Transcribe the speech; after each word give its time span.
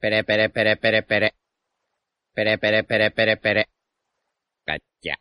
Pere, 0.00 0.22
pere, 0.22 0.48
pere, 0.48 0.76
pere, 0.76 1.02
pere. 1.02 1.34
Pere, 2.32 2.56
pere, 2.56 2.84
pere, 2.84 3.10
pere, 3.10 3.36
pere. 3.36 3.64
Cacha. 4.64 5.16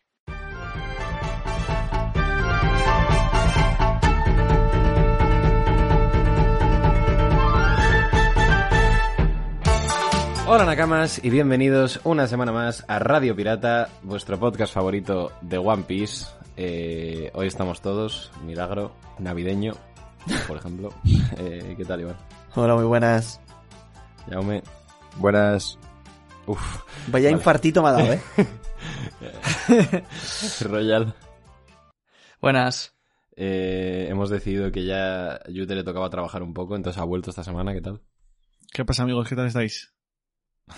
Hola 10.46 10.66
Nakamas 10.66 11.26
y 11.26 11.32
bienvenidos 11.32 12.00
una 12.04 12.28
semana 12.28 12.52
más 12.52 12.86
a 12.88 13.00
Radio 13.00 13.36
Pirata, 13.36 13.90
vuestro 14.04 14.40
podcast 14.40 14.72
favorito 14.72 15.32
de 15.42 15.58
One 15.58 15.86
Piece. 15.88 16.28
Eh, 16.56 17.32
hoy 17.34 17.48
estamos 17.48 17.82
todos, 17.82 18.32
milagro, 18.46 18.94
navideño, 19.18 19.74
por 20.48 20.58
ejemplo. 20.58 20.94
Eh, 21.40 21.74
¿Qué 21.76 21.86
tal, 21.86 22.02
Iván? 22.02 22.16
Hola, 22.56 22.76
muy 22.76 22.86
buenas. 22.86 23.40
Jaume. 24.30 24.64
Buenas. 25.18 25.78
Uf. 26.46 26.84
Vaya 27.08 27.28
Vale. 27.30 27.38
infartito 27.38 27.82
me 27.82 27.90
ha 27.90 27.92
dado, 27.94 28.14
¿eh? 28.14 28.22
Royal. 30.62 31.14
Buenas. 32.42 32.94
Eh, 33.36 34.08
hemos 34.10 34.30
decidido 34.30 34.72
que 34.72 34.86
ya 34.86 35.34
a 35.36 35.50
Yute 35.50 35.76
le 35.76 35.84
tocaba 35.84 36.10
trabajar 36.10 36.42
un 36.44 36.54
poco, 36.54 36.76
entonces 36.76 37.02
ha 37.02 37.06
vuelto 37.06 37.30
esta 37.30 37.44
semana, 37.44 37.74
¿qué 37.74 37.82
tal? 37.82 38.02
¿Qué 38.72 38.84
pasa, 38.86 39.04
amigos? 39.04 39.28
¿Qué 39.28 39.36
tal 39.36 39.48
estáis? 39.48 39.94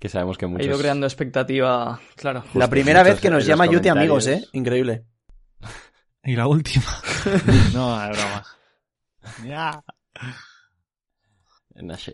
Que 0.00 0.08
sabemos 0.08 0.36
que 0.36 0.46
Ha 0.46 0.48
muchos... 0.48 0.66
ido 0.66 0.76
creando 0.78 1.06
expectativa, 1.06 2.00
claro. 2.16 2.42
La 2.54 2.68
primera 2.68 3.04
vez 3.04 3.20
que 3.20 3.30
nos 3.30 3.46
llama 3.46 3.66
Yute 3.66 3.88
amigos, 3.88 4.26
¿eh? 4.26 4.44
Increíble. 4.52 5.06
Y 6.24 6.34
la 6.34 6.48
última. 6.48 6.84
no, 7.72 8.04
es 8.04 8.18
broma. 8.18 8.44
Ya. 9.46 9.84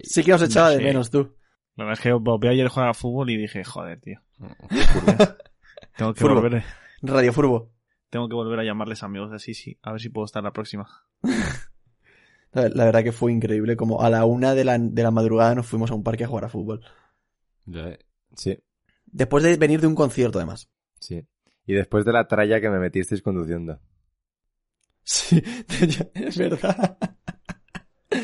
Sí 0.03 0.22
que 0.22 0.34
os 0.34 0.42
echaba 0.42 0.70
de 0.70 0.78
menos 0.83 1.11
tú. 1.11 1.34
La 1.77 1.84
verdad 1.84 1.98
es 1.98 2.03
que 2.03 2.12
volví 2.12 2.48
ayer 2.48 2.67
a 2.67 2.70
jugar 2.70 2.89
a 2.89 2.95
fútbol 2.95 3.31
y 3.31 3.36
dije, 3.36 3.62
joder, 3.64 4.00
tío. 4.00 4.20
Tengo 5.97 6.14
que 6.14 6.25
volver, 6.25 6.62
Radio 7.03 7.33
Furbo. 7.33 7.72
tengo 8.11 8.28
que 8.28 8.34
volver 8.34 8.61
a 8.61 8.64
llamarles 8.64 9.03
amigos 9.03 9.33
así, 9.33 9.55
sí. 9.55 9.78
A 9.83 9.92
ver 9.92 10.00
si 10.00 10.09
puedo 10.11 10.25
estar 10.27 10.42
la 10.42 10.53
próxima. 10.53 10.87
La 12.53 12.87
verdad 12.87 13.03
que 13.05 13.12
fue 13.12 13.33
increíble. 13.33 13.77
Como 13.77 14.00
a 14.03 14.09
la 14.09 14.25
una 14.25 14.55
de 14.55 14.64
la, 14.64 14.78
de 14.78 15.03
la 15.03 15.11
madrugada 15.11 15.55
nos 15.55 15.67
fuimos 15.67 15.91
a 15.91 15.94
un 15.94 16.03
parque 16.03 16.25
a 16.25 16.28
jugar 16.28 16.47
a 16.47 16.48
fútbol. 16.48 16.81
Ya, 17.67 17.98
Sí, 18.34 18.59
Después 19.05 19.44
de 19.44 19.56
venir 19.56 19.81
de 19.81 19.87
un 19.87 19.94
concierto, 19.94 20.39
además. 20.39 20.70
sí. 20.98 21.22
Y 21.69 21.75
después 21.75 22.05
de 22.05 22.12
la 22.12 22.28
tralla 22.28 22.61
que 22.61 22.70
me 22.70 22.78
metisteis 22.78 23.20
conduciendo. 23.22 23.81
Sí, 25.03 25.42
es 26.14 26.39
verdad. 26.39 26.97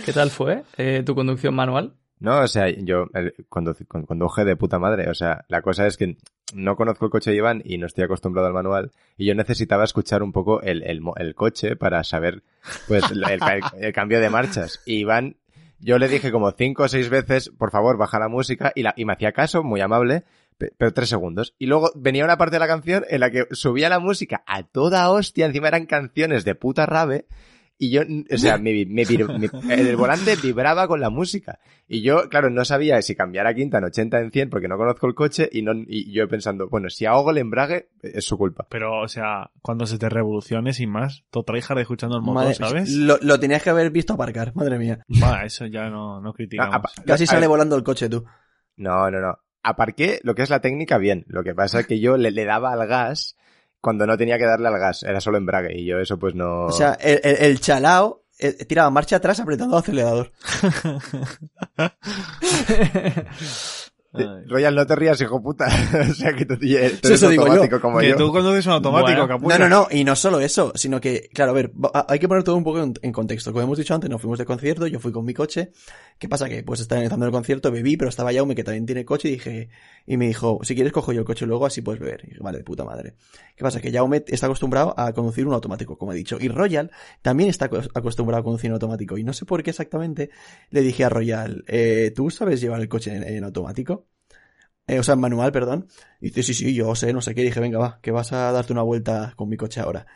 ¿Qué 0.05 0.13
tal 0.13 0.31
fue 0.31 0.63
eh, 0.77 1.03
tu 1.05 1.15
conducción 1.15 1.55
manual? 1.55 1.95
No, 2.19 2.41
o 2.41 2.47
sea, 2.47 2.69
yo 2.71 3.07
conduje 3.49 4.45
de 4.45 4.57
puta 4.57 4.79
madre. 4.79 5.09
O 5.11 5.15
sea, 5.15 5.45
la 5.49 5.61
cosa 5.61 5.87
es 5.89 5.97
que 5.97 6.17
no 6.55 6.77
conozco 6.77 7.07
el 7.07 7.11
coche 7.11 7.31
de 7.33 7.37
Iván 7.39 7.63
y 7.65 7.79
no 7.79 7.87
estoy 7.87 8.05
acostumbrado 8.05 8.47
al 8.47 8.55
manual. 8.55 8.93
Y 9.17 9.27
yo 9.27 9.35
necesitaba 9.35 9.83
escuchar 9.85 10.23
un 10.23 10.31
poco 10.31 10.61
el, 10.63 10.83
el, 10.85 11.01
el 11.17 11.35
coche 11.35 11.75
para 11.75 12.05
saber, 12.05 12.43
pues, 12.87 13.03
el, 13.11 13.93
cambio 13.93 14.21
de 14.21 14.31
marchas. 14.31 14.81
Y 14.87 14.99
Iván, 14.99 15.37
yo 15.81 15.99
le 15.99 16.07
dije 16.09 16.31
como 16.31 16.53
cinco 16.53 16.85
o 16.85 16.89
seis 16.89 17.09
veces, 17.11 17.51
por 17.59 17.73
favor, 17.73 17.97
baja 17.99 18.21
la 18.21 18.29
música. 18.29 18.71
Y, 18.77 18.83
la, 18.83 18.95
y 18.97 19.05
me 19.05 19.15
hacía 19.15 19.33
caso, 19.33 19.65
muy 19.65 19.81
amable, 19.81 20.23
pe- 20.59 20.71
pero 20.79 20.93
tres 20.93 21.09
segundos. 21.09 21.55
Y 21.59 21.67
luego 21.67 21.91
venía 21.97 22.25
una 22.25 22.39
parte 22.39 22.55
de 22.55 22.61
la 22.61 22.69
canción 22.69 23.05
en 23.11 23.19
la 23.19 23.33
que 23.33 23.47
subía 23.51 23.89
la 23.89 23.99
música 23.99 24.45
a 24.47 24.63
toda 24.63 25.11
hostia. 25.11 25.47
Encima 25.47 25.67
eran 25.67 25.87
canciones 25.87 26.45
de 26.45 26.55
puta 26.55 26.87
rave. 26.87 27.27
Y 27.85 27.91
yo, 27.91 28.03
o 28.03 28.39
sea, 28.39 28.59
mi, 28.59 28.87
mi- 28.87 29.05
mi- 29.05 29.49
el 29.71 29.97
volante 29.97 30.37
vibraba 30.37 30.87
con 30.87 31.01
la 31.01 31.11
música. 31.11 31.59
Y 31.89 32.01
yo, 32.03 32.29
claro, 32.29 32.49
no 32.49 32.65
sabía 32.65 33.03
si 33.03 33.17
cambiar 33.17 33.49
a 33.49 33.55
quinta 33.55 33.79
en 33.79 33.85
80 33.85 34.21
en 34.21 34.31
100 34.31 34.51
porque 34.51 34.69
no 34.69 34.77
conozco 34.77 35.09
el 35.09 35.17
coche 35.17 35.49
y, 35.51 35.63
no, 35.63 35.73
y 35.75 36.13
yo 36.13 36.29
pensando, 36.29 36.69
bueno, 36.69 36.89
si 36.91 37.07
ahogo 37.07 37.33
el 37.33 37.39
embrague, 37.39 37.89
es 38.01 38.25
su 38.25 38.39
culpa. 38.39 38.69
Pero, 38.71 39.01
o 39.01 39.09
sea, 39.09 39.51
cuando 39.63 39.87
se 39.87 39.99
te 39.99 40.09
revolucione 40.09 40.73
sin 40.73 40.91
más, 40.91 41.25
todo 41.31 41.43
tryhard 41.43 41.81
escuchando 41.81 42.17
el 42.19 42.23
motor, 42.23 42.45
Madre- 42.45 42.55
¿sabes? 42.55 42.89
Lo, 42.95 43.19
lo 43.21 43.41
tenías 43.41 43.65
que 43.65 43.71
haber 43.71 43.91
visto 43.91 44.13
aparcar, 44.13 44.55
madre 44.55 44.79
mía. 44.79 45.01
Bueno, 45.09 45.43
eso 45.43 45.67
ya 45.67 45.91
no, 45.91 46.21
no 46.21 46.33
criticamos. 46.33 46.77
Apa- 46.77 46.91
Casi 47.05 47.25
a 47.25 47.27
sale 47.27 47.49
volando 47.49 47.75
el 47.75 47.83
coche 47.83 48.09
tú. 48.09 48.25
No, 48.77 49.11
no, 49.11 49.21
no. 49.21 49.39
Aparqué 49.65 50.21
lo 50.23 50.37
que 50.37 50.43
es 50.43 50.51
la 50.51 50.61
técnica 50.61 50.99
bien. 50.99 51.25
Lo 51.27 51.43
que 51.43 51.53
pasa 51.55 51.81
es 51.81 51.87
que 51.89 51.99
yo 51.99 52.17
le, 52.17 52.31
le 52.31 52.45
daba 52.45 52.73
al 52.73 52.87
gas 52.87 53.37
cuando 53.83 54.07
no 54.07 54.17
tenía 54.17 54.39
que 54.39 54.47
darle 54.47 54.69
al 54.69 54.79
gas. 54.79 55.03
Era 55.03 55.21
solo 55.21 55.37
embrague 55.37 55.79
y 55.79 55.85
yo 55.85 55.99
eso 55.99 56.19
pues 56.19 56.35
no... 56.35 56.67
O 56.67 56.73
sea, 56.73 56.95
el, 56.95 57.21
el, 57.23 57.37
el 57.37 57.61
chalao 57.61 58.23
eh, 58.39 58.65
tiraba 58.65 58.89
marcha 58.91 59.17
atrás 59.17 59.39
apretando 59.41 59.77
el 59.77 59.83
acelerador. 59.83 60.33
Eh, 64.15 64.27
Royal, 64.47 64.75
no 64.75 64.87
te 64.87 64.95
rías, 64.95 65.19
hijo 65.23 65.43
puta. 65.43 65.67
o 66.11 66.13
sea 66.13 66.35
que 66.35 66.45
tú, 66.45 66.59
tú 66.59 66.67
eres 66.67 67.01
Sí, 67.03 67.15
eso 67.15 67.31
digo 67.31 67.47
yo. 67.47 67.53
automático 67.53 67.81
como 67.81 67.99
que 67.99 68.11
yo. 68.11 68.17
tú 68.17 68.31
conduces 68.31 68.67
un 68.67 68.73
automático, 68.73 69.39
Bueno. 69.39 69.65
No, 69.65 69.69
no, 69.71 69.81
no, 69.85 69.89
y 69.91 70.05
no 70.05 70.15
solo 70.17 70.39
eso, 70.41 70.71
sino 70.75 71.01
que, 71.01 71.31
claro, 71.33 71.53
a 71.53 71.55
ver, 71.55 71.73
hay 72.09 72.19
que 72.19 72.29
poner 72.29 72.45
todo 72.45 72.57
un 72.57 72.65
poco 72.65 72.83
en, 72.83 72.93
en 73.01 73.11
contexto. 73.11 73.53
Como 73.53 73.63
hemos 73.65 73.79
dicho 73.79 73.95
antes, 73.95 74.11
nos 74.11 74.21
fuimos 74.21 74.39
de 74.39 74.45
concierto, 74.45 74.87
yo 74.87 75.01
fui 75.01 75.13
con 75.13 75.25
mi 75.25 75.33
coche. 75.33 75.73
¿Qué 76.19 76.29
pasa? 76.29 76.47
Que 76.47 76.63
pues 76.63 76.81
estaba 76.81 77.01
empezando 77.01 77.25
el 77.25 77.33
concierto, 77.33 77.71
bebí, 77.71 77.97
pero 77.97 78.11
estaba 78.11 78.35
Jaume, 78.35 78.55
que 78.55 78.65
también 78.65 78.85
tiene 78.85 79.07
coche, 79.07 79.29
y 79.29 79.33
dije, 79.33 79.71
y 80.07 80.17
me 80.17 80.27
dijo, 80.27 80.61
si 80.63 80.75
quieres 80.75 80.93
cojo 80.93 81.13
yo 81.13 81.21
el 81.21 81.27
coche 81.27 81.47
luego, 81.47 81.67
así 81.67 81.81
puedes 81.83 82.01
beber. 82.01 82.21
Y 82.25 82.29
dije, 82.29 82.41
vale, 82.43 82.59
de 82.59 82.65
puta 82.65 82.85
madre. 82.85 83.15
¿Qué 83.57 83.63
pasa? 83.63 83.81
Que 83.81 83.93
Jaume 83.93 84.25
está 84.27 84.47
acostumbrado 84.47 84.95
a 84.99 85.13
conducir 85.13 85.47
un 85.47 85.55
automático, 85.55 85.97
como 85.99 86.13
he 86.13 86.17
dicho. 86.17 86.39
Y 86.41 86.49
Royal 86.49 86.91
también 87.23 87.51
está 87.51 87.71
acos- 87.71 87.89
acostumbrado 87.95 88.41
a 88.41 88.45
conducir 88.45 88.71
un 88.71 88.75
automático. 88.75 89.19
Y 89.19 89.25
no 89.25 89.33
sé 89.33 89.45
por 89.45 89.63
qué 89.63 89.71
exactamente 89.71 90.31
le 90.71 90.81
dije 90.83 91.05
a 91.05 91.09
Royal, 91.09 91.65
eh, 91.69 92.13
¿tú 92.15 92.31
sabes 92.31 92.61
llevar 92.61 92.81
el 92.81 92.89
coche 92.89 93.15
en, 93.15 93.45
automático? 93.45 94.07
Eh, 94.87 94.99
o 94.99 95.03
sea, 95.03 95.15
en 95.15 95.21
manual, 95.21 95.53
perdón. 95.53 95.89
Y 96.21 96.27
dice, 96.29 96.43
sí, 96.43 96.55
sí, 96.55 96.75
yo 96.75 96.95
sé, 96.95 97.13
no 97.13 97.21
sé 97.23 97.35
qué. 97.35 97.43
Y 97.43 97.45
dije, 97.45 97.61
venga, 97.61 97.79
va, 97.79 98.01
que 98.03 98.11
vas 98.11 98.33
a 98.33 98.53
darte 98.53 98.73
una 98.73 98.83
vuelta 98.83 99.35
con 99.37 99.49
mi 99.49 99.57
coche 99.57 99.81
ahora. 99.81 100.07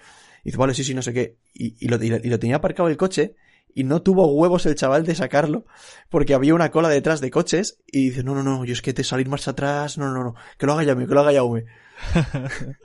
Y 0.43 0.47
dice, 0.51 0.59
vale, 0.59 0.75
sí, 0.75 0.85
sí, 0.85 0.95
no 0.95 1.03
sé 1.03 1.13
qué. 1.13 1.39
Y 1.55 1.89
lo- 1.89 2.03
y 2.03 2.29
lo 2.29 2.39
tenía 2.39 2.57
aparcado 2.57 2.89
el 2.89 2.97
coche 2.97 3.37
y 3.77 3.85
no 3.85 4.01
tuvo 4.01 4.27
huevos 4.33 4.65
el 4.65 4.75
chaval 4.75 5.05
de 5.05 5.15
sacarlo 5.15 5.67
porque 6.09 6.33
había 6.33 6.55
una 6.55 6.71
cola 6.71 6.89
detrás 6.89 7.21
de 7.21 7.31
coches 7.31 7.83
y 7.87 8.09
dice, 8.09 8.25
no, 8.25 8.35
no, 8.35 8.43
no, 8.43 8.65
yo 8.65 8.73
es 8.73 8.81
que 8.81 8.95
te 8.95 9.05
salir 9.05 9.29
marcha 9.29 9.51
atrás, 9.51 9.99
no, 9.99 10.11
no, 10.11 10.25
no, 10.25 10.35
que 10.57 10.65
lo 10.65 10.73
haga 10.73 10.87
Jaume, 10.87 11.07
que 11.07 11.13
lo 11.13 11.21
haga 11.21 11.35
Jaume. 11.35 11.67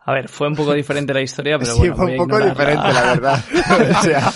A 0.00 0.12
ver, 0.12 0.28
fue 0.28 0.48
un 0.48 0.56
poco 0.56 0.74
diferente 0.74 1.14
la 1.14 1.20
historia, 1.20 1.60
pero 1.60 1.74
sí, 1.74 1.88
bueno, 1.90 1.96
fue 1.96 2.10
un 2.10 2.16
poco 2.16 2.44
diferente, 2.44 2.92
la 2.92 3.02
verdad. 3.02 3.44
o 3.98 4.02
sea, 4.02 4.32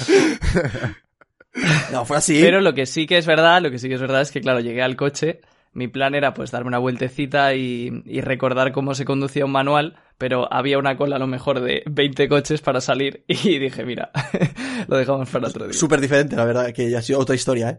No, 1.90 2.04
fue 2.04 2.18
así. 2.18 2.40
Pero 2.40 2.60
lo 2.60 2.72
que 2.72 2.86
sí 2.86 3.06
que 3.06 3.18
es 3.18 3.26
verdad, 3.26 3.60
lo 3.62 3.72
que 3.72 3.80
sí 3.80 3.88
que 3.88 3.96
es 3.96 4.00
verdad 4.00 4.20
es 4.20 4.30
que, 4.30 4.40
claro, 4.40 4.60
llegué 4.60 4.80
al 4.82 4.94
coche, 4.94 5.40
mi 5.72 5.88
plan 5.88 6.14
era 6.14 6.34
pues 6.34 6.52
darme 6.52 6.68
una 6.68 6.78
vueltecita 6.78 7.54
y, 7.54 8.02
y 8.04 8.20
recordar 8.20 8.70
cómo 8.70 8.94
se 8.94 9.04
conducía 9.04 9.44
un 9.44 9.50
manual, 9.50 9.96
pero 10.18 10.52
había 10.52 10.78
una 10.78 10.96
cola 10.96 11.16
a 11.16 11.18
lo 11.18 11.26
mejor 11.26 11.60
de 11.60 11.82
20 11.86 12.28
coches 12.28 12.60
para 12.60 12.80
salir 12.80 13.24
y 13.28 13.58
dije, 13.58 13.84
mira, 13.84 14.10
lo 14.88 14.96
dejamos 14.96 15.28
para 15.30 15.48
otro 15.48 15.66
día. 15.66 15.72
Súper 15.72 16.00
diferente, 16.00 16.36
la 16.36 16.44
verdad, 16.44 16.72
que 16.72 16.90
ya 16.90 16.98
ha 16.98 17.02
sido 17.02 17.18
otra 17.18 17.34
historia, 17.34 17.70
¿eh? 17.70 17.78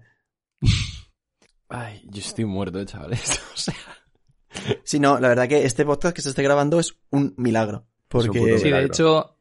Ay, 1.69 2.01
yo 2.05 2.21
estoy 2.21 2.45
muerto, 2.45 2.83
chavales. 2.85 3.41
O 3.53 3.57
sea, 3.57 3.75
Sí, 4.83 4.99
no, 4.99 5.19
la 5.19 5.29
verdad 5.29 5.47
que 5.47 5.65
este 5.65 5.85
podcast 5.85 6.15
que 6.15 6.21
se 6.21 6.29
esté 6.29 6.43
grabando 6.43 6.79
es 6.79 6.95
un 7.09 7.33
milagro. 7.37 7.87
Porque... 8.07 8.59
Sí, 8.59 8.69
de 8.69 8.85
hecho, 8.85 9.39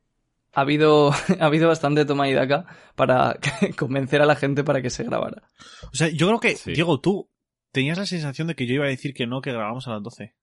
ha 0.52 0.60
habido, 0.60 1.10
ha 1.12 1.44
habido 1.46 1.68
bastante 1.68 2.04
toma 2.04 2.28
y 2.28 2.32
daca 2.32 2.66
para 2.94 3.38
convencer 3.76 4.22
a 4.22 4.26
la 4.26 4.36
gente 4.36 4.64
para 4.64 4.80
que 4.80 4.90
se 4.90 5.04
grabara. 5.04 5.42
O 5.92 5.96
sea, 5.96 6.08
yo 6.08 6.26
creo 6.28 6.40
que, 6.40 6.56
Sí. 6.56 6.72
Diego, 6.72 7.00
tú 7.00 7.30
tenías 7.72 7.98
la 7.98 8.06
sensación 8.06 8.48
de 8.48 8.54
que 8.54 8.66
yo 8.66 8.74
iba 8.74 8.84
a 8.86 8.88
decir 8.88 9.14
que 9.14 9.26
no, 9.26 9.40
que 9.40 9.52
grabamos 9.52 9.86
a 9.88 9.92
las 9.92 10.02
12. 10.02 10.34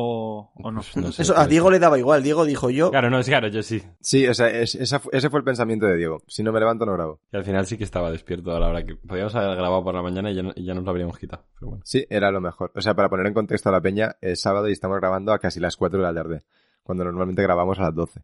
O, 0.00 0.52
o 0.54 0.70
no. 0.70 0.80
Pues 0.80 0.96
no 0.96 1.10
sé, 1.12 1.22
Eso 1.22 1.36
a 1.36 1.46
Diego 1.48 1.70
le 1.72 1.80
daba 1.80 1.98
igual. 1.98 2.22
Diego 2.22 2.44
dijo 2.44 2.70
yo. 2.70 2.90
Claro, 2.90 3.10
no, 3.10 3.20
sí, 3.22 3.30
claro, 3.30 3.48
yo 3.48 3.62
sí. 3.64 3.82
sí, 4.00 4.28
o 4.28 4.34
sea, 4.34 4.48
es- 4.48 4.76
esa 4.76 5.00
ese 5.10 5.28
fue 5.28 5.40
el 5.40 5.44
pensamiento 5.44 5.86
de 5.86 5.96
Diego. 5.96 6.22
Si 6.28 6.42
no 6.44 6.52
me 6.52 6.60
levanto, 6.60 6.86
no 6.86 6.92
grabo. 6.92 7.20
Y 7.32 7.36
al 7.36 7.44
final 7.44 7.66
sí 7.66 7.76
que 7.76 7.82
estaba 7.84 8.10
despierto 8.12 8.54
a 8.54 8.60
la 8.60 8.68
hora 8.68 8.84
que 8.84 8.94
podíamos 8.94 9.34
haber 9.34 9.56
grabado 9.56 9.82
por 9.82 9.94
la 9.94 10.02
mañana 10.02 10.30
y 10.30 10.36
ya, 10.36 10.42
y 10.54 10.64
ya 10.64 10.74
nos 10.74 10.84
lo 10.84 10.90
habríamos 10.90 11.18
quitado. 11.18 11.44
Pero 11.58 11.68
bueno. 11.70 11.82
Sí, 11.84 12.06
era 12.10 12.30
lo 12.30 12.40
mejor. 12.40 12.70
O 12.76 12.80
sea, 12.80 12.94
para 12.94 13.08
poner 13.08 13.26
en 13.26 13.34
contexto 13.34 13.68
a 13.70 13.72
la 13.72 13.80
peña, 13.80 14.16
es 14.20 14.40
sábado 14.40 14.68
y 14.68 14.72
estamos 14.72 14.98
grabando 14.98 15.32
a 15.32 15.40
casi 15.40 15.58
las 15.58 15.76
4 15.76 15.98
de 15.98 16.04
la 16.04 16.14
tarde. 16.14 16.44
Cuando 16.84 17.04
normalmente 17.04 17.42
grabamos 17.42 17.78
a 17.80 17.82
las 17.82 17.94
12. 17.94 18.22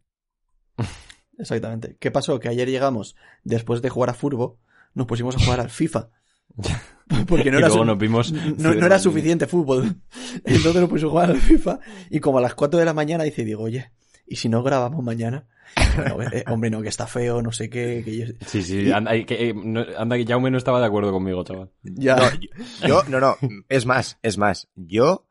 Exactamente. 1.37 1.97
¿Qué 1.99 2.11
pasó? 2.11 2.39
Que 2.39 2.47
ayer 2.49 2.69
llegamos, 2.69 3.15
después 3.43 3.81
de 3.81 3.89
jugar 3.89 4.09
a 4.09 4.13
Furbo, 4.13 4.59
nos 4.93 5.07
pusimos 5.07 5.35
a 5.35 5.43
jugar 5.43 5.59
al 5.59 5.69
FIFA. 5.69 6.09
Porque 7.27 7.51
no 7.51 7.57
y 7.57 7.59
era, 7.59 7.67
luego 7.67 7.83
su- 7.83 7.85
nos 7.85 7.97
vimos... 7.97 8.31
no, 8.31 8.73
no 8.73 8.85
era 8.85 8.99
suficiente 8.99 9.45
fútbol. 9.47 9.95
Entonces 10.43 10.81
nos 10.81 10.89
puso 10.89 11.07
a 11.07 11.09
jugar 11.09 11.31
al 11.31 11.37
FIFA 11.37 11.79
y 12.09 12.19
como 12.19 12.39
a 12.39 12.41
las 12.41 12.55
4 12.55 12.79
de 12.79 12.85
la 12.85 12.93
mañana 12.93 13.23
dice, 13.23 13.43
digo, 13.45 13.63
oye, 13.63 13.91
¿y 14.25 14.37
si 14.37 14.49
no 14.49 14.63
grabamos 14.63 15.03
mañana? 15.03 15.47
Bueno, 15.95 16.21
eh, 16.31 16.43
hombre, 16.47 16.69
no, 16.69 16.81
que 16.81 16.89
está 16.89 17.05
feo, 17.07 17.41
no 17.41 17.51
sé 17.51 17.69
qué, 17.69 18.01
que 18.03 18.17
yo... 18.17 18.25
Sí, 18.45 18.61
sí, 18.63 18.91
anda 18.91 19.11
que, 19.25 19.49
eh, 19.49 19.53
no- 19.55 19.85
anda 19.97 20.15
que 20.17 20.25
Jaume 20.25 20.49
no 20.51 20.57
estaba 20.57 20.79
de 20.79 20.85
acuerdo 20.85 21.11
conmigo, 21.11 21.43
chaval. 21.43 21.71
Ya, 21.83 22.15
No, 22.15 22.87
yo- 22.87 23.03
no, 23.09 23.19
no, 23.19 23.35
es 23.69 23.85
más, 23.85 24.17
es 24.21 24.37
más. 24.37 24.67
Yo, 24.75 25.27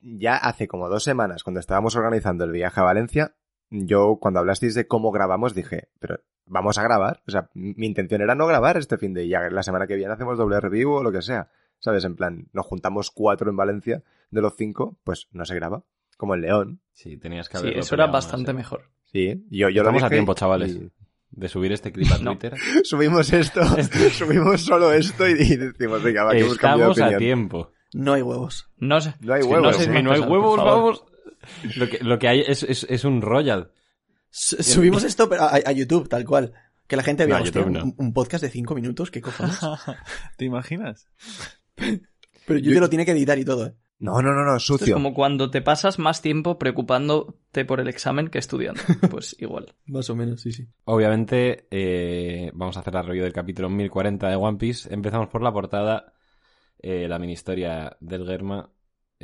ya 0.00 0.36
hace 0.36 0.66
como 0.68 0.88
dos 0.88 1.04
semanas, 1.04 1.42
cuando 1.42 1.60
estábamos 1.60 1.94
organizando 1.96 2.44
el 2.44 2.52
viaje 2.52 2.80
a 2.80 2.84
Valencia, 2.84 3.34
yo, 3.70 4.18
cuando 4.20 4.40
hablasteis 4.40 4.74
de 4.74 4.86
cómo 4.86 5.10
grabamos, 5.12 5.54
dije, 5.54 5.88
pero 5.98 6.20
vamos 6.46 6.78
a 6.78 6.82
grabar. 6.82 7.22
O 7.26 7.30
sea, 7.30 7.48
mi 7.54 7.86
intención 7.86 8.20
era 8.22 8.34
no 8.34 8.46
grabar 8.46 8.76
este 8.76 8.98
fin 8.98 9.14
de 9.14 9.24
y 9.24 9.28
ya 9.28 9.40
la 9.50 9.62
semana 9.62 9.86
que 9.86 9.96
viene 9.96 10.12
hacemos 10.12 10.38
doble 10.38 10.60
review 10.60 10.90
o 10.92 11.02
lo 11.02 11.12
que 11.12 11.22
sea. 11.22 11.48
¿Sabes? 11.78 12.04
En 12.04 12.14
plan, 12.14 12.46
nos 12.52 12.64
juntamos 12.66 13.10
cuatro 13.10 13.50
en 13.50 13.56
Valencia, 13.56 14.02
de 14.30 14.40
los 14.40 14.54
cinco, 14.56 14.98
pues 15.02 15.28
no 15.32 15.44
se 15.44 15.54
graba. 15.56 15.82
Como 16.16 16.34
el 16.34 16.42
León. 16.42 16.80
Sí, 16.92 17.16
tenías 17.16 17.48
que 17.48 17.56
Sí, 17.58 17.64
haberlo 17.64 17.80
eso 17.80 17.94
era 17.96 18.06
bastante 18.06 18.52
mejor. 18.52 18.90
Sí, 19.04 19.44
yo, 19.50 19.68
yo 19.68 19.82
lo 19.82 19.88
Estamos 19.90 20.02
a 20.04 20.08
tiempo, 20.10 20.34
chavales. 20.34 20.74
y- 20.76 20.90
De 21.30 21.48
subir 21.48 21.72
este 21.72 21.90
clip 21.90 22.06
a 22.12 22.18
No. 22.22 22.38
Subimos 22.84 23.32
esto, 23.32 23.62
subimos 24.12 24.60
solo 24.60 24.92
esto 24.92 25.26
y, 25.28 25.32
y 25.32 25.56
decimos, 25.56 26.02
venga, 26.02 26.22
va, 26.24 26.32
que 26.32 26.40
hemos 26.40 26.56
cambiado 26.58 26.92
Estamos 26.92 27.10
de 27.10 27.16
a 27.16 27.18
tiempo. 27.18 27.72
no 27.94 28.12
hay 28.12 28.22
huevos. 28.22 28.70
No 28.78 29.00
sé. 29.00 29.14
No 29.20 29.34
hay 29.34 29.42
Sí, 29.42 29.48
huevos, 29.48 29.66
no 29.66 29.72
sé 29.72 29.84
Sí, 29.92 30.02
no 30.02 30.12
hay 30.12 30.20
huevos, 30.20 30.56
vamos. 30.58 31.04
Lo 31.76 31.88
que, 31.88 31.98
lo 32.04 32.18
que 32.20 32.28
hay 32.28 32.40
es, 32.46 32.62
es, 32.62 32.86
es 32.88 33.04
un 33.04 33.20
royal. 33.22 33.72
Subimos 34.32 35.04
esto 35.04 35.28
a, 35.38 35.56
a 35.56 35.72
YouTube, 35.72 36.08
tal 36.08 36.24
cual. 36.24 36.52
Que 36.86 36.96
la 36.96 37.02
gente 37.02 37.26
vea, 37.26 37.38
No, 37.38 37.44
hostia, 37.44 37.60
YouTube 37.62 37.72
no. 37.78 37.84
un, 37.84 37.94
un 37.98 38.12
podcast 38.12 38.42
de 38.42 38.50
5 38.50 38.74
minutos, 38.74 39.10
¿qué 39.10 39.20
cojones? 39.20 39.58
¿Te 40.36 40.44
imaginas? 40.44 41.06
Pero 41.76 42.58
YouTube 42.58 42.80
lo 42.80 42.90
tiene 42.90 43.04
que 43.06 43.12
editar 43.12 43.38
y 43.38 43.44
todo, 43.44 43.66
¿eh? 43.66 43.74
No, 43.98 44.20
no, 44.20 44.32
no, 44.34 44.42
no, 44.44 44.56
Esto 44.56 44.74
es 44.74 44.80
sucio. 44.80 44.94
como 44.94 45.14
cuando 45.14 45.48
te 45.52 45.62
pasas 45.62 46.00
más 46.00 46.22
tiempo 46.22 46.58
preocupándote 46.58 47.64
por 47.64 47.78
el 47.78 47.86
examen 47.86 48.28
que 48.28 48.38
estudiando. 48.38 48.80
Pues 49.08 49.36
igual. 49.38 49.76
Más 49.86 50.10
o 50.10 50.16
menos, 50.16 50.40
sí, 50.40 50.50
sí. 50.50 50.66
Obviamente, 50.86 51.68
eh, 51.70 52.50
vamos 52.52 52.76
a 52.76 52.80
hacer 52.80 52.94
la 52.94 53.02
review 53.02 53.22
del 53.22 53.32
capítulo 53.32 53.68
1040 53.70 54.28
de 54.28 54.34
One 54.34 54.58
Piece. 54.58 54.92
Empezamos 54.92 55.28
por 55.28 55.40
la 55.40 55.52
portada, 55.52 56.14
eh, 56.80 57.06
la 57.06 57.20
mini 57.20 57.34
historia 57.34 57.96
del 58.00 58.26
Germa. 58.26 58.70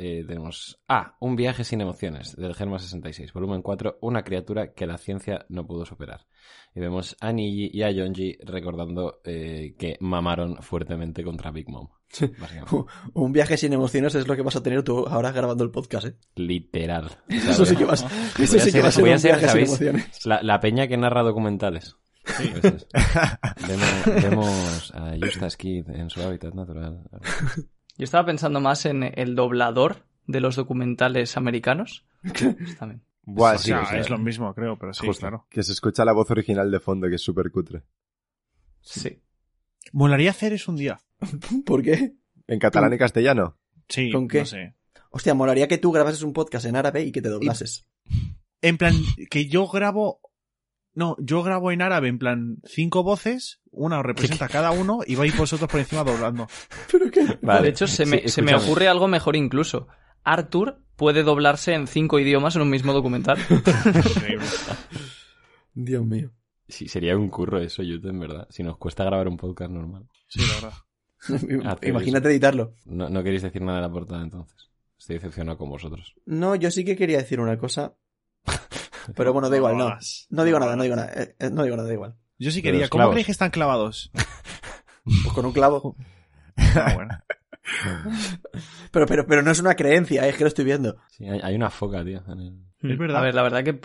Eh, 0.01 0.23
tenemos 0.25 0.79
Ah, 0.87 1.17
un 1.19 1.35
viaje 1.35 1.65
sin 1.65 1.81
emociones, 1.81 2.33
del 2.37 2.55
Germa 2.55 2.79
66, 2.79 3.33
volumen 3.33 3.61
4, 3.61 3.97
una 4.01 4.23
criatura 4.23 4.71
que 4.73 4.87
la 4.87 4.97
ciencia 4.97 5.45
no 5.49 5.67
pudo 5.67 5.85
superar. 5.85 6.25
Y 6.73 6.79
vemos 6.79 7.17
a 7.19 7.33
Niji 7.33 7.69
y 7.73 7.83
a 7.83 7.91
Yonji 7.91 8.37
recordando 8.45 9.19
eh, 9.25 9.75
que 9.77 9.97
mamaron 9.99 10.55
fuertemente 10.61 11.21
contra 11.21 11.51
Big 11.51 11.67
Mom. 11.67 11.89
Un 13.13 13.33
viaje 13.33 13.57
sin 13.57 13.73
emociones 13.73 14.15
es 14.15 14.25
lo 14.25 14.37
que 14.37 14.41
vas 14.41 14.55
a 14.55 14.63
tener 14.63 14.83
tú 14.83 15.05
ahora 15.05 15.33
grabando 15.33 15.65
el 15.65 15.71
podcast, 15.71 16.07
¿eh? 16.07 16.15
Literal. 16.35 17.09
Eso 17.27 17.65
sí 17.65 17.75
que 17.75 17.83
a- 17.83 17.87
vas, 17.87 18.03
voy 18.03 18.45
eso 18.45 18.55
a 18.55 18.59
sí 18.61 18.71
que 18.71 18.81
va 18.81 18.87
a 18.87 18.91
ser 18.91 19.03
un 19.03 19.09
a 19.11 19.17
ser, 19.19 19.31
viaje 19.37 19.49
sin 19.49 19.59
emociones. 19.65 20.25
La, 20.25 20.41
la 20.41 20.61
peña 20.61 20.87
que 20.87 20.95
narra 20.95 21.23
documentales. 21.23 21.97
Eso 22.23 22.67
es. 22.69 22.87
Vemos, 23.67 24.23
vemos 24.23 24.91
a 24.95 25.13
Justas 25.21 25.57
Kid 25.57 25.89
en 25.89 26.09
su 26.09 26.21
hábitat 26.21 26.53
natural. 26.53 27.03
Yo 27.99 28.05
estaba 28.05 28.25
pensando 28.25 28.61
más 28.61 28.85
en 28.85 29.03
el 29.03 29.35
doblador 29.35 30.05
de 30.25 30.39
los 30.39 30.55
documentales 30.55 31.35
americanos. 31.35 32.05
Pues 32.21 32.77
también. 32.77 33.01
Buah, 33.23 33.57
sí, 33.57 33.67
sea, 33.67 33.81
o 33.81 33.85
sea, 33.85 33.99
es 33.99 34.09
lo 34.09 34.17
mismo, 34.17 34.53
creo, 34.55 34.79
pero 34.79 34.93
sí, 34.93 35.05
Justo. 35.05 35.19
claro. 35.19 35.45
que 35.49 35.61
se 35.63 35.73
escucha 35.73 36.05
la 36.05 36.13
voz 36.13 36.31
original 36.31 36.71
de 36.71 36.79
fondo, 36.79 37.09
que 37.09 37.15
es 37.15 37.21
súper 37.21 37.51
cutre. 37.51 37.83
Sí. 38.79 39.21
Molaría 39.91 40.29
hacer 40.31 40.53
eso 40.53 40.71
un 40.71 40.77
día. 40.77 41.01
¿Por 41.65 41.83
qué? 41.83 42.15
¿En 42.47 42.57
catalán 42.57 42.93
y 42.93 42.97
castellano? 42.97 43.57
Sí, 43.89 44.11
¿Con 44.11 44.29
qué? 44.29 44.39
no 44.39 44.45
sé. 44.45 44.75
Hostia, 45.11 45.33
molaría 45.33 45.67
que 45.67 45.77
tú 45.77 45.91
grabases 45.91 46.23
un 46.23 46.31
podcast 46.31 46.65
en 46.67 46.77
árabe 46.77 47.03
y 47.03 47.11
que 47.11 47.21
te 47.21 47.27
doblases. 47.29 47.85
En 48.61 48.77
plan, 48.77 48.95
que 49.29 49.47
yo 49.47 49.67
grabo... 49.67 50.21
No, 50.99 51.15
yo 51.19 51.43
grabo 51.43 51.71
en 51.71 51.81
árabe, 51.81 52.09
en 52.09 52.19
plan, 52.19 52.57
cinco 52.65 53.03
voces, 53.03 53.61
una 53.71 53.99
os 53.99 54.05
representa 54.05 54.45
a 54.45 54.49
cada 54.49 54.71
uno 54.71 54.99
y 55.07 55.15
vais 55.15 55.35
vosotros 55.37 55.69
por 55.69 55.79
encima 55.79 56.03
doblando. 56.03 56.47
¿Pero 56.91 57.09
qué? 57.09 57.39
Vale. 57.41 57.61
De 57.63 57.69
hecho, 57.69 57.87
se 57.87 58.05
me, 58.05 58.19
Sí, 58.23 58.27
se 58.29 58.41
me 58.41 58.51
escúchame. 58.51 58.71
ocurre 58.71 58.87
algo 58.89 59.07
mejor 59.07 59.37
incluso. 59.37 59.87
Arthur 60.25 60.81
puede 60.97 61.23
doblarse 61.23 61.73
en 61.73 61.87
cinco 61.87 62.19
idiomas 62.19 62.57
en 62.57 62.63
un 62.63 62.69
mismo 62.69 62.91
documental. 62.91 63.37
Increíble. 63.49 64.45
Dios 65.73 66.05
mío. 66.05 66.31
Sí, 66.67 66.89
sería 66.89 67.15
un 67.17 67.29
curro 67.29 67.59
eso, 67.61 67.81
YouTube, 67.81 68.09
en 68.11 68.19
verdad. 68.19 68.47
Si 68.49 68.61
nos 68.61 68.77
cuesta 68.77 69.05
grabar 69.05 69.27
un 69.29 69.37
podcast 69.37 69.71
normal. 69.71 70.05
Sí, 70.27 70.41
la 70.41 70.55
verdad. 71.55 71.77
Imagínate 71.87 72.27
editarlo. 72.29 72.73
No, 72.85 73.09
no 73.09 73.23
queréis 73.23 73.41
decir 73.43 73.61
nada 73.61 73.77
de 73.77 73.87
la 73.87 73.91
portada 73.91 74.21
entonces. 74.21 74.69
Estoy 74.97 75.15
decepcionado 75.15 75.57
con 75.57 75.69
vosotros. 75.69 76.13
No, 76.25 76.55
yo 76.55 76.69
sí 76.71 76.83
que 76.83 76.97
quería 76.97 77.17
decir 77.19 77.39
una 77.39 77.57
cosa. 77.57 77.95
Pero 79.15 79.33
bueno, 79.33 79.49
da 79.49 79.57
igual, 79.57 79.77
no. 79.77 79.97
No 80.29 80.43
digo 80.43 80.59
nada, 80.59 80.75
no 80.75 80.83
digo 80.83 80.95
nada. 80.95 81.11
eh, 81.13 81.35
eh, 81.39 81.49
no 81.51 81.63
digo 81.63 81.75
nada, 81.75 81.87
da 81.87 81.93
igual. 81.93 82.15
Yo 82.37 82.51
sí 82.51 82.61
quería. 82.61 82.87
¿Cómo 82.89 83.01
clavos. 83.01 83.13
creéis 83.13 83.25
que 83.27 83.31
están 83.31 83.51
clavados? 83.51 84.11
Pues 85.23 85.33
con 85.33 85.45
un 85.45 85.53
clavo. 85.53 85.95
Ah, 86.75 86.91
bueno. 86.93 87.17
Pero, 88.91 89.05
pero, 89.05 89.25
pero 89.27 89.41
no 89.43 89.51
es 89.51 89.59
una 89.59 89.75
creencia, 89.75 90.27
es 90.27 90.35
que 90.35 90.43
lo 90.43 90.47
estoy 90.47 90.65
viendo. 90.65 90.97
Sí, 91.09 91.25
hay, 91.27 91.39
hay 91.41 91.55
una 91.55 91.69
foca, 91.69 92.03
tío. 92.03 92.23
en 92.27 92.39
el- 92.39 92.91
Es 92.91 92.97
verdad. 92.97 93.17
A 93.17 93.21
ver, 93.21 93.35
la 93.35 93.43
verdad 93.43 93.63
que 93.63 93.79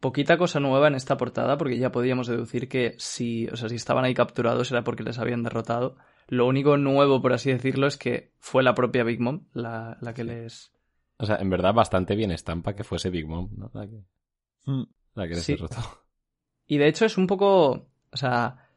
poquita 0.00 0.36
cosa 0.38 0.60
nueva 0.60 0.88
en 0.88 0.94
esta 0.94 1.16
portada, 1.16 1.56
porque 1.58 1.78
ya 1.78 1.92
podíamos 1.92 2.26
deducir 2.26 2.68
que 2.68 2.94
si, 2.98 3.46
o 3.48 3.56
sea, 3.56 3.68
si 3.68 3.76
estaban 3.76 4.04
ahí 4.04 4.14
capturados 4.14 4.70
era 4.72 4.82
porque 4.84 5.02
les 5.02 5.18
habían 5.18 5.42
derrotado. 5.42 5.96
Lo 6.28 6.46
único 6.46 6.76
nuevo, 6.78 7.20
por 7.20 7.32
así 7.34 7.50
decirlo, 7.52 7.86
es 7.86 7.96
que 7.98 8.32
fue 8.38 8.62
la 8.62 8.74
propia 8.74 9.04
Big 9.04 9.20
Mom 9.20 9.46
la, 9.52 9.98
la 10.00 10.14
que 10.14 10.24
les... 10.24 10.72
O 11.18 11.26
sea, 11.26 11.36
en 11.36 11.50
verdad 11.50 11.74
bastante 11.74 12.16
bien 12.16 12.30
estampa 12.30 12.74
que 12.74 12.84
fuese 12.84 13.10
Big 13.10 13.26
Mom, 13.26 13.50
¿no? 13.56 13.70
La 13.74 13.86
que, 13.86 13.96
Mm. 13.96 14.04
La 15.14 15.28
que 15.28 15.34
Sí. 15.34 15.46
derrotó. 15.46 15.80
Y 16.66 16.78
de 16.78 16.88
hecho 16.88 17.04
es 17.04 17.18
un 17.18 17.26
poco, 17.26 17.88
o 18.12 18.16
sea, 18.16 18.68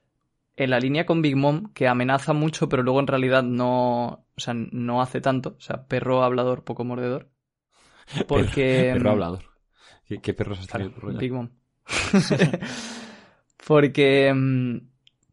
en 0.57 0.69
la 0.71 0.79
línea 0.79 1.05
con 1.05 1.21
Big 1.21 1.35
Mom, 1.37 1.71
que 1.73 1.87
amenaza 1.87 2.33
mucho, 2.33 2.69
pero 2.69 2.83
luego 2.83 2.99
en 2.99 3.07
realidad 3.07 3.43
no, 3.43 4.05
o 4.07 4.39
sea, 4.39 4.53
no 4.55 5.01
hace 5.01 5.21
tanto. 5.21 5.55
O 5.57 5.61
sea, 5.61 5.87
perro 5.87 6.23
hablador, 6.23 6.63
poco 6.63 6.83
mordedor. 6.85 7.29
Porque... 8.27 8.91
Perro 8.93 9.11
hablador. 9.11 9.43
¿Qué, 10.07 10.21
qué 10.21 10.33
perros 10.33 10.59
has 10.59 10.67
Claro, 10.67 10.85
tenido 10.85 10.99
Royal? 10.99 11.19
Big 11.19 11.31
Mom. 11.33 11.49
porque, 13.67 14.33
mm, 14.33 14.77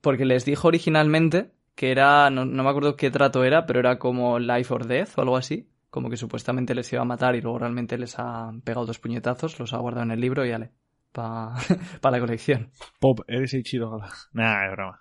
porque 0.01 0.25
les 0.25 0.45
dijo 0.45 0.69
originalmente 0.69 1.53
que 1.75 1.91
era, 1.91 2.31
no, 2.31 2.45
no 2.45 2.63
me 2.63 2.71
acuerdo 2.71 2.97
qué 2.97 3.11
trato 3.11 3.45
era, 3.45 3.67
pero 3.67 3.81
era 3.81 3.99
como 3.99 4.39
life 4.39 4.73
or 4.75 4.87
death 4.87 5.11
o 5.19 5.23
algo 5.23 5.37
así. 5.37 5.69
Como 5.93 6.09
que 6.09 6.17
supuestamente 6.17 6.75
les 6.75 6.91
iba 6.91 7.03
a 7.03 7.05
matar 7.05 7.37
y 7.37 7.43
luego 7.43 7.59
realmente 7.59 7.99
les 7.99 8.15
ha 8.19 8.51
pegado 8.65 8.87
dos 8.87 8.99
puñetazos, 8.99 9.59
los 9.61 9.75
ha 9.75 9.77
guardado 9.77 10.05
en 10.05 10.11
el 10.13 10.21
libro 10.23 10.47
y 10.47 10.51
ale, 10.51 10.73
para 11.13 11.53
la 12.11 12.19
colección. 12.19 12.71
Pop, 12.99 13.21
eres 13.29 13.53
Ichiro 13.53 13.91
Gala. 13.91 14.11
Nah, 14.33 14.65
es 14.69 14.73
broma. 14.73 14.99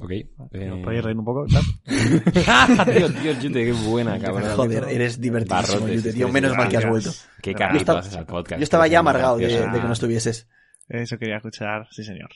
Ok. 0.00 0.10
¿Os 0.36 0.48
Eh... 0.52 0.82
podéis 0.84 1.02
reír 1.02 1.16
un 1.16 1.24
poco? 1.24 1.46
Tío, 1.86 3.10
tío, 3.10 3.32
Yute, 3.40 3.64
qué 3.64 3.72
buena, 3.72 4.18
cabrón. 4.20 4.54
Joder, 4.54 4.84
eres 4.90 5.18
Yute, 5.18 6.12
tío. 6.12 6.28
Menos 6.28 6.54
mal 6.54 6.68
que 6.68 6.76
has 6.76 6.86
vuelto. 6.86 7.10
Qué 7.42 7.52
Yo 7.52 7.58
carito 7.58 7.78
estaba- 7.78 8.00
haces 8.00 8.16
al 8.16 8.26
podcast. 8.26 8.58
Yo 8.60 8.64
estaba 8.64 8.86
ya 8.86 8.98
amargado 8.98 9.38
de 9.38 9.48
que 9.48 9.66
no 9.82 9.92
estuvieses. 9.94 10.46
Eso 10.88 11.16
quería 11.16 11.36
escuchar, 11.36 11.86
sí 11.90 12.04
señor. 12.04 12.28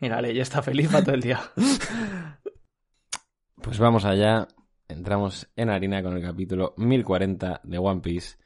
Mira, 0.00 0.16
Ale, 0.16 0.32
ya 0.34 0.42
está 0.42 0.62
feliz 0.62 0.88
para 0.90 1.04
todo 1.04 1.14
el 1.14 1.20
día. 1.20 1.40
Pues 3.62 3.78
vamos 3.78 4.04
allá. 4.06 4.48
Entramos 4.90 5.48
en 5.56 5.70
harina 5.70 6.02
con 6.02 6.16
el 6.16 6.22
capítulo 6.22 6.74
1040 6.76 7.60
de 7.64 7.78
One 7.78 8.00
Piece, 8.00 8.36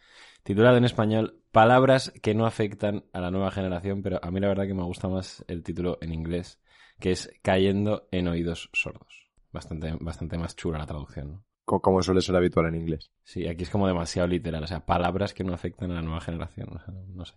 titulado 0.42 0.76
en 0.76 0.84
español 0.84 1.40
Palabras 1.52 2.12
que 2.22 2.34
no 2.34 2.46
afectan 2.46 3.04
a 3.12 3.20
la 3.20 3.30
nueva 3.30 3.50
generación, 3.50 4.02
pero 4.02 4.18
a 4.22 4.30
mí 4.30 4.40
la 4.40 4.48
verdad 4.48 4.66
que 4.66 4.74
me 4.74 4.82
gusta 4.82 5.08
más 5.08 5.44
el 5.48 5.62
título 5.62 5.98
en 6.00 6.12
inglés, 6.12 6.60
que 7.00 7.12
es 7.12 7.30
Cayendo 7.42 8.08
en 8.10 8.28
oídos 8.28 8.70
sordos. 8.72 9.30
Bastante, 9.52 9.96
bastante 10.00 10.36
más 10.36 10.56
chula 10.56 10.78
la 10.78 10.86
traducción, 10.86 11.30
¿no? 11.32 11.44
Co- 11.64 11.80
Como 11.80 12.02
suele 12.02 12.20
ser 12.20 12.34
habitual 12.36 12.66
en 12.66 12.74
inglés. 12.74 13.10
Sí, 13.22 13.46
aquí 13.46 13.62
es 13.62 13.70
como 13.70 13.86
demasiado 13.86 14.26
literal, 14.28 14.64
o 14.64 14.66
sea, 14.66 14.84
palabras 14.84 15.32
que 15.32 15.44
no 15.44 15.54
afectan 15.54 15.92
a 15.92 15.94
la 15.94 16.02
nueva 16.02 16.20
generación, 16.20 16.68
o 16.76 16.78
sea, 16.78 16.92
no 16.92 17.24
sé. 17.24 17.34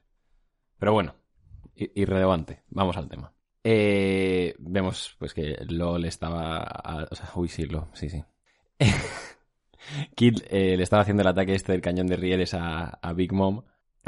Pero 0.79 0.93
bueno, 0.93 1.15
irrelevante, 1.75 2.63
vamos 2.69 2.97
al 2.97 3.07
tema. 3.07 3.33
Eh, 3.63 4.55
vemos 4.59 5.15
pues 5.19 5.33
que 5.33 5.57
LOL 5.67 6.05
estaba... 6.05 6.57
a- 6.63 7.07
o 7.09 7.15
sea, 7.15 7.29
uy, 7.35 7.47
sí, 7.49 7.65
LOL, 7.65 7.85
sí, 7.93 8.09
sí. 8.09 8.23
Kid 10.15 10.39
eh, 10.49 10.75
le 10.77 10.83
estaba 10.83 11.01
haciendo 11.01 11.21
el 11.21 11.29
ataque 11.29 11.53
este 11.53 11.71
del 11.71 11.81
cañón 11.81 12.07
de 12.07 12.17
rieles 12.17 12.53
a, 12.53 12.99
Big 13.15 13.33
Mom. 13.33 13.63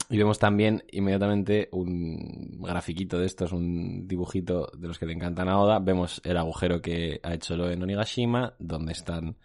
Y 0.09 0.17
vemos 0.17 0.39
también 0.39 0.83
inmediatamente 0.91 1.67
un 1.73 2.61
grafiquito 2.61 3.19
de 3.19 3.25
estos, 3.25 3.51
un 3.51 4.07
dibujito 4.07 4.71
de 4.77 4.87
los 4.87 4.97
que 4.97 5.05
le 5.05 5.13
encantan 5.13 5.49
a 5.49 5.59
Oda. 5.59 5.79
Vemos 5.79 6.21
el 6.23 6.37
agujero 6.37 6.81
que 6.81 7.19
ha 7.21 7.33
hecho 7.33 7.57
Lo 7.57 7.69
en 7.69 7.83
Onigashima, 7.83 8.55
donde 8.59 8.93
están 8.93 9.37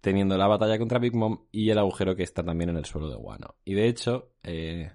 teniendo 0.00 0.36
la 0.38 0.46
batalla 0.46 0.78
contra 0.78 0.98
Big 0.98 1.14
Mom 1.14 1.46
y 1.52 1.70
el 1.70 1.78
agujero 1.78 2.16
que 2.16 2.22
está 2.22 2.42
también 2.42 2.70
en 2.70 2.78
el 2.78 2.86
suelo 2.86 3.10
de 3.10 3.16
Wano. 3.16 3.56
Y 3.64 3.74
de 3.74 3.88
hecho, 3.88 4.32
eh, 4.42 4.92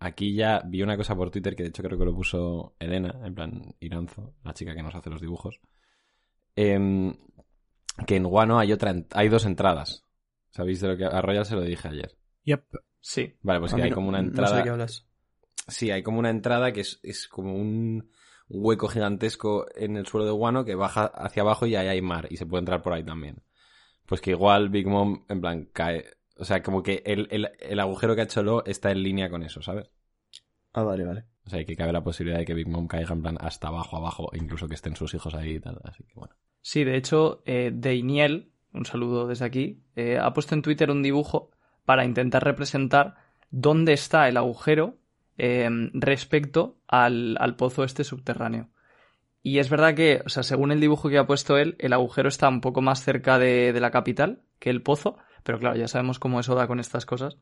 aquí 0.00 0.34
ya 0.34 0.62
vi 0.64 0.82
una 0.82 0.96
cosa 0.96 1.14
por 1.14 1.30
Twitter 1.30 1.54
que 1.54 1.62
de 1.62 1.68
hecho 1.70 1.82
creo 1.82 1.98
que 1.98 2.04
lo 2.04 2.14
puso 2.14 2.74
Elena, 2.78 3.20
en 3.24 3.34
plan 3.34 3.74
Iranzo, 3.80 4.34
la 4.44 4.54
chica 4.54 4.74
que 4.74 4.82
nos 4.82 4.94
hace 4.94 5.10
los 5.10 5.20
dibujos. 5.20 5.60
Em, 6.54 7.14
que 8.06 8.16
en 8.16 8.24
Guano 8.24 8.58
hay 8.58 8.72
otra, 8.72 8.94
hay 9.12 9.28
dos 9.28 9.44
entradas. 9.46 10.04
¿Sabéis 10.50 10.80
de 10.80 10.88
lo 10.88 10.96
que 10.96 11.04
a 11.04 11.20
Royal 11.20 11.44
se 11.46 11.54
lo 11.54 11.62
dije 11.62 11.88
ayer? 11.88 12.16
Yep. 12.44 12.64
Sí. 13.00 13.34
Vale, 13.42 13.60
pues 13.60 13.74
que 13.74 13.82
hay 13.82 13.90
no- 13.90 13.94
como 13.94 14.08
una 14.08 14.18
no 14.18 14.24
sé 14.24 14.28
entrada. 14.30 14.56
de 14.56 14.62
qué 14.62 14.70
hablas. 14.70 15.06
Sí, 15.68 15.90
hay 15.90 16.02
como 16.02 16.18
una 16.18 16.30
entrada 16.30 16.72
que 16.72 16.80
es, 16.80 17.00
es 17.02 17.28
como 17.28 17.54
un 17.54 18.10
hueco 18.48 18.88
gigantesco 18.88 19.66
en 19.74 19.96
el 19.96 20.06
suelo 20.06 20.24
de 20.26 20.32
Guano 20.32 20.64
que 20.64 20.74
baja 20.74 21.06
hacia 21.06 21.42
abajo 21.42 21.66
y 21.66 21.74
ahí 21.76 21.88
hay 21.88 22.00
mar 22.02 22.28
y 22.30 22.36
se 22.36 22.46
puede 22.46 22.60
entrar 22.60 22.82
por 22.82 22.92
ahí 22.92 23.04
también. 23.04 23.42
Pues 24.06 24.20
que 24.20 24.30
igual 24.30 24.68
Big 24.68 24.86
Mom, 24.86 25.24
en 25.28 25.40
plan, 25.40 25.68
cae. 25.72 26.04
O 26.38 26.44
sea, 26.44 26.62
como 26.62 26.82
que 26.82 27.02
el, 27.04 27.26
el, 27.30 27.50
el 27.58 27.80
agujero 27.80 28.14
que 28.14 28.20
ha 28.20 28.24
hecho 28.24 28.42
Lo 28.42 28.64
está 28.64 28.92
en 28.92 29.02
línea 29.02 29.28
con 29.30 29.42
eso, 29.42 29.62
¿sabes? 29.62 29.90
Ah, 30.72 30.82
vale, 30.84 31.04
vale. 31.04 31.24
O 31.44 31.50
sea, 31.50 31.64
que 31.64 31.74
cabe 31.76 31.92
la 31.92 32.04
posibilidad 32.04 32.38
de 32.38 32.44
que 32.44 32.54
Big 32.54 32.68
Mom 32.68 32.86
caiga 32.86 33.12
en 33.14 33.22
plan 33.22 33.36
hasta 33.40 33.68
abajo, 33.68 33.96
abajo, 33.96 34.30
e 34.32 34.38
incluso 34.38 34.68
que 34.68 34.74
estén 34.74 34.94
sus 34.94 35.12
hijos 35.14 35.34
ahí 35.34 35.54
y 35.54 35.60
tal. 35.60 35.80
Así 35.84 36.04
que 36.04 36.12
bueno. 36.14 36.34
Sí, 36.66 36.82
de 36.82 36.96
hecho, 36.96 37.42
eh, 37.46 37.70
Deiniel, 37.72 38.50
un 38.72 38.86
saludo 38.86 39.28
desde 39.28 39.44
aquí, 39.44 39.84
eh, 39.94 40.18
ha 40.20 40.32
puesto 40.32 40.56
en 40.56 40.62
Twitter 40.62 40.90
un 40.90 41.00
dibujo 41.00 41.52
para 41.84 42.04
intentar 42.04 42.42
representar 42.42 43.14
dónde 43.52 43.92
está 43.92 44.28
el 44.28 44.36
agujero 44.36 44.98
eh, 45.38 45.70
respecto 45.92 46.80
al, 46.88 47.36
al 47.38 47.54
pozo 47.54 47.84
este 47.84 48.02
subterráneo. 48.02 48.68
Y 49.44 49.60
es 49.60 49.70
verdad 49.70 49.94
que, 49.94 50.22
o 50.26 50.28
sea, 50.28 50.42
según 50.42 50.72
el 50.72 50.80
dibujo 50.80 51.08
que 51.08 51.18
ha 51.18 51.26
puesto 51.28 51.56
él, 51.56 51.76
el 51.78 51.92
agujero 51.92 52.28
está 52.28 52.48
un 52.48 52.60
poco 52.60 52.82
más 52.82 53.00
cerca 53.00 53.38
de, 53.38 53.72
de 53.72 53.80
la 53.80 53.92
capital 53.92 54.42
que 54.58 54.70
el 54.70 54.82
pozo, 54.82 55.18
pero 55.44 55.60
claro, 55.60 55.76
ya 55.76 55.86
sabemos 55.86 56.18
cómo 56.18 56.40
es 56.40 56.48
Oda 56.48 56.66
con 56.66 56.80
estas 56.80 57.06
cosas. 57.06 57.38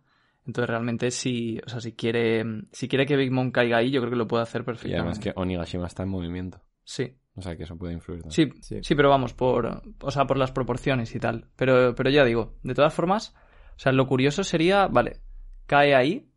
Entonces 0.46 0.68
realmente 0.68 1.10
si, 1.10 1.62
o 1.64 1.70
sea, 1.70 1.80
si 1.80 1.92
quiere, 1.94 2.44
si 2.72 2.88
quiere 2.88 3.06
que 3.06 3.16
Big 3.16 3.32
Mom 3.32 3.52
caiga 3.52 3.78
ahí, 3.78 3.90
yo 3.90 4.02
creo 4.02 4.10
que 4.10 4.18
lo 4.18 4.28
puede 4.28 4.42
hacer 4.42 4.60
Y 4.60 4.64
perfectamente. 4.66 5.00
además 5.00 5.18
que 5.18 5.32
Onigashima 5.34 5.86
está 5.86 6.02
en 6.02 6.10
movimiento. 6.10 6.60
Sí. 6.84 7.16
O 7.36 7.42
sea, 7.42 7.56
que 7.56 7.64
eso 7.64 7.76
puede 7.76 7.94
influir. 7.94 8.22
también. 8.22 8.52
Sí, 8.52 8.62
Sí. 8.62 8.78
sí, 8.82 8.94
pero 8.94 9.08
vamos, 9.10 9.34
por, 9.34 9.82
o 10.00 10.10
sea, 10.10 10.24
por 10.26 10.36
las 10.38 10.52
proporciones 10.52 11.14
y 11.14 11.18
tal. 11.20 11.48
Pero, 11.56 11.94
pero 11.94 12.10
ya 12.10 12.24
digo, 12.24 12.54
de 12.62 12.74
todas 12.74 12.94
formas, 12.94 13.34
o 13.76 13.78
sea, 13.78 13.92
lo 13.92 14.06
curioso 14.06 14.44
sería, 14.44 14.86
vale, 14.86 15.20
cae 15.66 15.94
ahí, 15.96 16.30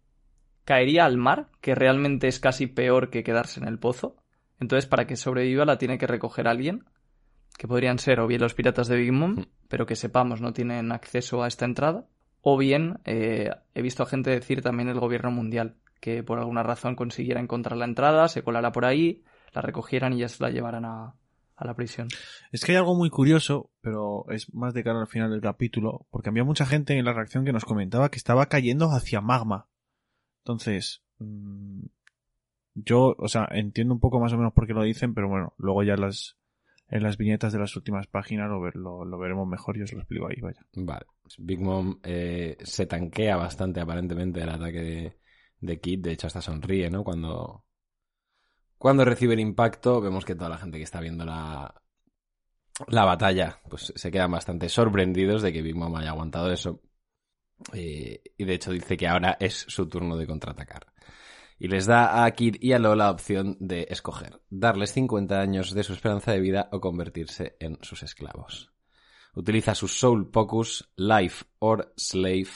caería 0.64 1.06
al 1.06 1.18
mar, 1.18 1.50
que 1.62 1.76
realmente 1.76 2.28
es 2.28 2.40
casi 2.40 2.68
peor 2.68 3.10
que 3.10 3.24
quedarse 3.24 3.60
en 3.60 3.68
el 3.68 3.80
pozo. 3.80 4.18
Entonces, 4.60 4.88
para 4.88 5.06
que 5.06 5.16
sobreviva, 5.16 5.66
la 5.66 5.78
tiene 5.78 5.98
que 6.00 6.08
recoger 6.08 6.48
alguien, 6.48 6.84
que 7.58 7.68
podrían 7.68 8.00
ser 8.00 8.20
o 8.20 8.28
bien 8.28 8.42
los 8.42 8.54
piratas 8.56 8.88
de 8.88 8.98
Big 8.98 9.12
Mom, 9.14 9.36
Mm. 9.36 9.46
pero 9.68 9.86
que 9.86 9.96
sepamos 9.96 10.42
no 10.42 10.52
tienen 10.54 10.92
acceso 10.92 11.44
a 11.44 11.48
esta 11.48 11.66
entrada, 11.66 12.06
o 12.42 12.58
bien 12.58 13.00
eh, 13.06 13.52
he 13.76 13.82
visto 13.82 14.04
a 14.04 14.08
gente 14.08 14.32
decir 14.32 14.62
también 14.62 14.90
el 14.90 15.00
gobierno 15.00 15.30
mundial, 15.32 15.76
que 16.02 16.24
por 16.24 16.40
alguna 16.40 16.64
razón 16.64 16.96
consiguiera 16.96 17.40
encontrar 17.40 17.78
la 17.78 17.86
entrada, 17.86 18.28
se 18.28 18.42
colara 18.44 18.72
por 18.72 18.86
ahí, 18.86 19.24
la 19.58 19.62
recogieran 19.62 20.14
y 20.14 20.20
ya 20.20 20.30
se 20.30 20.42
la 20.44 20.50
llevaran 20.50 20.86
a, 20.86 21.16
a 21.56 21.66
la 21.66 21.76
prisión. 21.76 22.08
Es 22.52 22.64
que 22.64 22.72
hay 22.74 22.78
algo 22.78 22.96
muy 22.96 23.10
curioso, 23.10 23.72
pero 23.82 24.26
es 24.30 24.54
más 24.54 24.74
de 24.74 24.84
cara 24.84 25.00
al 25.02 25.08
final 25.08 25.32
del 25.32 25.42
capítulo, 25.42 26.06
porque 26.10 26.30
había 26.30 26.44
mucha 26.44 26.66
gente 26.66 26.98
en 26.98 27.06
la 27.06 27.14
reacción 27.14 27.46
que 27.46 27.54
nos 27.54 27.66
comentaba 27.66 28.10
que 28.10 28.18
estaba 28.18 28.46
cayendo 28.48 28.90
hacia 28.92 29.22
magma. 29.22 29.68
Entonces, 30.44 31.04
mm, 31.20 31.86
yo, 32.76 33.16
o 33.18 33.28
sea, 33.28 33.48
entiendo 33.52 33.94
un 33.94 34.00
poco 34.00 34.20
más 34.20 34.34
o 34.34 34.38
menos 34.38 34.54
por 34.54 34.68
qué 34.68 34.74
lo 34.74 34.84
dicen, 34.84 35.14
pero 35.14 35.28
bueno, 35.28 35.54
luego 35.58 35.84
ya 35.84 35.96
las, 35.98 36.38
en 36.90 37.04
las 37.04 37.18
viñetas 37.18 37.52
de 37.52 37.60
las 37.60 37.76
últimas 37.76 38.08
páginas 38.08 38.50
lo, 38.50 38.62
ver- 38.62 38.76
lo, 38.76 39.04
lo 39.04 39.18
veremos 39.18 39.48
mejor 39.48 39.78
y 39.78 39.82
os 39.82 39.92
lo 39.94 40.00
explico 40.00 40.28
ahí, 40.28 40.40
vaya. 40.40 40.62
Vale. 40.76 41.06
Big 41.40 41.60
Mom 41.60 42.00
eh, 42.04 42.56
se 42.64 42.86
tanquea 42.86 43.36
bastante 43.36 43.82
aparentemente 43.82 44.42
el 44.42 44.50
ataque 44.50 44.80
de, 44.80 45.18
de 45.60 45.80
Kid. 45.80 46.02
De 46.04 46.12
hecho, 46.12 46.28
hasta 46.28 46.40
sonríe, 46.42 46.90
¿no? 46.90 47.04
Cuando, 47.04 47.66
cuando 48.78 49.06
recibe 49.06 49.34
el 49.34 49.40
impacto, 49.40 50.02
vemos 50.02 50.26
que 50.26 50.36
toda 50.36 50.50
la 50.50 50.58
gente 50.58 50.78
que 50.78 50.84
está 50.84 51.00
viendo 51.00 51.26
la, 51.26 51.74
la 52.88 53.06
batalla, 53.06 53.60
pues 53.70 53.92
se 53.96 54.12
quedan 54.12 54.32
bastante 54.32 54.70
sorprendidos 54.70 55.42
de 55.42 55.52
que 55.52 55.62
Big 55.62 55.76
Mom 55.76 55.96
haya 55.96 56.10
aguantado 56.10 56.52
eso. 56.52 56.82
Eh, 57.74 58.22
y 58.38 58.46
de 58.46 58.54
hecho 58.54 58.72
dice 58.72 58.98
que 58.98 59.08
ahora 59.08 59.36
es 59.40 59.66
su 59.68 59.90
turno 59.90 60.16
de 60.16 60.28
contraatacar. 60.28 60.88
Y 61.60 61.70
les 61.70 61.88
da 61.88 62.24
a 62.24 62.32
Kid 62.32 62.58
y 62.60 62.74
a 62.74 62.80
Lo 62.80 62.94
la 62.96 63.10
opción 63.10 63.58
de 63.60 63.88
escoger, 63.90 64.42
darles 64.50 64.94
50 64.94 65.40
años 65.40 65.74
de 65.74 65.84
su 65.84 65.94
esperanza 65.94 66.32
de 66.32 66.40
vida 66.40 66.70
o 66.72 66.80
convertirse 66.80 67.58
en 67.60 67.80
sus 67.82 68.04
esclavos. 68.04 68.72
Utiliza 69.34 69.74
su 69.74 69.88
Soul 69.88 70.30
Pocus, 70.30 70.92
Life 70.96 71.46
or 71.58 71.94
Slave, 71.98 72.50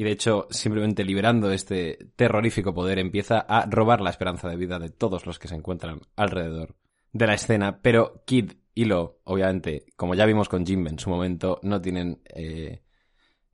y 0.00 0.02
de 0.02 0.12
hecho, 0.12 0.46
simplemente 0.48 1.04
liberando 1.04 1.52
este 1.52 1.98
terrorífico 2.16 2.72
poder, 2.72 2.98
empieza 2.98 3.38
a 3.40 3.66
robar 3.66 4.00
la 4.00 4.08
esperanza 4.08 4.48
de 4.48 4.56
vida 4.56 4.78
de 4.78 4.88
todos 4.88 5.26
los 5.26 5.38
que 5.38 5.46
se 5.46 5.54
encuentran 5.54 6.00
alrededor 6.16 6.74
de 7.12 7.26
la 7.26 7.34
escena, 7.34 7.82
pero 7.82 8.22
Kid 8.24 8.52
y 8.72 8.86
Lo, 8.86 9.20
obviamente, 9.24 9.84
como 9.96 10.14
ya 10.14 10.24
vimos 10.24 10.48
con 10.48 10.64
Jimbe 10.64 10.88
en 10.88 10.98
su 10.98 11.10
momento, 11.10 11.60
no 11.62 11.82
tienen 11.82 12.22
eh, 12.34 12.80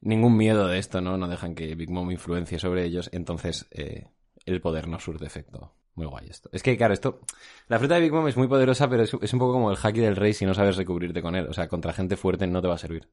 ningún 0.00 0.36
miedo 0.36 0.68
de 0.68 0.78
esto, 0.78 1.00
¿no? 1.00 1.16
No 1.16 1.26
dejan 1.26 1.56
que 1.56 1.74
Big 1.74 1.90
Mom 1.90 2.12
influencie 2.12 2.60
sobre 2.60 2.84
ellos, 2.84 3.10
entonces 3.12 3.66
eh, 3.72 4.06
el 4.44 4.60
poder 4.60 4.86
no 4.86 5.00
surte 5.00 5.26
efecto. 5.26 5.74
Muy 5.96 6.06
guay 6.06 6.28
esto. 6.28 6.48
Es 6.52 6.62
que, 6.62 6.76
claro, 6.76 6.94
esto... 6.94 7.22
La 7.66 7.80
fruta 7.80 7.96
de 7.96 8.02
Big 8.02 8.12
Mom 8.12 8.28
es 8.28 8.36
muy 8.36 8.46
poderosa, 8.46 8.88
pero 8.88 9.02
es, 9.02 9.12
es 9.20 9.32
un 9.32 9.40
poco 9.40 9.54
como 9.54 9.72
el 9.72 9.78
haki 9.82 9.98
del 9.98 10.14
rey 10.14 10.32
si 10.32 10.46
no 10.46 10.54
sabes 10.54 10.76
recubrirte 10.76 11.22
con 11.22 11.34
él. 11.34 11.48
O 11.48 11.52
sea, 11.52 11.66
contra 11.66 11.92
gente 11.92 12.16
fuerte 12.16 12.46
no 12.46 12.62
te 12.62 12.68
va 12.68 12.74
a 12.74 12.78
servir. 12.78 13.08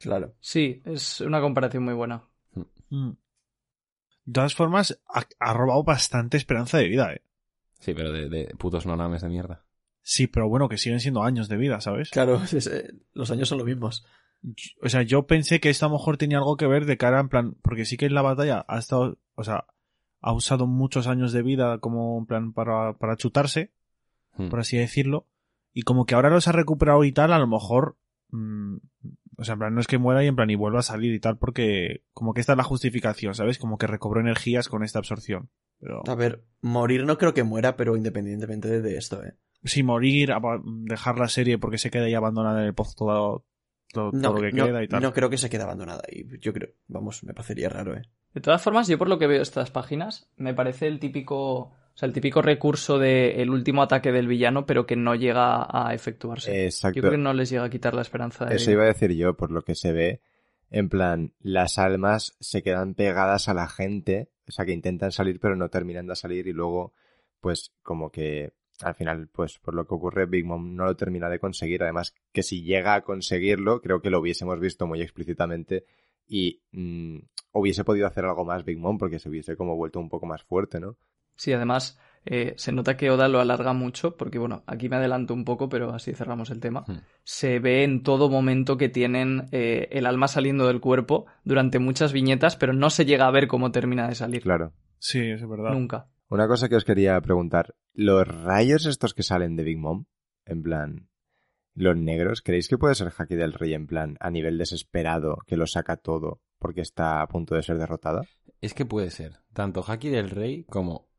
Claro. 0.00 0.34
Sí, 0.40 0.82
es 0.84 1.20
una 1.20 1.40
comparación 1.40 1.84
muy 1.84 1.94
buena. 1.94 2.24
Mm. 2.88 3.10
De 4.24 4.32
todas 4.32 4.54
formas, 4.54 5.00
ha, 5.08 5.24
ha 5.38 5.52
robado 5.54 5.82
bastante 5.84 6.36
esperanza 6.36 6.78
de 6.78 6.88
vida, 6.88 7.12
eh. 7.12 7.22
Sí, 7.80 7.94
pero 7.94 8.12
de, 8.12 8.28
de 8.28 8.54
putos 8.58 8.86
nonames 8.86 9.22
de 9.22 9.28
mierda. 9.28 9.64
Sí, 10.02 10.26
pero 10.26 10.48
bueno, 10.48 10.68
que 10.68 10.78
siguen 10.78 11.00
siendo 11.00 11.22
años 11.22 11.48
de 11.48 11.56
vida, 11.56 11.80
¿sabes? 11.80 12.10
Claro, 12.10 12.40
es- 12.52 12.66
eh, 12.66 12.92
los 13.12 13.30
años 13.30 13.48
son 13.48 13.58
los 13.58 13.66
mismos. 13.66 14.04
O 14.82 14.88
sea, 14.88 15.02
yo 15.02 15.26
pensé 15.26 15.60
que 15.60 15.68
esto 15.68 15.84
a 15.86 15.88
lo 15.90 15.96
mejor 15.96 16.16
tenía 16.16 16.38
algo 16.38 16.56
que 16.56 16.66
ver 16.66 16.86
de 16.86 16.96
cara 16.96 17.20
en 17.20 17.28
plan, 17.28 17.56
porque 17.62 17.84
sí 17.84 17.96
que 17.98 18.06
en 18.06 18.14
la 18.14 18.22
batalla 18.22 18.64
ha 18.68 18.78
estado, 18.78 19.18
o 19.34 19.44
sea, 19.44 19.66
ha 20.22 20.32
usado 20.32 20.66
muchos 20.66 21.06
años 21.06 21.32
de 21.32 21.42
vida 21.42 21.78
como 21.78 22.18
en 22.18 22.26
plan 22.26 22.52
para, 22.52 22.94
para 22.98 23.16
chutarse, 23.16 23.72
Hmm. 24.36 24.48
por 24.48 24.60
así 24.60 24.76
decirlo, 24.78 25.26
y 25.74 25.82
como 25.82 26.06
que 26.06 26.14
ahora 26.14 26.30
los 26.30 26.46
ha 26.46 26.52
recuperado 26.52 27.02
y 27.04 27.10
tal, 27.12 27.32
a 27.32 27.38
lo 27.40 27.48
mejor, 27.48 27.96
mm, 28.30 28.76
o 29.40 29.44
sea, 29.44 29.54
en 29.54 29.58
plan, 29.58 29.74
no 29.74 29.80
es 29.80 29.86
que 29.86 29.98
muera 29.98 30.22
y 30.22 30.26
en 30.28 30.36
plan 30.36 30.50
y 30.50 30.54
vuelva 30.54 30.80
a 30.80 30.82
salir 30.82 31.12
y 31.14 31.18
tal, 31.20 31.38
porque 31.38 32.04
como 32.12 32.34
que 32.34 32.40
esta 32.40 32.52
es 32.52 32.58
la 32.58 32.64
justificación, 32.64 33.34
¿sabes? 33.34 33.58
Como 33.58 33.78
que 33.78 33.86
recobró 33.86 34.20
energías 34.20 34.68
con 34.68 34.84
esta 34.84 34.98
absorción. 34.98 35.50
Pero 35.80 36.02
A 36.06 36.14
ver, 36.14 36.44
morir 36.60 37.04
no 37.06 37.16
creo 37.18 37.32
que 37.34 37.42
muera, 37.42 37.74
pero 37.76 37.96
independientemente 37.96 38.80
de, 38.82 38.96
esto, 38.96 39.24
¿eh? 39.24 39.34
si 39.64 39.82
morir, 39.82 40.30
dejar 40.84 41.18
la 41.18 41.28
serie 41.28 41.58
porque 41.58 41.78
se 41.78 41.90
queda 41.90 42.04
ahí 42.04 42.14
abandonada 42.14 42.60
en 42.60 42.66
el 42.66 42.74
pozo 42.74 42.94
todo, 42.96 43.46
todo, 43.92 44.10
No, 44.12 44.20
todo 44.30 44.34
lo 44.42 44.50
que 44.50 44.52
no- 44.56 44.66
queda 44.66 44.82
y 44.84 44.88
tal. 44.88 45.02
no 45.02 45.12
creo 45.12 45.30
que 45.30 45.38
se 45.38 45.48
quede 45.50 45.62
abandonada. 45.62 46.02
Y 46.10 46.38
yo 46.38 46.52
creo, 46.52 46.70
vamos, 46.86 47.24
me 47.24 47.32
parecería 47.34 47.68
raro, 47.70 47.96
¿eh? 47.96 48.02
De 48.34 48.40
todas 48.40 48.62
formas, 48.62 48.86
yo 48.88 48.96
por 48.98 49.08
lo 49.08 49.18
que 49.18 49.26
veo 49.26 49.42
estas 49.42 49.70
páginas, 49.70 50.30
me 50.36 50.54
parece 50.54 50.86
el 50.86 51.00
típico, 51.00 51.72
sea, 52.00 52.06
el 52.06 52.12
típico 52.12 52.42
recurso 52.42 52.98
de 52.98 53.42
el 53.42 53.50
último 53.50 53.82
ataque 53.82 54.10
del 54.10 54.26
villano, 54.26 54.66
pero 54.66 54.86
que 54.86 54.96
no 54.96 55.14
llega 55.14 55.66
a 55.70 55.94
efectuarse. 55.94 56.64
Exacto. 56.64 56.96
Yo 56.96 57.02
creo 57.02 57.12
que 57.12 57.18
no 57.18 57.32
les 57.32 57.50
llega 57.50 57.64
a 57.64 57.70
quitar 57.70 57.94
la 57.94 58.02
esperanza 58.02 58.46
de 58.46 58.56
Eso 58.56 58.70
iba 58.70 58.84
a 58.84 58.86
decir 58.86 59.12
yo, 59.12 59.36
por 59.36 59.50
lo 59.50 59.62
que 59.62 59.74
se 59.74 59.92
ve. 59.92 60.20
En 60.70 60.88
plan, 60.88 61.34
las 61.40 61.78
almas 61.78 62.36
se 62.40 62.62
quedan 62.62 62.94
pegadas 62.94 63.48
a 63.48 63.54
la 63.54 63.68
gente, 63.68 64.30
o 64.48 64.52
sea, 64.52 64.64
que 64.64 64.72
intentan 64.72 65.12
salir 65.12 65.40
pero 65.40 65.56
no 65.56 65.68
terminan 65.68 66.06
de 66.06 66.16
salir 66.16 66.46
y 66.46 66.52
luego, 66.52 66.94
pues, 67.40 67.72
como 67.82 68.10
que 68.10 68.52
al 68.82 68.94
final, 68.94 69.28
pues, 69.28 69.58
por 69.58 69.74
lo 69.74 69.86
que 69.86 69.94
ocurre, 69.94 70.26
Big 70.26 70.46
Mom 70.46 70.74
no 70.74 70.86
lo 70.86 70.96
termina 70.96 71.28
de 71.28 71.38
conseguir. 71.38 71.82
Además, 71.82 72.14
que 72.32 72.42
si 72.42 72.62
llega 72.62 72.94
a 72.94 73.02
conseguirlo, 73.02 73.80
creo 73.80 74.00
que 74.00 74.10
lo 74.10 74.20
hubiésemos 74.20 74.58
visto 74.58 74.86
muy 74.86 75.02
explícitamente 75.02 75.84
y 76.26 76.62
mm, 76.72 77.18
hubiese 77.52 77.84
podido 77.84 78.06
hacer 78.06 78.24
algo 78.24 78.44
más 78.44 78.64
Big 78.64 78.78
Mom 78.78 78.96
porque 78.96 79.18
se 79.18 79.28
hubiese 79.28 79.56
como 79.56 79.76
vuelto 79.76 79.98
un 80.00 80.08
poco 80.08 80.26
más 80.26 80.42
fuerte, 80.44 80.80
¿no? 80.80 80.96
Sí, 81.40 81.54
además, 81.54 81.98
eh, 82.26 82.52
se 82.58 82.70
nota 82.70 82.98
que 82.98 83.10
Oda 83.10 83.26
lo 83.26 83.40
alarga 83.40 83.72
mucho, 83.72 84.14
porque 84.14 84.38
bueno, 84.38 84.62
aquí 84.66 84.90
me 84.90 84.96
adelanto 84.96 85.32
un 85.32 85.46
poco, 85.46 85.70
pero 85.70 85.94
así 85.94 86.12
cerramos 86.12 86.50
el 86.50 86.60
tema. 86.60 86.84
Hmm. 86.86 86.98
Se 87.24 87.60
ve 87.60 87.82
en 87.82 88.02
todo 88.02 88.28
momento 88.28 88.76
que 88.76 88.90
tienen 88.90 89.48
eh, 89.50 89.88
el 89.90 90.04
alma 90.04 90.28
saliendo 90.28 90.66
del 90.66 90.82
cuerpo 90.82 91.24
durante 91.42 91.78
muchas 91.78 92.12
viñetas, 92.12 92.56
pero 92.56 92.74
no 92.74 92.90
se 92.90 93.06
llega 93.06 93.26
a 93.26 93.30
ver 93.30 93.48
cómo 93.48 93.72
termina 93.72 94.06
de 94.06 94.16
salir. 94.16 94.42
Claro. 94.42 94.74
Sí, 94.98 95.30
es 95.30 95.48
verdad. 95.48 95.72
Nunca. 95.72 96.08
Una 96.28 96.46
cosa 96.46 96.68
que 96.68 96.76
os 96.76 96.84
quería 96.84 97.18
preguntar, 97.22 97.74
¿los 97.94 98.28
rayos 98.28 98.84
estos 98.84 99.14
que 99.14 99.22
salen 99.22 99.56
de 99.56 99.64
Big 99.64 99.78
Mom, 99.78 100.04
en 100.44 100.62
plan, 100.62 101.08
los 101.74 101.96
negros, 101.96 102.42
creéis 102.42 102.68
que 102.68 102.76
puede 102.76 102.96
ser 102.96 103.10
Haki 103.16 103.34
del 103.34 103.54
Rey 103.54 103.72
en 103.72 103.86
plan, 103.86 104.18
a 104.20 104.30
nivel 104.30 104.58
desesperado, 104.58 105.38
que 105.46 105.56
lo 105.56 105.66
saca 105.66 105.96
todo 105.96 106.42
porque 106.58 106.82
está 106.82 107.22
a 107.22 107.26
punto 107.26 107.54
de 107.54 107.62
ser 107.62 107.78
derrotada? 107.78 108.20
Es 108.60 108.74
que 108.74 108.84
puede 108.84 109.10
ser. 109.10 109.38
Tanto 109.54 109.82
Haki 109.82 110.10
del 110.10 110.28
Rey 110.28 110.64
como 110.64 111.09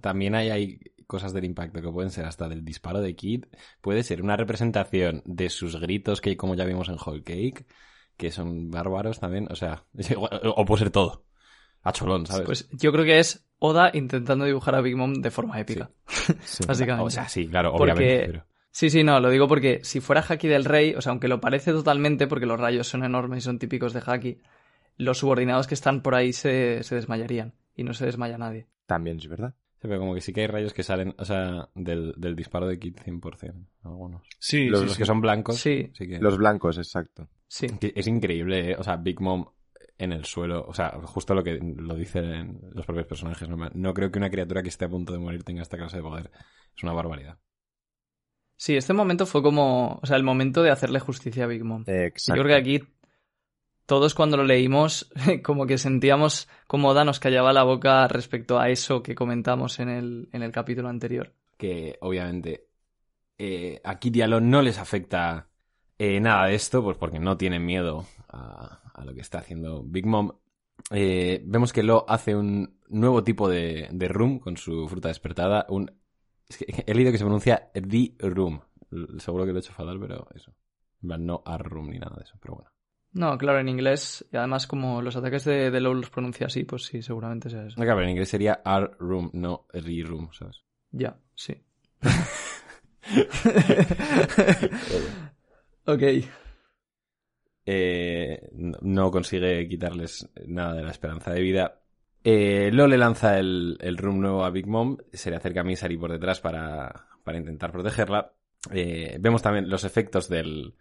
también 0.00 0.34
hay, 0.34 0.50
hay 0.50 0.80
cosas 1.06 1.32
del 1.32 1.44
impacto 1.44 1.80
que 1.82 1.90
pueden 1.90 2.10
ser 2.10 2.24
hasta 2.24 2.48
del 2.48 2.64
disparo 2.64 3.00
de 3.00 3.14
Kid. 3.16 3.46
Puede 3.80 4.02
ser 4.02 4.22
una 4.22 4.36
representación 4.36 5.22
de 5.24 5.48
sus 5.50 5.80
gritos 5.80 6.20
que 6.20 6.36
como 6.36 6.54
ya 6.54 6.64
vimos 6.64 6.88
en 6.88 6.96
Whole 7.04 7.22
Cake, 7.22 7.66
que 8.16 8.30
son 8.30 8.70
bárbaros 8.70 9.18
también. 9.20 9.48
O 9.50 9.56
sea, 9.56 9.84
igual- 10.10 10.40
o 10.44 10.64
puede 10.64 10.80
ser 10.84 10.90
todo. 10.90 11.24
A 11.82 11.92
cholón, 11.92 12.26
¿sabes? 12.26 12.44
Pues 12.44 12.68
yo 12.72 12.92
creo 12.92 13.04
que 13.06 13.18
es 13.18 13.46
Oda 13.58 13.90
intentando 13.94 14.44
dibujar 14.44 14.74
a 14.74 14.82
Big 14.82 14.96
Mom 14.96 15.14
de 15.14 15.30
forma 15.30 15.58
épica. 15.60 15.90
Sí. 16.44 16.64
Básicamente. 16.66 17.06
O 17.06 17.10
sea, 17.10 17.28
sí, 17.28 17.46
claro, 17.48 17.72
Porque- 17.72 17.92
obviamente. 17.92 18.26
Pero... 18.26 18.46
Sí, 18.72 18.88
sí, 18.88 19.02
no, 19.02 19.18
lo 19.18 19.30
digo 19.30 19.48
porque 19.48 19.80
si 19.82 19.98
fuera 20.00 20.24
Haki 20.28 20.46
del 20.46 20.64
Rey, 20.64 20.94
o 20.94 21.00
sea, 21.00 21.10
aunque 21.10 21.26
lo 21.26 21.40
parece 21.40 21.72
totalmente, 21.72 22.28
porque 22.28 22.46
los 22.46 22.60
rayos 22.60 22.86
son 22.86 23.02
enormes 23.02 23.38
y 23.38 23.40
son 23.40 23.58
típicos 23.58 23.92
de 23.92 24.00
Haki, 24.06 24.38
los 24.96 25.18
subordinados 25.18 25.66
que 25.66 25.74
están 25.74 26.02
por 26.02 26.14
ahí 26.14 26.32
se, 26.32 26.84
se 26.84 26.94
desmayarían. 26.94 27.54
Y 27.74 27.82
no 27.82 27.94
se 27.94 28.04
desmaya 28.06 28.38
nadie. 28.38 28.68
También 28.86 29.16
es 29.16 29.26
verdad. 29.26 29.54
Sí, 29.80 29.88
pero 29.88 29.98
como 29.98 30.14
que 30.14 30.20
sí 30.20 30.32
que 30.32 30.42
hay 30.42 30.46
rayos 30.46 30.74
que 30.74 30.82
salen, 30.82 31.14
o 31.18 31.24
sea, 31.24 31.70
del, 31.74 32.12
del 32.18 32.36
disparo 32.36 32.66
de 32.66 32.78
Kit 32.78 33.00
100%, 33.00 33.66
algunos. 33.84 34.22
Sí, 34.38 34.66
Los, 34.66 34.80
sí, 34.80 34.84
los 34.86 34.92
sí. 34.94 34.98
que 34.98 35.06
son 35.06 35.20
blancos, 35.22 35.56
Sí. 35.58 35.90
sí 35.94 36.06
que... 36.06 36.18
Los 36.18 36.36
blancos, 36.36 36.76
exacto. 36.76 37.28
Sí. 37.48 37.66
Es 37.80 38.06
increíble, 38.06 38.72
¿eh? 38.72 38.76
o 38.78 38.82
sea, 38.84 38.96
Big 38.96 39.20
Mom 39.20 39.46
en 39.96 40.12
el 40.12 40.24
suelo, 40.26 40.64
o 40.66 40.74
sea, 40.74 40.90
justo 41.04 41.34
lo 41.34 41.42
que 41.42 41.58
lo 41.60 41.94
dicen 41.94 42.60
los 42.72 42.84
propios 42.86 43.06
personajes. 43.06 43.48
No, 43.48 43.56
no 43.56 43.94
creo 43.94 44.10
que 44.10 44.18
una 44.18 44.30
criatura 44.30 44.62
que 44.62 44.68
esté 44.68 44.84
a 44.86 44.88
punto 44.90 45.12
de 45.12 45.18
morir 45.18 45.44
tenga 45.44 45.62
esta 45.62 45.76
clase 45.76 45.96
de 45.98 46.02
poder. 46.02 46.30
Es 46.76 46.82
una 46.82 46.92
barbaridad. 46.92 47.38
Sí, 48.56 48.76
este 48.76 48.92
momento 48.92 49.24
fue 49.26 49.42
como, 49.42 49.98
o 50.02 50.06
sea, 50.06 50.16
el 50.16 50.22
momento 50.22 50.62
de 50.62 50.70
hacerle 50.70 51.00
justicia 51.00 51.44
a 51.44 51.46
Big 51.46 51.64
Mom. 51.64 51.82
Eh, 51.86 51.92
Yo 51.92 52.02
Exacto. 52.04 52.42
creo 52.42 52.46
que 52.54 52.60
aquí 52.60 52.80
todos 53.90 54.14
cuando 54.14 54.36
lo 54.36 54.44
leímos 54.44 55.10
como 55.42 55.66
que 55.66 55.76
sentíamos 55.76 56.46
como 56.68 56.90
Oda 56.90 57.04
nos 57.04 57.18
callaba 57.18 57.52
la 57.52 57.64
boca 57.64 58.06
respecto 58.06 58.60
a 58.60 58.68
eso 58.68 59.02
que 59.02 59.16
comentamos 59.16 59.80
en 59.80 59.88
el, 59.88 60.28
en 60.30 60.44
el 60.44 60.52
capítulo 60.52 60.88
anterior. 60.88 61.32
que 61.56 61.98
obviamente 62.00 62.68
eh, 63.36 63.80
a 63.82 63.98
Kid 63.98 64.14
y 64.14 64.22
a 64.22 64.28
Lon 64.28 64.48
no 64.48 64.62
les 64.62 64.78
afecta 64.78 65.48
eh, 65.98 66.20
nada 66.20 66.46
de 66.46 66.54
esto, 66.54 66.84
pues 66.84 66.98
porque 66.98 67.18
no 67.18 67.36
tienen 67.36 67.66
miedo 67.66 68.06
a, 68.28 68.80
lo 69.04 69.12
que 69.12 69.22
está 69.22 69.38
haciendo 69.38 69.82
Big 69.82 70.06
Mom. 70.06 70.30
Eh, 70.92 71.42
vemos 71.44 71.72
que 71.72 71.82
Lo 71.82 72.08
hace 72.08 72.36
un 72.36 72.78
nuevo 72.90 73.24
tipo 73.24 73.48
de, 73.48 73.88
de 73.90 74.06
room 74.06 74.38
con 74.38 74.56
su 74.56 74.86
fruta 74.86 75.08
despertada. 75.08 75.66
Un, 75.68 75.90
es 76.48 76.58
que 76.58 76.84
he 76.86 76.94
leído 76.94 77.10
que 77.10 77.18
se 77.18 77.24
pronuncia 77.24 77.72
The 77.72 78.14
Room. 78.20 78.60
Seguro 79.18 79.46
que 79.46 79.50
lo 79.50 79.58
he 79.58 79.62
hecho 79.62 79.72
fatal, 79.72 79.98
pero 79.98 80.28
eso. 80.32 80.54
No 81.00 81.42
a 81.44 81.58
room 81.58 81.90
ni 81.90 81.98
nada 81.98 82.14
de 82.16 82.22
eso, 82.22 82.36
pero 82.40 82.54
bueno. 82.54 82.70
No, 83.12 83.36
claro, 83.38 83.58
en 83.58 83.68
inglés, 83.68 84.24
y 84.32 84.36
además 84.36 84.66
como 84.68 85.02
los 85.02 85.16
ataques 85.16 85.44
de, 85.44 85.70
de 85.70 85.80
Low 85.80 85.94
los 85.94 86.10
pronuncia 86.10 86.46
así, 86.46 86.62
pues 86.64 86.84
sí, 86.84 87.02
seguramente 87.02 87.50
sea 87.50 87.66
eso. 87.66 87.74
No, 87.78 87.84
claro, 87.84 88.02
en 88.02 88.10
inglés 88.10 88.28
sería 88.28 88.60
R 88.64 88.90
room, 89.00 89.30
no 89.32 89.66
re 89.72 90.02
room, 90.04 90.28
¿sabes? 90.32 90.62
Ya, 90.92 91.16
sí. 91.34 91.54
ok. 95.86 96.02
eh, 97.66 98.48
no- 98.52 98.78
no 98.82 99.10
consigue 99.10 99.68
quitarles 99.68 100.28
nada 100.46 100.74
de 100.74 100.82
la 100.82 100.90
esperanza 100.90 101.32
de 101.32 101.40
vida. 101.40 101.82
Eh, 102.22 102.70
Lo 102.72 102.86
le 102.86 102.98
lanza 102.98 103.38
el, 103.38 103.78
el 103.80 103.96
room 103.96 104.20
nuevo 104.20 104.44
a 104.44 104.50
Big 104.50 104.66
Mom, 104.66 104.96
se 105.12 105.30
le 105.30 105.36
acerca 105.36 105.60
a 105.60 105.64
Misari 105.64 105.96
por 105.96 106.12
detrás 106.12 106.40
para, 106.40 107.06
para 107.24 107.38
intentar 107.38 107.72
protegerla. 107.72 108.32
Eh, 108.72 109.16
vemos 109.20 109.40
también 109.42 109.70
los 109.70 109.84
efectos 109.84 110.28
del, 110.28 110.74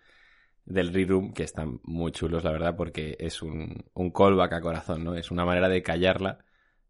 del 0.69 0.93
re-room, 0.93 1.33
que 1.33 1.43
están 1.43 1.79
muy 1.83 2.11
chulos, 2.11 2.43
la 2.43 2.51
verdad, 2.51 2.75
porque 2.77 3.17
es 3.19 3.41
un, 3.41 3.83
un 3.93 4.11
callback 4.11 4.53
a 4.53 4.61
corazón, 4.61 5.03
¿no? 5.03 5.15
Es 5.15 5.31
una 5.31 5.43
manera 5.45 5.67
de 5.67 5.81
callarla 5.83 6.39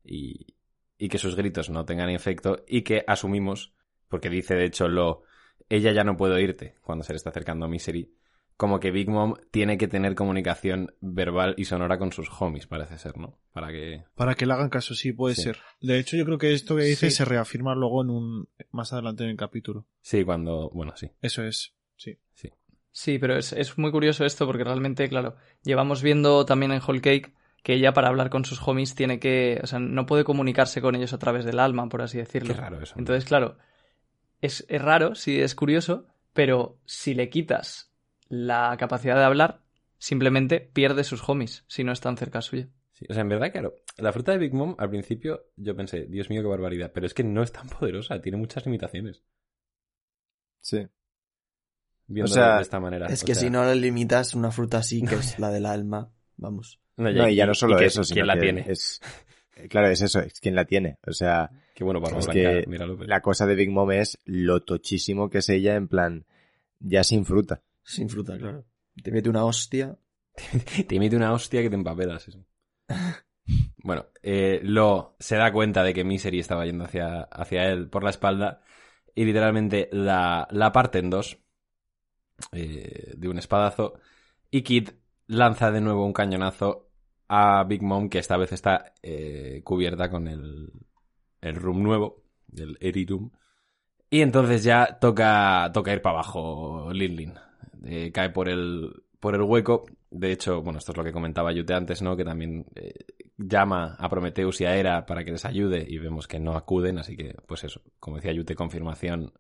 y, 0.04 0.56
y 0.98 1.10
que 1.10 1.18
sus 1.18 1.36
gritos 1.36 1.70
no 1.70 1.86
tengan 1.86 2.10
efecto 2.10 2.64
y 2.68 2.82
que 2.84 3.04
asumimos, 3.08 3.74
porque 4.08 4.30
dice 4.30 4.56
de 4.56 4.66
hecho 4.66 4.88
Lo, 4.88 5.24
ella 5.70 5.92
ya 5.92 6.04
no 6.04 6.18
puede 6.18 6.36
oírte 6.36 6.76
cuando 6.82 7.04
se 7.04 7.14
le 7.14 7.18
está 7.18 7.30
acercando 7.30 7.66
a 7.66 7.70
Misery, 7.70 8.14
como 8.58 8.82
que 8.82 8.92
Big 8.92 9.08
Mom 9.08 9.36
tiene 9.52 9.78
que 9.78 9.88
tener 9.88 10.16
comunicación 10.16 10.94
verbal 11.00 11.54
y 11.58 11.64
sonora 11.64 11.98
con 11.98 12.12
sus 12.12 12.30
homies, 12.42 12.68
parece 12.68 12.98
ser, 12.98 13.18
¿no? 13.18 13.40
Para 13.54 13.70
que... 13.72 14.04
Para 14.16 14.36
que 14.36 14.46
le 14.46 14.52
hagan 14.52 14.70
caso, 14.70 14.94
sí, 14.96 15.14
puede 15.14 15.36
Sí. 15.36 15.44
ser. 15.44 15.60
De 15.80 15.98
hecho, 15.98 16.18
yo 16.18 16.26
creo 16.26 16.38
que 16.38 16.52
esto 16.54 16.76
que 16.76 16.84
dice 16.84 17.10
Sí. 17.10 17.16
se 17.16 17.24
reafirma 17.26 17.74
luego 17.76 18.02
en 18.04 18.10
un 18.10 18.50
más 18.72 18.92
adelante 18.92 19.24
en 19.24 19.30
el 19.30 19.38
capítulo. 19.38 19.86
Sí, 20.02 20.26
cuando... 20.26 20.70
Bueno, 20.74 20.92
sí, 20.98 21.10
Eso 21.22 21.44
es, 21.44 21.74
sí. 23.04 23.20
pero 23.20 23.38
es, 23.38 23.54
es 23.54 23.78
muy 23.78 23.92
curioso 23.92 24.26
esto 24.26 24.46
porque 24.46 24.64
realmente, 24.64 25.08
claro, 25.10 25.36
llevamos 25.64 26.02
viendo 26.02 26.46
también 26.46 26.72
en 26.72 26.82
Whole 26.86 27.02
Cake 27.02 27.34
que 27.64 27.74
ella 27.74 27.94
para 27.94 28.08
hablar 28.08 28.30
con 28.30 28.46
sus 28.46 28.66
homies 28.66 28.96
tiene 28.96 29.20
que, 29.20 29.60
o 29.62 29.68
sea, 29.68 29.80
no 29.80 30.06
puede 30.06 30.24
comunicarse 30.24 30.82
con 30.82 30.96
ellos 30.96 31.14
a 31.14 31.20
través 31.20 31.46
del 31.46 31.60
alma, 31.60 31.88
por 31.90 32.02
así 32.02 32.18
decirlo. 32.18 32.54
Qué 32.54 32.60
raro 32.60 32.82
eso. 32.82 32.96
¿no? 32.96 33.02
Entonces, 33.02 33.26
claro, 33.26 33.58
es, 34.42 34.66
es 34.70 34.82
raro, 34.82 35.16
sí, 35.16 35.40
es 35.40 35.56
curioso, 35.56 36.08
pero 36.34 36.78
si 36.86 37.14
le 37.14 37.30
quitas 37.30 37.92
la 38.30 38.76
capacidad 38.78 39.16
de 39.16 39.24
hablar, 39.24 39.62
simplemente 39.98 40.60
pierde 40.62 41.04
sus 41.04 41.28
homies 41.28 41.66
si 41.68 41.84
no 41.84 41.92
están 41.92 42.18
cerca 42.18 42.42
suya. 42.42 42.70
Sí, 42.94 43.06
O 43.10 43.14
sea, 43.14 43.22
en 43.22 43.30
verdad, 43.30 43.52
claro, 43.52 43.76
la 43.98 44.12
fruta 44.14 44.32
de 44.32 44.38
Big 44.38 44.54
Mom 44.54 44.76
al 44.78 44.90
principio 44.90 45.46
yo 45.56 45.76
pensé, 45.76 46.06
Dios 46.06 46.30
mío, 46.30 46.42
qué 46.42 46.48
barbaridad, 46.48 46.92
pero 46.94 47.06
es 47.06 47.14
que 47.14 47.24
no 47.24 47.44
es 47.44 47.52
tan 47.52 47.68
poderosa, 47.68 48.22
tiene 48.22 48.38
muchas 48.38 48.66
limitaciones. 48.66 49.24
Sí. 50.62 50.88
Viendo 52.12 52.32
O 52.32 52.34
sea, 52.34 52.56
de 52.58 52.62
esta 52.64 52.80
manera. 52.80 53.06
Es 53.08 53.24
O 53.24 53.26
que 53.26 53.36
sea, 53.36 53.44
si 53.44 53.50
no 53.52 53.64
le 53.64 53.76
limitas 53.76 54.34
una 54.34 54.52
fruta 54.52 54.80
así, 54.80 55.02
que 55.04 55.16
es 55.16 55.38
la 55.40 55.50
del 55.52 55.66
alma, 55.66 56.12
vamos. 56.38 56.80
No, 56.98 57.12
No, 57.12 57.30
y 57.30 57.36
ya 57.36 57.46
no 57.46 57.54
solo 57.54 57.78
que- 57.78 57.86
eso, 57.86 58.04
sino 58.04 58.16
¿Quién 58.16 58.28
la 58.28 58.34
que 58.34 58.40
tiene? 58.42 58.66
es... 58.68 59.00
eh, 59.56 59.68
Claro, 59.70 59.88
es 59.90 60.02
eso, 60.02 60.20
es 60.20 60.40
quien 60.40 60.56
la 60.56 60.66
tiene. 60.66 60.98
O 61.08 61.14
sea, 61.14 61.50
Qué 61.76 61.84
bueno 61.84 62.02
para 62.02 62.18
es 62.18 62.28
que 62.28 62.66
míralo. 62.68 62.98
pero- 62.98 63.08
la 63.08 63.22
cosa 63.22 63.46
de 63.46 63.56
Big 63.56 63.70
Mom 63.70 63.92
es 63.92 64.18
lo 64.26 64.62
tochísimo 64.64 65.30
que 65.30 65.38
es 65.38 65.50
ella 65.50 65.76
en 65.76 65.88
plan, 65.88 66.26
ya 66.80 67.04
sin 67.04 67.24
fruta. 67.26 67.62
Sin 67.84 68.10
fruta, 68.10 68.38
claro. 68.38 68.66
Te 69.02 69.12
mete 69.12 69.30
una 69.30 69.46
hostia. 69.46 69.98
Te 70.88 70.96
emite 70.96 71.16
una 71.16 71.32
hostia 71.32 71.62
que 71.62 71.70
te 71.70 71.76
empapelas. 71.76 72.28
eso. 72.28 72.44
bueno, 73.84 74.08
eh, 74.22 74.60
Lo 74.64 75.16
se 75.20 75.36
da 75.36 75.52
cuenta 75.52 75.84
de 75.84 75.94
que 75.94 76.04
Misery 76.04 76.40
estaba 76.40 76.66
yendo 76.66 76.86
hacia, 76.86 77.22
hacia 77.24 77.66
él 77.72 77.88
por 77.90 78.04
la 78.04 78.10
espalda 78.10 78.62
y 79.16 79.26
literalmente 79.26 79.90
la, 79.92 80.48
la 80.52 80.72
parte 80.72 81.00
en 81.00 81.10
dos 81.10 81.38
eh, 82.52 83.14
de 83.16 83.30
un 83.30 83.38
espadazo 83.38 83.94
y 84.52 84.62
Kid 84.62 84.90
lanza 85.28 85.72
de 85.72 85.82
nuevo 85.82 86.06
un 86.06 86.14
cañonazo 86.14 86.90
a 87.28 87.64
Big 87.64 87.82
Mom 87.82 88.10
que 88.10 88.20
esta 88.20 88.38
vez 88.38 88.52
está 88.52 88.94
eh, 89.04 89.62
cubierta 89.64 90.10
con 90.10 90.28
el, 90.28 90.72
el 91.42 91.56
room 91.56 91.84
nuevo, 91.84 92.24
el 92.56 92.78
Eri 92.82 93.06
Room. 93.06 93.32
Y 94.10 94.22
entonces 94.22 94.64
ya 94.64 94.98
toca, 95.00 95.70
toca 95.72 95.94
ir 95.94 96.02
para 96.02 96.16
abajo 96.16 96.92
Lin. 96.92 97.34
Eh, 97.86 98.12
cae 98.12 98.32
por 98.32 98.50
el, 98.50 99.04
por 99.20 99.36
el 99.36 99.44
hueco. 99.44 99.86
De 100.10 100.32
hecho, 100.32 100.64
bueno, 100.64 100.80
esto 100.80 100.92
es 100.92 100.98
lo 100.98 101.04
que 101.04 101.12
comentaba 101.12 101.52
Yute 101.52 101.76
antes, 101.76 102.02
¿no? 102.02 102.18
Que 102.18 102.26
también 102.26 102.66
llama 103.40 103.96
a 103.98 104.10
Prometheus 104.10 104.60
y 104.62 104.66
a 104.66 104.76
Hera 104.76 105.06
para 105.06 105.24
que 105.24 105.32
les 105.32 105.46
ayude 105.46 105.86
y 105.88 105.98
vemos 105.98 106.28
que 106.28 106.40
no 106.40 106.56
acuden, 106.56 107.00
así 107.00 107.16
que, 107.16 107.36
pues 107.48 107.64
eso, 107.64 107.82
como 108.00 108.18
decía 108.18 108.34
Yute, 108.34 108.54
confirmación, 108.54 109.32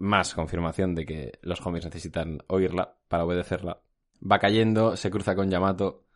más 0.00 0.34
confirmación 0.34 0.94
de 0.94 1.06
que 1.06 1.38
los 1.42 1.64
homies 1.64 1.84
necesitan 1.84 2.42
oírla 2.48 2.98
para 3.06 3.24
obedecerla. 3.24 3.82
Va 4.20 4.38
cayendo, 4.38 4.96
se 4.96 5.10
cruza 5.10 5.36
con 5.36 5.50
Yamato, 5.50 6.06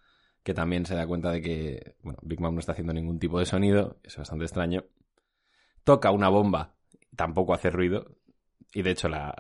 que 0.43 0.55
también 0.55 0.87
se 0.87 0.95
da 0.95 1.07
cuenta 1.07 1.31
de 1.31 1.41
que, 1.41 1.97
bueno, 2.03 2.19
Big 2.23 2.41
Mom 2.41 2.55
no 2.55 2.61
está 2.61 2.73
haciendo 2.73 2.93
ningún 2.93 3.19
tipo 3.19 3.39
de 3.39 3.47
sonido, 3.47 4.01
es 4.03 4.17
bastante 4.17 4.47
extraño. 4.47 4.85
Toca 5.85 6.11
una 6.11 6.31
bomba, 6.31 6.75
tampoco 7.15 7.55
hace 7.55 7.71
ruido, 7.71 8.17
y 8.73 8.83
de 8.83 8.91
hecho 8.91 9.09
la, 9.09 9.35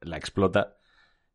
la 0.00 0.16
explota. 0.16 0.76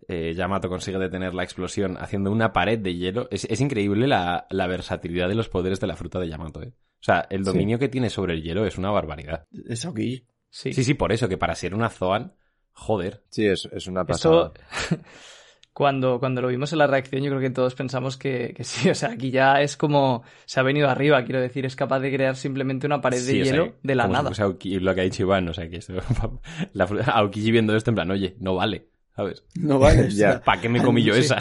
Eh, 0.08 0.34
Yamato 0.36 0.70
consigue 0.70 1.00
detener 1.00 1.34
la 1.34 1.44
explosión 1.44 1.98
haciendo 1.98 2.32
una 2.32 2.54
pared 2.54 2.78
de 2.78 2.96
hielo. 2.96 3.28
Es, 3.32 3.46
es 3.46 3.62
increíble 3.62 4.06
la, 4.08 4.48
la 4.50 4.68
versatilidad 4.68 5.28
de 5.28 5.36
los 5.36 5.50
poderes 5.50 5.80
de 5.80 5.88
la 5.88 5.96
fruta 5.96 6.20
de 6.20 6.30
Yamato, 6.30 6.62
¿eh? 6.62 6.74
O 6.76 7.06
sea, 7.06 7.28
el 7.30 7.44
dominio 7.44 7.80
que 7.80 7.90
tiene 7.90 8.10
sobre 8.10 8.34
el 8.34 8.44
hielo 8.44 8.66
es 8.66 8.78
una 8.78 8.92
barbaridad. 8.92 9.46
Es 9.68 9.86
Aokiji. 9.86 10.26
Sí. 10.50 10.72
Sí, 10.72 10.84
sí, 10.84 10.94
por 10.94 11.12
eso, 11.12 11.28
que 11.28 11.38
para 11.38 11.56
ser 11.56 11.74
una 11.74 11.90
Zoan, 11.90 12.36
joder. 12.74 13.24
Sí, 13.30 13.46
es, 13.48 13.68
es 13.72 13.88
una 13.88 14.06
pasada. 14.06 14.52
Eso, 14.56 14.98
cuando, 15.74 16.20
cuando 16.20 16.42
lo 16.42 16.50
vimos 16.50 16.72
en 16.74 16.80
la 16.80 16.88
reacción, 16.88 17.24
yo 17.24 17.30
creo 17.32 17.42
que 17.42 17.50
todos 17.50 17.74
pensamos 17.76 18.18
que, 18.18 18.54
que 18.56 18.64
sí. 18.64 18.90
O 18.90 18.96
sea, 18.96 19.10
aquí 19.12 19.32
ya 19.32 19.62
es 19.62 19.76
como 19.78 20.24
se 20.46 20.60
ha 20.60 20.64
venido 20.64 20.88
arriba, 20.90 21.24
quiero 21.24 21.42
decir, 21.42 21.66
es 21.66 21.76
capaz 21.76 22.00
de 22.00 22.12
crear 22.14 22.36
simplemente 22.36 22.86
una 22.86 23.02
pared 23.02 23.18
de 23.18 23.24
Sí, 23.24 23.42
o 23.42 23.46
sea, 23.46 23.54
hielo 23.54 23.76
de 23.82 23.96
la 23.96 24.08
nada. 24.08 24.30
lo 24.30 24.58
que 24.96 25.02
ha 25.02 25.04
dicho 25.04 25.24
Iván, 25.24 25.50
o 25.50 25.54
sea, 25.54 25.70
que 25.70 25.78
esto, 25.78 25.94
la, 26.74 26.86
Aokiji 26.86 27.52
viendo 27.52 27.76
esto 27.76 27.90
en 27.92 27.96
plan, 27.96 28.12
oye, 28.12 28.36
no 28.40 28.56
vale, 28.56 28.90
¿sabes? 29.16 29.44
No 29.56 29.80
vale. 29.80 30.10
Ya. 30.12 30.42
¿Para 30.42 30.62
qué 30.62 30.70
me 30.70 30.82
comí 30.84 31.04
yo 31.04 31.14
Sí. 31.16 31.22
esa? 31.22 31.40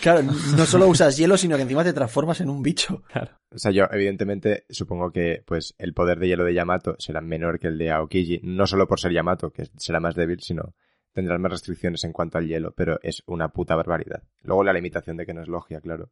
Claro, 0.00 0.22
no 0.22 0.66
solo 0.66 0.88
usas 0.88 1.16
hielo, 1.16 1.36
sino 1.36 1.56
que 1.56 1.62
encima 1.62 1.84
te 1.84 1.92
transformas 1.92 2.40
en 2.40 2.48
un 2.48 2.62
bicho. 2.62 3.02
O 3.50 3.58
sea, 3.58 3.70
yo 3.70 3.84
evidentemente 3.90 4.64
supongo 4.70 5.12
que 5.12 5.42
pues 5.46 5.74
el 5.78 5.92
poder 5.92 6.18
de 6.18 6.28
hielo 6.28 6.44
de 6.44 6.54
Yamato 6.54 6.96
será 6.98 7.20
menor 7.20 7.58
que 7.58 7.68
el 7.68 7.78
de 7.78 7.90
Aokiji, 7.90 8.40
no 8.42 8.66
solo 8.66 8.88
por 8.88 8.98
ser 8.98 9.12
Yamato, 9.12 9.52
que 9.52 9.66
será 9.76 10.00
más 10.00 10.14
débil, 10.14 10.40
sino 10.40 10.74
tendrás 11.12 11.38
más 11.38 11.52
restricciones 11.52 12.02
en 12.04 12.12
cuanto 12.12 12.38
al 12.38 12.48
hielo, 12.48 12.72
pero 12.74 12.98
es 13.02 13.22
una 13.26 13.48
puta 13.48 13.76
barbaridad. 13.76 14.22
Luego 14.42 14.64
la 14.64 14.72
limitación 14.72 15.16
de 15.16 15.26
que 15.26 15.34
no 15.34 15.42
es 15.42 15.48
logia, 15.48 15.80
claro. 15.80 16.10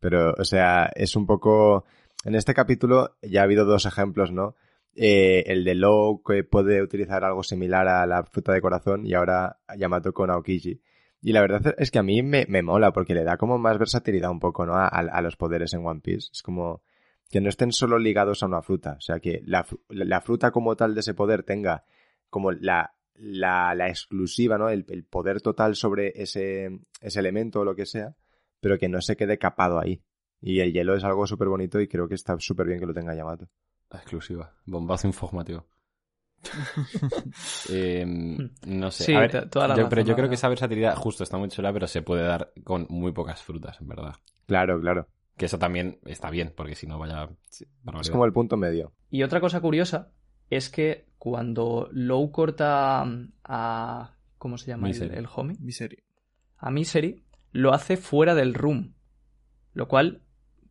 Pero, 0.00 0.34
o 0.38 0.44
sea, 0.44 0.90
es 0.94 1.16
un 1.16 1.26
poco... 1.26 1.84
En 2.24 2.34
este 2.34 2.54
capítulo 2.54 3.16
ya 3.22 3.42
ha 3.42 3.44
habido 3.44 3.64
dos 3.64 3.86
ejemplos, 3.86 4.32
¿no? 4.32 4.56
Eh, 4.94 5.44
el 5.46 5.64
de 5.64 5.74
Lo 5.74 6.20
que 6.26 6.42
puede 6.42 6.82
utilizar 6.82 7.24
algo 7.24 7.42
similar 7.42 7.86
a 7.86 8.06
la 8.06 8.24
fruta 8.24 8.52
de 8.52 8.60
corazón 8.60 9.06
y 9.06 9.14
ahora 9.14 9.60
Yamato 9.76 10.12
con 10.12 10.30
Aokiji. 10.30 10.80
Y 11.20 11.32
la 11.32 11.40
verdad 11.40 11.74
es 11.78 11.90
que 11.90 11.98
a 11.98 12.02
mí 12.02 12.22
me, 12.22 12.46
me 12.48 12.62
mola 12.62 12.92
porque 12.92 13.14
le 13.14 13.24
da 13.24 13.36
como 13.36 13.58
más 13.58 13.76
versatilidad 13.78 14.30
un 14.30 14.38
poco, 14.40 14.64
¿no? 14.66 14.74
A, 14.74 14.86
a- 14.86 15.20
los 15.22 15.36
poderes 15.36 15.72
en 15.74 15.84
One 15.84 16.00
Piece. 16.00 16.28
Es 16.32 16.42
como 16.42 16.82
que 17.28 17.40
no 17.40 17.48
estén 17.48 17.72
solo 17.72 17.98
ligados 17.98 18.42
a 18.42 18.46
una 18.46 18.62
fruta. 18.62 18.94
O 18.98 19.00
sea, 19.00 19.18
que 19.18 19.42
la, 19.44 19.64
fru- 19.64 19.80
la 19.88 20.20
fruta 20.20 20.50
como 20.52 20.76
tal 20.76 20.94
de 20.94 21.00
ese 21.00 21.14
poder 21.14 21.42
tenga 21.42 21.84
como 22.30 22.52
la, 22.52 22.94
la, 23.14 23.74
la 23.74 23.88
exclusiva, 23.88 24.58
¿no? 24.58 24.68
El, 24.68 24.84
poder 25.10 25.40
total 25.40 25.74
sobre 25.74 26.12
ese, 26.14 26.70
ese 27.00 27.18
elemento 27.20 27.60
o 27.60 27.64
lo 27.64 27.74
que 27.74 27.84
sea, 27.86 28.14
pero 28.60 28.78
que 28.78 28.88
no 28.88 29.00
se 29.00 29.16
quede 29.16 29.38
capado 29.38 29.80
ahí. 29.80 30.02
Y 30.40 30.60
el 30.60 30.72
hielo 30.72 30.94
es 30.94 31.02
algo 31.02 31.26
súper 31.26 31.48
bonito 31.48 31.80
y 31.80 31.88
creo 31.88 32.06
que 32.06 32.14
está 32.14 32.36
súper 32.38 32.68
bien 32.68 32.78
que 32.78 32.86
lo 32.86 32.94
tenga 32.94 33.14
Yamato. 33.14 33.48
Exclusiva. 33.92 34.54
Bombazo 34.66 35.08
informativo. 35.08 35.66
Eh, 37.70 38.04
no 38.66 38.90
sé. 38.90 39.04
Sí, 39.04 39.14
A 39.14 39.20
ver, 39.20 39.30
te- 39.30 39.46
toda 39.46 39.68
la 39.68 39.74
yo- 39.74 39.78
razón, 39.82 39.90
pero 39.90 40.02
yo 40.02 40.08
la 40.10 40.16
creo 40.16 40.28
que 40.28 40.34
esa 40.36 40.48
versatilidad 40.48 40.94
justo 40.96 41.22
está 41.24 41.36
muy 41.38 41.48
chula, 41.48 41.72
pero 41.72 41.86
se 41.86 42.02
puede 42.02 42.22
dar 42.22 42.52
con 42.64 42.86
muy 42.88 43.12
pocas 43.12 43.42
frutas, 43.42 43.80
en 43.80 43.88
verdad. 43.88 44.14
Claro, 44.46 44.80
claro. 44.80 45.06
Que 45.36 45.46
eso 45.46 45.58
también 45.58 45.98
está 46.04 46.30
bien, 46.30 46.52
porque 46.56 46.74
si 46.74 46.86
no 46.86 46.98
vaya... 46.98 47.28
Es 48.00 48.10
como 48.10 48.24
el 48.24 48.32
punto 48.32 48.56
medio. 48.56 48.92
Y 49.10 49.22
otra 49.22 49.40
cosa 49.40 49.60
curiosa 49.60 50.10
es 50.50 50.68
que 50.70 51.06
cuando 51.18 51.88
Low 51.92 52.30
corta 52.32 53.04
a... 53.44 54.14
¿Cómo 54.38 54.56
se 54.58 54.68
llama 54.68 54.86
el, 54.88 54.94
Misery. 54.94 55.16
el 55.16 55.26
homie? 55.34 55.56
Miseria. 55.60 55.98
A 56.58 56.70
Misery, 56.70 57.22
lo 57.52 57.72
hace 57.72 57.96
fuera 57.96 58.34
del 58.34 58.54
room. 58.54 58.94
Lo 59.74 59.86
cual 59.88 60.22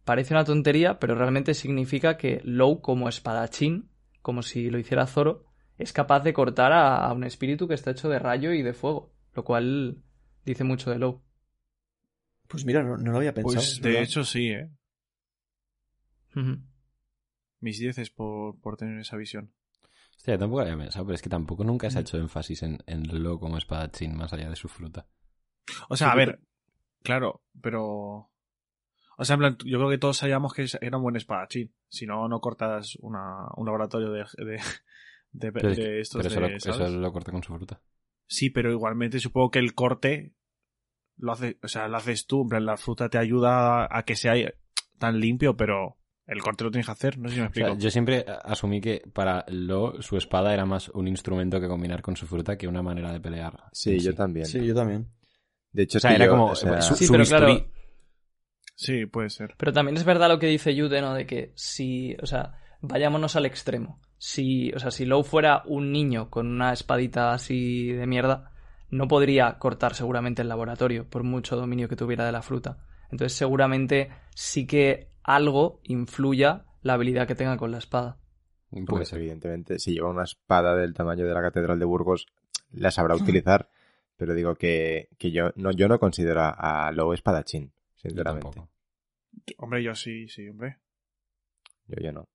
parece 0.04 0.34
una 0.34 0.44
tontería, 0.46 1.00
pero 1.00 1.16
realmente 1.16 1.54
significa 1.54 2.18
que 2.18 2.42
Low 2.44 2.82
como 2.82 3.08
espadachín, 3.10 3.90
como 4.22 4.42
si 4.42 4.70
lo 4.70 4.80
hiciera 4.80 5.06
Zoro, 5.08 5.46
es 5.78 5.94
capaz 5.94 6.22
de 6.22 6.34
cortar 6.34 6.72
a, 6.72 7.06
a 7.06 7.14
un 7.14 7.24
espíritu 7.24 7.68
que 7.68 7.74
está 7.74 7.92
hecho 7.92 8.10
de 8.10 8.20
rayo 8.20 8.54
y 8.54 8.62
de 8.64 8.74
fuego. 8.74 9.14
Lo 9.34 9.44
cual 9.44 10.04
dice 10.46 10.64
mucho 10.64 10.90
de 10.90 11.00
Low. 11.00 11.22
Pues 12.48 12.66
mira, 12.66 12.82
no, 12.82 12.98
no 12.98 13.12
lo 13.12 13.18
había 13.18 13.34
pensado. 13.34 13.56
Pues 13.56 13.74
es 13.74 13.82
de 13.82 13.90
verdad. 13.90 14.04
hecho 14.04 14.24
sí, 14.24 14.50
¿eh? 14.50 14.72
Mis 17.60 17.80
dieces 17.80 18.10
por, 18.10 18.60
por 18.60 18.78
tener 18.78 19.00
esa 19.00 19.18
visión. 19.18 19.54
Hostia, 20.16 20.38
tampoco 20.38 20.62
lo 20.62 20.68
había 20.68 20.84
pensado, 20.84 21.06
pero 21.06 21.16
es 21.16 21.22
que 21.22 21.30
tampoco 21.30 21.64
nunca 21.64 21.90
se 21.90 21.98
ha 21.98 22.02
hecho 22.02 22.18
énfasis 22.18 22.64
en, 22.64 22.80
en 22.86 23.24
Lo 23.24 23.40
como 23.40 23.58
espadachín, 23.58 24.16
más 24.16 24.34
allá 24.34 24.50
de 24.50 24.56
su 24.56 24.68
fruta. 24.68 25.08
O 25.90 25.98
sea, 25.98 26.12
a 26.12 26.16
ver, 26.16 26.40
claro, 27.04 27.42
pero... 27.62 28.30
O 29.20 29.26
sea, 29.26 29.34
en 29.34 29.40
plan, 29.40 29.58
yo 29.66 29.80
creo 29.80 29.90
que 29.90 29.98
todos 29.98 30.18
sabíamos 30.18 30.54
que 30.54 30.68
era 30.80 30.98
un 30.98 31.04
buen 31.04 31.16
espadachín. 31.16 31.74
Si 31.90 32.06
no, 32.06 32.28
no 32.28 32.40
cortas 32.40 32.98
una, 33.02 33.48
un 33.56 33.66
laboratorio 33.66 34.12
de, 34.12 34.26
de, 34.38 34.62
de, 35.32 35.52
Pero, 35.52 35.70
de 35.70 36.02
estos 36.02 36.18
pero 36.26 36.30
eso, 36.48 36.72
de, 36.72 36.78
lo, 36.80 36.86
eso 36.86 36.98
lo 37.00 37.14
corta 37.14 37.32
con 37.32 37.44
su 37.44 37.54
fruta. 37.56 37.82
Sí, 38.28 38.50
pero 38.50 38.72
igualmente 38.72 39.20
supongo 39.20 39.52
que 39.52 39.60
el 39.60 39.74
corte 39.74 40.34
lo 41.18 41.32
hace, 41.32 41.58
o 41.64 41.68
sea, 41.68 41.88
lo 41.88 41.98
haces 41.98 42.28
tú, 42.28 42.44
en 42.44 42.50
plan, 42.50 42.66
la 42.66 42.78
fruta 42.78 43.10
te 43.10 43.18
ayuda 43.18 43.88
a 43.90 44.04
que 44.04 44.16
sea 44.16 44.34
tan 45.00 45.20
limpio, 45.20 45.56
pero 45.56 45.98
el 46.26 46.42
corte 46.42 46.64
lo 46.66 46.72
tienes 46.72 46.86
que 46.88 46.92
hacer, 46.92 47.18
no 47.18 47.30
sé 47.30 47.36
si 47.36 47.42
me 47.42 47.48
O 47.48 47.54
sea, 47.54 47.68
explico. 47.68 47.80
yo 47.82 47.90
siempre 47.90 48.26
asumí 48.44 48.82
que 48.82 49.02
para 49.14 49.46
Lo 49.48 50.02
su 50.02 50.18
espada 50.18 50.54
era 50.54 50.66
más 50.66 50.90
un 50.90 51.08
instrumento 51.08 51.60
que 51.62 51.68
combinar 51.68 52.02
con 52.02 52.16
su 52.18 52.28
fruta 52.28 52.58
que 52.58 52.68
una 52.68 52.82
manera 52.84 53.12
de 53.14 53.20
pelear. 53.22 53.64
Sí, 53.72 54.00
yo 54.00 54.14
también. 54.14 54.46
Sí, 54.46 54.66
yo 54.66 54.76
también. 54.76 55.08
De 55.72 55.84
hecho, 55.84 55.98
O 55.98 56.00
es 56.00 56.02
sea, 56.02 56.12
que 56.12 56.16
era 56.16 56.26
yo, 56.26 56.32
como 56.32 56.46
o 56.48 56.56
sea, 56.56 56.82
su, 56.82 56.96
Sí, 56.96 57.06
su 57.06 57.14
pero 57.14 57.22
bisturí. 57.22 57.58
claro, 57.60 57.72
Sí, 58.76 59.06
puede 59.08 59.30
ser. 59.30 59.56
Pero 59.58 59.74
también 59.74 59.98
es 59.98 60.04
verdad 60.04 60.28
lo 60.30 60.38
que 60.38 60.48
dice 60.48 60.76
Yude, 60.76 61.02
¿no? 61.02 61.14
De 61.16 61.26
que 61.26 61.52
si, 61.56 62.16
o 62.22 62.26
sea, 62.28 62.54
vayámonos 62.82 63.36
al 63.36 63.46
extremo. 63.46 64.00
Si, 64.18 64.72
o 64.72 64.80
sea, 64.80 64.92
si 64.92 65.06
Low 65.06 65.24
fuera 65.24 65.64
un 65.66 65.92
niño 65.92 66.30
con 66.30 66.48
una 66.48 66.74
espadita 66.74 67.34
así 67.34 67.92
de 67.92 68.08
mierda, 68.08 68.52
no 68.90 69.08
podría 69.08 69.58
cortar 69.60 69.94
seguramente 69.94 70.42
el 70.42 70.50
laboratorio, 70.50 71.10
por 71.10 71.24
mucho 71.24 71.56
dominio 71.56 71.90
que 71.90 71.96
tuviera 71.96 72.26
de 72.26 72.32
la 72.32 72.42
fruta. 72.42 72.86
Entonces 73.12 73.38
seguramente 73.38 74.10
sí 74.34 74.66
que 74.66 75.10
algo 75.24 75.80
influya 75.84 76.66
la 76.82 76.94
habilidad 76.94 77.28
que 77.28 77.36
tenga 77.36 77.58
con 77.58 77.72
la 77.72 77.78
espada. 77.78 78.18
Pues 78.86 79.14
evidentemente, 79.14 79.80
si 79.80 79.94
lleva 79.94 80.10
una 80.10 80.24
espada 80.24 80.76
del 80.76 80.94
tamaño 80.94 81.26
de 81.26 81.34
la 81.34 81.42
Catedral 81.42 81.80
de 81.80 81.86
Burgos, 81.86 82.28
la 82.72 82.92
sabrá 82.92 83.16
utilizar. 83.16 83.70
Pero 84.18 84.34
digo 84.34 84.56
que, 84.56 85.10
que 85.20 85.32
yo, 85.32 85.52
no, 85.56 85.72
yo 85.72 85.88
no 85.88 86.00
considero 86.00 86.42
a, 86.42 86.92
Lobo 86.92 87.14
espadachín, 87.14 87.72
sinceramente. 87.96 88.68
Hombre, 89.58 89.84
yo 89.84 89.94
sí, 89.94 90.28
sí, 90.28 90.50
hombre. 90.50 90.78
Yo, 91.86 91.98
yo 92.02 92.12
no. 92.12 92.28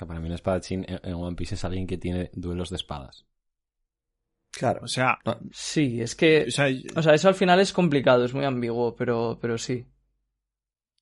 Sea, 0.00 0.06
para 0.08 0.18
mí 0.18 0.26
un 0.26 0.32
espadachín 0.34 0.84
en, 0.88 0.98
en 1.04 1.14
One 1.14 1.36
Piece 1.36 1.54
es 1.54 1.64
alguien 1.64 1.86
que 1.86 1.96
tiene 1.96 2.30
duelos 2.34 2.70
de 2.70 2.76
espadas. 2.76 3.24
Claro. 4.50 4.80
O 4.82 4.88
sea, 4.88 5.18
Sí, 5.52 6.00
es 6.00 6.14
que, 6.14 6.44
o 6.48 6.50
sea, 6.50 6.68
o 6.96 7.02
sea, 7.02 7.14
eso 7.14 7.28
al 7.28 7.34
final 7.34 7.60
es 7.60 7.72
complicado, 7.72 8.24
es 8.24 8.34
muy 8.34 8.44
ambiguo, 8.44 8.94
pero, 8.96 9.38
pero 9.40 9.58
sí. 9.58 9.86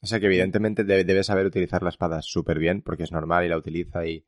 O 0.00 0.06
sea 0.06 0.18
que 0.20 0.26
evidentemente 0.26 0.82
debe, 0.84 1.04
debe 1.04 1.22
saber 1.24 1.46
utilizar 1.46 1.82
la 1.84 1.88
espada 1.90 2.20
súper 2.22 2.58
bien, 2.58 2.82
porque 2.82 3.04
es 3.04 3.12
normal 3.12 3.44
y 3.44 3.48
la 3.48 3.56
utiliza 3.58 4.06
y, 4.06 4.24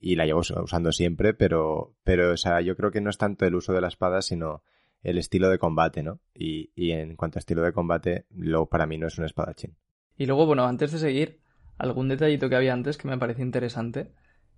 y 0.00 0.16
la 0.16 0.26
llevo 0.26 0.40
us- 0.40 0.50
usando 0.52 0.92
siempre, 0.92 1.34
pero, 1.34 1.94
pero 2.04 2.32
o 2.32 2.38
sea, 2.38 2.60
yo 2.62 2.76
creo 2.76 2.90
que 2.92 3.00
no 3.02 3.10
es 3.10 3.18
tanto 3.18 3.46
el 3.46 3.54
uso 3.56 3.72
de 3.74 3.82
la 3.82 3.88
espada, 3.88 4.22
sino 4.22 4.62
el 5.02 5.18
estilo 5.18 5.50
de 5.50 5.58
combate, 5.58 6.02
¿no? 6.04 6.20
Y, 6.34 6.72
y 6.76 6.92
en 6.92 7.16
cuanto 7.16 7.38
a 7.38 7.40
estilo 7.40 7.62
de 7.62 7.72
combate, 7.74 8.26
lo 8.30 8.66
para 8.68 8.86
mí 8.86 8.98
no 8.98 9.08
es 9.08 9.18
un 9.18 9.26
espadachín. 9.26 9.76
Y 10.16 10.24
luego, 10.24 10.46
bueno, 10.46 10.64
antes 10.64 10.90
de 10.92 10.98
seguir, 10.98 11.41
algún 11.78 12.08
detallito 12.08 12.48
que 12.48 12.56
había 12.56 12.72
antes 12.72 12.96
que 12.96 13.08
me 13.08 13.18
parece 13.18 13.42
interesante. 13.42 14.12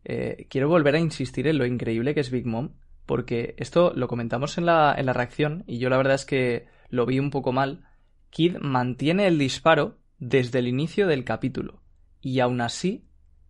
Eh, 0.05 0.47
quiero 0.51 0.69
volver 0.69 0.95
a 0.95 1.01
insistir 1.01 1.47
en 1.47 1.59
lo 1.59 1.67
increíble 1.67 2.15
que 2.15 2.21
es 2.21 2.31
Big 2.31 2.47
Mom, 2.47 2.75
porque 3.07 3.55
esto 3.59 3.93
lo 3.95 4.09
comentamos 4.09 4.59
en 4.59 4.67
la, 4.67 4.95
en 4.97 5.07
la 5.07 5.13
reacción 5.13 5.65
y 5.67 5.79
yo 5.79 5.89
la 5.91 5.97
verdad 5.97 6.15
es 6.15 6.25
que 6.27 6.67
lo 6.89 7.07
vi 7.07 7.19
un 7.19 7.31
poco 7.31 7.53
mal. 7.53 7.85
Kid 8.31 8.57
mantiene 8.61 9.27
el 9.27 9.39
disparo 9.39 9.99
desde 10.19 10.59
el 10.59 10.69
inicio 10.69 11.07
del 11.07 11.25
capítulo 11.25 11.83
y 12.21 12.41
aún 12.41 12.61
así 12.61 13.07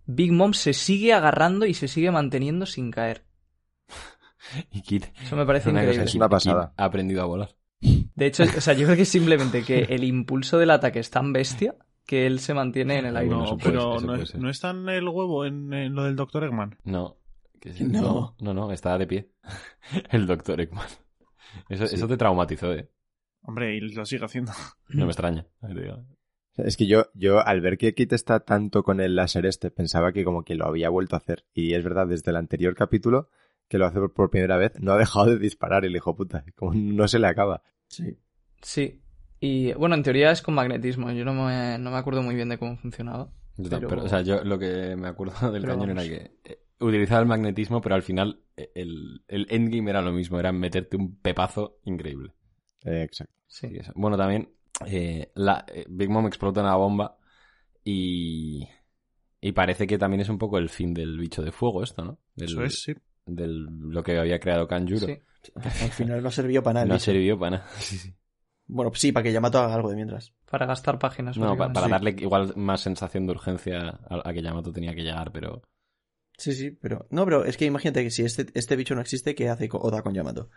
Big 0.07 0.33
Mom 0.33 0.53
se 0.53 0.73
sigue 0.75 1.13
agarrando 1.13 1.67
y 1.67 1.75
se 1.75 1.89
sigue 1.89 2.11
manteniendo 2.11 2.67
sin 2.67 2.91
caer. 2.91 3.25
Y 4.71 4.83
Kid, 4.83 5.05
Eso 5.23 5.37
me 5.37 5.47
parece 5.47 5.71
una 5.71 5.81
cosa, 5.87 6.03
increíble. 6.03 6.05
es 6.05 6.15
una 6.15 6.29
Kid 6.29 6.31
pasada. 6.31 6.75
ha 6.77 6.85
aprendido 6.85 7.23
a 7.23 7.27
volar. 7.27 7.49
De 7.81 8.27
hecho, 8.27 8.45
o 8.45 8.61
sea, 8.61 8.75
yo 8.75 8.85
creo 8.87 8.97
que 8.97 9.05
simplemente 9.05 9.63
que 9.65 9.81
el 9.91 10.05
impulso 10.05 10.59
del 10.59 10.71
ataque 10.71 11.01
es 11.01 11.11
tan 11.11 11.33
bestia 11.33 11.75
que 12.07 12.27
él 12.27 12.39
se 12.41 12.55
mantiene 12.55 12.99
en 12.99 13.07
el 13.07 13.17
aire. 13.17 13.35
Bueno, 13.35 13.51
no, 13.53 13.57
pero 13.59 14.01
no, 14.01 14.15
es- 14.17 14.35
no 14.35 14.51
está 14.51 14.71
en 14.71 14.89
el 14.89 15.09
huevo 15.09 15.45
en, 15.45 15.73
en 15.73 15.95
lo 15.95 16.05
del 16.05 16.17
Dr. 16.17 16.45
Eggman. 16.45 16.79
No. 16.85 17.17
es- 17.63 17.81
No. 17.81 18.37
no, 18.41 18.55
no, 18.55 18.73
está 18.73 18.97
de 18.99 19.07
pie. 19.07 19.31
El 20.11 20.27
doctor 20.27 20.61
Ekman. 20.61 20.87
Eso, 21.69 21.87
Sí. 21.87 21.95
eso 21.97 22.07
te 22.09 22.17
traumatizó, 22.17 22.73
eh. 22.73 22.91
Hombre, 23.43 23.77
y 23.77 23.81
lo 23.81 24.05
sigue 24.07 24.25
haciendo. 24.25 24.53
No 24.89 25.05
me 25.07 25.11
extraña. 25.13 25.47
Es 26.57 26.77
que 26.77 26.87
yo, 26.87 27.07
yo 27.15 27.41
al 27.47 27.61
ver 27.61 27.79
que 27.79 27.95
Kit 27.95 28.13
está 28.13 28.41
tanto 28.41 28.83
con 28.83 29.01
el 29.01 29.17
láser 29.17 29.45
este, 29.47 29.71
pensaba 29.71 30.13
que 30.13 30.25
como 30.25 30.45
que 30.45 30.55
lo 30.55 30.67
había 30.67 30.89
vuelto 30.89 31.17
a 31.17 31.19
hacer. 31.19 31.45
Y 31.53 31.75
es 31.75 31.83
verdad, 31.85 32.07
desde 32.07 32.31
el 32.31 32.37
anterior 32.37 32.75
capítulo, 32.75 33.29
que 33.69 33.77
lo 33.79 33.87
hace 33.87 33.99
por, 33.99 34.13
por 34.15 34.31
primera 34.31 34.57
vez, 34.57 34.73
no 34.81 34.93
ha 34.93 34.99
dejado 34.99 35.27
de 35.27 35.39
disparar 35.39 35.85
el 35.85 35.97
hijo 35.97 36.15
puta. 36.17 36.45
Como 36.57 36.75
no 36.75 37.09
se 37.09 37.19
le 37.19 37.27
acaba. 37.27 37.63
sí. 37.89 38.19
Sí. 38.63 39.03
Y 39.45 39.73
bueno, 39.75 39.95
en 39.95 40.03
teoría 40.03 40.31
es 40.31 40.41
con 40.43 40.55
magnetismo. 40.55 41.11
Yo 41.13 41.25
no 41.25 41.35
me, 41.35 41.77
no 41.79 41.91
me 41.91 41.97
acuerdo 41.99 42.23
muy 42.23 42.35
bien 42.35 42.49
de 42.49 42.59
cómo 42.59 42.77
funcionaba. 42.77 43.31
Yo 43.57 43.69
Pero- 43.71 43.89
pero, 43.89 44.05
o 44.05 44.09
sea, 44.09 44.23
yo 44.23 44.43
lo 44.43 44.59
que 44.59 44.97
me 44.97 45.09
acuerdo 45.09 45.35
del 45.53 45.63
Pero 45.63 45.75
cañón 45.75 45.89
vamos. 45.97 46.05
era 46.07 46.19
que 46.19 46.51
eh, 46.53 46.59
utilizaba 46.81 47.21
el 47.21 47.27
magnetismo, 47.27 47.81
pero 47.81 47.95
al 47.95 48.03
final 48.03 48.41
eh, 48.57 48.71
el, 48.75 49.23
el 49.29 49.47
endgame 49.51 49.91
era 49.91 50.01
lo 50.03 50.13
mismo, 50.13 50.39
era 50.41 50.53
meterte 50.53 50.97
un 50.97 51.17
pepazo 51.21 51.79
increíble. 51.85 52.33
Eh, 52.85 53.03
exacto. 53.03 53.35
Sí. 53.47 53.69
Eso. 53.73 53.93
Bueno, 53.95 54.17
también 54.17 54.51
eh, 54.87 55.31
la, 55.35 55.65
eh, 55.73 55.85
Big 55.89 56.09
Mom 56.11 56.27
explota 56.27 56.61
una 56.63 56.75
bomba 56.77 57.17
y, 57.85 58.67
y 59.41 59.53
parece 59.53 59.87
que 59.87 59.99
también 59.99 60.21
es 60.23 60.29
un 60.29 60.39
poco 60.39 60.59
el 60.59 60.69
fin 60.69 60.95
del 60.95 61.19
bicho 61.19 61.43
de 61.43 61.53
fuego 61.53 61.83
esto, 61.83 62.05
¿no? 62.05 62.19
Del, 62.35 62.49
Eso 62.49 62.65
es, 62.65 62.83
sí. 62.83 62.95
del 63.27 63.65
lo 63.65 64.03
que 64.03 64.19
había 64.19 64.41
creado 64.41 64.67
Kanjuro. 64.67 65.07
Sí. 65.07 65.19
Al 65.55 65.91
final 65.91 66.23
no 66.23 66.31
sirvió 66.31 66.63
para 66.63 66.81
nada. 66.81 66.87
No 66.87 66.99
sirvió 66.99 67.39
para 67.39 67.59
nada. 67.59 67.69
Sí, 67.79 67.99
sí. 67.99 68.15
Bueno, 68.67 68.91
sí, 68.95 69.13
para 69.13 69.25
que 69.25 69.33
Yamato 69.33 69.59
haga 69.59 69.75
algo 69.75 69.91
de 69.91 69.97
mientras. 69.97 70.33
Para 70.51 70.65
gastar 70.67 70.99
páginas. 70.99 71.37
No, 71.37 71.57
para 71.57 71.85
Sí. 71.85 71.91
darle 71.91 72.17
igual 72.19 72.53
más 72.57 72.81
sensación 72.81 73.27
de 73.27 73.33
urgencia 73.33 74.01
a, 74.09 74.29
a 74.29 74.33
que 74.33 74.43
Yamato 74.43 74.73
tenía 74.73 74.95
que 74.95 75.03
llegar, 75.03 75.33
pero 75.33 75.63
Sí, 76.37 76.53
sí, 76.53 76.71
pero. 76.71 77.07
No, 77.11 77.25
pero 77.25 77.45
es 77.45 77.57
que 77.57 77.65
imagínate 77.67 78.03
que 78.03 78.11
si 78.11 78.25
este, 78.25 78.47
este 78.55 78.75
bicho 78.77 78.95
no 78.95 79.01
existe, 79.01 79.35
¿qué 79.35 79.49
hace 79.49 79.69
Oda 79.73 80.03
con 80.03 80.15
Yamato? 80.15 80.51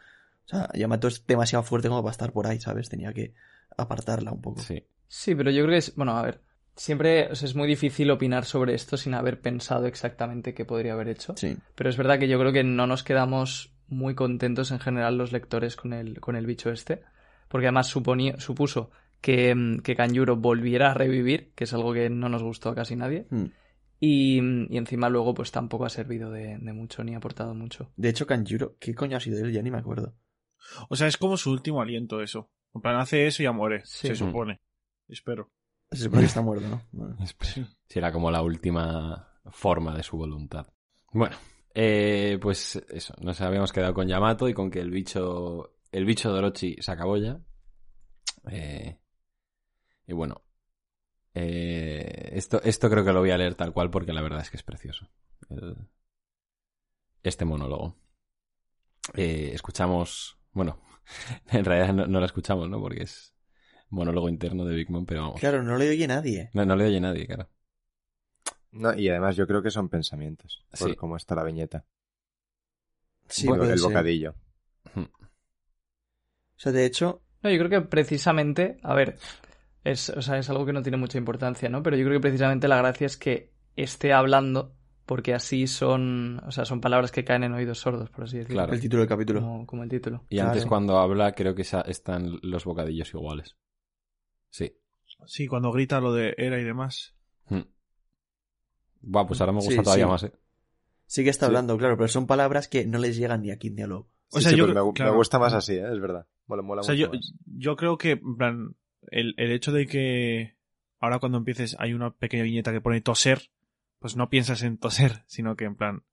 O 0.45 0.49
sea, 0.49 0.69
Yamato 0.73 1.07
es 1.07 1.25
demasiado 1.27 1.63
fuerte 1.63 1.87
como 1.89 2.01
para 2.01 2.11
estar 2.11 2.31
por 2.31 2.47
ahí, 2.47 2.59
¿sabes? 2.59 2.89
Tenía 2.89 3.13
que 3.13 3.33
apartarla 3.77 4.31
un 4.31 4.41
poco. 4.41 4.61
sí. 4.61 4.83
Sí, 5.09 5.35
pero 5.35 5.51
yo 5.51 5.63
creo 5.63 5.73
que 5.73 5.77
es. 5.77 5.95
Bueno, 5.95 6.17
a 6.17 6.21
ver. 6.21 6.41
Siempre 6.75 7.31
o 7.31 7.35
sea, 7.35 7.47
es 7.47 7.55
muy 7.55 7.67
difícil 7.67 8.11
opinar 8.11 8.45
sobre 8.45 8.73
esto 8.75 8.97
sin 8.97 9.13
haber 9.15 9.39
pensado 9.41 9.85
exactamente 9.87 10.53
qué 10.53 10.63
podría 10.65 10.93
haber 10.93 11.07
hecho. 11.09 11.33
Sí. 11.37 11.57
Pero 11.75 11.89
es 11.89 11.97
verdad 11.97 12.19
que 12.19 12.27
yo 12.27 12.37
creo 12.39 12.51
que 12.53 12.63
no 12.63 12.85
nos 12.87 13.03
quedamos 13.03 13.73
muy 13.87 14.15
contentos 14.15 14.69
en 14.71 14.79
general 14.79 15.17
los 15.17 15.31
lectores 15.31 15.75
con 15.75 15.93
el, 15.93 16.19
con 16.19 16.35
el 16.35 16.45
bicho 16.45 16.69
este. 16.71 17.01
Porque 17.47 17.67
además 17.67 17.88
suponía, 17.88 18.39
supuso 18.39 18.91
que, 19.21 19.53
mm, 19.55 19.79
que 19.79 19.95
Kanjuro 19.95 20.36
volviera 20.36 20.91
a 20.91 20.93
revivir, 20.93 21.51
que 21.55 21.63
es 21.65 21.73
algo 21.73 21.93
que 21.93 22.10
no 22.10 22.29
nos 22.29 22.43
gustó 22.43 22.69
a 22.69 22.75
casi 22.75 22.95
nadie. 22.95 23.25
Hmm. 23.29 23.45
Y, 23.99 24.38
y 24.71 24.77
encima 24.77 25.10
luego 25.10 25.33
pues 25.33 25.51
tampoco 25.51 25.86
ha 25.86 25.89
servido 25.89 26.29
de, 26.29 26.57
de 26.60 26.73
mucho 26.73 27.03
ni 27.03 27.15
ha 27.15 27.17
aportado 27.17 27.55
mucho. 27.55 27.91
De 27.95 28.10
hecho, 28.10 28.27
Kanjuro, 28.27 28.77
¿qué 28.79 28.93
coño 28.93 29.17
ha 29.17 29.19
sido 29.19 29.43
él? 29.43 29.51
Ya 29.51 29.62
ni 29.63 29.71
me 29.71 29.79
acuerdo. 29.79 30.13
O 30.89 30.95
sea, 30.95 31.07
es 31.07 31.17
como 31.17 31.38
su 31.38 31.51
último 31.51 31.81
aliento 31.81 32.21
eso. 32.21 32.51
En 32.75 32.81
plan, 32.81 32.97
hace 32.99 33.25
eso 33.25 33.41
y 33.41 33.45
ya 33.45 33.51
muere, 33.51 33.81
Sí. 33.86 34.07
se 34.10 34.15
supone. 34.15 34.62
Espero. 35.07 35.49
Se 35.91 36.03
supone 36.03 36.21
que 36.23 36.27
está 36.27 36.41
muerto, 36.41 36.67
¿no? 36.67 36.81
Bueno. 36.91 37.15
Si 37.89 37.97
era 37.99 38.12
como 38.12 38.29
la 38.29 38.41
última 38.41 39.29
forma 39.49 39.95
de 39.95 40.03
su 40.03 40.17
voluntad. 40.17 40.67
Bueno, 41.13 41.36
Eh, 41.73 42.38
pues 42.41 42.75
eso, 42.89 43.13
nos 43.21 43.39
habíamos 43.41 43.71
quedado 43.71 43.93
con 43.93 44.07
Yamato 44.07 44.49
y 44.49 44.53
con 44.53 44.69
que 44.69 44.79
el 44.81 44.91
bicho, 44.91 45.76
el 45.91 46.06
bicho 46.06 46.32
de 46.32 46.39
Orochi 46.39 46.76
se 46.80 46.91
acabó 46.91 47.17
ya. 47.17 47.39
Eh, 48.52 48.97
y 50.08 50.13
bueno, 50.13 50.43
eh, 51.34 52.30
esto, 52.34 52.62
esto 52.63 52.89
creo 52.89 53.04
que 53.04 53.13
lo 53.13 53.19
voy 53.19 53.32
a 53.32 53.38
leer 53.38 53.56
tal 53.56 53.73
cual 53.73 53.89
porque 53.89 54.13
la 54.13 54.21
verdad 54.21 54.41
es 54.41 54.50
que 54.50 54.58
es 54.58 54.63
precioso. 54.63 55.10
El- 55.50 55.76
este 57.23 57.45
monólogo. 57.45 57.95
Eh, 59.15 59.52
escuchamos, 59.54 60.38
bueno, 60.54 60.80
en 61.52 61.65
realidad 61.65 61.93
no, 61.93 62.08
no 62.08 62.19
lo 62.19 62.26
escuchamos, 62.26 62.69
¿no? 62.69 62.80
Porque 62.80 63.04
es 63.04 63.34
monólogo 63.89 64.30
interno 64.30 64.65
de 64.65 64.76
Big 64.76 64.89
Mom, 64.89 65.06
pero 65.06 65.21
vamos. 65.21 65.39
Claro, 65.39 65.63
no 65.63 65.78
le 65.78 65.89
oye 65.89 66.08
nadie. 66.08 66.50
No, 66.54 66.65
no 66.65 66.76
le 66.76 66.86
oye 66.86 67.00
nadie, 67.00 67.26
claro. 67.26 67.50
No, 68.71 68.93
y 68.93 69.10
además 69.10 69.36
yo 69.36 69.47
creo 69.47 69.63
que 69.63 69.71
son 69.71 69.89
pensamientos, 69.89 70.65
por 70.78 70.89
Sí. 70.89 70.95
cómo 70.95 71.15
está 71.17 71.36
la 71.36 71.43
viñeta. 71.43 71.86
Sí, 73.28 73.47
el, 73.47 73.56
puede 73.58 73.71
el 73.73 73.78
ser. 73.80 73.88
bocadillo. 73.88 74.36
O 76.57 76.59
sea, 76.59 76.71
de 76.71 76.85
hecho, 76.85 77.21
No, 77.43 77.49
yo 77.51 77.57
creo 77.59 77.69
que 77.69 77.87
precisamente, 77.87 78.79
a 78.83 78.93
ver, 78.95 79.17
es, 79.83 80.09
o 80.09 80.21
sea, 80.21 80.37
es 80.39 80.49
algo 80.49 80.65
que 80.65 80.73
no 80.73 80.81
tiene 80.81 80.97
mucha 80.97 81.17
importancia, 81.17 81.69
¿no? 81.69 81.83
Pero 81.83 81.95
yo 81.97 82.03
creo 82.05 82.17
que 82.17 82.21
precisamente 82.27 82.67
la 82.67 82.77
gracia 82.77 83.05
es 83.05 83.15
que 83.17 83.53
esté 83.75 84.11
hablando, 84.11 84.75
porque 85.05 85.33
así 85.35 85.67
son, 85.67 86.41
o 86.45 86.51
sea, 86.51 86.65
son 86.65 86.81
palabras 86.81 87.11
que 87.11 87.23
caen 87.23 87.43
en 87.43 87.53
oídos 87.53 87.79
sordos, 87.79 88.09
por 88.09 88.23
así 88.25 88.37
decirlo. 88.39 88.55
Claro. 88.57 88.73
el 88.73 88.81
título 88.81 89.01
del 89.01 89.09
capítulo. 89.09 89.41
Como, 89.41 89.65
como 89.67 89.83
el 89.83 89.89
título. 89.89 90.25
Y 90.29 90.35
Claro. 90.37 90.49
antes 90.49 90.65
cuando 90.65 90.97
habla 90.97 91.33
creo 91.33 91.53
que 91.55 91.61
están 91.61 92.39
los 92.41 92.65
bocadillos 92.65 93.13
iguales. 93.13 93.55
Sí. 94.49 94.75
Sí, 95.25 95.47
cuando 95.47 95.71
grita 95.71 96.01
lo 96.01 96.11
de 96.13 96.33
era 96.37 96.59
y 96.59 96.63
demás. 96.63 97.15
Hmm. 97.49 97.61
Buah, 99.01 99.25
pues 99.27 99.39
ahora 99.41 99.53
me 99.53 99.61
Sí, 99.61 99.67
gusta 99.67 99.83
todavía 99.83 100.05
sí. 100.05 100.11
más, 100.11 100.23
¿eh? 100.23 100.31
Sí 101.05 101.23
que 101.23 101.29
está 101.29 101.45
Sí. 101.45 101.49
hablando, 101.49 101.77
claro, 101.77 101.95
pero 101.95 102.07
son 102.09 102.27
palabras 102.27 102.67
que 102.67 102.85
no 102.85 102.97
les 102.97 103.15
llegan 103.15 103.41
ni 103.43 103.51
a 103.51 103.57
Kid 103.57 103.73
ni 103.73 103.83
a. 103.83 103.87
O 104.31 104.37
Sí, 104.37 104.43
sea, 104.43 104.51
sí, 104.51 104.57
yo 104.57 104.67
me, 104.67 104.81
gusta 105.11 105.39
más 105.39 105.53
así, 105.53 105.73
¿eh? 105.73 105.85
es 105.91 105.99
verdad. 105.99 106.27
Mola, 106.47 106.61
mola 106.61 106.81
O 106.81 106.83
sea, 106.83 106.95
mucho 106.95 107.05
yo, 107.07 107.13
más. 107.13 107.33
yo 107.45 107.75
creo 107.75 107.97
que, 107.97 108.11
en 108.11 108.35
plan, 108.37 108.75
el, 109.09 109.33
el 109.37 109.51
hecho 109.51 109.71
de 109.71 109.87
que 109.87 110.57
ahora 110.99 111.19
cuando 111.19 111.37
empieces 111.37 111.75
hay 111.79 111.93
una 111.93 112.11
pequeña 112.11 112.43
viñeta 112.43 112.71
que 112.71 112.81
pone 112.81 113.01
toser, 113.01 113.49
pues 113.99 114.15
no 114.15 114.29
piensas 114.29 114.63
en 114.63 114.77
toser, 114.77 115.23
sino 115.27 115.55
que 115.55 115.65
en 115.65 115.75
plan, 115.75 116.03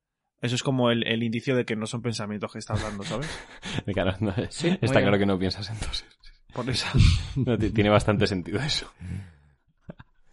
eso 0.41 0.55
es 0.55 0.63
como 0.63 0.91
el, 0.91 1.07
el 1.07 1.23
indicio 1.23 1.57
de 1.57 1.65
que 1.65 1.75
no 1.77 1.87
son 1.87 2.03
pensamientos 2.03 2.53
que 2.53 2.59
está 2.59 2.75
hablando, 2.75 3.03
¿sabes? 3.05 3.29
Claro, 3.93 4.15
no, 4.21 4.33
Sí, 4.51 4.77
está 4.81 5.01
claro 5.01 5.19
que 5.19 5.27
no 5.27 5.39
piensas 5.39 5.69
entonces. 5.71 6.07
Por 6.53 6.69
eso. 6.71 6.87
No, 7.37 7.59
tiene 7.59 7.91
bastante 7.91 8.27
sentido 8.29 8.61
eso. 8.61 8.93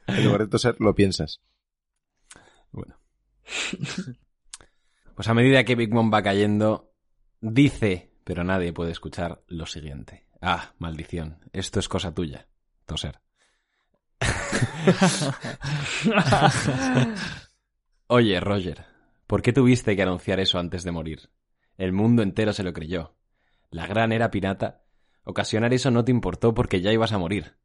En 0.06 0.24
lugar 0.26 0.42
de 0.42 0.48
toser, 0.48 0.76
lo 0.80 0.94
piensas. 0.94 1.42
Bueno. 2.72 2.96
Pues 5.16 5.28
a 5.28 5.34
medida 5.34 5.64
que 5.64 5.76
Big 5.76 5.92
Mom 5.92 6.12
va 6.14 6.22
cayendo, 6.22 6.91
dice, 7.42 8.12
pero 8.24 8.44
nadie 8.44 8.72
puede 8.72 8.92
escuchar 8.92 9.42
lo 9.48 9.66
siguiente. 9.66 10.28
Ah, 10.42 10.74
maldición. 10.78 11.40
Esto 11.52 11.80
es 11.80 11.90
cosa 11.90 12.14
tuya. 12.14 12.48
Toser. 12.86 13.20
Oye, 18.08 18.40
Roger, 18.40 18.86
¿por 19.28 19.42
qué 19.42 19.54
tuviste 19.54 19.96
que 19.96 20.04
anunciar 20.04 20.40
eso 20.40 20.60
antes 20.60 20.84
de 20.84 20.92
morir? 20.92 21.30
El 21.78 21.94
mundo 21.94 22.22
entero 22.22 22.54
se 22.54 22.64
lo 22.64 22.74
creyó. 22.74 23.16
La 23.70 23.88
gran 23.88 24.12
era 24.12 24.32
pirata. 24.32 24.84
Ocasionar 25.24 25.74
eso 25.74 25.92
no 25.92 26.04
te 26.04 26.12
importó 26.12 26.54
porque 26.54 26.82
ya 26.82 26.92
ibas 26.92 27.12
a 27.12 27.18
morir. 27.18 27.56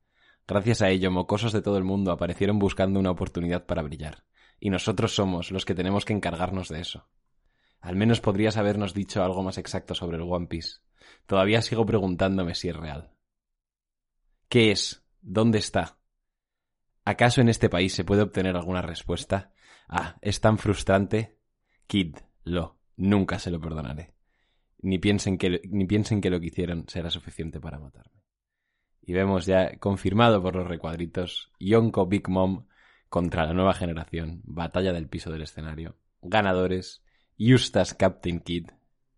Gracias 0.47 0.83
a 0.83 0.91
ello, 0.91 1.11
mocosos 1.11 1.53
de 1.53 1.63
todo 1.63 1.77
el 1.77 1.85
mundo 1.85 2.13
aparecieron 2.13 2.59
buscando 2.59 3.01
una 3.01 3.11
oportunidad 3.11 3.67
para 3.67 3.83
brillar. 3.83 4.25
Y 4.61 4.71
nosotros 4.71 5.15
somos 5.15 5.51
los 5.51 5.65
que 5.65 5.75
tenemos 5.75 6.05
que 6.05 6.13
encargarnos 6.13 6.69
de 6.69 6.81
eso. 6.81 7.09
Al 7.87 7.95
menos 7.95 8.21
podrías 8.21 8.57
habernos 8.57 8.95
dicho 8.95 9.23
algo 9.23 9.45
más 9.45 9.59
exacto 9.59 9.95
sobre 9.95 10.17
el 10.17 10.25
One 10.25 10.49
Piece. 10.49 10.81
Todavía 11.25 11.63
sigo 11.63 11.87
preguntándome 11.87 12.57
si 12.57 12.69
es 12.69 12.75
real. 12.75 13.13
¿Qué 14.49 14.73
es? 14.73 15.07
¿Dónde 15.21 15.59
está? 15.59 15.97
¿Acaso 17.05 17.41
en 17.41 17.49
este 17.49 17.69
país 17.69 17.95
se 17.95 18.03
puede 18.03 18.23
obtener 18.23 18.57
alguna 18.57 18.83
respuesta? 18.83 19.53
Ah, 19.87 20.19
es 20.21 20.41
tan 20.41 20.59
frustrante. 20.59 21.39
Kid, 21.87 22.17
lo, 22.43 22.77
nunca 22.97 23.39
se 23.39 23.53
lo 23.53 23.61
perdonaré. 23.61 24.15
Ni 24.79 24.99
piensen 24.99 25.39
que, 25.39 25.61
ni 25.71 25.87
piensen 25.87 26.21
que 26.21 26.31
lo 26.31 26.41
que 26.41 26.47
hicieron 26.47 26.87
será 26.89 27.09
suficiente 27.09 27.61
para 27.61 27.79
matarme. 27.79 28.21
Y 29.01 29.13
vemos 29.13 29.47
ya 29.47 29.79
confirmado 29.79 30.43
por 30.43 30.57
los 30.57 30.67
recuadritos 30.67 31.53
Yonko 31.61 32.09
Big 32.09 32.29
Mom 32.29 32.67
contra 33.09 33.47
la 33.47 33.55
nueva 33.55 33.75
generación, 33.75 34.41
batalla 34.43 34.93
del 34.93 35.09
piso 35.09 35.31
del 35.31 35.43
escenario, 35.43 36.01
ganadores, 36.21 37.06
Eustace 37.39 37.97
Captain 37.97 38.41
Kid 38.41 38.71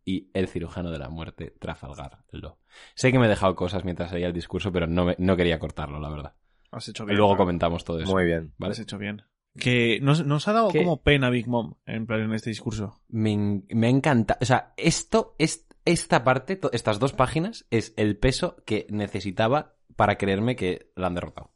y 0.05 0.31
el 0.35 0.49
cirujano 0.49 0.91
de 0.91 0.99
la 0.99 1.09
muerte, 1.09 1.55
Trafalgar 1.59 2.25
Law. 2.31 2.57
Sé 2.95 3.13
que 3.13 3.19
me 3.19 3.27
he 3.27 3.29
dejado 3.29 3.55
cosas 3.55 3.85
mientras 3.85 4.13
leía 4.13 4.27
el 4.27 4.33
discurso, 4.33 4.73
pero 4.73 4.87
no, 4.87 5.05
me- 5.05 5.17
no 5.19 5.37
quería 5.37 5.59
cortarlo, 5.59 6.01
la 6.01 6.09
verdad. 6.09 6.35
Has 6.71 6.89
hecho 6.89 7.05
Y 7.05 7.07
bien. 7.07 7.17
luego 7.19 7.33
claro. 7.33 7.45
comentamos 7.45 7.85
todo 7.85 8.01
eso. 8.01 8.11
Muy 8.13 8.25
bien. 8.25 8.53
¿vale? 8.59 8.73
Has 8.73 8.79
hecho 8.79 8.99
bien. 8.99 9.23
Que 9.59 9.99
nos, 10.03 10.25
nos 10.25 10.47
ha 10.49 10.53
dado 10.53 10.69
¿Qué? 10.69 10.79
como 10.79 11.03
pena 11.03 11.31
Big 11.31 11.49
Mom 11.49 11.75
en 11.87 12.07
plan 12.07 12.21
en 12.21 12.33
este 12.33 12.51
discurso. 12.51 13.01
Me, 13.09 13.63
me 13.69 13.89
encanta. 13.89 14.39
O 14.41 14.45
sea, 14.45 14.73
esto, 14.77 15.35
es, 15.39 15.67
esta 15.85 16.25
parte, 16.25 16.57
to- 16.57 16.71
estas 16.73 16.99
dos 16.99 17.13
páginas, 17.13 17.67
es 17.71 17.93
el 17.97 18.17
peso 18.19 18.57
que 18.67 18.87
necesitaba 18.91 19.75
para 19.97 20.17
creerme 20.17 20.55
que 20.57 20.91
la 20.95 21.09
han 21.09 21.15
derrotado. 21.15 21.53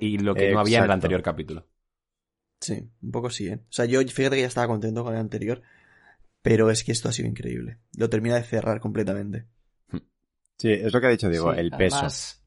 Y 0.00 0.18
lo 0.18 0.34
que 0.34 0.52
no 0.52 0.60
había 0.60 0.78
en 0.78 0.84
el 0.84 0.90
anterior 0.90 1.22
capítulo. 1.22 1.66
Sí, 2.60 2.90
un 3.02 3.10
poco 3.10 3.30
sí, 3.30 3.48
¿eh? 3.48 3.54
O 3.62 3.72
sea, 3.72 3.86
yo 3.86 4.00
fíjate 4.02 4.36
que 4.36 4.42
ya 4.42 4.48
estaba 4.48 4.66
contento 4.66 5.02
con 5.02 5.14
el 5.14 5.20
anterior, 5.20 5.62
pero 6.42 6.70
es 6.70 6.84
que 6.84 6.92
esto 6.92 7.08
ha 7.08 7.12
sido 7.12 7.28
increíble. 7.28 7.78
Lo 7.96 8.10
termina 8.10 8.34
de 8.36 8.42
cerrar 8.42 8.80
completamente. 8.80 9.46
Sí, 10.58 10.70
es 10.70 10.92
lo 10.92 11.00
que 11.00 11.06
ha 11.06 11.10
dicho 11.10 11.28
Diego, 11.30 11.54
Sí, 11.54 11.60
el 11.60 11.70
peso. 11.70 11.96
además- 11.96 12.42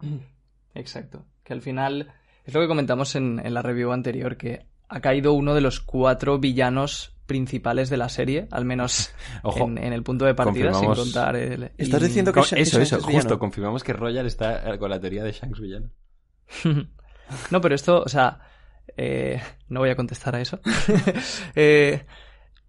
Exacto. 0.74 1.26
Que 1.44 1.52
al 1.52 1.60
final 1.62 2.12
es 2.44 2.54
lo 2.54 2.60
que 2.60 2.68
comentamos 2.68 3.14
en, 3.16 3.40
en 3.44 3.54
la 3.54 3.62
review 3.62 3.92
anterior, 3.92 4.36
que 4.36 4.66
ha 4.88 5.00
caído 5.00 5.32
uno 5.32 5.54
de 5.54 5.60
los 5.60 5.80
cuatro 5.80 6.38
villanos 6.38 7.16
principales 7.26 7.88
de 7.90 7.96
la 7.96 8.08
serie, 8.08 8.46
al 8.50 8.64
menos 8.64 9.10
Ojo, 9.42 9.64
en, 9.64 9.78
en 9.78 9.92
el 9.92 10.02
punto 10.02 10.24
de 10.24 10.34
partida, 10.34 10.72
sin 10.74 10.92
contar 10.92 11.34
el... 11.36 11.72
¿Estás 11.78 12.02
y- 12.02 12.06
diciendo 12.06 12.32
que 12.32 12.40
Co- 12.40 12.46
Sha- 12.46 12.58
eso, 12.58 12.76
Shanks 12.76 12.86
eso, 12.88 12.96
es 12.98 13.02
justo, 13.04 13.08
villano? 13.18 13.38
confirmamos 13.38 13.82
que 13.82 13.92
Royal 13.92 14.26
está 14.26 14.78
con 14.78 14.90
la 14.90 15.00
teoría 15.00 15.24
de 15.24 15.32
Shanks 15.32 15.60
villano. 15.60 15.90
No, 17.50 17.62
pero 17.62 17.74
esto, 17.74 18.02
o 18.02 18.08
sea, 18.08 18.40
eh, 18.96 19.40
no 19.68 19.80
voy 19.80 19.90
a 19.90 19.96
contestar 19.96 20.36
a 20.36 20.40
eso. 20.40 20.60
Eh, 21.54 22.04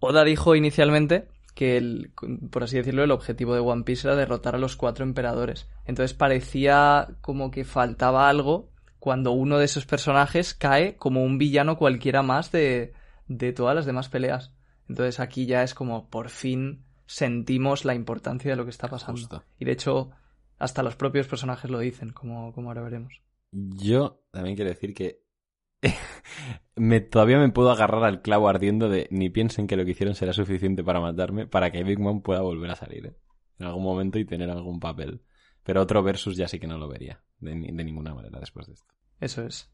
Oda 0.00 0.24
dijo 0.24 0.54
inicialmente 0.54 1.28
que, 1.54 1.76
el, 1.76 2.12
por 2.50 2.64
así 2.64 2.76
decirlo, 2.76 3.04
el 3.04 3.10
objetivo 3.10 3.54
de 3.54 3.60
One 3.60 3.84
Piece 3.84 4.06
era 4.06 4.16
derrotar 4.16 4.54
a 4.54 4.58
los 4.58 4.76
cuatro 4.76 5.04
emperadores. 5.04 5.68
Entonces 5.86 6.14
parecía 6.14 7.08
como 7.20 7.50
que 7.50 7.64
faltaba 7.64 8.28
algo 8.28 8.70
cuando 8.98 9.32
uno 9.32 9.58
de 9.58 9.66
esos 9.66 9.86
personajes 9.86 10.54
cae 10.54 10.96
como 10.96 11.22
un 11.22 11.38
villano 11.38 11.76
cualquiera 11.76 12.22
más 12.22 12.52
de, 12.52 12.92
de 13.28 13.52
todas 13.52 13.74
las 13.74 13.86
demás 13.86 14.08
peleas. 14.08 14.52
Entonces 14.88 15.20
aquí 15.20 15.46
ya 15.46 15.62
es 15.62 15.74
como 15.74 16.10
por 16.10 16.28
fin 16.28 16.84
sentimos 17.06 17.84
la 17.84 17.94
importancia 17.94 18.50
de 18.50 18.56
lo 18.56 18.64
que 18.64 18.70
está 18.70 18.88
pasando. 18.88 19.20
Justo. 19.20 19.44
Y 19.58 19.64
de 19.64 19.72
hecho, 19.72 20.10
hasta 20.58 20.82
los 20.82 20.96
propios 20.96 21.26
personajes 21.26 21.70
lo 21.70 21.78
dicen, 21.78 22.10
como, 22.10 22.52
como 22.52 22.68
ahora 22.68 22.82
veremos. 22.82 23.20
Yo 23.52 24.22
también 24.32 24.56
quiero 24.56 24.70
decir 24.70 24.94
que 24.94 25.23
me, 26.76 27.00
todavía 27.00 27.38
me 27.38 27.50
puedo 27.50 27.70
agarrar 27.70 28.04
al 28.04 28.22
clavo 28.22 28.48
ardiendo 28.48 28.88
de 28.88 29.06
ni 29.10 29.30
piensen 29.30 29.66
que 29.66 29.76
lo 29.76 29.84
que 29.84 29.92
hicieron 29.92 30.14
será 30.14 30.32
suficiente 30.32 30.82
para 30.84 31.00
matarme 31.00 31.46
para 31.46 31.70
que 31.70 31.82
Big 31.84 31.98
Mom 31.98 32.22
pueda 32.22 32.40
volver 32.40 32.70
a 32.70 32.76
salir 32.76 33.06
¿eh? 33.06 33.14
en 33.58 33.66
algún 33.66 33.84
momento 33.84 34.18
y 34.18 34.24
tener 34.24 34.50
algún 34.50 34.80
papel. 34.80 35.22
Pero 35.62 35.80
otro 35.80 36.02
versus 36.02 36.36
ya 36.36 36.48
sí 36.48 36.58
que 36.58 36.66
no 36.66 36.76
lo 36.78 36.88
vería 36.88 37.22
de, 37.38 37.54
ni- 37.54 37.72
de 37.72 37.84
ninguna 37.84 38.14
manera 38.14 38.38
después 38.40 38.66
de 38.66 38.74
esto. 38.74 38.86
Eso 39.20 39.42
es. 39.46 39.70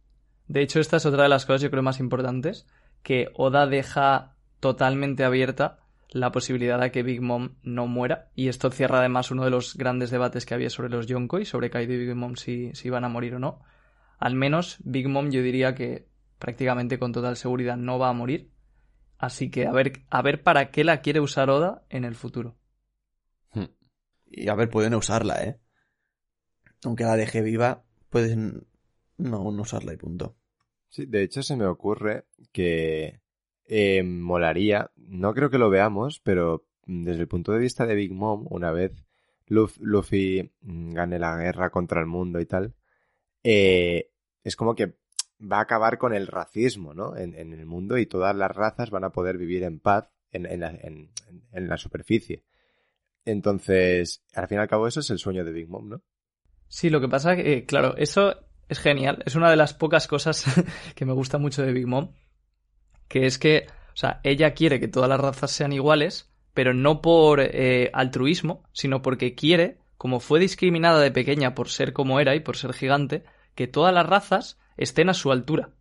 De 0.46 0.62
hecho, 0.62 0.80
esta 0.80 0.96
es 0.98 1.06
otra 1.06 1.24
de 1.24 1.28
las 1.28 1.46
cosas, 1.46 1.62
yo 1.62 1.70
creo, 1.70 1.82
más 1.82 2.00
importantes, 2.00 2.66
que 3.02 3.28
Oda 3.34 3.66
deja 3.66 4.36
totalmente 4.60 5.24
abierta 5.24 5.78
la 6.12 6.32
posibilidad 6.32 6.80
de 6.80 6.90
que 6.90 7.02
Big 7.02 7.22
Mom 7.22 7.56
no 7.62 7.86
muera. 7.86 8.30
Y 8.34 8.48
esto 8.48 8.70
cierra 8.70 8.98
además 8.98 9.30
uno 9.30 9.44
de 9.44 9.50
los 9.50 9.76
grandes 9.76 10.10
debates 10.10 10.44
que 10.46 10.54
había 10.54 10.70
sobre 10.70 10.90
los 10.90 11.06
Yonkoi, 11.06 11.44
sobre 11.44 11.70
Kaido 11.70 11.92
y 11.94 11.98
Big 12.06 12.14
Mom 12.16 12.34
si, 12.36 12.72
si 12.74 12.88
iban 12.88 13.04
a 13.04 13.08
morir 13.08 13.34
o 13.34 13.38
no. 13.38 13.60
Al 14.20 14.36
menos 14.36 14.78
Big 14.84 15.08
Mom 15.08 15.30
yo 15.30 15.42
diría 15.42 15.74
que 15.74 16.06
prácticamente 16.38 17.00
con 17.00 17.12
total 17.12 17.36
seguridad 17.36 17.76
no 17.76 17.98
va 17.98 18.10
a 18.10 18.12
morir. 18.12 18.50
Así 19.18 19.50
que 19.50 19.66
a 19.66 19.72
ver, 19.72 20.04
a 20.10 20.22
ver 20.22 20.42
para 20.42 20.70
qué 20.70 20.84
la 20.84 21.00
quiere 21.02 21.20
usar 21.20 21.50
Oda 21.50 21.84
en 21.90 22.04
el 22.04 22.14
futuro. 22.16 22.56
Y 24.26 24.48
a 24.48 24.54
ver, 24.54 24.70
pueden 24.70 24.94
usarla, 24.94 25.42
¿eh? 25.44 25.60
Aunque 26.84 27.04
la 27.04 27.16
deje 27.16 27.42
viva, 27.42 27.84
pueden 28.08 28.66
no, 29.18 29.50
no 29.50 29.62
usarla 29.62 29.92
y 29.92 29.96
punto. 29.96 30.36
Sí, 30.88 31.06
de 31.06 31.22
hecho 31.22 31.42
se 31.42 31.56
me 31.56 31.66
ocurre 31.66 32.24
que 32.52 33.20
eh, 33.66 34.02
molaría, 34.02 34.90
no 34.96 35.34
creo 35.34 35.50
que 35.50 35.58
lo 35.58 35.70
veamos, 35.70 36.20
pero 36.20 36.66
desde 36.86 37.20
el 37.22 37.28
punto 37.28 37.52
de 37.52 37.58
vista 37.60 37.86
de 37.86 37.94
Big 37.94 38.12
Mom, 38.12 38.46
una 38.50 38.72
vez 38.72 39.04
Luf- 39.46 39.78
Luffy 39.80 40.50
mm, 40.62 40.92
gane 40.92 41.18
la 41.18 41.36
guerra 41.36 41.70
contra 41.70 42.00
el 42.00 42.06
mundo 42.06 42.40
y 42.40 42.46
tal, 42.46 42.74
eh, 43.42 44.10
es 44.44 44.56
como 44.56 44.74
que 44.74 44.94
va 45.40 45.58
a 45.58 45.62
acabar 45.62 45.98
con 45.98 46.14
el 46.14 46.26
racismo, 46.26 46.94
¿no? 46.94 47.16
En, 47.16 47.34
en 47.34 47.52
el 47.52 47.66
mundo 47.66 47.98
y 47.98 48.06
todas 48.06 48.34
las 48.36 48.54
razas 48.54 48.90
van 48.90 49.04
a 49.04 49.10
poder 49.10 49.38
vivir 49.38 49.62
en 49.62 49.80
paz 49.80 50.10
en, 50.32 50.46
en, 50.46 50.60
la, 50.60 50.70
en, 50.70 51.68
la 51.68 51.76
superficie. 51.76 52.44
Entonces, 53.24 54.22
al 54.34 54.48
fin 54.48 54.58
y 54.58 54.60
al 54.60 54.68
cabo, 54.68 54.86
eso 54.86 55.00
es 55.00 55.10
el 55.10 55.18
sueño 55.18 55.44
de 55.44 55.52
Big 55.52 55.68
Mom, 55.68 55.88
¿no? 55.88 56.02
Sí, 56.68 56.88
lo 56.90 57.00
que 57.00 57.08
pasa 57.08 57.36
que, 57.36 57.52
eh, 57.52 57.66
claro, 57.66 57.96
eso 57.96 58.36
es 58.68 58.78
genial. 58.78 59.22
Es 59.26 59.34
una 59.34 59.50
de 59.50 59.56
las 59.56 59.74
pocas 59.74 60.06
cosas 60.06 60.44
que 60.94 61.04
me 61.04 61.12
gusta 61.12 61.38
mucho 61.38 61.62
de 61.62 61.72
Big 61.72 61.86
Mom. 61.86 62.12
Que 63.08 63.26
es 63.26 63.38
que, 63.38 63.66
o 63.92 63.96
sea, 63.96 64.20
ella 64.22 64.54
quiere 64.54 64.78
que 64.78 64.88
todas 64.88 65.08
las 65.08 65.20
razas 65.20 65.50
sean 65.50 65.72
iguales, 65.72 66.32
pero 66.54 66.74
no 66.74 67.00
por 67.02 67.40
eh, 67.40 67.90
altruismo, 67.92 68.62
sino 68.72 69.02
porque 69.02 69.34
quiere, 69.34 69.79
como 70.00 70.18
fue 70.18 70.40
discriminada 70.40 70.98
de 70.98 71.10
pequeña 71.10 71.54
por 71.54 71.68
ser 71.68 71.92
como 71.92 72.20
era 72.20 72.34
y 72.34 72.40
por 72.40 72.56
ser 72.56 72.72
gigante, 72.72 73.22
que 73.54 73.66
todas 73.66 73.92
las 73.92 74.06
razas 74.06 74.58
estén 74.78 75.10
a 75.10 75.14
su 75.14 75.30
altura. 75.30 75.74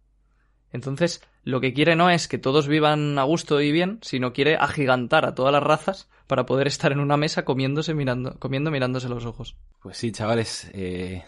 Entonces, 0.73 1.23
lo 1.45 1.61
que 1.61 1.73
quiere 1.73 1.95
no 1.95 2.09
es 2.09 2.27
que 2.27 2.37
todos 2.37 2.67
vivan 2.67 3.17
a 3.17 3.23
gusto 3.23 3.61
y 3.61 3.71
bien, 3.71 3.97
sino 4.01 4.33
quiere 4.33 4.57
agigantar 4.57 5.25
a 5.25 5.35
todas 5.35 5.53
las 5.53 5.63
razas 5.63 6.09
para 6.27 6.45
poder 6.45 6.67
estar 6.67 6.91
en 6.91 6.99
una 6.99 7.15
mesa 7.15 7.45
comiéndose 7.45 7.93
mirando, 7.93 8.37
comiendo 8.39 8.71
mirándose 8.71 9.07
los 9.07 9.25
ojos. 9.25 9.55
Pues 9.81 9.95
sí, 9.95 10.11
chavales, 10.11 10.69
eh, 10.73 11.23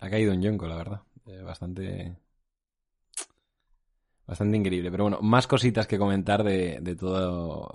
ha 0.00 0.08
caído 0.08 0.32
un 0.32 0.40
yonko, 0.40 0.66
la 0.66 0.76
verdad. 0.76 1.02
Eh, 1.26 1.42
bastante. 1.42 2.16
Bastante 4.26 4.56
increíble. 4.56 4.90
Pero 4.90 5.04
bueno, 5.04 5.18
más 5.20 5.46
cositas 5.46 5.86
que 5.86 5.98
comentar 5.98 6.42
de, 6.42 6.78
de 6.80 6.96
todo. 6.96 7.68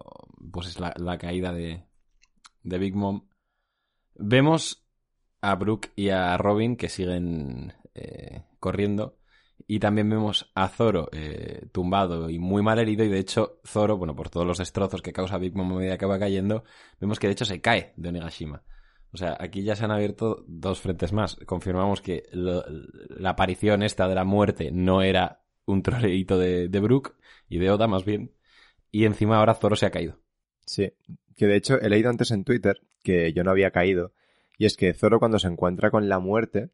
Pues 0.52 0.70
es 0.70 0.80
la, 0.80 0.92
la 0.98 1.20
caída 1.20 1.54
de, 1.54 1.84
de 2.64 2.78
Big 2.80 2.96
Mom. 2.96 3.28
Vemos 4.16 4.86
a 5.42 5.56
Brooke 5.56 5.92
y 5.96 6.10
a 6.10 6.38
Robin 6.38 6.76
que 6.76 6.90
siguen 6.90 7.74
eh, 7.94 8.44
corriendo. 8.60 9.18
Y 9.68 9.80
también 9.80 10.10
vemos 10.10 10.52
a 10.54 10.68
Zoro 10.68 11.10
eh, 11.12 11.68
tumbado 11.72 12.30
y 12.30 12.38
muy 12.38 12.62
mal 12.62 12.78
herido. 12.78 13.04
Y 13.04 13.10
de 13.10 13.20
hecho, 13.20 13.60
Zoro, 13.66 13.98
bueno, 13.98 14.16
por 14.16 14.30
todos 14.30 14.46
los 14.46 14.60
destrozos 14.60 15.02
que 15.02 15.14
causa 15.14 15.38
Big 15.38 15.56
Mom 15.56 15.72
a 15.72 15.76
medida 15.78 15.98
que 15.98 16.06
va 16.06 16.20
cayendo, 16.20 16.64
vemos 17.00 17.20
que 17.20 17.28
de 17.28 17.34
hecho 17.34 17.46
se 17.46 17.62
cae 17.62 17.94
de 17.96 18.10
Onigashima. 18.10 18.64
O 19.12 19.18
sea, 19.18 19.38
aquí 19.40 19.64
ya 19.64 19.76
se 19.76 19.86
han 19.86 19.92
abierto 19.92 20.44
dos 20.48 20.82
frentes 20.82 21.14
más. 21.14 21.38
Confirmamos 21.46 22.02
que 22.02 22.24
la 22.34 23.30
aparición 23.30 23.82
esta 23.82 24.08
de 24.08 24.16
la 24.16 24.26
muerte 24.26 24.72
no 24.72 25.02
era 25.02 25.42
un 25.66 25.82
troleíto 25.82 26.38
de, 26.38 26.68
de 26.68 26.80
Brook 26.80 27.16
y 27.48 27.58
de 27.58 27.72
Oda, 27.72 27.88
más 27.88 28.06
bien. 28.06 28.34
Y 28.92 29.06
encima 29.06 29.38
ahora 29.38 29.56
Zoro 29.56 29.76
se 29.76 29.86
ha 29.86 29.92
caído. 29.92 30.20
Sí, 30.66 30.92
que 31.36 31.48
de 31.48 31.56
hecho 31.56 31.80
he 31.80 31.90
leído 31.90 32.10
antes 32.10 32.32
en 32.32 32.44
Twitter 32.44 32.82
que 33.04 33.34
yo 33.34 33.44
no 33.44 33.52
había 33.52 33.72
caído. 33.72 34.14
Y 34.58 34.66
es 34.66 34.78
que 34.78 34.94
Zoro 34.94 35.20
cuando 35.20 35.40
se 35.40 35.48
encuentra 35.48 35.92
con 35.92 36.10
la 36.10 36.20
muerte, 36.20 36.70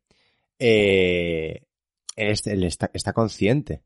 eh, 0.60 1.66
él 2.16 2.64
está, 2.64 2.92
está 2.94 3.14
consciente. 3.14 3.84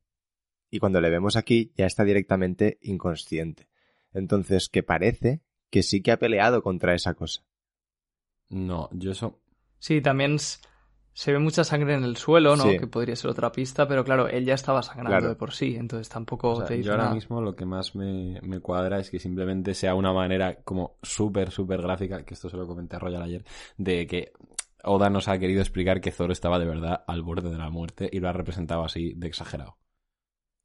Y 0.70 0.80
cuando 0.80 1.00
le 1.02 1.10
vemos 1.10 1.36
aquí 1.36 1.72
ya 1.76 1.86
está 1.86 2.04
directamente 2.04 2.78
inconsciente. 2.82 3.68
Entonces, 4.14 4.70
que 4.70 4.84
parece 4.84 5.42
que 5.70 5.84
sí 5.84 6.02
que 6.02 6.12
ha 6.12 6.20
peleado 6.20 6.62
contra 6.62 6.94
esa 6.94 7.14
cosa. 7.14 7.44
No, 8.50 8.90
yo 8.94 9.12
eso. 9.12 9.42
Sí, 9.80 10.02
también 10.02 10.38
se 11.18 11.32
ve 11.32 11.40
mucha 11.40 11.64
sangre 11.64 11.94
en 11.96 12.04
el 12.04 12.18
suelo, 12.18 12.58
¿no? 12.58 12.64
Sí. 12.64 12.78
Que 12.78 12.88
podría 12.88 13.16
ser 13.16 13.32
otra 13.32 13.50
pista, 13.50 13.88
pero 13.88 14.04
claro, 14.04 14.28
él 14.28 14.44
ya 14.44 14.54
estaba 14.54 14.84
sangrando 14.84 15.12
Claro. 15.12 15.30
de 15.30 15.36
por 15.36 15.54
sí, 15.54 15.76
entonces 15.78 16.10
tampoco 16.10 16.50
O 16.52 16.56
sea, 16.58 16.66
te 16.66 16.74
dice 16.76 16.88
yo 16.88 16.92
ahora 16.92 17.04
nada. 17.06 17.16
mismo 17.16 17.40
lo 17.42 17.56
que 17.56 17.66
más 17.66 17.96
me, 17.96 18.40
me 18.42 18.60
cuadra 18.60 19.00
es 19.00 19.10
que 19.10 19.18
simplemente 19.20 19.74
sea 19.74 19.96
una 19.96 20.12
manera 20.12 20.58
como 20.64 20.98
súper, 21.02 21.52
súper 21.52 21.82
gráfica, 21.82 22.24
que 22.26 22.34
esto 22.34 22.50
se 22.50 22.58
lo 22.58 22.68
comenté 22.68 22.98
a 22.98 23.00
Royal 23.00 23.22
ayer, 23.24 23.46
de 23.78 24.06
que 24.08 24.34
Oda 24.84 25.10
nos 25.10 25.30
ha 25.30 25.40
querido 25.40 25.62
explicar 25.62 26.02
que 26.02 26.12
Zoro 26.12 26.34
estaba 26.34 26.60
de 26.60 26.66
verdad 26.66 27.04
al 27.08 27.22
borde 27.22 27.50
de 27.50 27.58
la 27.58 27.70
muerte 27.70 28.10
y 28.12 28.20
lo 28.20 28.28
ha 28.30 28.34
representado 28.34 28.84
así 28.84 29.14
de 29.16 29.28
exagerado. 29.28 29.78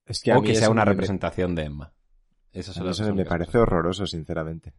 Es 0.04 0.20
que 0.20 0.32
o 0.34 0.42
que 0.42 0.56
sea 0.56 0.68
una 0.68 0.84
me- 0.84 0.90
representación 0.90 1.54
de 1.54 1.62
Emma. 1.62 1.92
Esas 2.52 2.70
a 2.76 2.80
son 2.80 2.82
mí 2.82 2.88
las 2.88 3.00
eso 3.00 3.14
me 3.14 3.24
parece 3.24 3.56
horroroso, 3.58 4.04
sinceramente. 4.06 4.74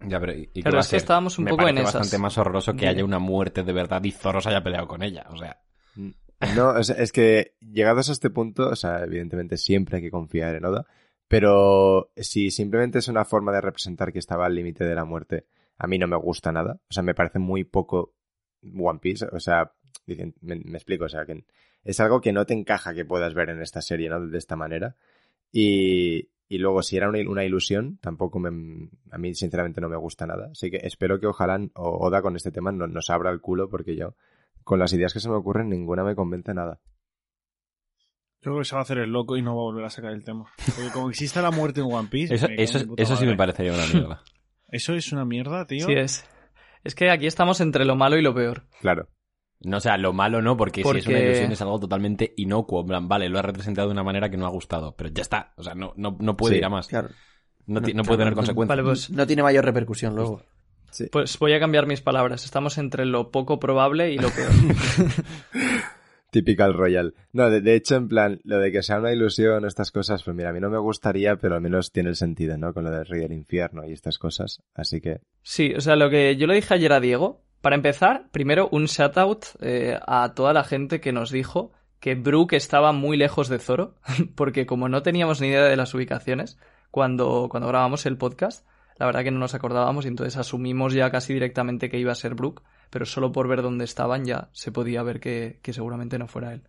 Ya, 0.00 0.20
pero 0.20 0.32
¿y- 0.34 0.46
Claro, 0.62 0.78
es 0.80 0.88
que 0.88 0.96
estábamos 0.96 1.38
un 1.38 1.44
Me 1.44 1.50
poco 1.50 1.62
en 1.62 1.74
parece 1.76 1.82
esas. 1.82 1.94
bastante 1.94 2.18
más 2.22 2.38
horroroso 2.38 2.74
que 2.74 2.86
haya 2.86 3.04
una 3.04 3.18
muerte 3.18 3.62
de 3.64 3.72
verdad 3.72 4.02
y 4.04 4.12
Zoro 4.12 4.40
se 4.40 4.48
haya 4.50 4.62
peleado 4.62 4.86
con 4.86 5.02
ella. 5.02 5.26
O 5.30 5.36
sea, 5.36 5.60
No, 6.56 6.76
es, 6.78 6.90
es 6.90 7.10
que 7.10 7.54
llegados 7.60 8.08
a 8.08 8.12
este 8.12 8.30
punto, 8.30 8.68
o 8.68 8.76
sea, 8.76 9.02
evidentemente 9.02 9.56
siempre 9.56 9.96
hay 9.96 10.02
que 10.02 10.10
confiar 10.10 10.54
en 10.54 10.64
Oda, 10.64 10.86
pero 11.26 12.12
si 12.16 12.50
simplemente 12.52 13.00
es 13.00 13.08
una 13.08 13.24
forma 13.24 13.50
de 13.52 13.60
representar 13.60 14.12
que 14.12 14.20
estaba 14.20 14.46
al 14.46 14.54
límite 14.54 14.84
de 14.84 14.94
la 14.94 15.04
muerte, 15.04 15.46
a 15.78 15.86
mí 15.88 15.98
no 15.98 16.06
me 16.06 16.16
gusta 16.16 16.52
nada. 16.52 16.80
O 16.88 16.92
sea, 16.92 17.02
me 17.02 17.14
parece 17.14 17.38
muy 17.40 17.64
poco 17.64 18.14
One 18.78 19.00
Piece. 19.00 19.26
O 19.32 19.40
sea, 19.40 19.72
dicen- 20.06 20.34
me, 20.40 20.56
me 20.56 20.78
explico, 20.78 21.04
o 21.06 21.08
sea, 21.08 21.26
que 21.26 21.44
es 21.82 21.98
algo 22.00 22.20
que 22.20 22.32
no 22.32 22.46
te 22.46 22.54
encaja 22.54 22.94
que 22.94 23.04
puedas 23.04 23.34
ver 23.34 23.50
en 23.50 23.60
esta 23.60 23.82
serie, 23.82 24.08
¿no? 24.08 24.24
De 24.26 24.38
esta 24.38 24.54
manera. 24.56 24.94
Y, 25.52 26.28
y 26.48 26.58
luego, 26.58 26.82
si 26.82 26.96
era 26.96 27.08
una, 27.08 27.18
una 27.28 27.44
ilusión, 27.44 27.98
tampoco 28.00 28.38
me, 28.38 28.48
a 29.10 29.18
mí 29.18 29.34
sinceramente 29.34 29.80
no 29.80 29.88
me 29.88 29.96
gusta 29.96 30.26
nada. 30.26 30.48
Así 30.52 30.70
que 30.70 30.78
espero 30.82 31.20
que 31.20 31.26
ojalá 31.26 31.58
o- 31.74 32.06
Oda 32.06 32.22
con 32.22 32.36
este 32.36 32.50
tema 32.50 32.72
no, 32.72 32.86
nos 32.86 33.10
abra 33.10 33.30
el 33.30 33.40
culo 33.40 33.68
porque 33.68 33.96
yo, 33.96 34.14
con 34.64 34.78
las 34.78 34.92
ideas 34.92 35.12
que 35.12 35.20
se 35.20 35.28
me 35.28 35.36
ocurren, 35.36 35.68
ninguna 35.68 36.04
me 36.04 36.14
convence 36.14 36.54
nada. 36.54 36.80
Yo 38.40 38.52
creo 38.52 38.58
que 38.58 38.64
se 38.64 38.74
va 38.76 38.80
a 38.80 38.82
hacer 38.82 38.98
el 38.98 39.10
loco 39.10 39.36
y 39.36 39.42
no 39.42 39.56
va 39.56 39.62
a 39.62 39.64
volver 39.64 39.84
a 39.84 39.90
sacar 39.90 40.12
el 40.12 40.22
tema. 40.24 40.46
Porque 40.64 40.90
como 40.92 41.10
existe 41.10 41.42
la 41.42 41.50
muerte 41.50 41.80
en 41.80 41.92
One 41.92 42.08
Piece. 42.08 42.34
eso, 42.34 42.46
eso, 42.56 42.78
eso 42.96 43.16
sí 43.16 43.26
me 43.26 43.36
parecería 43.36 43.72
una 43.72 43.86
mierda. 43.86 44.22
Eso 44.68 44.94
es 44.94 45.12
una 45.12 45.24
mierda, 45.24 45.66
tío. 45.66 45.86
Sí, 45.86 45.92
es. 45.94 46.24
Es 46.84 46.94
que 46.94 47.10
aquí 47.10 47.26
estamos 47.26 47.60
entre 47.60 47.84
lo 47.84 47.96
malo 47.96 48.16
y 48.16 48.22
lo 48.22 48.34
peor. 48.34 48.62
Claro. 48.80 49.08
No, 49.60 49.78
o 49.78 49.80
sea, 49.80 49.96
lo 49.98 50.12
malo 50.12 50.40
no, 50.40 50.56
porque, 50.56 50.82
si 50.84 50.88
es 50.98 51.06
una 51.08 51.18
ilusión 51.18 51.50
es 51.52 51.60
algo 51.62 51.80
totalmente 51.80 52.32
inocuo. 52.36 52.80
En 52.82 52.86
plan, 52.86 53.08
vale, 53.08 53.28
lo 53.28 53.38
ha 53.38 53.42
representado 53.42 53.88
de 53.88 53.92
una 53.92 54.04
manera 54.04 54.30
que 54.30 54.36
no 54.36 54.46
ha 54.46 54.50
gustado, 54.50 54.94
pero 54.96 55.10
ya 55.10 55.22
está. 55.22 55.52
O 55.56 55.62
sea, 55.64 55.74
no, 55.74 55.92
no, 55.96 56.16
no 56.20 56.36
puede 56.36 56.54
Sí, 56.54 56.58
ir 56.58 56.64
a 56.64 56.68
más. 56.68 56.86
Claro. 56.86 57.08
No, 57.66 57.80
No, 57.80 57.88
no 57.88 58.02
puede 58.04 58.18
tener 58.18 58.34
consecuencias. 58.34 58.68
Vale, 58.76 58.82
pues, 58.88 59.10
No 59.10 59.26
tiene 59.26 59.42
mayor 59.42 59.64
repercusión 59.64 60.14
luego. 60.14 60.42
pues 61.10 61.38
voy 61.38 61.52
a 61.54 61.60
cambiar 61.60 61.86
mis 61.86 62.00
palabras. 62.00 62.44
Estamos 62.44 62.78
entre 62.78 63.04
lo 63.04 63.30
poco 63.30 63.58
probable 63.58 64.12
y 64.12 64.18
lo 64.18 64.30
peor. 64.30 64.50
Typical 66.30 66.74
Royal. 66.74 67.14
No, 67.32 67.48
de, 67.48 67.62
de 67.62 67.74
hecho, 67.74 67.96
en 67.96 68.06
plan, 68.08 68.40
lo 68.44 68.58
de 68.58 68.70
que 68.70 68.82
sea 68.82 68.98
una 68.98 69.12
ilusión, 69.12 69.64
estas 69.64 69.90
cosas, 69.90 70.22
pues 70.22 70.36
mira, 70.36 70.50
a 70.50 70.52
mí 70.52 70.60
no 70.60 70.68
me 70.68 70.78
gustaría, 70.78 71.36
pero 71.36 71.54
al 71.54 71.62
menos 71.62 71.90
tiene 71.90 72.10
el 72.10 72.16
sentido, 72.16 72.56
¿no? 72.58 72.74
Con 72.74 72.84
lo 72.84 72.90
del 72.90 73.06
rey 73.06 73.20
del 73.22 73.32
infierno 73.32 73.86
y 73.86 73.92
estas 73.92 74.18
cosas. 74.18 74.62
Así 74.74 75.00
que, 75.00 75.20
Sí, 75.42 75.72
o 75.74 75.80
sea, 75.80 75.96
lo 75.96 76.10
que 76.10 76.36
yo 76.36 76.46
le 76.46 76.54
dije 76.54 76.74
ayer 76.74 76.92
a 76.92 77.00
Diego, 77.00 77.42
para 77.60 77.76
empezar, 77.76 78.28
primero 78.30 78.68
un 78.70 78.86
shout 78.86 79.18
out 79.18 79.44
a 80.06 80.34
toda 80.34 80.52
la 80.52 80.64
gente 80.64 81.00
que 81.00 81.12
nos 81.12 81.30
dijo 81.30 81.72
que 82.00 82.14
Brook 82.14 82.52
estaba 82.52 82.92
muy 82.92 83.16
lejos 83.16 83.48
de 83.48 83.58
Zoro, 83.58 83.96
porque 84.34 84.66
como 84.66 84.88
no 84.88 85.02
teníamos 85.02 85.40
ni 85.40 85.48
idea 85.48 85.64
de 85.64 85.76
las 85.76 85.94
ubicaciones 85.94 86.58
cuando, 86.90 87.48
cuando 87.50 87.68
grabamos 87.68 88.06
el 88.06 88.16
podcast, 88.16 88.66
la 88.96 89.06
verdad 89.06 89.22
que 89.22 89.30
no 89.30 89.38
nos 89.38 89.54
acordábamos 89.54 90.04
y 90.04 90.08
entonces 90.08 90.36
asumimos 90.36 90.92
ya 90.92 91.10
casi 91.10 91.32
directamente 91.32 91.88
que 91.88 91.98
iba 91.98 92.12
a 92.12 92.16
ser 92.16 92.34
Brook, 92.34 92.62
pero 92.90 93.06
solo 93.06 93.32
por 93.32 93.48
ver 93.48 93.62
dónde 93.62 93.84
estaban 93.84 94.24
ya 94.24 94.48
se 94.52 94.72
podía 94.72 95.02
ver 95.02 95.20
que, 95.20 95.60
que 95.62 95.72
seguramente 95.72 96.18
no 96.18 96.26
fuera 96.26 96.52
él. 96.52 96.68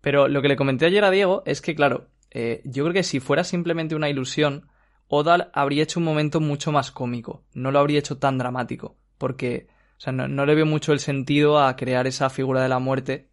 Pero 0.00 0.28
lo 0.28 0.42
que 0.42 0.48
le 0.48 0.56
comenté 0.56 0.86
ayer 0.86 1.04
a 1.04 1.10
Diego 1.10 1.42
es 1.46 1.60
que, 1.60 1.74
claro, 1.74 2.08
eh, 2.30 2.62
yo 2.64 2.84
creo 2.84 2.94
que 2.94 3.02
si 3.02 3.20
fuera 3.20 3.44
simplemente 3.44 3.94
una 3.94 4.10
ilusión, 4.10 4.68
Oda 5.08 5.50
habría 5.52 5.82
hecho 5.82 6.00
un 6.00 6.04
momento 6.04 6.40
mucho 6.40 6.72
más 6.72 6.90
cómico, 6.90 7.44
no 7.52 7.70
lo 7.70 7.78
habría 7.78 7.98
hecho 7.98 8.18
tan 8.18 8.38
dramático, 8.38 8.96
porque 9.18 9.68
o 9.96 10.00
sea, 10.00 10.12
no, 10.12 10.28
no 10.28 10.46
le 10.46 10.54
veo 10.54 10.66
mucho 10.66 10.92
el 10.92 11.00
sentido 11.00 11.58
a 11.58 11.76
crear 11.76 12.06
esa 12.06 12.30
figura 12.30 12.62
de 12.62 12.68
la 12.68 12.78
muerte 12.78 13.30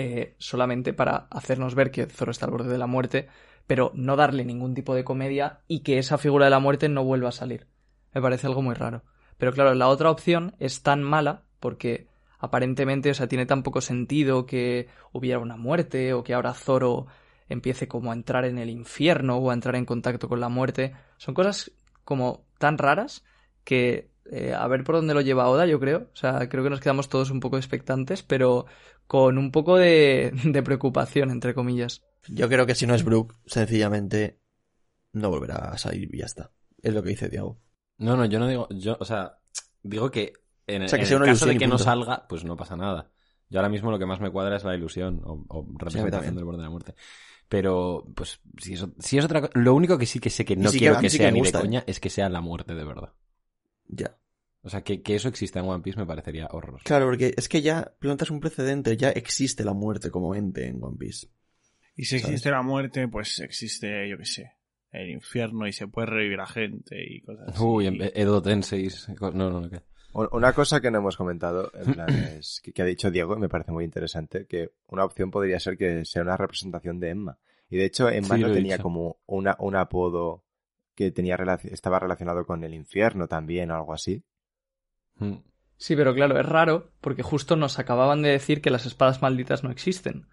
eh, 0.00 0.36
solamente 0.38 0.92
para 0.92 1.26
hacernos 1.28 1.74
ver 1.74 1.90
que 1.90 2.06
Zoro 2.06 2.30
está 2.30 2.46
al 2.46 2.52
borde 2.52 2.70
de 2.70 2.78
la 2.78 2.86
muerte, 2.86 3.26
pero 3.66 3.90
no 3.94 4.14
darle 4.14 4.44
ningún 4.44 4.72
tipo 4.72 4.94
de 4.94 5.02
comedia 5.02 5.60
y 5.66 5.80
que 5.80 5.98
esa 5.98 6.18
figura 6.18 6.44
de 6.44 6.52
la 6.52 6.60
muerte 6.60 6.88
no 6.88 7.02
vuelva 7.02 7.30
a 7.30 7.32
salir. 7.32 7.66
Me 8.14 8.22
parece 8.22 8.46
algo 8.46 8.62
muy 8.62 8.76
raro. 8.76 9.02
Pero 9.38 9.52
claro, 9.52 9.74
la 9.74 9.88
otra 9.88 10.12
opción 10.12 10.54
es 10.60 10.84
tan 10.84 11.02
mala 11.02 11.42
porque 11.58 12.06
aparentemente, 12.38 13.10
o 13.10 13.14
sea, 13.14 13.26
tiene 13.26 13.44
tan 13.44 13.64
poco 13.64 13.80
sentido 13.80 14.46
que 14.46 14.86
hubiera 15.10 15.40
una 15.40 15.56
muerte 15.56 16.12
o 16.12 16.22
que 16.22 16.34
ahora 16.34 16.54
Zoro 16.54 17.08
empiece 17.48 17.88
como 17.88 18.12
a 18.12 18.14
entrar 18.14 18.44
en 18.44 18.58
el 18.58 18.70
infierno 18.70 19.38
o 19.38 19.50
a 19.50 19.54
entrar 19.54 19.74
en 19.74 19.84
contacto 19.84 20.28
con 20.28 20.38
la 20.38 20.48
muerte. 20.48 20.94
Son 21.16 21.34
cosas 21.34 21.72
como 22.04 22.46
tan 22.58 22.78
raras 22.78 23.24
que 23.64 24.12
eh, 24.30 24.54
a 24.54 24.66
ver 24.68 24.84
por 24.84 24.96
dónde 24.96 25.14
lo 25.14 25.20
lleva 25.20 25.48
Oda, 25.48 25.66
yo 25.66 25.80
creo. 25.80 26.10
O 26.12 26.16
sea, 26.16 26.48
creo 26.48 26.64
que 26.64 26.70
nos 26.70 26.80
quedamos 26.80 27.08
todos 27.08 27.30
un 27.30 27.40
poco 27.40 27.56
expectantes, 27.56 28.22
pero 28.22 28.66
con 29.06 29.38
un 29.38 29.50
poco 29.50 29.76
de, 29.76 30.32
de 30.44 30.62
preocupación, 30.62 31.30
entre 31.30 31.54
comillas. 31.54 32.02
Yo 32.28 32.48
creo 32.48 32.66
que 32.66 32.74
si 32.74 32.86
no 32.86 32.94
es 32.94 33.04
Brook, 33.04 33.34
sencillamente 33.46 34.40
no 35.12 35.30
volverá 35.30 35.56
a 35.70 35.78
salir 35.78 36.14
y 36.14 36.18
ya 36.18 36.26
está. 36.26 36.52
Es 36.82 36.94
lo 36.94 37.02
que 37.02 37.10
dice 37.10 37.28
Diego. 37.28 37.60
No, 37.98 38.16
no, 38.16 38.24
yo 38.26 38.38
no 38.38 38.46
digo, 38.46 38.68
yo, 38.70 38.96
o 39.00 39.04
sea, 39.04 39.38
digo 39.82 40.10
que 40.10 40.34
en, 40.66 40.82
O 40.82 40.88
sea, 40.88 40.98
que 40.98 41.04
en 41.04 41.08
sea 41.08 41.16
el 41.18 41.24
caso 41.24 41.46
de 41.46 41.58
que 41.58 41.66
no 41.66 41.78
salga, 41.78 42.26
pues 42.28 42.44
no 42.44 42.56
pasa 42.56 42.76
nada. 42.76 43.10
Yo 43.48 43.58
ahora 43.58 43.70
mismo 43.70 43.90
lo 43.90 43.98
que 43.98 44.06
más 44.06 44.20
me 44.20 44.30
cuadra 44.30 44.56
es 44.56 44.64
la 44.64 44.74
ilusión 44.74 45.22
o, 45.24 45.44
o 45.48 45.66
representación 45.78 46.36
del 46.36 46.44
borde 46.44 46.58
de 46.58 46.64
la 46.64 46.70
muerte. 46.70 46.94
Pero, 47.48 48.06
pues, 48.14 48.40
si 48.58 48.74
es, 48.74 48.86
si 48.98 49.16
es 49.16 49.24
otra 49.24 49.40
cosa, 49.40 49.52
lo 49.54 49.74
único 49.74 49.96
que 49.96 50.04
sí 50.04 50.20
que 50.20 50.28
sé 50.28 50.44
que 50.44 50.54
no 50.54 50.68
sí 50.68 50.78
quiero 50.78 50.98
que, 50.98 51.08
sea 51.08 51.28
que 51.28 51.32
ni 51.32 51.38
gusta, 51.38 51.58
de 51.58 51.64
¿eh? 51.64 51.66
coña 51.66 51.84
es 51.86 51.98
que 51.98 52.10
sea 52.10 52.28
la 52.28 52.42
muerte 52.42 52.74
de 52.74 52.84
verdad. 52.84 53.14
Ya. 53.86 54.17
O 54.68 54.70
sea, 54.70 54.82
que, 54.82 55.02
que 55.02 55.14
eso 55.14 55.28
exista 55.28 55.58
en 55.60 55.66
One 55.66 55.82
Piece 55.82 55.98
me 55.98 56.06
parecería 56.06 56.46
horroroso. 56.50 56.84
Claro, 56.84 57.06
porque 57.06 57.34
es 57.36 57.48
que 57.48 57.62
ya 57.62 57.92
plantas 57.98 58.30
un 58.30 58.38
precedente, 58.40 58.96
ya 58.96 59.10
existe 59.10 59.64
la 59.64 59.72
muerte 59.72 60.10
como 60.10 60.34
ente 60.34 60.66
en 60.66 60.82
One 60.82 60.96
Piece. 60.98 61.26
Y 61.96 62.04
si 62.04 62.18
¿Sabes? 62.18 62.24
existe 62.34 62.50
la 62.50 62.62
muerte, 62.62 63.08
pues 63.08 63.40
existe, 63.40 64.08
yo 64.08 64.18
qué 64.18 64.24
sé. 64.26 64.52
el 64.92 65.10
infierno 65.10 65.66
y 65.66 65.72
se 65.72 65.88
puede 65.88 66.06
revivir 66.06 66.40
a 66.40 66.46
gente 66.46 66.96
y 67.02 67.20
cosas 67.22 67.48
así. 67.48 67.62
Uy, 67.62 67.86
en- 67.86 68.00
Edo 68.14 68.40
Tensei. 68.42 68.88
No, 69.20 69.30
no, 69.32 69.50
no. 69.62 69.70
Una 70.32 70.52
cosa 70.52 70.80
que 70.80 70.90
no 70.90 70.98
hemos 70.98 71.16
comentado, 71.16 71.70
en 71.74 71.92
plan, 71.92 72.08
es 72.38 72.60
que, 72.62 72.72
que 72.72 72.82
ha 72.82 72.84
dicho 72.84 73.10
Diego, 73.10 73.36
y 73.36 73.40
me 73.40 73.48
parece 73.48 73.72
muy 73.72 73.84
interesante, 73.84 74.46
que 74.46 74.70
una 74.86 75.04
opción 75.04 75.30
podría 75.30 75.58
ser 75.60 75.76
que 75.76 76.04
sea 76.04 76.22
una 76.22 76.36
representación 76.36 77.00
de 77.00 77.10
Emma. 77.10 77.38
Y 77.70 77.76
de 77.76 77.84
hecho, 77.84 78.08
Emma 78.08 78.36
Sí, 78.36 78.42
no 78.42 78.52
tenía 78.52 78.74
dicho. 78.74 78.82
como 78.82 79.18
una, 79.26 79.56
un 79.58 79.76
apodo 79.76 80.44
que 80.94 81.10
tenía 81.12 81.36
estaba 81.70 82.00
relacionado 82.00 82.44
con 82.46 82.64
el 82.64 82.74
infierno 82.74 83.28
también 83.28 83.70
o 83.70 83.74
algo 83.76 83.92
así. 83.92 84.24
Mm. 85.18 85.34
Sí, 85.76 85.94
pero 85.94 86.14
claro, 86.14 86.38
es 86.40 86.46
raro 86.46 86.90
porque 87.00 87.22
justo 87.22 87.54
nos 87.56 87.78
acababan 87.78 88.22
de 88.22 88.30
decir 88.30 88.60
que 88.60 88.70
las 88.70 88.84
espadas 88.86 89.22
malditas 89.22 89.62
no 89.62 89.70
existen. 89.70 90.26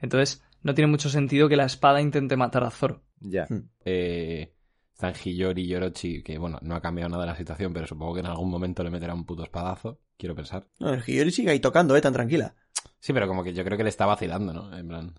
Entonces, 0.00 0.42
no 0.62 0.74
tiene 0.74 0.90
mucho 0.90 1.08
sentido 1.08 1.48
que 1.48 1.56
la 1.56 1.64
espada 1.66 2.00
intente 2.00 2.36
matar 2.36 2.64
a 2.64 2.70
Zoro. 2.70 3.02
Ya. 3.20 3.46
Hmm. 3.48 3.68
Eh, 3.84 4.52
están 4.92 5.14
Hiyori 5.14 5.62
y 5.64 5.74
Orochi, 5.74 6.22
que 6.22 6.38
bueno, 6.38 6.58
no 6.62 6.74
ha 6.74 6.80
cambiado 6.80 7.10
nada 7.10 7.26
la 7.26 7.36
situación, 7.36 7.72
pero 7.72 7.86
supongo 7.86 8.14
que 8.14 8.20
en 8.20 8.26
algún 8.26 8.50
momento 8.50 8.82
le 8.82 8.90
meterá 8.90 9.14
un 9.14 9.24
puto 9.24 9.44
espadazo. 9.44 10.00
Quiero 10.16 10.34
pensar. 10.34 10.66
No, 10.80 10.92
el 10.92 11.02
Hiyori 11.04 11.30
sigue 11.30 11.50
ahí 11.50 11.60
tocando, 11.60 11.94
eh, 11.96 12.00
tan 12.00 12.12
tranquila. 12.12 12.54
Sí, 12.98 13.12
pero 13.12 13.28
como 13.28 13.42
que 13.44 13.52
yo 13.54 13.64
creo 13.64 13.76
que 13.78 13.84
le 13.84 13.90
está 13.90 14.06
vacilando, 14.06 14.52
¿no? 14.52 14.76
En 14.76 14.88
plan. 14.88 15.14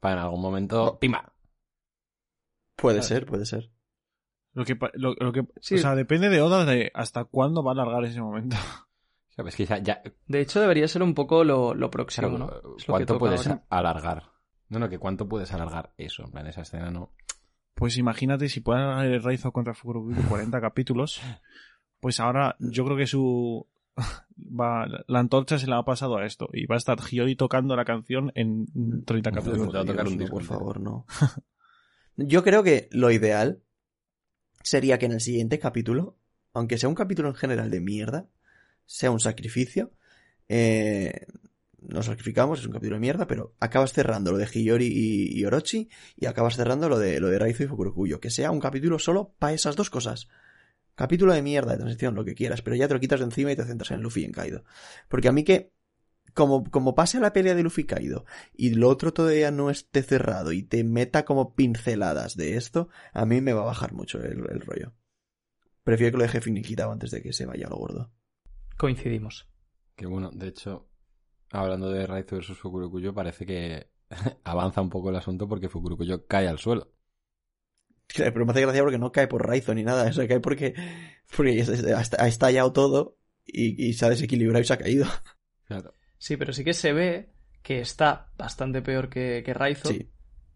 Para 0.00 0.14
en 0.16 0.20
algún 0.22 0.40
momento. 0.42 0.98
¡Pima! 0.98 1.32
Puede 2.76 2.96
Claro. 2.98 3.08
ser, 3.08 3.26
puede 3.26 3.46
ser. 3.46 3.70
Lo 4.54 4.64
que, 4.64 4.76
pa- 4.76 4.90
lo, 4.94 5.14
lo 5.14 5.32
que, 5.32 5.46
Sí. 5.60 5.76
o 5.76 5.78
sea, 5.78 5.94
depende 5.94 6.28
de 6.28 6.40
Oda 6.42 6.64
de 6.64 6.90
hasta 6.94 7.24
cuándo 7.24 7.62
va 7.64 7.70
a 7.72 7.74
alargar 7.74 8.04
ese 8.04 8.20
momento. 8.20 8.56
¿Sabes? 9.30 9.56
Que 9.56 9.64
ya, 9.64 10.02
De 10.26 10.40
hecho, 10.40 10.60
debería 10.60 10.86
ser 10.88 11.02
un 11.02 11.14
poco 11.14 11.42
lo, 11.42 11.74
lo 11.74 11.90
próximo, 11.90 12.28
claro, 12.28 12.38
¿no? 12.38 12.56
Es 12.56 12.62
lo 12.62 12.76
que 12.76 12.84
¿Cuánto 13.06 13.18
puedes 13.18 13.46
ahora. 13.46 13.64
alargar? 13.70 14.22
No, 14.68 14.78
no, 14.78 14.88
que 14.90 14.98
cuánto 14.98 15.26
puedes 15.26 15.52
alargar 15.54 15.94
eso. 15.96 16.22
En 16.24 16.30
plan, 16.32 16.46
esa 16.46 16.60
escena 16.62 16.90
no. 16.90 17.12
Pues 17.74 17.96
imagínate 17.96 18.50
si 18.50 18.60
pueden 18.60 18.82
alargar 18.84 19.06
el 19.06 19.22
Raizo 19.22 19.50
contra 19.52 19.72
Fukurokuyo 19.72 20.20
40 20.28 20.60
capítulos, 20.60 21.22
pues 22.00 22.20
ahora 22.20 22.56
yo 22.58 22.84
creo 22.84 22.96
que 22.98 23.06
su... 23.06 23.66
Va, 24.60 24.86
la 25.06 25.18
antorcha 25.18 25.58
se 25.58 25.66
la 25.66 25.78
ha 25.78 25.84
pasado 25.84 26.16
a 26.18 26.26
esto 26.26 26.48
y 26.52 26.66
va 26.66 26.74
a 26.74 26.78
estar 26.78 26.98
Hyori 27.00 27.36
tocando 27.36 27.74
la 27.76 27.84
canción 27.86 28.32
en 28.34 28.66
30 29.06 29.30
Te 29.30 29.36
capítulos. 29.36 29.74
un 29.74 29.86
no, 29.86 30.04
disco 30.18 30.34
por 30.36 30.44
favor, 30.44 30.80
no. 30.80 31.06
Yo 32.16 32.42
creo 32.42 32.62
que 32.62 32.88
lo 32.90 33.10
ideal 33.10 33.62
sería 34.62 34.98
que 34.98 35.06
en 35.06 35.12
el 35.12 35.20
siguiente 35.20 35.58
capítulo, 35.58 36.16
aunque 36.52 36.78
sea 36.78 36.88
un 36.88 36.94
capítulo 36.94 37.28
en 37.28 37.34
general 37.34 37.70
de 37.70 37.80
mierda, 37.80 38.28
sea 38.86 39.10
un 39.10 39.20
sacrificio. 39.20 39.92
Eh, 40.48 41.26
nos 41.80 42.06
sacrificamos, 42.06 42.60
es 42.60 42.66
un 42.66 42.72
capítulo 42.72 42.96
de 42.96 43.00
mierda, 43.00 43.26
pero 43.26 43.54
acabas 43.58 43.92
cerrando 43.92 44.32
lo 44.32 44.38
de 44.38 44.46
Hiyori 44.46 44.86
y, 44.86 45.44
Orochi 45.44 45.88
y 46.16 46.26
acabas 46.26 46.56
cerrando 46.56 46.88
lo 46.88 46.98
de 46.98 47.18
lo 47.20 47.28
de 47.28 47.38
Raizo 47.38 47.64
y 47.64 47.66
Fukurokuyo. 47.66 48.20
Que 48.20 48.30
sea 48.30 48.50
un 48.50 48.60
capítulo 48.60 48.98
solo 48.98 49.34
para 49.38 49.54
esas 49.54 49.76
dos 49.76 49.90
cosas. 49.90 50.28
Capítulo 50.94 51.32
de 51.32 51.42
mierda, 51.42 51.72
de 51.72 51.78
transición, 51.78 52.14
lo 52.14 52.24
que 52.24 52.34
quieras, 52.34 52.62
pero 52.62 52.76
ya 52.76 52.86
te 52.86 52.94
lo 52.94 53.00
quitas 53.00 53.20
de 53.20 53.26
encima 53.26 53.50
y 53.50 53.56
te 53.56 53.64
centras 53.64 53.90
en 53.90 54.02
Luffy 54.02 54.22
y 54.22 54.24
en 54.26 54.32
Kaido. 54.32 54.64
Porque 55.08 55.28
a 55.28 55.32
mí 55.32 55.42
que, 55.42 55.72
como, 56.34 56.64
como 56.64 56.94
pase 56.94 57.20
la 57.20 57.32
pelea 57.32 57.54
de 57.54 57.62
Luffy 57.62 57.84
Kaido, 57.84 58.24
y 58.54 58.70
lo 58.74 58.88
otro 58.88 59.12
todavía 59.12 59.50
no 59.50 59.70
esté 59.70 60.02
cerrado 60.02 60.52
y 60.52 60.62
te 60.62 60.84
meta 60.84 61.24
como 61.24 61.54
pinceladas 61.54 62.36
de 62.36 62.56
esto, 62.56 62.88
a 63.12 63.26
mí 63.26 63.40
me 63.40 63.52
va 63.52 63.62
a 63.62 63.66
bajar 63.66 63.92
mucho 63.92 64.18
el, 64.22 64.38
el 64.50 64.60
rollo. 64.60 64.92
Prefiero 65.84 66.12
que 66.12 66.16
lo 66.18 66.22
deje 66.24 66.40
finiquitado 66.40 66.92
antes 66.92 67.10
de 67.10 67.22
que 67.22 67.32
se 67.32 67.46
vaya 67.46 67.66
a 67.66 67.70
lo 67.70 67.76
gordo. 67.76 68.12
Coincidimos. 68.76 69.48
Que 69.96 70.06
bueno, 70.06 70.30
de 70.32 70.48
hecho, 70.48 70.88
hablando 71.50 71.90
de 71.90 72.06
Raizo 72.06 72.36
versus 72.36 72.58
Fukurokuyo, 72.58 73.14
parece 73.14 73.46
que 73.46 73.90
avanza 74.44 74.80
un 74.80 74.90
poco 74.90 75.10
el 75.10 75.16
asunto 75.16 75.48
porque 75.48 75.68
Fukurokuyo 75.68 76.26
cae 76.26 76.48
al 76.48 76.58
suelo. 76.58 76.92
Claro, 78.06 78.32
Pero 78.32 78.44
me 78.46 78.52
hace 78.52 78.60
gracia 78.60 78.82
porque 78.82 78.98
no 78.98 79.10
cae 79.12 79.26
por 79.26 79.46
Raizo 79.46 79.74
ni 79.74 79.84
nada, 79.84 80.08
eso 80.08 80.26
cae 80.28 80.40
porque, 80.40 80.74
porque 81.34 81.56
ya 81.56 81.64
se- 81.64 81.94
ha 82.18 82.28
estallado 82.28 82.72
todo 82.72 83.18
y, 83.44 83.88
y 83.88 83.94
se 83.94 84.04
ha 84.04 84.10
desequilibrado 84.10 84.60
y 84.62 84.66
se 84.66 84.72
ha 84.74 84.78
caído. 84.78 85.06
Claro. 85.64 85.94
Sí, 86.22 86.36
pero 86.36 86.52
sí 86.52 86.62
que 86.62 86.72
se 86.72 86.92
ve 86.92 87.32
que 87.64 87.80
está 87.80 88.28
bastante 88.38 88.80
peor 88.80 89.08
que, 89.08 89.42
que 89.44 89.52
Raizo. 89.52 89.88
Sí. 89.88 90.08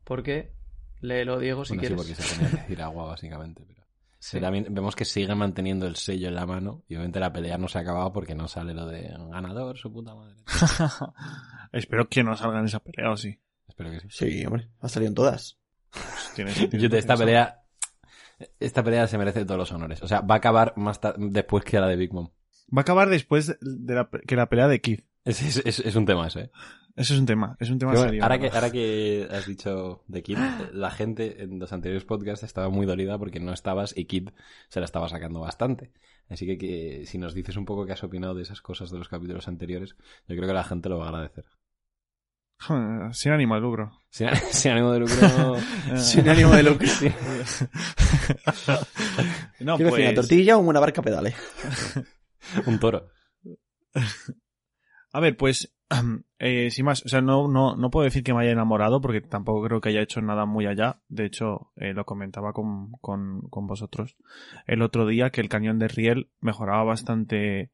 Porque, 0.04 0.52
léelo 1.00 1.40
Diego 1.40 1.64
si 1.64 1.74
Bueno, 1.74 1.80
sí, 1.82 1.88
quieres. 1.88 1.96
porque 1.96 2.22
se 2.22 2.34
ponía 2.36 2.46
a 2.46 2.62
decir 2.62 2.82
agua, 2.82 3.06
básicamente. 3.06 3.64
Pero... 3.66 3.76
Sí. 4.18 4.38
Sí, 4.38 4.40
también 4.40 4.66
vemos 4.70 4.96
que 4.96 5.04
sigue 5.04 5.34
manteniendo 5.34 5.86
el 5.86 5.96
sello 5.96 6.28
en 6.28 6.34
la 6.36 6.46
mano 6.46 6.84
y 6.88 6.94
obviamente 6.94 7.20
la 7.20 7.32
pelea 7.32 7.58
no 7.58 7.68
se 7.68 7.78
ha 7.78 7.82
acabado 7.82 8.12
porque 8.12 8.34
no 8.34 8.48
sale 8.48 8.74
lo 8.74 8.86
de 8.86 9.12
ganador, 9.30 9.76
su 9.76 9.92
puta 9.92 10.14
madre. 10.14 10.36
Espero 11.72 12.08
que 12.08 12.22
no 12.24 12.34
salgan 12.34 12.64
esa 12.64 12.80
pelea 12.80 13.10
o 13.10 13.16
sí. 13.16 13.38
Espero 13.68 13.90
que 13.90 14.00
sí. 14.00 14.06
Sí, 14.10 14.46
hombre, 14.46 14.70
ha 14.80 14.88
salido 14.88 15.08
en 15.08 15.14
todas. 15.14 15.58
Pues 15.90 16.32
tiene 16.34 16.52
sentido 16.52 16.82
Yo 16.82 16.88
de 16.88 16.98
esta 16.98 17.16
pelea... 17.16 17.62
Esta 18.58 18.82
pelea 18.82 19.06
se 19.06 19.18
merece 19.18 19.44
todos 19.44 19.58
los 19.58 19.72
honores. 19.72 20.02
O 20.02 20.08
sea, 20.08 20.22
va 20.22 20.36
a 20.36 20.38
acabar 20.38 20.74
más 20.76 20.98
después 21.18 21.64
que 21.64 21.78
la 21.78 21.86
de 21.86 21.96
Big 21.96 22.12
Mom. 22.12 22.30
Va 22.74 22.80
a 22.80 22.82
acabar 22.82 23.08
después 23.08 23.58
de 23.60 23.94
la, 23.94 24.08
que 24.26 24.34
la 24.34 24.48
pelea 24.48 24.68
de 24.68 24.80
Kid. 24.80 25.00
Es, 25.26 25.42
es, 25.42 25.56
es- 25.66 25.80
es 25.80 25.94
un 25.96 26.06
tema 26.06 26.26
ese, 26.28 26.40
¿eh? 26.40 26.50
Eso 26.96 27.12
es 27.12 27.20
un 27.20 27.26
tema, 27.26 27.56
es 27.60 27.68
un 27.68 27.78
tema 27.78 27.92
bueno, 27.92 28.06
serio. 28.06 28.22
ahora, 28.22 28.38
que, 28.38 28.48
¿no? 28.48 28.54
ahora 28.54 28.70
que 28.72 29.28
has 29.30 29.46
dicho 29.46 30.02
de 30.08 30.22
Kid, 30.22 30.38
la 30.72 30.90
gente 30.90 31.42
en 31.42 31.58
los 31.58 31.70
anteriores 31.74 32.06
podcasts 32.06 32.42
estaba 32.42 32.70
muy 32.70 32.86
dolida 32.86 33.18
porque 33.18 33.38
no 33.38 33.52
estabas 33.52 33.92
y 33.94 34.06
Kid 34.06 34.30
se 34.70 34.80
la 34.80 34.86
estaba 34.86 35.06
sacando 35.10 35.40
bastante. 35.40 35.92
Así 36.30 36.46
que, 36.46 36.56
que 36.56 37.04
si 37.04 37.18
nos 37.18 37.34
dices 37.34 37.56
un 37.58 37.66
poco 37.66 37.84
qué 37.84 37.92
has 37.92 38.02
opinado 38.02 38.34
de 38.34 38.42
esas 38.44 38.62
cosas 38.62 38.90
de 38.90 38.96
los 38.98 39.10
capítulos 39.10 39.46
anteriores, 39.46 39.94
yo 40.26 40.36
creo 40.36 40.46
que 40.48 40.54
la 40.54 40.64
gente 40.64 40.88
lo 40.88 40.98
va 40.98 41.04
a 41.06 41.08
agradecer. 41.10 41.44
Sin 43.12 43.32
ánimo 43.32 43.54
de 43.56 43.60
lucro. 43.60 43.92
Sin, 44.08 44.28
sin 44.50 44.72
ánimo 44.72 44.92
de 44.92 45.00
lucro. 45.00 45.16
Sin 45.98 46.26
ánimo 46.28 46.54
de 46.54 46.62
lucro. 46.62 46.88
no, 49.60 49.76
Quiero 49.76 49.90
decir, 49.90 49.90
pues... 49.90 50.00
una 50.02 50.14
tortilla 50.14 50.56
o 50.56 50.60
una 50.60 50.80
barca 50.80 51.02
pedale. 51.02 51.34
un 52.64 52.78
toro. 52.78 53.10
A 55.16 55.20
ver, 55.20 55.34
pues, 55.38 55.74
eh, 56.38 56.70
sin 56.70 56.84
más, 56.84 57.02
o 57.06 57.08
sea, 57.08 57.22
no, 57.22 57.48
no, 57.48 57.74
no 57.74 57.90
puedo 57.90 58.04
decir 58.04 58.22
que 58.22 58.34
me 58.34 58.42
haya 58.42 58.50
enamorado 58.50 59.00
porque 59.00 59.22
tampoco 59.22 59.62
creo 59.64 59.80
que 59.80 59.88
haya 59.88 60.02
hecho 60.02 60.20
nada 60.20 60.44
muy 60.44 60.66
allá. 60.66 61.00
De 61.08 61.24
hecho, 61.24 61.72
eh, 61.76 61.94
lo 61.94 62.04
comentaba 62.04 62.52
con, 62.52 62.92
con, 63.00 63.40
con 63.48 63.66
vosotros 63.66 64.18
el 64.66 64.82
otro 64.82 65.06
día 65.06 65.30
que 65.30 65.40
el 65.40 65.48
cañón 65.48 65.78
de 65.78 65.88
Riel 65.88 66.28
mejoraba 66.40 66.84
bastante 66.84 67.70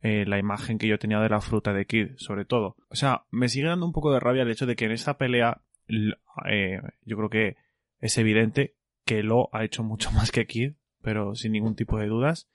eh, 0.00 0.24
la 0.26 0.40
imagen 0.40 0.78
que 0.78 0.88
yo 0.88 0.98
tenía 0.98 1.20
de 1.20 1.28
la 1.28 1.40
fruta 1.40 1.72
de 1.72 1.86
Kid, 1.86 2.16
sobre 2.16 2.44
todo. 2.44 2.74
O 2.88 2.96
sea, 2.96 3.26
me 3.30 3.48
sigue 3.48 3.68
dando 3.68 3.86
un 3.86 3.92
poco 3.92 4.12
de 4.12 4.18
rabia 4.18 4.42
el 4.42 4.50
hecho 4.50 4.66
de 4.66 4.74
que 4.74 4.86
en 4.86 4.90
esta 4.90 5.18
pelea, 5.18 5.62
yo 5.86 7.16
creo 7.16 7.30
que 7.30 7.56
es 8.00 8.18
evidente 8.18 8.74
que 9.04 9.22
Lo 9.22 9.50
ha 9.52 9.62
hecho 9.62 9.84
mucho 9.84 10.10
más 10.16 10.32
que 10.32 10.48
Kid, 10.48 10.72
pero 11.00 11.36
sin 11.36 11.52
ningún 11.52 11.76
tipo 11.76 12.00
de 12.00 12.08
dudas. 12.08 12.50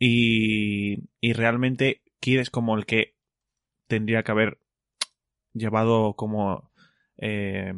Y, 0.00 1.10
y 1.20 1.32
realmente 1.32 2.02
Kid 2.18 2.40
es 2.40 2.50
como 2.50 2.76
el 2.76 2.86
que 2.86 3.21
tendría 3.92 4.22
que 4.22 4.32
haber 4.32 4.58
llevado 5.52 6.14
como 6.14 6.70
eh, 7.18 7.74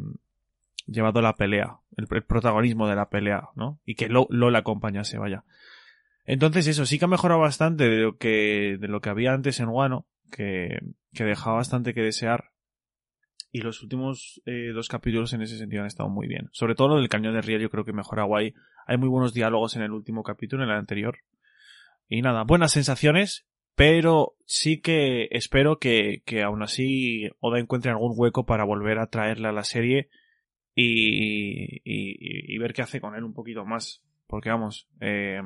llevado 0.86 1.20
la 1.20 1.34
pelea, 1.34 1.78
el, 1.96 2.06
protagonismo 2.06 2.86
de 2.86 2.94
la 2.94 3.08
pelea, 3.08 3.48
¿no? 3.56 3.80
Y 3.84 3.96
que 3.96 4.08
Lo, 4.08 4.28
Lo 4.30 4.56
acompañase, 4.56 5.18
vaya. 5.18 5.42
Entonces 6.24 6.68
eso 6.68 6.86
sí 6.86 7.00
que 7.00 7.06
ha 7.06 7.08
mejorado 7.08 7.40
bastante 7.40 7.90
de 7.90 7.96
lo 7.96 8.16
que 8.16 8.78
de 8.78 8.86
lo 8.86 9.00
que 9.00 9.10
había 9.10 9.32
antes 9.32 9.58
en 9.58 9.70
Wano, 9.70 10.06
que, 10.30 10.78
que 11.12 11.24
dejaba 11.24 11.56
bastante 11.56 11.94
que 11.94 12.02
desear. 12.02 12.52
Y 13.50 13.62
los 13.62 13.82
últimos 13.82 14.40
eh, 14.46 14.70
dos 14.72 14.86
capítulos 14.86 15.32
en 15.32 15.42
ese 15.42 15.58
sentido 15.58 15.82
han 15.82 15.88
estado 15.88 16.08
muy 16.08 16.28
bien. 16.28 16.48
Sobre 16.52 16.76
todo 16.76 16.90
lo 16.90 16.96
del 16.98 17.08
cañón 17.08 17.34
de 17.34 17.42
Riel 17.42 17.60
yo 17.60 17.70
creo 17.70 17.84
que 17.84 17.92
mejora 17.92 18.22
guay. 18.22 18.54
Hay 18.86 18.98
muy 18.98 19.08
buenos 19.08 19.34
diálogos 19.34 19.74
en 19.74 19.82
el 19.82 19.90
último 19.90 20.22
capítulo, 20.22 20.62
en 20.62 20.70
el 20.70 20.76
anterior. 20.76 21.18
Y 22.08 22.22
nada, 22.22 22.44
buenas 22.44 22.70
sensaciones, 22.70 23.46
pero 23.74 24.36
sí 24.46 24.80
que 24.80 25.28
espero 25.30 25.78
que, 25.78 26.22
que 26.24 26.42
aún 26.42 26.62
así 26.62 27.28
Oda 27.40 27.58
encuentre 27.58 27.90
algún 27.90 28.12
hueco 28.16 28.46
para 28.46 28.64
volver 28.64 28.98
a 28.98 29.08
traerle 29.08 29.48
a 29.48 29.52
la 29.52 29.64
serie 29.64 30.08
y, 30.74 31.76
y, 31.84 32.54
y 32.54 32.58
ver 32.58 32.72
qué 32.72 32.82
hace 32.82 33.00
con 33.00 33.14
él 33.14 33.24
un 33.24 33.34
poquito 33.34 33.64
más. 33.64 34.02
Porque 34.26 34.50
vamos, 34.50 34.88
eh, 35.00 35.40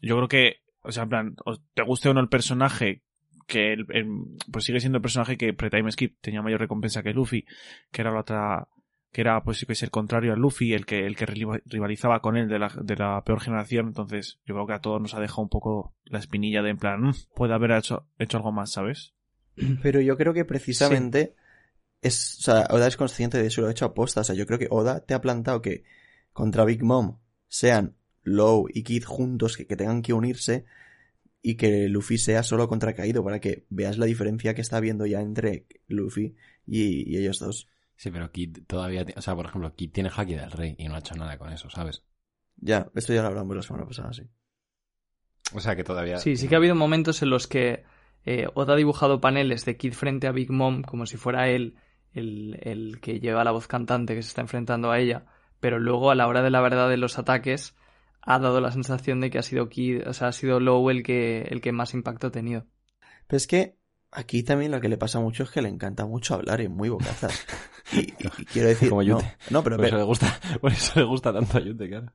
yo 0.00 0.16
creo 0.16 0.28
que, 0.28 0.56
o 0.82 0.92
sea, 0.92 1.04
en 1.04 1.08
plan, 1.08 1.36
te 1.74 1.82
guste 1.82 2.08
o 2.08 2.14
no 2.14 2.20
el 2.20 2.28
personaje, 2.28 3.02
que 3.46 3.72
el- 3.72 3.86
el- 3.90 4.08
pues 4.50 4.64
sigue 4.64 4.80
siendo 4.80 4.98
el 4.98 5.02
personaje 5.02 5.36
que 5.36 5.52
pre-time 5.52 5.90
skip 5.90 6.16
tenía 6.20 6.42
mayor 6.42 6.60
recompensa 6.60 7.02
que 7.02 7.12
Luffy, 7.12 7.44
que 7.90 8.00
era 8.02 8.10
la 8.12 8.20
otra, 8.20 8.68
que 9.12 9.20
era 9.20 9.42
pues 9.44 9.64
que 9.66 9.72
es 9.74 9.82
el 9.82 9.90
contrario 9.90 10.32
a 10.32 10.36
Luffy, 10.36 10.72
el 10.72 10.86
que, 10.86 11.06
el 11.06 11.16
que 11.16 11.26
riva- 11.26 11.60
rivalizaba 11.66 12.20
con 12.20 12.36
él 12.36 12.48
de 12.48 12.58
la, 12.58 12.72
de 12.82 12.96
la 12.96 13.22
peor 13.24 13.40
generación, 13.40 13.88
entonces 13.88 14.40
yo 14.46 14.54
creo 14.54 14.66
que 14.66 14.72
a 14.72 14.80
todos 14.80 15.00
nos 15.00 15.14
ha 15.14 15.20
dejado 15.20 15.42
un 15.42 15.48
poco 15.50 15.94
la 16.04 16.18
espinilla 16.18 16.62
de 16.62 16.70
en 16.70 16.78
plan, 16.78 17.02
"Mm, 17.02 17.14
puede 17.34 17.52
haber 17.54 17.72
hecho, 17.72 18.06
hecho 18.18 18.38
algo 18.38 18.52
más, 18.52 18.72
¿sabes? 18.72 19.12
Pero 19.82 20.00
yo 20.00 20.16
creo 20.16 20.32
que 20.32 20.44
precisamente 20.46 21.34
es, 22.00 22.38
o 22.40 22.42
sea, 22.42 22.66
Oda 22.70 22.88
es 22.88 22.96
consciente 22.96 23.38
de 23.38 23.46
eso, 23.48 23.60
lo 23.60 23.68
ha 23.68 23.70
hecho 23.70 23.84
aposta. 23.84 24.22
O 24.22 24.24
sea, 24.24 24.34
yo 24.34 24.46
creo 24.46 24.58
que 24.58 24.66
Oda 24.70 25.04
te 25.04 25.14
ha 25.14 25.20
plantado 25.20 25.60
que 25.62 25.84
contra 26.32 26.64
Big 26.64 26.82
Mom 26.82 27.18
sean 27.48 27.94
Low 28.24 28.66
y 28.72 28.82
Kid 28.82 29.04
juntos, 29.04 29.56
que, 29.56 29.66
que 29.66 29.76
tengan 29.76 30.00
que 30.02 30.12
unirse 30.14 30.64
y 31.42 31.56
que 31.56 31.88
Luffy 31.88 32.18
sea 32.18 32.42
solo 32.44 32.66
contra 32.68 32.94
Kaido 32.94 33.22
para 33.22 33.40
que 33.40 33.66
veas 33.68 33.98
la 33.98 34.06
diferencia 34.06 34.54
que 34.54 34.62
está 34.62 34.78
habiendo 34.78 35.06
ya 35.06 35.20
entre 35.20 35.66
Luffy 35.86 36.34
y, 36.66 37.08
y 37.12 37.18
ellos 37.18 37.38
dos. 37.40 37.68
Sí, 38.02 38.10
pero 38.10 38.32
Kid 38.32 38.64
todavía... 38.66 39.06
O 39.14 39.22
sea, 39.22 39.36
por 39.36 39.46
ejemplo, 39.46 39.76
Kid 39.76 39.92
tiene 39.92 40.10
Haki 40.12 40.34
del 40.34 40.50
Rey 40.50 40.74
y 40.76 40.88
no 40.88 40.96
ha 40.96 40.98
hecho 40.98 41.14
nada 41.14 41.38
con 41.38 41.52
eso, 41.52 41.70
¿sabes? 41.70 42.02
Ya, 42.56 42.90
esto 42.96 43.14
ya 43.14 43.22
lo 43.22 43.28
hablamos 43.28 43.54
la 43.54 43.62
semana 43.62 43.86
pasada, 43.86 44.12
sí. 44.12 44.24
O 45.54 45.60
sea, 45.60 45.76
que 45.76 45.84
todavía... 45.84 46.18
Sí, 46.18 46.36
sí 46.36 46.48
que 46.48 46.56
ha 46.56 46.58
habido 46.58 46.74
momentos 46.74 47.22
en 47.22 47.30
los 47.30 47.46
que 47.46 47.84
eh, 48.24 48.48
Oda 48.54 48.72
ha 48.72 48.76
dibujado 48.76 49.20
paneles 49.20 49.64
de 49.66 49.76
Kid 49.76 49.92
frente 49.92 50.26
a 50.26 50.32
Big 50.32 50.50
Mom 50.50 50.82
como 50.82 51.06
si 51.06 51.16
fuera 51.16 51.48
él 51.48 51.76
el, 52.12 52.58
el 52.62 52.98
que 53.00 53.20
lleva 53.20 53.44
la 53.44 53.52
voz 53.52 53.68
cantante 53.68 54.16
que 54.16 54.22
se 54.22 54.30
está 54.30 54.40
enfrentando 54.40 54.90
a 54.90 54.98
ella, 54.98 55.26
pero 55.60 55.78
luego 55.78 56.10
a 56.10 56.16
la 56.16 56.26
hora 56.26 56.42
de 56.42 56.50
la 56.50 56.60
verdad 56.60 56.88
de 56.88 56.96
los 56.96 57.20
ataques 57.20 57.76
ha 58.20 58.40
dado 58.40 58.60
la 58.60 58.72
sensación 58.72 59.20
de 59.20 59.30
que 59.30 59.38
ha 59.38 59.42
sido 59.42 59.68
Kid, 59.68 60.08
o 60.08 60.12
sea, 60.12 60.26
ha 60.26 60.32
sido 60.32 60.58
Low 60.58 60.90
el 60.90 61.04
que, 61.04 61.42
el 61.42 61.60
que 61.60 61.70
más 61.70 61.94
impacto 61.94 62.26
ha 62.26 62.32
tenido. 62.32 62.66
Pero 63.28 63.36
es 63.36 63.46
que 63.46 63.76
aquí 64.12 64.42
también 64.42 64.70
lo 64.70 64.80
que 64.80 64.88
le 64.88 64.96
pasa 64.98 65.18
mucho 65.20 65.42
es 65.42 65.50
que 65.50 65.62
le 65.62 65.68
encanta 65.68 66.06
mucho 66.06 66.34
hablar 66.34 66.60
y 66.60 66.64
es 66.64 66.70
muy 66.70 66.88
bocazas. 66.88 67.46
Y, 67.92 67.98
y- 67.98 68.14
y 68.38 68.44
quiero 68.46 68.68
decir... 68.68 68.88
Como 68.88 69.02
no, 69.02 69.18
Yute. 69.18 69.36
no, 69.50 69.62
pero, 69.62 69.76
Por 69.76 69.84
eso 69.84 69.90
pero, 69.90 69.98
le 69.98 70.04
gusta, 70.04 70.40
por 70.62 70.72
eso 70.72 71.00
le 71.00 71.04
gusta 71.04 71.30
tanto 71.32 71.58
a 71.58 71.60
Yute, 71.60 71.88
claro. 71.88 72.12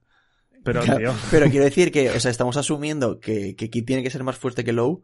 Pero, 0.64 0.82
Claro, 0.82 1.14
pero 1.30 1.50
quiero 1.52 1.66
decir 1.66 1.92
que, 1.92 2.10
o 2.10 2.20
sea, 2.20 2.32
estamos 2.32 2.58
asumiendo 2.58 3.20
que, 3.20 3.56
que 3.56 3.70
Kid 3.70 3.86
tiene 3.86 4.02
que 4.02 4.10
ser 4.10 4.24
más 4.24 4.38
fuerte 4.38 4.64
que 4.64 4.72
Low 4.74 5.04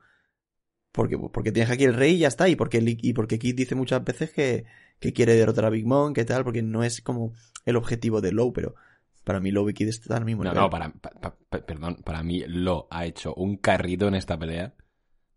porque, 0.92 1.18
porque 1.18 1.52
tiene 1.52 1.72
aquí 1.72 1.84
el 1.84 1.94
rey 1.94 2.16
y 2.16 2.20
ya 2.20 2.28
está. 2.28 2.48
Y 2.50 2.56
porque, 2.56 2.82
y 2.84 3.14
porque 3.14 3.38
Kid 3.38 3.56
dice 3.56 3.76
muchas 3.76 4.04
veces 4.04 4.32
que, 4.32 4.66
que 5.00 5.14
quiere 5.14 5.36
derrotar 5.36 5.66
a 5.66 5.70
Big 5.70 5.86
Mom, 5.86 6.14
que 6.14 6.26
tal, 6.26 6.44
porque 6.44 6.64
no 6.64 6.84
es 6.84 7.02
como 7.02 7.34
el 7.66 7.76
objetivo 7.76 8.20
de 8.22 8.32
Low, 8.32 8.52
pero 8.54 8.74
para 9.24 9.40
mí 9.40 9.52
Low 9.52 9.70
y 9.70 9.74
Kid 9.76 9.90
están 9.90 10.18
al 10.20 10.26
mismo 10.26 10.44
No, 10.44 10.50
nivel. 10.52 10.64
no, 10.64 10.70
para, 10.72 10.90
pa- 10.92 11.12
pa- 11.22 11.36
pa- 11.50 11.66
perdón, 11.66 11.98
para 12.04 12.24
mí 12.24 12.44
Lo 12.48 12.88
ha 12.90 13.06
hecho 13.06 13.34
un 13.36 13.58
carrito 13.58 14.08
en 14.08 14.16
esta 14.16 14.40
pelea. 14.40 14.74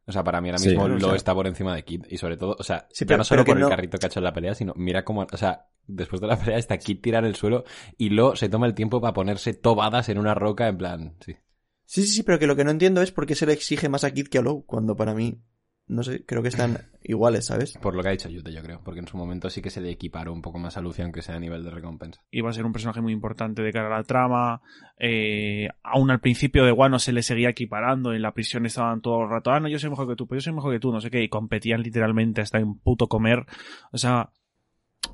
O 0.06 0.12
sea, 0.12 0.22
para 0.22 0.40
mí 0.40 0.48
ahora 0.48 0.58
Sí. 0.58 0.68
mismo 0.68 0.84
o 0.84 0.88
Lo 0.88 1.00
sea- 1.00 1.16
está 1.16 1.34
por 1.34 1.46
encima 1.46 1.74
de 1.74 1.84
Kid. 1.84 2.04
Y 2.08 2.16
sobre 2.18 2.36
todo, 2.36 2.56
o 2.58 2.62
sea, 2.62 2.86
Sí, 2.92 3.04
ya 3.06 3.16
no 3.16 3.24
solo 3.24 3.44
por 3.44 3.58
el 3.58 3.68
carrito 3.68 3.98
que 3.98 4.06
ha 4.06 4.08
hecho 4.08 4.20
en 4.20 4.24
la 4.24 4.32
pelea, 4.32 4.54
sino 4.54 4.72
mira 4.76 5.04
cómo, 5.04 5.26
o 5.30 5.36
sea, 5.36 5.66
después 5.86 6.20
de 6.20 6.28
la 6.28 6.36
pelea 6.54 6.58
está 6.58 6.78
Kid 6.78 7.00
tirar 7.00 7.24
el 7.24 7.34
suelo 7.34 7.64
y 7.98 8.10
Lo 8.10 8.36
se 8.36 8.48
toma 8.48 8.66
el 8.66 8.74
tiempo 8.74 9.00
para 9.00 9.12
ponerse 9.14 9.52
tobadas 9.54 10.08
en 10.08 10.18
una 10.18 10.34
roca 10.34 10.68
en 10.68 10.78
plan, 10.78 11.16
sí. 11.24 11.36
Sí, 11.84 12.02
sí, 12.02 12.08
sí, 12.08 12.22
pero 12.22 12.38
que 12.38 12.46
lo 12.46 12.56
que 12.56 12.64
no 12.64 12.70
entiendo 12.72 13.00
es 13.02 13.12
por 13.12 13.26
qué 13.26 13.34
se 13.34 13.46
le 13.46 13.52
exige 13.52 13.88
más 13.88 14.04
a 14.04 14.10
Kid 14.12 14.28
que 14.28 14.38
a 14.38 14.42
Low, 14.42 14.64
cuando 14.66 14.96
para 14.96 15.14
mí, 15.14 15.40
no 15.88 16.02
sé, 16.02 16.24
creo 16.26 16.42
que 16.42 16.48
están 16.48 16.78
iguales, 17.04 17.46
¿sabes? 17.46 17.78
Por 17.80 17.94
lo 17.94 18.02
que 18.02 18.08
ha 18.08 18.12
dicho 18.12 18.28
Yute, 18.28 18.52
yo 18.52 18.62
creo. 18.62 18.80
Porque 18.82 18.98
en 19.00 19.06
su 19.06 19.16
momento 19.16 19.48
sí 19.50 19.62
que 19.62 19.70
se 19.70 19.80
le 19.80 19.90
equiparó 19.90 20.32
un 20.32 20.42
poco 20.42 20.58
más 20.58 20.76
a 20.76 20.80
Lucy, 20.80 21.02
aunque 21.02 21.22
sea 21.22 21.36
a 21.36 21.40
nivel 21.40 21.62
de 21.62 21.70
recompensa. 21.70 22.20
iba 22.32 22.50
a 22.50 22.52
ser 22.52 22.64
un 22.66 22.72
personaje 22.72 23.00
muy 23.00 23.12
importante 23.12 23.62
de 23.62 23.72
cara 23.72 23.86
a 23.86 23.98
la 23.98 24.02
trama. 24.04 24.60
Eh, 24.98 25.68
aún 25.84 26.10
al 26.10 26.20
principio 26.20 26.64
de 26.64 26.72
Wano 26.72 26.98
se 26.98 27.12
le 27.12 27.22
seguía 27.22 27.50
equiparando. 27.50 28.12
En 28.12 28.22
la 28.22 28.32
prisión 28.34 28.66
estaban 28.66 29.00
todo 29.00 29.22
el 29.22 29.30
rato. 29.30 29.50
Ah, 29.52 29.60
no, 29.60 29.68
yo 29.68 29.78
soy 29.78 29.90
mejor 29.90 30.08
que 30.08 30.16
tú, 30.16 30.26
pero 30.26 30.38
yo 30.40 30.42
soy 30.44 30.52
mejor 30.54 30.72
que 30.72 30.80
tú, 30.80 30.90
no 30.92 31.00
sé 31.00 31.10
qué. 31.10 31.22
Y 31.22 31.28
competían 31.28 31.82
literalmente 31.82 32.40
hasta 32.40 32.58
en 32.58 32.78
puto 32.78 33.06
comer. 33.08 33.46
O 33.92 33.98
sea. 33.98 34.30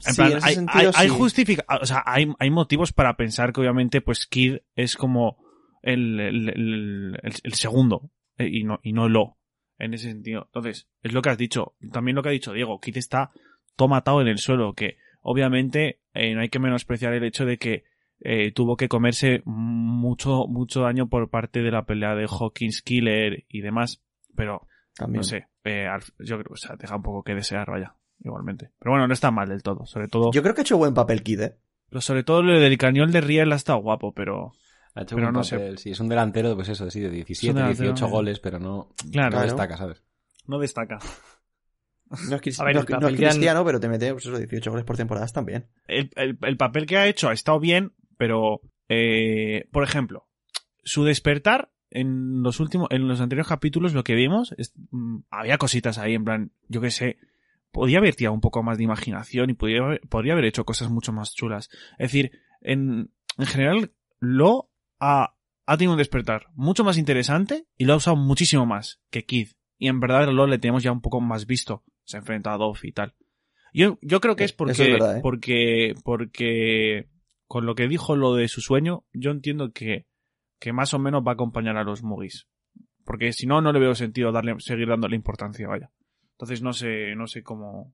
En 0.06 0.12
Sí, 0.14 0.16
plan, 0.16 0.32
en 0.32 0.38
ese 0.38 0.46
hay, 0.48 0.54
sentido, 0.54 0.78
hay, 0.80 0.90
hay 0.94 1.08
sí. 1.10 1.14
justifica- 1.18 1.64
o 1.80 1.84
sea, 1.84 2.02
hay, 2.06 2.32
hay 2.38 2.50
motivos 2.50 2.92
para 2.94 3.16
pensar 3.16 3.52
que 3.52 3.60
obviamente, 3.60 4.00
pues 4.00 4.26
Kid 4.26 4.56
es 4.74 4.96
como 4.96 5.36
el, 5.82 6.18
el, 6.18 6.48
el, 6.48 7.18
el- 7.22 7.34
el 7.42 7.52
segundo. 7.52 8.10
eh, 8.38 8.48
y 8.50 8.64
no, 8.64 8.80
y 8.82 8.94
no 8.94 9.08
lo. 9.10 9.36
En 9.82 9.94
ese 9.94 10.10
sentido. 10.10 10.44
Entonces, 10.46 10.88
es 11.02 11.12
lo 11.12 11.22
que 11.22 11.30
has 11.30 11.38
dicho. 11.38 11.74
También 11.90 12.14
lo 12.14 12.22
que 12.22 12.28
ha 12.28 12.32
dicho 12.32 12.52
Diego. 12.52 12.78
Kid 12.78 12.96
está 12.98 13.32
todo 13.74 13.88
matado 13.88 14.20
en 14.20 14.28
el 14.28 14.38
suelo. 14.38 14.74
Que 14.74 14.96
obviamente 15.22 15.98
eh, 16.14 16.32
no 16.36 16.40
hay 16.40 16.50
que 16.50 16.60
menospreciar 16.60 17.12
el 17.14 17.24
hecho 17.24 17.44
de 17.44 17.58
que 17.58 17.82
eh, 18.20 18.52
tuvo 18.52 18.76
que 18.76 18.88
comerse 18.88 19.42
mucho, 19.44 20.46
mucho 20.46 20.82
daño 20.82 21.08
por 21.08 21.28
parte 21.30 21.62
de 21.62 21.72
la 21.72 21.84
pelea 21.84 22.14
de 22.14 22.28
Hawkins 22.30 22.80
Killer 22.82 23.44
y 23.48 23.60
demás. 23.60 24.00
Pero, 24.36 24.68
También. 24.94 25.18
no 25.18 25.24
sé, 25.24 25.48
eh, 25.64 25.88
yo 26.20 26.36
creo 26.36 26.44
que 26.44 26.52
o 26.52 26.56
sea, 26.56 26.76
deja 26.76 26.94
un 26.94 27.02
poco 27.02 27.24
que 27.24 27.34
desear, 27.34 27.68
vaya, 27.68 27.96
igualmente. 28.20 28.70
Pero 28.78 28.92
bueno, 28.92 29.08
no 29.08 29.14
está 29.14 29.32
mal 29.32 29.48
del 29.48 29.64
todo. 29.64 29.84
Sobre 29.84 30.06
todo, 30.06 30.30
Yo 30.32 30.42
creo 30.42 30.54
que 30.54 30.60
ha 30.60 30.62
hecho 30.62 30.78
buen 30.78 30.94
papel 30.94 31.24
Kid, 31.24 31.40
¿eh? 31.40 31.56
pero 31.88 32.00
sobre 32.00 32.22
todo 32.22 32.42
lo 32.42 32.60
del 32.60 32.78
cañón 32.78 33.10
de 33.10 33.20
Riel 33.20 33.50
ha 33.50 33.56
estado 33.56 33.80
guapo, 33.80 34.12
pero 34.14 34.52
Ha 34.94 35.02
hecho 35.02 35.16
Pero 35.16 35.28
un 35.28 35.34
no 35.34 35.44
sé. 35.44 35.56
papel, 35.56 35.78
sí, 35.78 35.90
es 35.90 36.00
un 36.00 36.08
delantero, 36.08 36.54
pues 36.54 36.68
eso, 36.68 36.90
sí, 36.90 37.00
de 37.00 37.10
17, 37.10 37.54
delantero, 37.54 37.84
18 37.92 38.06
eh. 38.06 38.10
goles, 38.10 38.40
pero 38.40 38.58
no, 38.58 38.90
Claro. 39.10 39.36
no 39.36 39.42
destaca, 39.42 39.76
¿sabes? 39.76 40.02
no 40.46 40.58
destaca. 40.58 40.98
No 42.28 42.36
es, 42.36 42.42
ver, 42.64 42.74
no 42.74 42.80
no 42.96 43.00
papel 43.00 43.14
es 43.14 43.20
han- 43.22 43.30
cristiano, 43.30 43.64
pero 43.64 43.80
te 43.80 43.88
mete 43.88 44.12
pues 44.12 44.26
eso, 44.26 44.36
18 44.36 44.70
goles 44.70 44.84
por 44.84 44.96
temporada 44.96 45.26
también. 45.28 45.66
El, 45.86 46.10
el- 46.16 46.38
el 46.42 46.56
papel 46.56 46.86
que 46.86 46.98
ha 46.98 47.06
hecho 47.06 47.28
ha 47.28 47.32
estado 47.32 47.58
bien, 47.58 47.92
pero, 48.18 48.60
eh, 48.88 49.66
por 49.72 49.82
ejemplo, 49.84 50.28
su 50.84 51.04
despertar 51.04 51.70
en 51.90 52.42
los 52.42 52.60
últimos, 52.60 52.88
en 52.90 53.06
los 53.08 53.20
anteriores 53.20 53.48
capítulos, 53.48 53.94
lo 53.94 54.04
que 54.04 54.14
vimos, 54.14 54.54
es- 54.58 54.74
mm, 54.90 55.20
había 55.30 55.56
cositas 55.58 55.96
ahí, 55.98 56.14
en 56.14 56.24
plan, 56.24 56.52
yo 56.68 56.80
qué 56.82 56.90
sé, 56.90 57.16
podía 57.70 57.98
haber 57.98 58.14
tirado 58.14 58.34
un 58.34 58.40
poco 58.42 58.62
más 58.62 58.76
de 58.76 58.84
imaginación 58.84 59.48
y 59.48 59.54
podría, 59.54 59.78
haber- 59.82 60.00
podría 60.08 60.34
haber 60.34 60.44
hecho 60.46 60.64
cosas 60.64 60.90
mucho 60.90 61.12
más 61.12 61.34
chulas. 61.34 61.70
Es 61.92 62.12
decir, 62.12 62.32
en, 62.60 63.10
en 63.38 63.46
general, 63.46 63.92
lo 64.20 64.68
ha, 65.02 65.34
ha 65.66 65.76
tenido 65.76 65.92
un 65.92 65.98
despertar 65.98 66.46
mucho 66.54 66.84
más 66.84 66.96
interesante 66.96 67.66
y 67.76 67.84
lo 67.86 67.94
ha 67.94 67.96
usado 67.96 68.16
muchísimo 68.16 68.66
más 68.66 69.00
que 69.10 69.24
Kid. 69.24 69.48
Y 69.76 69.88
en 69.88 69.98
verdad, 69.98 70.28
lo 70.28 70.46
le 70.46 70.58
tenemos 70.58 70.84
ya 70.84 70.92
un 70.92 71.00
poco 71.00 71.20
más 71.20 71.46
visto. 71.46 71.82
Se 72.04 72.18
enfrenta 72.18 72.54
a 72.54 72.56
Dove 72.56 72.78
y 72.84 72.92
tal. 72.92 73.14
Yo, 73.72 73.98
yo 74.00 74.20
creo 74.20 74.36
que 74.36 74.44
es 74.44 74.52
Eso 74.52 74.58
porque, 74.58 74.72
es 74.72 74.78
verdad, 74.78 75.16
¿eh? 75.16 75.20
porque, 75.20 75.94
porque 76.04 77.08
con 77.48 77.66
lo 77.66 77.74
que 77.74 77.88
dijo 77.88 78.14
lo 78.14 78.34
de 78.34 78.46
su 78.46 78.60
sueño, 78.60 79.04
yo 79.12 79.32
entiendo 79.32 79.72
que, 79.72 80.06
que 80.60 80.72
más 80.72 80.94
o 80.94 81.00
menos 81.00 81.24
va 81.26 81.32
a 81.32 81.34
acompañar 81.34 81.76
a 81.76 81.84
los 81.84 82.04
Mugis. 82.04 82.46
Porque 83.04 83.32
si 83.32 83.46
no, 83.46 83.60
no 83.60 83.72
le 83.72 83.80
veo 83.80 83.96
sentido 83.96 84.30
darle, 84.30 84.54
seguir 84.60 84.86
dándole 84.86 85.16
importancia, 85.16 85.66
vaya. 85.66 85.90
Entonces 86.32 86.62
no 86.62 86.72
sé, 86.72 87.16
no 87.16 87.26
sé 87.26 87.42
cómo, 87.42 87.92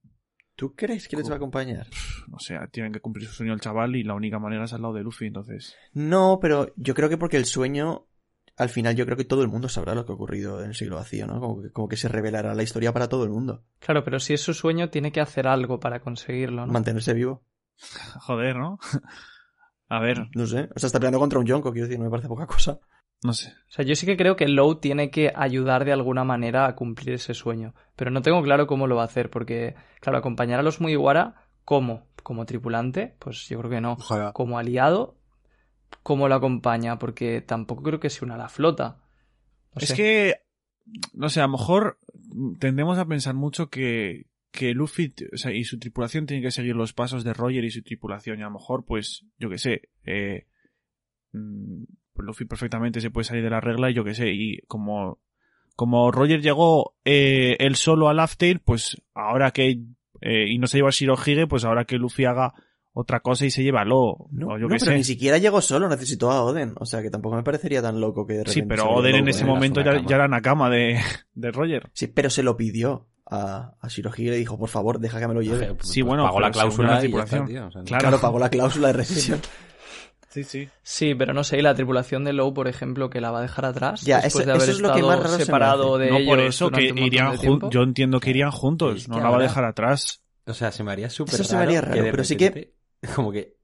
¿Tú 0.59 0.75
crees 0.75 1.07
que 1.07 1.17
les 1.17 1.31
va 1.31 1.35
a 1.35 1.37
acompañar? 1.37 1.87
no 2.27 2.41
sé, 2.41 2.59
tienen 2.73 2.93
que 2.93 2.99
cumplir 2.99 3.29
su 3.29 3.33
sueño 3.33 3.53
el 3.53 3.61
chaval 3.61 3.95
y 3.95 4.03
la 4.03 4.15
única 4.15 4.41
manera 4.41 4.65
es 4.65 4.73
al 4.73 4.83
lado 4.83 4.93
de 4.93 5.05
Luffy, 5.05 5.27
entonces. 5.27 5.77
No, 5.93 6.41
pero 6.43 6.75
yo 6.75 6.97
creo 6.97 7.09
que 7.09 7.17
porque 7.17 7.37
el 7.37 7.45
sueño, 7.45 8.09
al 8.57 8.69
final 8.69 8.97
yo 8.97 9.05
creo 9.05 9.17
que 9.17 9.25
todo 9.25 9.43
el 9.43 9.49
mundo 9.49 9.69
sabrá 9.69 9.95
lo 9.95 10.05
que 10.05 10.11
ha 10.11 10.17
ocurrido 10.17 10.61
en 10.61 10.71
el 10.71 10.75
siglo 10.75 10.97
vacío, 10.97 11.29
¿no? 11.29 11.39
Como 11.39 11.63
que, 11.63 11.71
como 11.71 11.87
que 11.87 11.97
se 11.97 12.09
revelará 12.09 12.57
la 12.57 12.65
historia 12.65 12.93
para 12.93 13.09
todo 13.09 13.23
el 13.23 13.31
mundo. 13.31 13.63
Claro, 13.79 14.03
pero 14.03 14.19
si 14.19 14.35
es 14.35 14.41
su 14.41 14.53
sueño, 14.53 14.91
tiene 14.91 15.13
que 15.13 15.21
hacer 15.21 15.47
algo 15.47 15.79
para 15.79 16.01
conseguirlo, 16.01 16.67
¿no? 16.67 16.73
Mantenerse 16.73 17.15
vivo. 17.15 17.45
Joder, 18.23 18.57
¿no? 18.57 18.81
a 19.89 20.01
ver, 20.01 20.27
No 20.35 20.45
sé. 20.45 20.71
O 20.75 20.79
sea, 20.81 20.89
está 20.89 20.99
peleando 20.99 21.21
contra 21.21 21.39
un 21.39 21.47
Yonko, 21.47 21.71
quiero 21.71 21.87
decir, 21.87 22.01
no 22.01 22.07
me 22.07 22.11
parece 22.11 22.27
poca 22.27 22.49
cosa. 22.49 22.81
No 23.23 23.33
sé. 23.33 23.49
O 23.69 23.71
sea, 23.73 23.85
yo 23.85 23.95
sí 23.95 24.07
que 24.07 24.17
creo 24.17 24.37
que 24.37 24.49
Low 24.49 24.77
tiene 24.77 25.11
que 25.11 25.33
ayudar 25.35 25.85
de 25.85 25.93
alguna 25.93 26.25
manera 26.25 26.67
a 26.67 26.75
cumplir 26.75 27.15
ese 27.15 27.35
sueño. 27.35 27.75
Pero 27.97 28.11
no 28.11 28.23
tengo 28.23 28.43
claro 28.43 28.67
cómo 28.67 28.87
lo 28.87 28.97
va 28.97 29.03
a 29.03 29.07
hacer, 29.07 29.31
porque, 29.31 29.75
claro, 30.01 30.19
acompañar 30.19 30.61
a 30.61 30.63
los 30.63 30.81
Mugiwara, 30.81 31.49
¿cómo? 31.65 32.07
¿Como 32.23 32.47
tripulante? 32.47 33.15
Pues 33.19 33.49
yo 33.49 33.59
creo 33.59 33.71
que 33.71 33.81
no. 33.81 33.93
Ojalá. 33.93 34.33
Como 34.33 34.59
aliado, 34.59 35.17
¿cómo 36.03 36.29
lo 36.29 36.35
acompaña? 36.35 36.99
Porque 36.99 37.41
tampoco 37.41 37.83
creo 37.83 38.01
que 38.01 38.11
se 38.11 38.25
una 38.25 38.35
a 38.35 38.39
la 38.39 38.49
flota. 38.49 38.99
No 39.75 39.81
Es 39.81 39.89
sé. 39.89 39.95
que, 39.97 40.35
no 41.13 41.29
sé, 41.29 41.41
a 41.41 41.47
lo 41.47 41.53
mejor 41.53 41.99
tendemos 42.61 42.99
a 42.99 43.07
pensar 43.07 43.35
mucho 43.35 43.69
que, 43.69 44.27
que 44.51 44.75
Luffy 44.75 45.13
o 45.33 45.37
sea, 45.37 45.53
y 45.53 45.65
su 45.65 45.79
tripulación 45.79 46.27
tienen 46.27 46.43
que 46.43 46.51
seguir 46.51 46.77
los 46.77 46.93
pasos 46.93 47.25
de 47.25 47.33
Roger 47.35 47.65
y 47.65 47.71
su 47.71 47.83
tripulación. 47.83 48.39
Y 48.39 48.43
a 48.43 48.47
lo 48.47 48.53
mejor, 48.53 48.85
pues, 48.85 49.25
yo 49.39 49.51
qué 49.51 49.59
sé, 49.59 49.89
eh, 50.05 50.47
mm, 51.33 51.85
pues 52.19 52.27
Luffy 52.27 52.45
perfectamente 52.47 53.01
se 53.01 53.11
puede 53.11 53.25
salir 53.27 53.45
de 53.45 53.51
la 53.51 53.61
regla 53.61 53.91
y 53.91 53.95
yo 53.95 54.03
qué 54.03 54.13
sé. 54.15 54.29
Y 54.33 54.59
como, 54.67 55.21
como 55.77 56.11
Roger 56.11 56.41
llegó 56.43 56.97
eh, 57.05 57.55
él 57.61 57.77
solo 57.77 58.09
a 58.09 58.15
Laugh 58.15 58.35
Tale, 58.37 58.59
pues 58.65 59.01
ahora 59.15 59.53
que, 59.53 59.79
eh, 60.21 60.47
y 60.49 60.59
no 60.59 60.67
se 60.67 60.79
lleva 60.79 60.89
a 60.89 60.93
Shirohige, 60.93 61.47
pues 61.47 61.65
ahora 61.65 61.85
que 61.85 61.97
Luffy 61.97 62.25
haga 62.25 62.53
otra 62.93 63.21
cosa 63.21 63.47
y 63.47 63.53
se 63.53 63.63
lleva 63.63 63.83
a 63.83 63.85
Lo, 63.85 64.27
No, 64.33 64.49
o 64.49 64.59
yo 64.59 64.63
no, 64.63 64.69
qué 64.71 64.77
pero 64.81 64.87
sé. 64.87 64.95
ni 64.97 65.05
siquiera 65.05 65.39
llegó 65.39 65.61
solo, 65.61 65.89
necesitó 65.89 66.33
a 66.33 66.43
Oden. 66.43 66.73
O 66.81 66.85
sea, 66.85 67.01
que 67.03 67.11
tampoco 67.11 67.37
me 67.37 67.45
parecería 67.45 67.81
tan 67.81 68.01
loco 68.01 68.27
que 68.27 68.33
de 68.33 68.39
repente... 68.41 68.61
Sí, 68.61 68.63
pero 68.67 68.91
Oden 68.91 69.15
en 69.15 69.29
ese 69.29 69.45
momento 69.45 69.81
ya, 69.81 70.03
ya 70.05 70.17
era 70.17 70.27
Nakama 70.27 70.69
de, 70.69 70.99
de 71.35 71.51
Roger. 71.53 71.89
Sí, 71.93 72.09
pero 72.09 72.29
se 72.31 72.43
lo 72.43 72.57
pidió 72.57 73.07
a, 73.31 73.75
a 73.81 73.89
Shirohige 73.89 74.23
y 74.25 74.31
le 74.31 74.37
dijo, 74.39 74.59
por 74.59 74.69
favor, 74.71 74.99
deja 74.99 75.21
que 75.21 75.29
me 75.29 75.35
lo 75.35 75.43
lleve. 75.43 75.75
Pues- 75.75 75.89
Sí, 75.91 76.03
pues 76.03 76.09
bueno, 76.09 76.25
pagó 76.25 76.41
la 76.41 76.51
cláusula 76.51 76.95
ya 76.95 77.01
tripulación. 77.01 77.43
está, 77.43 77.53
tío, 77.53 77.67
o 77.69 77.71
sea, 77.71 77.81
no- 77.83 77.87
Claro. 77.87 78.01
Claro, 78.03 78.21
pagó 78.21 78.39
la 78.41 78.49
cláusula 78.51 78.89
de 78.89 78.93
rescisión. 78.95 79.41
Sí, 80.29 80.45
sí. 80.45 80.69
Sí, 80.83 81.15
pero 81.15 81.33
no 81.33 81.43
sé, 81.43 81.59
y 81.59 81.63
la 81.63 81.75
tripulación 81.75 82.23
de 82.25 82.33
Low, 82.35 82.53
por 82.53 82.69
ejemplo, 82.69 83.09
que 83.09 83.21
la 83.21 83.31
va 83.31 83.39
a 83.39 83.43
dejar 83.43 83.65
atrás 83.65 84.03
Ya, 84.03 84.21
después 84.21 84.43
eso- 84.43 84.47
de 84.47 84.51
haber 84.53 84.63
eso 84.63 84.73
es 84.73 84.81
lo 84.81 84.93
que 84.95 85.03
más 85.03 85.19
raro 85.19 85.31
se 85.33 85.39
me 85.39 85.45
separado 85.47 85.95
hace. 85.97 86.05
de 86.05 86.11
no 86.11 86.17
ellos 86.19 86.29
por 86.29 86.41
eso 86.41 86.71
que 86.71 86.83
irían 86.85 87.37
juntos. 87.37 87.71
Yo 87.73 87.83
entiendo 87.83 88.21
que 88.21 88.31
irían 88.31 88.51
juntos, 88.51 88.97
Es 89.03 89.09
no 89.09 89.21
la 89.21 89.31
va 89.31 89.39
a 89.39 89.43
dejar 89.43 89.65
atrás. 89.65 90.23
O 90.47 90.53
sea, 90.55 90.71
se 90.71 90.85
me 90.85 90.93
haría 90.93 91.09
súper 91.11 91.35
Eso 91.35 91.45
se 91.45 91.57
me 91.57 91.63
haría 91.63 91.81
raro, 91.81 92.03
de 92.03 92.11
pero 92.11 92.25
sí 92.25 92.37
que- 92.37 92.75
Como 93.17 93.33
que 93.33 93.57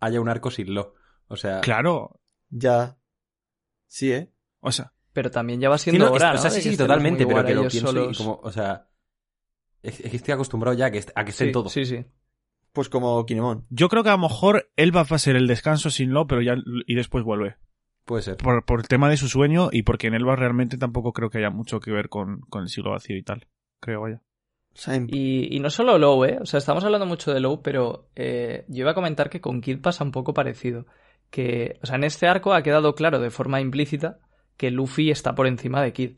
haya 0.00 0.20
un 0.20 0.28
arco 0.28 0.50
sin 0.50 0.74
lo. 0.74 0.94
O 1.28 1.36
sea... 1.36 1.60
Claro. 1.60 2.20
Ya. 2.48 2.96
Sí, 3.86 4.12
¿eh? 4.12 4.32
O 4.60 4.72
sea, 4.72 4.92
Pero 5.12 5.30
también 5.30 5.60
ya 5.60 5.68
va 5.68 5.78
Sí, 5.78 5.90
siendo 5.90 6.06
no, 6.08 6.16
es- 6.16 6.20
hora, 6.22 6.30
o 6.30 6.34
¿no? 6.34 6.40
sea, 6.40 6.50
sí, 6.50 6.62
sí, 6.62 6.76
totalmente, 6.76 7.26
pero 7.26 7.44
que 7.44 7.54
lo 7.54 7.60
pienso 7.68 7.76
y 7.76 7.80
solos. 7.92 8.16
como... 8.18 8.40
O 8.42 8.50
sea... 8.50 8.88
Es 9.82 9.96
que 9.98 10.16
estoy 10.16 10.34
acostumbrado 10.34 10.76
ya 10.76 10.86
a 10.86 10.90
que, 10.90 11.04
a 11.14 11.24
que 11.24 11.30
estén 11.30 11.48
Sí, 11.48 11.52
todo. 11.52 11.68
Sí, 11.68 11.84
sí. 11.86 12.04
Pues 12.72 12.88
como 12.88 13.24
Kinemon. 13.26 13.66
yo 13.70 13.88
creo 13.88 14.02
que 14.04 14.10
a 14.10 14.16
lo 14.16 14.22
mejor 14.22 14.70
él 14.76 14.96
va 14.96 15.00
a 15.00 15.18
ser 15.18 15.36
el 15.36 15.46
descanso 15.46 15.90
sin 15.90 16.12
lo, 16.12 16.26
pero 16.26 16.40
ya 16.40 16.54
y 16.86 16.94
después 16.94 17.24
vuelve. 17.24 17.56
Puede 18.04 18.22
ser. 18.22 18.36
Por, 18.36 18.64
por 18.64 18.80
el 18.80 18.88
tema 18.88 19.08
de 19.08 19.16
su 19.16 19.28
sueño 19.28 19.68
y 19.72 19.82
porque 19.82 20.06
en 20.06 20.14
Elba 20.14 20.36
realmente 20.36 20.78
tampoco 20.78 21.12
creo 21.12 21.30
que 21.30 21.38
haya 21.38 21.50
mucho 21.50 21.80
que 21.80 21.90
ver 21.90 22.08
con, 22.08 22.40
con 22.42 22.62
el 22.62 22.68
siglo 22.68 22.92
vacío 22.92 23.16
y 23.16 23.22
tal. 23.22 23.46
Creo, 23.80 24.02
vaya. 24.02 24.22
Y, 25.08 25.54
y 25.54 25.60
no 25.60 25.68
solo 25.68 25.98
Low, 25.98 26.24
¿eh? 26.24 26.38
O 26.40 26.46
sea, 26.46 26.58
estamos 26.58 26.84
hablando 26.84 27.06
mucho 27.06 27.34
de 27.34 27.40
Low, 27.40 27.60
pero 27.62 28.08
eh, 28.14 28.64
yo 28.68 28.82
iba 28.82 28.92
a 28.92 28.94
comentar 28.94 29.28
que 29.28 29.40
con 29.40 29.60
Kid 29.60 29.80
pasa 29.80 30.04
un 30.04 30.12
poco 30.12 30.32
parecido. 30.32 30.86
Que, 31.30 31.78
o 31.82 31.86
sea, 31.86 31.96
en 31.96 32.04
este 32.04 32.26
arco 32.28 32.54
ha 32.54 32.62
quedado 32.62 32.94
claro 32.94 33.18
de 33.20 33.30
forma 33.30 33.60
implícita 33.60 34.18
que 34.56 34.70
Luffy 34.70 35.10
está 35.10 35.34
por 35.34 35.46
encima 35.46 35.82
de 35.82 35.92
Kid. 35.92 36.16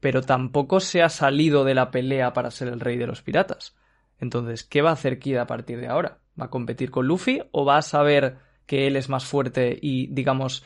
Pero 0.00 0.22
tampoco 0.22 0.80
se 0.80 1.02
ha 1.02 1.08
salido 1.10 1.64
de 1.64 1.74
la 1.74 1.90
pelea 1.90 2.32
para 2.32 2.50
ser 2.50 2.68
el 2.68 2.80
rey 2.80 2.96
de 2.96 3.06
los 3.06 3.22
piratas. 3.22 3.76
Entonces, 4.20 4.64
¿qué 4.64 4.82
va 4.82 4.90
a 4.90 4.94
hacer 4.94 5.18
Kid 5.18 5.36
a 5.36 5.46
partir 5.46 5.80
de 5.80 5.88
ahora? 5.88 6.18
¿Va 6.40 6.46
a 6.46 6.50
competir 6.50 6.90
con 6.90 7.06
Luffy 7.06 7.42
o 7.52 7.64
va 7.64 7.78
a 7.78 7.82
saber 7.82 8.36
que 8.66 8.86
él 8.86 8.96
es 8.96 9.08
más 9.08 9.24
fuerte 9.24 9.78
y, 9.80 10.06
digamos, 10.08 10.64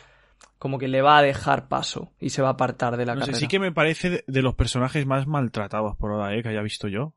como 0.59 0.79
que 0.79 0.89
le 0.89 1.03
va 1.03 1.19
a 1.19 1.23
dejar 1.23 1.69
paso 1.69 2.13
y 2.21 2.31
se 2.31 2.43
va 2.43 2.49
a 2.49 2.53
apartar 2.53 2.97
de 2.97 3.07
la 3.07 3.15
No 3.15 3.21
sé, 3.21 3.27
carrera? 3.27 3.39
sí 3.39 3.49
que 3.49 3.59
me 3.59 3.73
parece 3.73 4.25
de- 4.27 4.43
los 4.43 4.55
personajes 4.55 5.07
más 5.07 5.27
maltratados 5.27 5.97
por 5.97 6.11
ahora, 6.13 6.35
eh, 6.37 6.43
que 6.43 6.49
haya 6.51 6.63
visto 6.63 6.89
yo. 6.89 7.15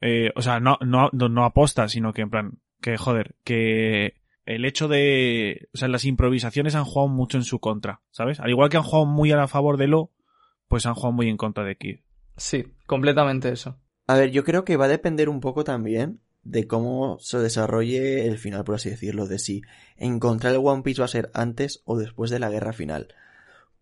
Eh, 0.00 0.30
o 0.36 0.42
sea, 0.42 0.60
no, 0.60 0.78
no, 0.80 1.10
no, 1.12 1.28
no 1.28 1.44
aposta, 1.44 1.88
sino 1.88 2.12
que 2.12 2.22
en 2.22 2.30
plan, 2.30 2.58
que 2.80 2.96
joder, 2.96 3.34
que 3.44 4.14
el 4.46 4.64
hecho 4.64 4.86
de, 4.88 5.68
o 5.74 5.76
sea, 5.76 5.88
las 5.88 6.04
improvisaciones 6.04 6.74
han 6.76 6.84
jugado 6.84 7.08
mucho 7.08 7.36
en 7.36 7.44
su 7.44 7.58
contra, 7.58 8.00
¿sabes? 8.10 8.38
Al 8.40 8.50
igual 8.50 8.70
que 8.70 8.76
han 8.76 8.82
jugado 8.84 9.06
muy 9.06 9.32
a 9.32 9.36
la 9.36 9.48
favor 9.48 9.76
de 9.76 9.88
Lo, 9.88 10.12
pues 10.68 10.86
han 10.86 10.94
jugado 10.94 11.12
muy 11.12 11.28
en 11.28 11.36
contra 11.36 11.64
de 11.64 11.76
Kid. 11.76 11.98
Sí, 12.36 12.64
completamente 12.86 13.50
eso. 13.50 13.76
A 14.08 14.16
ver, 14.16 14.30
yo 14.30 14.42
creo 14.42 14.64
que 14.64 14.78
va 14.78 14.86
a 14.86 14.88
depender 14.88 15.28
un 15.28 15.40
poco 15.40 15.64
también 15.64 16.22
de 16.42 16.66
cómo 16.66 17.18
se 17.20 17.40
desarrolle 17.40 18.26
el 18.26 18.38
final, 18.38 18.64
por 18.64 18.76
así 18.76 18.88
decirlo, 18.88 19.26
de 19.26 19.38
si 19.38 19.60
encontrar 19.98 20.54
el 20.54 20.60
One 20.64 20.82
Piece 20.82 21.02
va 21.02 21.04
a 21.04 21.08
ser 21.08 21.30
antes 21.34 21.82
o 21.84 21.98
después 21.98 22.30
de 22.30 22.38
la 22.38 22.48
guerra 22.48 22.72
final. 22.72 23.08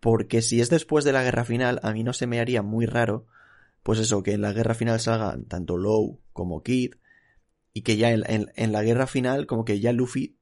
Porque 0.01 0.41
si 0.41 0.59
es 0.59 0.69
después 0.69 1.05
de 1.05 1.13
la 1.13 1.23
guerra 1.23 1.45
final, 1.45 1.79
a 1.81 1.93
mí 1.93 2.03
no 2.03 2.11
se 2.11 2.27
me 2.27 2.41
haría 2.41 2.61
muy 2.61 2.85
raro, 2.85 3.25
pues 3.83 3.99
eso, 3.99 4.21
que 4.21 4.33
en 4.33 4.41
la 4.41 4.51
guerra 4.51 4.73
final 4.73 4.99
salgan 4.99 5.45
tanto 5.45 5.77
Low 5.77 6.19
como 6.33 6.61
Kid, 6.61 6.95
y 7.71 7.83
que 7.83 7.95
ya 7.95 8.11
en, 8.11 8.71
la 8.73 8.83
guerra 8.83 9.07
final, 9.07 9.47
como 9.47 9.63
que 9.63 9.79
ya 9.79 9.93
Luffy 9.93 10.37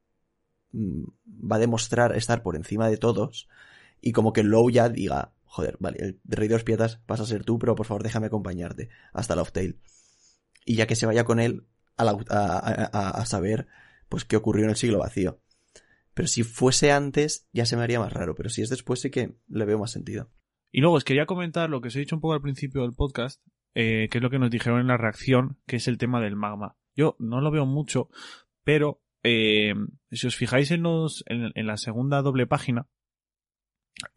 mm, 0.72 1.04
va 1.52 1.58
a 1.58 1.60
demostrar 1.60 2.16
estar 2.18 2.42
por 2.42 2.56
encima 2.56 2.90
de 2.90 2.98
todos, 2.98 3.48
y 4.02 4.14
como 4.14 4.34
que 4.34 4.42
Low 4.42 4.72
ya 4.72 4.90
diga, 4.90 5.35
joder, 5.46 5.78
vale, 5.80 5.98
el 6.00 6.20
rey 6.26 6.48
de 6.48 6.56
los 6.56 6.64
piratas 6.64 7.00
vas 7.08 7.20
a 7.22 7.26
ser 7.26 7.44
tú, 7.44 7.58
pero 7.60 7.76
por 7.76 7.86
favor 7.86 8.04
déjame 8.04 8.28
acompañarte 8.28 8.90
hasta 9.14 9.36
Love 9.36 9.52
Tale. 9.52 9.76
Y 10.66 10.76
ya 10.76 10.88
que 10.88 10.96
se 10.96 11.06
vaya 11.06 11.24
con 11.24 11.40
él 11.40 11.68
a, 11.98 12.04
a- 12.10 13.26
saber 13.26 13.68
pues 14.10 14.26
qué 14.26 14.36
ocurrió 14.36 14.66
en 14.66 14.72
el 14.72 14.76
siglo 14.76 15.00
vacío. 15.00 15.40
Pero 16.14 16.28
si 16.28 16.44
fuese 16.44 16.92
antes, 16.92 17.48
ya 17.52 17.66
se 17.66 17.76
me 17.78 17.84
haría 17.84 18.00
más 18.00 18.14
raro, 18.14 18.36
pero 18.36 18.50
si 18.50 18.62
es 18.62 18.70
después 18.70 19.02
sí 19.02 19.10
que 19.10 19.36
le 19.48 19.66
veo 19.66 19.78
más 19.80 19.92
sentido. 19.92 20.30
Y 20.72 20.82
luego 20.82 20.96
os 20.96 21.04
quería 21.04 21.26
comentar 21.26 21.70
lo 21.70 21.82
que 21.82 21.88
os 21.90 21.96
he 21.96 22.00
dicho 22.00 22.16
un 22.16 22.22
poco 22.22 22.34
al 22.34 22.42
principio 22.42 22.82
del 22.82 22.94
podcast, 22.94 23.42
eh, 23.74 24.08
que 24.10 24.18
es 24.18 24.22
lo 24.22 24.30
que 24.30 24.40
nos 24.40 24.50
dijeron 24.52 24.80
en 24.80 24.88
la 24.88 24.98
reacción, 24.98 25.58
que 25.68 25.76
es 25.78 25.88
el 25.88 25.98
tema 25.98 26.22
del 26.22 26.36
magma. 26.36 26.78
Yo 26.96 27.16
no 27.20 27.42
lo 27.42 27.52
veo 27.52 27.66
mucho, 27.66 28.10
pero 28.64 29.02
eh, 29.24 29.74
si 30.12 30.28
os 30.28 30.36
fijáis 30.36 30.72
en, 30.72 30.84
los, 30.84 31.24
en 31.28 31.68
la 31.68 31.78
segunda 31.78 32.22
doble 32.22 32.48
página, 32.48 32.88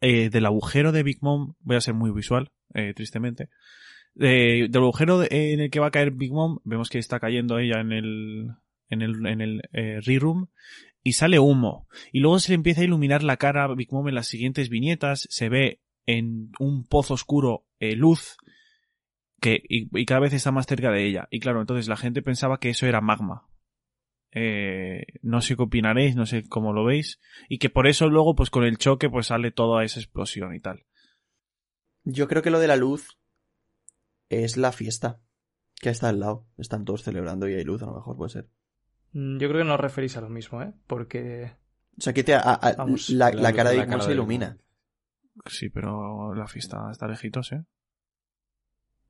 eh, 0.01 0.29
del 0.29 0.45
agujero 0.45 0.91
de 0.91 1.03
Big 1.03 1.19
Mom, 1.21 1.53
voy 1.59 1.75
a 1.75 1.81
ser 1.81 1.93
muy 1.93 2.11
visual, 2.11 2.51
eh, 2.73 2.93
tristemente, 2.95 3.49
eh, 4.19 4.67
del 4.69 4.81
agujero 4.81 5.19
de- 5.19 5.53
en 5.53 5.59
el 5.61 5.69
que 5.69 5.79
va 5.79 5.87
a 5.87 5.91
caer 5.91 6.11
Big 6.11 6.31
Mom, 6.31 6.59
vemos 6.63 6.89
que 6.89 6.97
está 6.99 7.19
cayendo 7.19 7.59
ella 7.59 7.79
en 7.79 7.91
el, 7.91 8.51
en 8.89 9.01
el, 9.01 9.25
en 9.25 9.41
el 9.41 9.61
eh, 9.73 9.99
re-room, 10.01 10.47
y 11.03 11.13
sale 11.13 11.39
humo. 11.39 11.87
Y 12.11 12.19
luego 12.19 12.39
se 12.39 12.51
le 12.51 12.55
empieza 12.55 12.81
a 12.81 12.83
iluminar 12.83 13.23
la 13.23 13.37
cara 13.37 13.63
a 13.63 13.73
Big 13.73 13.91
Mom 13.91 14.07
en 14.09 14.15
las 14.15 14.27
siguientes 14.27 14.69
viñetas, 14.69 15.27
se 15.29 15.47
ve 15.49 15.79
en 16.05 16.51
un 16.59 16.85
pozo 16.85 17.13
oscuro 17.13 17.65
eh, 17.79 17.95
luz 17.95 18.37
que 19.39 19.61
y 19.69 20.05
cada 20.05 20.19
vez 20.19 20.33
está 20.33 20.51
más 20.51 20.65
cerca 20.65 20.91
de 20.91 21.05
ella. 21.05 21.27
Y 21.31 21.39
claro, 21.39 21.61
entonces 21.61 21.87
la 21.87 21.95
gente 21.95 22.21
pensaba 22.21 22.59
que 22.59 22.69
eso 22.69 22.85
era 22.87 22.99
magma. 22.99 23.47
Eh, 24.31 25.05
no 25.21 25.41
sé 25.41 25.55
qué 25.55 25.63
opinaréis, 25.63 26.15
no 26.15 26.25
sé 26.25 26.47
cómo 26.47 26.71
lo 26.73 26.83
veis. 26.85 27.19
Y 27.47 27.57
que 27.57 27.69
por 27.69 27.87
eso 27.87 28.09
luego, 28.09 28.35
pues 28.35 28.49
con 28.49 28.63
el 28.63 28.77
choque, 28.77 29.09
pues 29.09 29.27
sale 29.27 29.51
toda 29.51 29.83
esa 29.83 29.99
explosión 29.99 30.53
y 30.55 30.59
tal. 30.59 30.85
Yo 32.03 32.27
creo 32.27 32.41
que 32.41 32.51
lo 32.51 32.59
de 32.59 32.67
la 32.67 32.75
luz 32.75 33.17
es 34.29 34.57
la 34.57 34.71
fiesta 34.71 35.19
que 35.81 35.89
está 35.89 36.09
al 36.09 36.19
lado. 36.19 36.45
Están 36.57 36.85
todos 36.85 37.03
celebrando 37.03 37.47
y 37.49 37.53
hay 37.55 37.63
luz, 37.63 37.81
a 37.83 37.87
lo 37.87 37.95
mejor 37.95 38.17
puede 38.17 38.29
ser. 38.31 38.49
Mm, 39.13 39.37
Yo 39.39 39.47
creo 39.49 39.61
que 39.61 39.67
no 39.67 39.73
os 39.75 39.79
referís 39.79 40.15
a 40.17 40.21
lo 40.21 40.29
mismo, 40.29 40.61
¿eh? 40.61 40.73
Porque 40.87 41.53
O 41.97 42.01
sea, 42.01 42.13
que 42.13 42.23
te, 42.23 42.33
a- 42.35 42.39
a- 42.39 42.73
Vamos, 42.73 43.09
la, 43.09 43.31
La 43.31 43.41
la 43.41 43.49
luz 43.49 43.57
cara 43.57 43.69
de 43.71 43.85
cara 43.87 44.01
se 44.01 44.11
ilumina. 44.13 44.57
Sí, 45.47 45.69
pero 45.69 46.33
la 46.35 46.47
fiesta 46.47 46.89
está 46.91 47.07
lejitos, 47.07 47.51
¿eh? 47.53 47.63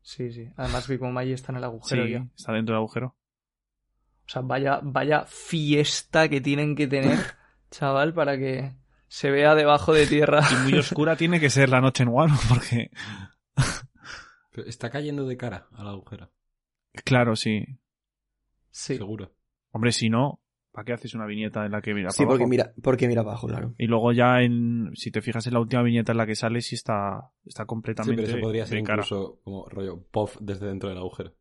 sí, 0.01 0.32
sí. 0.32 0.47
Además 0.57 0.88
Big 0.88 1.01
Mom 1.01 1.17
ahí 1.17 1.34
está 1.34 1.51
en 1.51 1.57
el 1.57 1.63
agujero 1.63 2.05
Sí, 2.05 2.11
ya. 2.11 2.28
está 2.36 2.53
dentro 2.53 2.74
del 2.76 2.80
agujero. 2.80 3.15
O 4.30 4.32
sea, 4.32 4.44
vaya, 4.44 4.80
vaya 4.84 5.26
fiesta 5.26 6.30
que 6.30 6.40
tienen 6.40 6.76
que 6.76 6.86
tener, 6.86 7.18
chaval, 7.72 8.14
para 8.14 8.38
que 8.38 8.76
se 9.08 9.32
vea 9.32 9.56
debajo 9.56 9.92
de 9.92 10.06
tierra. 10.06 10.42
Y 10.52 10.70
muy 10.70 10.78
oscura 10.78 11.16
tiene 11.16 11.40
que 11.40 11.50
ser 11.50 11.70
la 11.70 11.82
noche 11.82 12.04
en 12.04 12.10
Wano, 12.10 12.38
porque... 12.48 12.92
Pero 14.52 14.68
está 14.68 14.92
cayendo 14.92 15.26
de 15.26 15.36
cara 15.36 15.68
al 15.74 15.88
agujero, 15.88 16.32
Claro, 17.06 17.36
sí. 17.36 17.66
Sí. 18.70 18.98
seguro. 18.98 19.32
Hombre, 19.72 19.92
si 19.92 20.10
no, 20.10 20.42
¿para 20.72 20.86
qué 20.86 20.94
haces 20.94 21.16
una 21.16 21.26
viñeta 21.26 21.66
en 21.66 21.72
la 21.72 21.82
que 21.82 21.96
mira 21.96 22.12
Sí, 22.12 22.18
para 22.20 22.30
porque 22.30 22.44
abajo? 22.44 22.50
mira, 22.50 22.74
porque 22.84 23.08
mira 23.08 23.22
abajo, 23.22 23.48
claro. 23.48 23.74
Y 23.80 23.88
luego 23.88 24.12
ya 24.12 24.42
en, 24.42 24.92
si 24.96 25.10
te 25.12 25.22
fijas 25.24 25.48
en 25.48 25.54
la 25.54 25.60
última 25.60 25.82
viñeta 25.82 26.12
en 26.12 26.18
la 26.20 26.28
que 26.28 26.36
sale, 26.36 26.62
sí 26.62 26.76
está, 26.76 27.32
está 27.46 27.64
Sí, 27.64 27.68
completamente 27.68 28.22
pero 28.24 28.38
eso 28.38 28.44
podría 28.44 28.66
ser 28.68 28.84
cara. 28.84 29.02
incluso 29.04 29.40
como 29.44 29.68
rollo 29.70 30.04
puff 30.12 30.38
desde 30.40 30.68
dentro 30.68 30.90
del 30.90 30.98
agujero. 31.00 31.34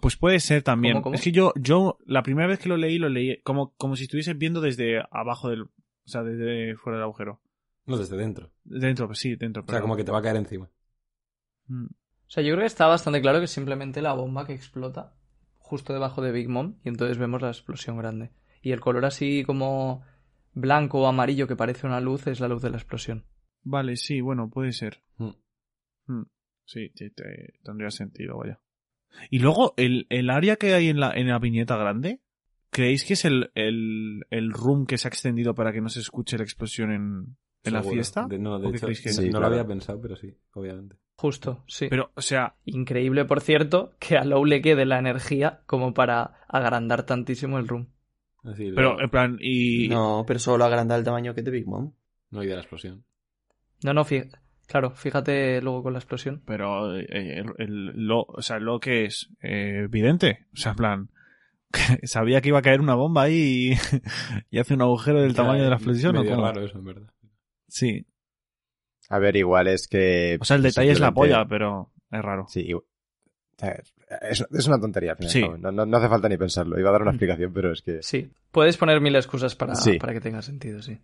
Pues 0.00 0.16
puede 0.16 0.40
ser 0.40 0.62
también. 0.62 0.94
¿Cómo, 0.94 1.04
cómo? 1.04 1.14
Es 1.16 1.22
que 1.22 1.32
yo, 1.32 1.52
yo, 1.56 1.98
la 2.06 2.22
primera 2.22 2.46
vez 2.48 2.58
que 2.60 2.68
lo 2.68 2.76
leí, 2.76 2.98
lo 2.98 3.08
leí 3.08 3.40
como, 3.42 3.74
como 3.76 3.96
si 3.96 4.04
estuviese 4.04 4.34
viendo 4.34 4.60
desde 4.60 5.00
abajo 5.10 5.50
del, 5.50 5.62
o 5.62 5.70
sea, 6.04 6.22
desde 6.22 6.76
fuera 6.76 6.98
del 6.98 7.04
agujero. 7.04 7.40
No, 7.86 7.96
desde 7.96 8.16
dentro. 8.16 8.52
Dentro, 8.64 9.06
pues 9.06 9.18
sí, 9.18 9.34
dentro. 9.36 9.64
O 9.66 9.70
sea, 9.70 9.80
como 9.80 9.96
que 9.96 10.04
te 10.04 10.12
va 10.12 10.18
a 10.18 10.22
caer 10.22 10.36
encima. 10.36 10.70
Mm. 11.66 11.86
O 11.86 12.30
sea, 12.30 12.42
yo 12.42 12.50
creo 12.50 12.60
que 12.60 12.66
está 12.66 12.86
bastante 12.86 13.20
claro 13.22 13.38
que 13.38 13.46
es 13.46 13.50
simplemente 13.50 14.02
la 14.02 14.12
bomba 14.12 14.46
que 14.46 14.52
explota 14.52 15.14
justo 15.58 15.92
debajo 15.92 16.20
de 16.22 16.30
Big 16.32 16.48
Mom 16.48 16.76
y 16.84 16.88
entonces 16.90 17.18
vemos 17.18 17.40
la 17.42 17.48
explosión 17.48 17.96
grande. 17.96 18.30
Y 18.62 18.72
el 18.72 18.80
color 18.80 19.04
así 19.06 19.44
como 19.44 20.04
blanco 20.52 21.00
o 21.00 21.06
amarillo 21.06 21.46
que 21.48 21.56
parece 21.56 21.86
una 21.86 22.00
luz 22.00 22.26
es 22.26 22.40
la 22.40 22.48
luz 22.48 22.62
de 22.62 22.70
la 22.70 22.76
explosión. 22.76 23.24
Vale, 23.62 23.96
sí, 23.96 24.20
bueno, 24.20 24.50
puede 24.50 24.72
ser. 24.72 25.02
Mm. 25.16 25.30
Mm. 26.06 26.26
Sí, 26.64 26.90
te- 26.94 27.10
te- 27.10 27.54
tendría 27.62 27.90
sentido, 27.90 28.36
vaya. 28.38 28.60
Y 29.30 29.38
luego, 29.40 29.74
el, 29.76 30.06
el 30.10 30.30
área 30.30 30.56
que 30.56 30.74
hay 30.74 30.88
en 30.88 31.00
la, 31.00 31.10
en 31.12 31.28
la 31.28 31.38
viñeta 31.38 31.76
grande, 31.76 32.20
¿creéis 32.70 33.04
que 33.04 33.14
es 33.14 33.24
el, 33.24 33.50
el, 33.54 34.24
el 34.30 34.52
room 34.52 34.86
que 34.86 34.98
se 34.98 35.08
ha 35.08 35.10
extendido 35.10 35.54
para 35.54 35.72
que 35.72 35.80
no 35.80 35.88
se 35.88 36.00
escuche 36.00 36.36
la 36.38 36.44
explosión 36.44 36.92
en, 36.92 37.36
en 37.64 37.72
la 37.72 37.82
fiesta? 37.82 38.26
De- 38.28 38.38
no, 38.38 38.58
de 38.58 38.66
¿O 38.66 38.70
qué 38.70 38.76
hecho, 38.76 38.86
creéis 38.86 39.00
que 39.02 39.08
no, 39.08 39.10
es? 39.12 39.16
Sí, 39.16 39.30
no 39.30 39.40
lo 39.40 39.46
había 39.46 39.66
pensado, 39.66 40.00
pero 40.00 40.16
sí, 40.16 40.34
obviamente. 40.54 40.96
Justo, 41.16 41.64
sí. 41.66 41.88
Pero, 41.90 42.12
o 42.14 42.20
sea, 42.22 42.54
Increíble, 42.64 43.24
por 43.24 43.40
cierto, 43.40 43.94
que 43.98 44.16
a 44.16 44.24
Low 44.24 44.44
le 44.44 44.62
quede 44.62 44.86
la 44.86 44.98
energía 45.00 45.62
como 45.66 45.92
para 45.92 46.40
agrandar 46.48 47.04
tantísimo 47.06 47.58
el 47.58 47.66
room. 47.66 47.88
Así, 48.44 48.70
pero 48.72 48.94
lo- 48.94 49.00
en 49.02 49.10
plan, 49.10 49.38
y... 49.40 49.88
No, 49.88 50.24
pero 50.26 50.38
solo 50.38 50.64
agranda 50.64 50.94
el 50.96 51.02
tamaño 51.04 51.34
que 51.34 51.42
de 51.42 51.50
Big 51.50 51.66
Mom. 51.66 51.92
no 52.30 52.40
hay 52.40 52.46
de 52.46 52.54
la 52.54 52.60
explosión. 52.60 53.04
No, 53.82 53.92
no, 53.94 54.04
fí- 54.04 54.30
claro, 54.68 54.92
fíjate 54.92 55.60
luego 55.60 55.82
con 55.82 55.92
la 55.94 55.98
explosión. 55.98 56.40
Pero 56.46 56.96
eh, 56.96 57.06
el, 57.40 57.52
el- 57.58 58.06
lo, 58.06 58.20
o 58.22 58.40
sea, 58.42 58.60
lo 58.60 58.78
que 58.78 59.06
es 59.06 59.28
eh, 59.42 59.80
evidente. 59.86 60.46
O 60.52 60.56
sea, 60.56 60.70
en 60.72 60.76
plan, 60.76 61.10
sabía 62.04 62.40
que 62.40 62.48
iba 62.50 62.60
a 62.60 62.62
caer 62.62 62.80
una 62.80 62.94
bomba 62.94 63.22
ahí 63.22 63.72
y, 63.72 63.76
y 64.50 64.58
hace 64.60 64.74
un 64.74 64.82
agujero 64.82 65.20
del 65.20 65.30
Ya, 65.32 65.36
tamaño 65.42 65.64
de 65.64 65.70
la 65.70 65.76
explosión. 65.76 66.16
¿o 66.16 66.24
cómo? 66.24 66.42
raro 66.42 66.64
eso, 66.64 66.78
en 66.78 66.84
verdad. 66.84 67.10
Sí. 67.66 68.06
A 69.10 69.18
ver, 69.18 69.36
igual 69.36 69.68
es 69.68 69.88
que... 69.88 70.36
O 70.40 70.44
sea, 70.44 70.56
el 70.56 70.62
detalle 70.62 70.90
es 70.92 71.00
la 71.00 71.12
polla, 71.12 71.46
pero 71.48 71.90
es 72.10 72.22
raro. 72.22 72.46
Sí, 72.48 72.60
igual- 72.60 72.84
es, 74.30 74.46
es 74.52 74.66
una 74.68 74.80
tontería, 74.80 75.12
al 75.12 75.16
fin 75.16 75.24
y 75.24 75.26
al 75.26 75.32
Sí. 75.32 75.60
No, 75.60 75.72
no- 75.72 75.84
no 75.86 75.96
hace 75.96 76.08
falta 76.08 76.28
ni 76.28 76.36
pensarlo. 76.36 76.78
Iba 76.78 76.90
a 76.90 76.92
dar 76.92 77.02
una 77.02 77.10
explicación, 77.12 77.52
pero 77.52 77.72
es 77.72 77.82
que... 77.82 78.02
Sí, 78.02 78.30
puedes 78.52 78.76
poner 78.76 79.00
mil 79.00 79.16
excusas 79.16 79.56
para, 79.56 79.74
Sí. 79.74 79.98
para 79.98 80.12
que 80.12 80.20
tenga 80.20 80.42
sentido, 80.42 80.82
sí. 80.82 80.98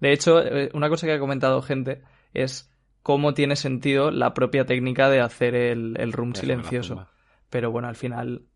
De 0.00 0.12
hecho, 0.12 0.42
eh, 0.44 0.70
una 0.74 0.88
cosa 0.88 1.06
que 1.06 1.12
ha 1.12 1.18
comentado 1.18 1.62
gente 1.62 2.02
es 2.34 2.71
cómo 3.02 3.34
tiene 3.34 3.56
sentido 3.56 4.10
la 4.10 4.34
propia 4.34 4.64
técnica 4.64 5.08
de 5.10 5.20
hacer 5.20 5.54
el, 5.54 5.96
el 5.98 6.12
room 6.12 6.34
silencioso. 6.34 7.06
Pero 7.50 7.70
bueno, 7.70 7.88
al 7.88 7.96
final, 7.96 8.46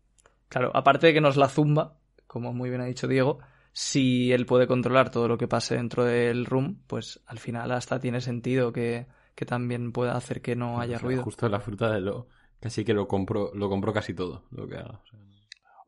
claro, 0.49 0.71
aparte 0.73 1.07
de 1.07 1.13
que 1.13 1.21
nos 1.21 1.37
la 1.37 1.49
zumba, 1.49 1.97
como 2.25 2.53
muy 2.53 2.69
bien 2.69 2.81
ha 2.81 2.85
dicho 2.85 3.07
Diego, 3.07 3.39
si 3.73 4.31
él 4.31 4.45
puede 4.45 4.65
controlar 4.65 5.11
todo 5.11 5.27
lo 5.27 5.37
que 5.37 5.47
pase 5.47 5.75
dentro 5.75 6.03
del 6.03 6.45
room, 6.45 6.81
pues 6.87 7.21
al 7.27 7.37
final 7.37 7.71
hasta 7.71 7.99
tiene 7.99 8.21
sentido 8.21 8.71
que, 8.73 9.05
que 9.35 9.45
también 9.45 9.91
pueda 9.91 10.15
hacer 10.15 10.41
que 10.41 10.55
no 10.55 10.79
haya 10.79 10.95
O 10.95 10.99
sea, 10.99 11.07
ruido. 11.07 11.23
Justo 11.23 11.47
la 11.47 11.59
fruta 11.59 11.91
de 11.91 12.01
lo... 12.01 12.27
Casi 12.59 12.83
que 12.83 12.93
lo 12.93 13.07
compro, 13.07 13.51
lo 13.53 13.69
compro 13.69 13.93
casi 13.93 14.15
todo, 14.15 14.45
lo 14.49 14.67
que 14.67 14.77
haga. 14.77 14.99
O 15.03 15.05
sea, 15.05 15.19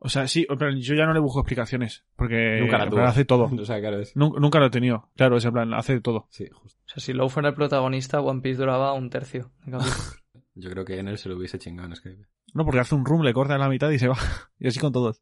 O 0.02 0.08
sea, 0.08 0.26
sí, 0.26 0.46
plan, 0.58 0.78
yo 0.80 0.94
ya 0.94 1.04
no 1.04 1.12
le 1.12 1.20
busco 1.20 1.40
explicaciones. 1.40 2.04
Porque 2.16 2.58
nunca 2.60 2.78
la 2.78 3.08
hace 3.08 3.24
todo. 3.26 3.50
O 3.60 3.64
sea, 3.66 3.80
claro, 3.80 4.00
es... 4.00 4.16
Nun- 4.16 4.38
Nunca 4.40 4.58
lo 4.58 4.66
he 4.66 4.70
tenido. 4.70 5.10
Claro, 5.14 5.36
es 5.36 5.44
en 5.44 5.52
plan, 5.52 5.74
hace 5.74 6.00
todo. 6.00 6.26
Sí, 6.30 6.48
justo. 6.50 6.80
O 6.86 6.88
sea, 6.88 7.00
si 7.02 7.12
Low 7.12 7.28
fuera 7.28 7.50
el 7.50 7.54
protagonista, 7.54 8.20
One 8.20 8.40
Piece 8.40 8.58
duraba 8.58 8.92
un 8.94 9.10
tercio. 9.10 9.52
Yo 10.54 10.70
creo 10.70 10.84
que 10.84 10.98
en 10.98 11.08
él 11.08 11.18
se 11.18 11.28
lo 11.28 11.36
hubiese 11.36 11.58
chingado 11.58 11.88
en 11.88 11.96
Skype. 11.96 12.26
No, 12.54 12.64
porque 12.64 12.80
hace 12.80 12.94
un 12.94 13.04
room, 13.04 13.22
le 13.22 13.32
corta 13.32 13.54
en 13.54 13.60
la 13.60 13.68
mitad 13.68 13.90
y 13.90 13.98
se 13.98 14.08
va. 14.08 14.16
y 14.58 14.66
así 14.68 14.80
con 14.80 14.92
todos. 14.92 15.20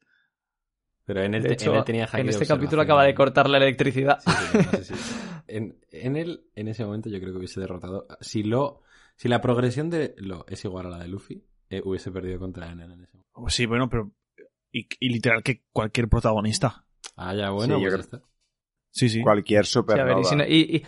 Pero 1.04 1.22
en 1.22 1.34
él, 1.34 1.42
De 1.42 1.52
hecho, 1.54 1.72
en 1.72 1.78
él 1.78 1.84
tenía 1.84 2.06
hack 2.06 2.20
en 2.20 2.26
de 2.26 2.32
este 2.32 2.46
capítulo 2.46 2.82
acaba 2.82 3.02
de 3.04 3.14
cortar 3.14 3.48
la 3.48 3.56
electricidad. 3.58 4.18
Sí, 4.20 4.30
sí, 4.30 4.58
sí, 4.58 4.84
sí, 4.84 4.94
sí. 4.94 5.20
En, 5.48 5.78
en 5.90 6.16
él, 6.16 6.44
en 6.54 6.68
ese 6.68 6.84
momento, 6.84 7.08
yo 7.08 7.18
creo 7.18 7.32
que 7.32 7.38
hubiese 7.38 7.60
derrotado. 7.60 8.06
Si 8.20 8.42
lo, 8.42 8.82
si 9.16 9.28
la 9.28 9.40
progresión 9.40 9.88
de 9.90 10.14
lo 10.18 10.44
es 10.48 10.64
igual 10.64 10.86
a 10.86 10.90
la 10.90 10.98
de 10.98 11.08
Luffy, 11.08 11.42
eh, 11.70 11.80
hubiese 11.84 12.10
perdido 12.12 12.38
contra 12.38 12.70
Enen 12.70 12.90
en 12.92 13.02
ese 13.04 13.16
momento. 13.16 13.30
Pues 13.32 13.54
sí, 13.54 13.64
bueno, 13.66 13.88
pero. 13.88 14.12
Y, 14.72 14.86
y 15.00 15.08
literal 15.10 15.42
que 15.42 15.64
cualquier 15.72 16.08
protagonista. 16.08 16.84
Ah, 17.16 17.34
ya, 17.34 17.50
bueno, 17.50 17.76
Sí, 17.78 17.82
yo 17.84 17.90
pues 17.90 18.06
creo- 18.06 18.10
ya 18.10 18.18
está. 18.18 18.28
Sí, 18.90 19.08
sí. 19.08 19.22
Cualquier 19.22 19.66
Sí, 19.66 19.78
a 19.78 19.82
ver, 19.82 19.86
supernova. 19.86 20.20
y, 20.20 20.24
si 20.24 20.36
no- 20.36 20.46
y- 20.46 20.76
y- 20.76 20.86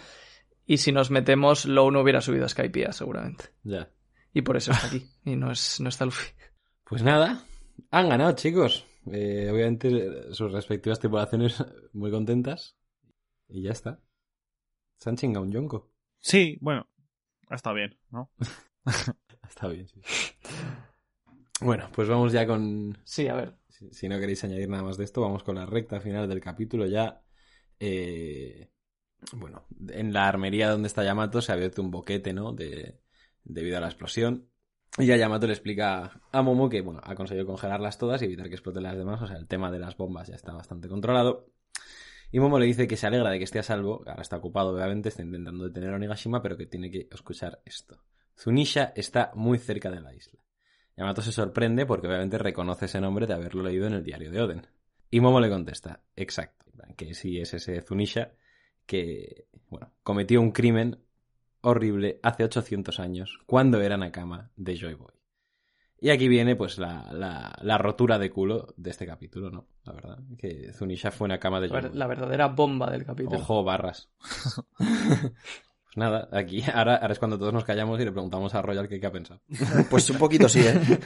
y 0.74 0.76
si 0.78 0.93
nos 0.93 1.11
metemos, 1.11 1.64
Low 1.66 1.91
no 1.91 2.01
hubiera 2.01 2.20
subido 2.20 2.45
a 2.45 2.49
Skypiea, 2.49 2.93
seguramente. 2.93 3.47
Ya. 3.62 3.91
Y 4.33 4.43
por 4.43 4.57
eso 4.57 4.72
está 4.72 4.87
aquí. 4.87 5.07
Y 5.24 5.37
no, 5.37 5.51
es, 5.51 5.81
no 5.81 5.89
está 5.89 6.05
Luffy. 6.05 6.31
Pues 6.85 7.03
nada, 7.05 7.45
han 7.93 8.09
ganado, 8.09 8.33
chicos. 8.33 8.85
Eh, 9.12 9.49
obviamente, 9.53 10.33
sus 10.35 10.51
respectivas 10.53 10.99
tripulaciones 10.99 11.57
muy 11.93 12.11
contentas. 12.11 12.76
Y 13.49 13.62
ya 13.62 13.70
está. 13.72 14.01
Se 14.99 15.09
han 15.09 15.16
chingado 15.16 15.45
un 15.45 15.53
yonko. 15.53 15.91
Sí, 16.18 16.59
bueno. 16.61 16.87
Ha 17.49 17.55
estado 17.55 17.76
bien, 17.76 17.97
¿no? 18.11 18.31
Está 19.49 19.66
bien, 19.68 19.87
sí. 19.89 20.01
Bueno, 21.61 21.89
pues 21.93 22.09
vamos 22.09 22.33
ya 22.33 22.47
con. 22.47 22.97
Sí, 23.05 23.28
a 23.28 23.35
ver. 23.35 23.55
Si, 23.91 24.09
no 24.09 24.18
queréis 24.18 24.45
añadir 24.45 24.68
nada 24.68 24.83
más 24.83 24.97
de 24.97 25.05
esto, 25.05 25.20
vamos 25.20 25.43
con 25.43 25.57
la 25.57 25.66
recta 25.66 26.01
final 26.01 26.28
del 26.28 26.41
capítulo 26.41 26.87
ya. 26.87 27.22
eh, 27.78 28.70
bueno, 29.33 29.66
en 29.89 30.12
la 30.12 30.28
armería 30.28 30.70
donde 30.70 30.89
está 30.89 31.05
Yamato 31.05 31.43
se 31.43 31.53
ha 31.53 31.55
abierto 31.55 31.83
un 31.83 31.91
boquete, 31.91 32.33
¿no? 32.33 32.53
De, 32.53 33.01
debido 33.45 33.78
a 33.78 33.81
la 33.81 33.89
explosión. 33.89 34.49
Y 34.99 35.07
ya 35.07 35.16
Yamato 35.16 35.47
le 35.47 35.53
explica 35.53 36.20
a 36.33 36.43
Momo 36.43 36.68
que, 36.68 36.81
bueno, 36.81 37.01
ha 37.05 37.14
conseguido 37.14 37.47
congelarlas 37.47 37.99
todas 37.99 38.22
y 38.22 38.24
evitar 38.24 38.49
que 38.49 38.55
exploten 38.55 38.83
las 38.83 38.97
demás. 38.97 39.22
O 39.22 39.26
sea, 39.26 39.37
el 39.37 39.47
tema 39.47 39.70
de 39.70 39.78
las 39.78 39.97
bombas 39.97 40.28
ya 40.28 40.35
está 40.35 40.53
bastante 40.53 40.89
controlado. 40.89 41.47
Y 42.33 42.41
Momo 42.41 42.59
le 42.59 42.66
dice 42.66 42.89
que 42.89 42.97
se 42.97 43.07
alegra 43.07 43.31
de 43.31 43.39
que 43.39 43.45
esté 43.45 43.59
a 43.59 43.62
salvo. 43.62 44.03
Ahora 44.07 44.22
está 44.22 44.37
ocupado, 44.37 44.74
obviamente, 44.74 45.09
está 45.09 45.22
intentando 45.22 45.64
detener 45.64 45.93
a 45.93 45.97
Onigashima, 45.97 46.43
pero 46.43 46.57
que 46.57 46.66
tiene 46.66 46.91
que 46.91 47.09
escuchar 47.11 47.61
esto. 47.64 48.03
Zunisha 48.37 48.93
está 48.97 49.33
muy 49.35 49.59
cerca 49.59 49.91
de 49.91 50.01
la 50.01 50.14
isla. 50.14 50.41
Yamato 51.01 51.22
se 51.22 51.32
sorprende 51.32 51.86
porque 51.86 52.09
obviamente 52.09 52.36
reconoce 52.36 52.84
ese 52.84 53.01
nombre 53.01 53.26
de 53.26 53.32
haberlo 53.32 53.62
leído 53.62 53.86
en 53.86 53.94
el 53.94 54.05
diario 54.05 54.30
de 54.30 54.42
Oden. 54.42 54.66
Y 55.11 55.20
Momo 55.20 55.40
le 55.40 55.48
contesta, 55.48 56.03
exacto, 56.14 56.66
que 56.94 57.14
sí 57.14 57.40
es 57.40 57.55
ese 57.55 57.80
Zunisha 57.80 58.32
que, 58.84 59.46
bueno, 59.70 59.94
cometió 60.03 60.42
un 60.42 60.53
crimen 60.53 60.98
horrible 61.62 62.20
hace 62.22 62.44
800 62.44 63.01
años, 63.01 63.38
cuando 63.46 63.80
era 63.80 63.96
Nakama 63.96 64.51
de 64.57 64.76
Joy 64.76 64.92
Boy. 64.92 65.14
Y 66.03 66.11
aquí 66.11 66.28
viene, 66.28 66.55
pues, 66.55 66.76
la, 66.76 67.11
la, 67.12 67.57
la 67.62 67.78
rotura 67.78 68.18
de 68.18 68.30
culo 68.30 68.74
de 68.76 68.90
este 68.90 69.07
capítulo, 69.07 69.51
¿no? 69.51 69.68
La 69.84 69.94
verdad, 69.94 70.18
que 70.36 70.70
Zunisha 70.74 71.11
fue 71.11 71.28
Nakama 71.28 71.61
de 71.61 71.68
La, 71.68 71.80
Joy 71.80 71.90
Boy. 71.90 71.98
la 71.98 72.07
verdadera 72.09 72.48
bomba 72.48 72.90
del 72.90 73.07
capítulo. 73.07 73.38
Ojo, 73.38 73.64
barras. 73.64 74.11
nada, 76.01 76.28
aquí, 76.32 76.62
ahora, 76.74 76.96
ahora 76.96 77.12
es 77.12 77.18
cuando 77.18 77.38
todos 77.38 77.53
nos 77.53 77.64
callamos 77.64 78.01
y 78.01 78.05
le 78.05 78.12
preguntamos 78.12 78.55
a 78.55 78.62
Royal 78.62 78.88
qué, 78.88 78.98
qué 78.98 79.07
ha 79.07 79.12
pensado. 79.12 79.40
Pues 79.90 80.09
un 80.11 80.18
poquito 80.18 80.48
sí, 80.48 80.61
¿eh? 80.61 80.80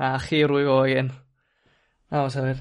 Ah, 0.00 0.20
here 0.30 0.52
we 0.52 0.64
go 0.64 0.82
again. 0.82 1.10
Vamos 2.08 2.36
a 2.36 2.42
ver. 2.42 2.56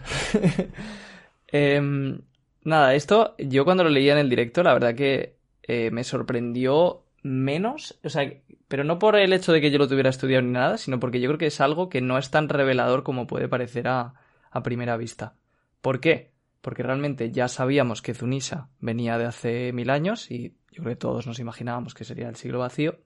Em, 1.49 2.21
nada, 2.63 2.95
esto 2.95 3.36
yo 3.38 3.63
cuando 3.63 3.84
lo 3.84 3.89
leía 3.89 4.13
en 4.13 4.19
el 4.19 4.30
directo, 4.30 4.63
la 4.63 4.73
verdad 4.73 4.95
que 4.95 5.38
eh, 5.63 5.91
me 5.91 6.03
sorprendió 6.03 7.05
menos, 7.23 7.99
o 8.03 8.09
sea, 8.09 8.34
pero 8.67 8.84
no 8.84 8.99
por 8.99 9.15
el 9.15 9.34
hecho 9.34 9.53
de 9.53 9.61
que 9.61 9.71
yo 9.71 9.78
lo 9.78 9.88
tuviera 9.88 10.09
estudiado 10.09 10.41
ni 10.41 10.51
nada, 10.51 10.78
sino 10.78 10.99
porque 10.99 11.21
yo 11.21 11.30
creo 11.30 11.38
que 11.38 11.45
es 11.47 11.61
algo 11.61 11.89
que 11.89 12.01
no 12.01 12.17
es 12.17 12.32
tan 12.32 12.49
revelador 12.49 13.03
como 13.03 13.28
puede 13.28 13.47
parecer 13.47 13.88
a, 13.88 14.15
a 14.51 14.63
primera 14.63 14.97
vista. 14.97 15.36
¿Por 15.82 16.01
qué? 16.01 16.34
Porque 16.62 16.84
realmente 16.84 17.32
ya 17.32 17.47
sabíamos 17.47 18.01
que 18.01 18.14
Zunisha 18.14 18.70
venía 18.80 19.18
de 19.18 19.26
hace 19.26 19.72
mil 19.74 19.89
años 19.89 20.32
y 20.32 20.55
yo 20.72 20.84
creo 20.84 20.95
que 20.95 20.99
todos 20.99 21.28
nos 21.28 21.39
imaginábamos 21.39 21.93
que 21.93 22.03
sería 22.03 22.30
el 22.30 22.36
siglo 22.36 22.60
vacío. 22.60 22.99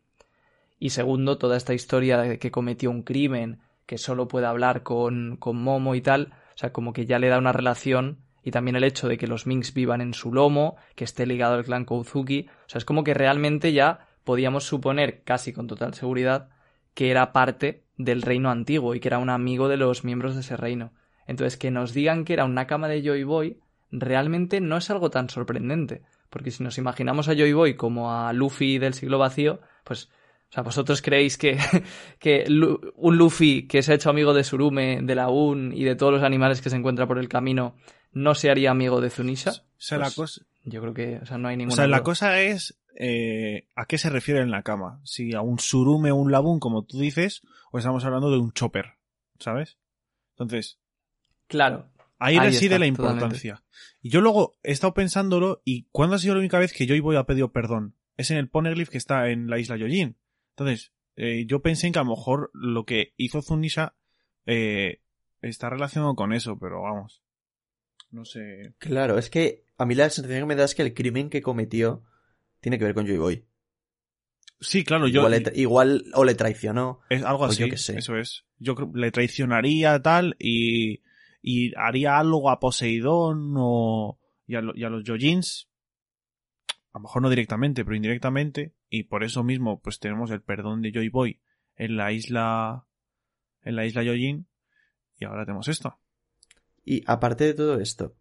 Y 0.80 0.92
segundo, 0.92 1.38
toda 1.38 1.58
esta 1.58 1.74
historia 1.74 2.18
de 2.18 2.40
que 2.40 2.52
cometió 2.52 2.90
un 2.90 3.04
crimen, 3.04 3.60
que 3.86 3.98
solo 3.98 4.28
puede 4.28 4.48
hablar 4.48 4.84
con, 4.84 5.38
con 5.38 5.62
Momo 5.62 5.96
y 5.96 6.02
tal, 6.02 6.34
o 6.56 6.58
sea, 6.58 6.74
como 6.74 6.94
que 6.94 7.06
ya 7.06 7.20
le 7.20 7.28
da 7.28 7.38
una 7.38 7.54
relación 7.54 8.20
y 8.44 8.52
también 8.52 8.76
el 8.76 8.84
hecho 8.84 9.08
de 9.08 9.18
que 9.18 9.28
los 9.28 9.46
Minks 9.46 9.74
vivan 9.74 10.02
en 10.02 10.14
su 10.14 10.34
lomo, 10.34 10.76
que 10.96 11.04
esté 11.04 11.26
ligado 11.26 11.56
al 11.56 11.64
clan 11.64 11.86
Kozuki, 11.86 12.48
o 12.66 12.70
sea, 12.70 12.80
es 12.80 12.86
como 12.86 13.04
que 13.04 13.14
realmente 13.14 13.74
ya 13.74 14.08
podíamos 14.24 14.64
suponer 14.64 15.24
casi 15.24 15.54
con 15.54 15.68
total 15.68 15.94
seguridad 15.94 16.50
que 16.94 17.12
era 17.12 17.32
parte 17.32 17.84
del 17.98 18.22
reino 18.22 18.50
antiguo 18.50 18.96
y 18.96 19.00
que 19.00 19.08
era 19.08 19.20
un 19.20 19.30
amigo 19.30 19.68
de 19.68 19.78
los 19.78 20.04
miembros 20.04 20.36
de 20.36 20.42
ese 20.42 20.58
reino. 20.58 20.92
Entonces, 21.28 21.58
que 21.58 21.72
nos 21.72 21.94
digan 21.94 22.26
que 22.26 22.34
era 22.34 22.46
un 22.46 22.54
Nakama 22.54 22.88
de 22.88 23.02
Joy 23.04 23.24
Boy 23.24 23.60
realmente 23.92 24.62
no 24.62 24.78
es 24.78 24.90
algo 24.90 25.10
tan 25.10 25.30
sorprendente, 25.30 26.02
porque 26.30 26.52
si 26.52 26.64
nos 26.64 26.78
imaginamos 26.78 27.28
a 27.28 27.34
Joy 27.34 27.54
Boy 27.54 27.76
como 27.76 28.14
a 28.14 28.32
Luffy 28.34 28.78
del 28.78 28.94
siglo 28.94 29.18
vacío, 29.20 29.60
pues 29.84 30.10
o 30.52 30.54
sea, 30.54 30.64
¿vosotros 30.64 31.02
creéis 31.02 31.38
que, 31.38 31.58
que 32.20 32.46
un 32.96 33.18
Luffy 33.18 33.68
que 33.68 33.82
se 33.82 33.94
ha 33.94 33.96
hecho 33.96 34.10
amigo 34.10 34.34
de 34.34 34.44
Surume, 34.44 35.00
de 35.02 35.16
la 35.16 35.30
Un 35.30 35.72
y 35.74 35.86
de 35.86 35.96
todos 35.96 36.12
los 36.12 36.24
animales 36.24 36.62
que 36.62 36.70
se 36.70 36.76
encuentra 36.76 37.08
por 37.08 37.20
el 37.20 37.30
camino 37.30 37.76
no 38.12 38.36
se 38.36 38.50
haría 38.50 38.72
amigo 38.72 39.00
de 39.00 39.10
Zunisha? 39.10 39.52
O 39.52 39.54
sea, 39.78 39.98
la 39.98 40.06
Pues, 40.06 40.16
cosa, 40.16 40.46
Yo 40.66 40.82
creo 40.82 40.94
que 40.94 41.20
o 41.22 41.26
sea, 41.26 41.38
no 41.38 41.48
hay 41.48 41.56
o 41.56 41.58
ninguna 41.58 41.76
sea, 41.78 41.88
la 41.88 42.04
cosa 42.04 42.42
es 42.42 42.78
eh, 42.98 43.70
a 43.76 43.86
qué 43.86 43.98
se 43.98 44.10
refiere 44.10 44.42
en 44.42 44.52
la 44.52 44.62
cama. 44.62 45.00
Si 45.06 45.34
a 45.34 45.42
un 45.42 45.58
surume 45.58 46.12
o 46.12 46.18
un 46.18 46.34
labún, 46.34 46.60
como 46.60 46.84
tú 46.84 47.00
dices, 47.00 47.42
o 47.72 47.78
estamos 47.78 48.04
hablando 48.04 48.30
de 48.30 48.38
un 48.38 48.52
chopper, 48.52 48.96
¿sabes? 49.40 49.78
Entonces, 50.32 50.81
Claro. 51.52 51.88
ahí, 52.18 52.38
Ahí 52.38 52.48
reside 52.48 52.76
está, 52.76 52.80
la 52.80 52.86
totalmente. 52.92 53.12
importancia. 53.26 53.64
Y 54.02 54.10
yo 54.10 54.22
luego 54.22 54.58
he 54.64 54.72
estado 54.72 54.94
pensándolo, 54.96 55.62
y 55.66 55.84
¿cuándo 55.92 56.16
ha 56.16 56.20
sido 56.20 56.34
la 56.34 56.40
única 56.40 56.58
vez 56.58 56.74
que 56.74 56.88
Joy 56.88 57.00
Boy 57.02 57.18
ha 57.18 57.26
pedido 57.26 57.52
perdón? 57.52 57.96
Es 58.18 58.32
en 58.32 58.38
el 58.38 58.50
Poneglyph 58.50 58.90
que 58.90 58.98
está 58.98 59.30
en 59.30 59.50
la 59.50 59.60
isla 59.60 59.78
Yojin. 59.78 60.18
Entonces, 60.56 60.92
eh, 61.16 61.46
yo 61.46 61.62
pensé 61.62 61.88
en 61.88 61.94
que 61.94 62.00
a 62.00 62.04
lo 62.04 62.12
mejor 62.12 62.50
lo 62.54 62.86
que 62.86 63.14
hizo 63.18 63.42
Zunisha 63.42 63.96
eh, 64.46 65.02
está 65.42 65.70
relacionado 65.70 66.16
con 66.16 66.34
eso, 66.34 66.58
pero 66.60 66.82
vamos. 66.82 67.22
No 68.12 68.26
sé. 68.26 68.74
Claro, 68.80 69.18
es 69.18 69.30
que 69.30 69.66
a 69.78 69.86
mí 69.86 69.94
la 69.96 70.10
sensación 70.10 70.42
que 70.42 70.46
me 70.46 70.56
da 70.56 70.66
es 70.66 70.74
que 70.76 70.82
el 70.82 70.94
crimen 70.94 71.30
que 71.30 71.42
cometió 71.42 72.04
tiene 72.60 72.78
que 72.80 72.86
ver 72.86 72.94
con 72.94 73.06
Joy 73.08 73.18
Boy. 73.18 73.46
Sí, 74.60 74.84
claro, 74.84 75.08
yo. 75.08 75.22
igual, 75.28 75.32
le 75.44 75.52
igual 75.60 76.04
o 76.14 76.24
le 76.24 76.36
traicionó. 76.36 77.00
Es 77.10 77.24
algo 77.24 77.44
O 77.44 77.46
así. 77.48 77.62
yo 77.62 77.70
qué 77.70 77.78
sé. 77.78 77.98
Eso 77.98 78.16
es. 78.18 78.46
Yo 78.60 78.76
creo 78.76 78.92
le 78.94 79.10
traicionaría 79.12 80.00
tal 80.02 80.36
y, 80.40 81.02
y 81.42 81.74
haría 81.76 82.18
algo 82.18 82.50
a 82.50 82.60
Poseidón 82.60 83.54
o 83.58 84.20
y 84.48 84.56
a, 84.56 84.62
lo- 84.62 84.76
y 84.76 84.84
a 84.84 84.90
los 84.90 85.04
Yojins. 85.04 85.68
A 86.94 87.00
lo 87.00 87.04
mejor 87.04 87.22
no 87.22 87.30
directamente, 87.30 87.84
pero 87.86 87.96
indirectamente. 87.96 88.74
Y 88.90 89.04
por 89.04 89.24
eso 89.24 89.44
mismo, 89.44 89.80
pues 89.82 90.00
tenemos 90.00 90.30
el 90.32 90.42
perdón 90.42 90.82
de 90.82 90.92
Joy 90.92 91.10
Boy 91.10 91.40
en 91.76 91.96
la 91.98 92.12
isla. 92.12 92.86
En 93.64 93.76
la 93.76 93.86
isla 93.86 94.04
Yojin. 94.04 94.46
Y 95.20 95.26
ahora 95.26 95.46
tenemos 95.46 95.68
esto. 95.68 95.98
Y 96.84 97.04
aparte 97.06 97.46
de 97.46 97.54
todo 97.54 97.80
esto, 97.80 98.16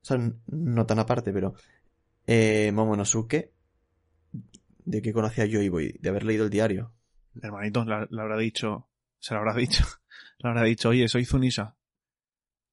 o 0.00 0.04
sea, 0.04 0.18
no 0.46 0.86
tan 0.86 0.98
aparte, 0.98 1.32
pero 1.32 1.54
eh, 2.26 2.72
Momonosuke, 2.72 3.52
de 4.84 5.02
que 5.02 5.12
conocía 5.12 5.46
Joy 5.46 5.68
Boy, 5.68 5.96
de 6.00 6.08
haber 6.08 6.24
leído 6.24 6.44
el 6.44 6.50
diario. 6.50 6.92
Hermanito, 7.40 7.84
le 7.84 8.20
habrá 8.20 8.36
dicho. 8.38 8.88
Se 9.18 9.34
lo 9.34 9.40
habrá 9.40 9.54
dicho. 9.54 9.84
Le 10.38 10.48
habrá 10.48 10.64
dicho, 10.64 10.88
oye, 10.88 11.06
soy 11.06 11.24
Zunisha. 11.24 11.76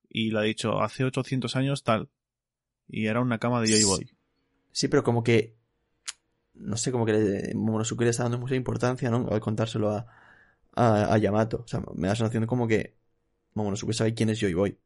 Y 0.10 0.32
le 0.32 0.40
ha 0.40 0.42
dicho, 0.44 0.82
hace 0.82 1.04
800 1.04 1.56
años 1.56 1.84
tal. 1.84 2.10
Y 2.88 3.06
era 3.06 3.22
una 3.22 3.38
cama 3.38 3.62
de 3.62 3.68
Joy 3.72 3.84
Boy. 3.84 4.10
Sí, 4.72 4.88
pero 4.88 5.04
como 5.04 5.24
que, 5.24 5.56
no 6.56 6.76
sé, 6.78 6.92
como 6.92 7.06
que 7.06 7.14
le- 7.14 7.54
Momonosuke 7.56 8.02
le 8.04 8.10
está 8.10 8.24
dando 8.24 8.40
mucha 8.40 8.56
importancia, 8.56 9.10
¿no? 9.12 9.28
Al 9.30 9.40
contárselo 9.40 9.92
a, 9.92 10.08
a, 10.76 11.14
a 11.14 11.18
Yamato. 11.18 11.62
O 11.64 11.68
sea, 11.68 11.82
me 11.96 12.08
da 12.08 12.14
la 12.14 12.16
sensación 12.16 12.46
como 12.48 12.68
que 12.68 12.96
Momonosuke 13.54 13.94
sabe 13.94 14.14
quién 14.14 14.30
es 14.30 14.40
Joy 14.40 14.54
Boy. 14.54 14.78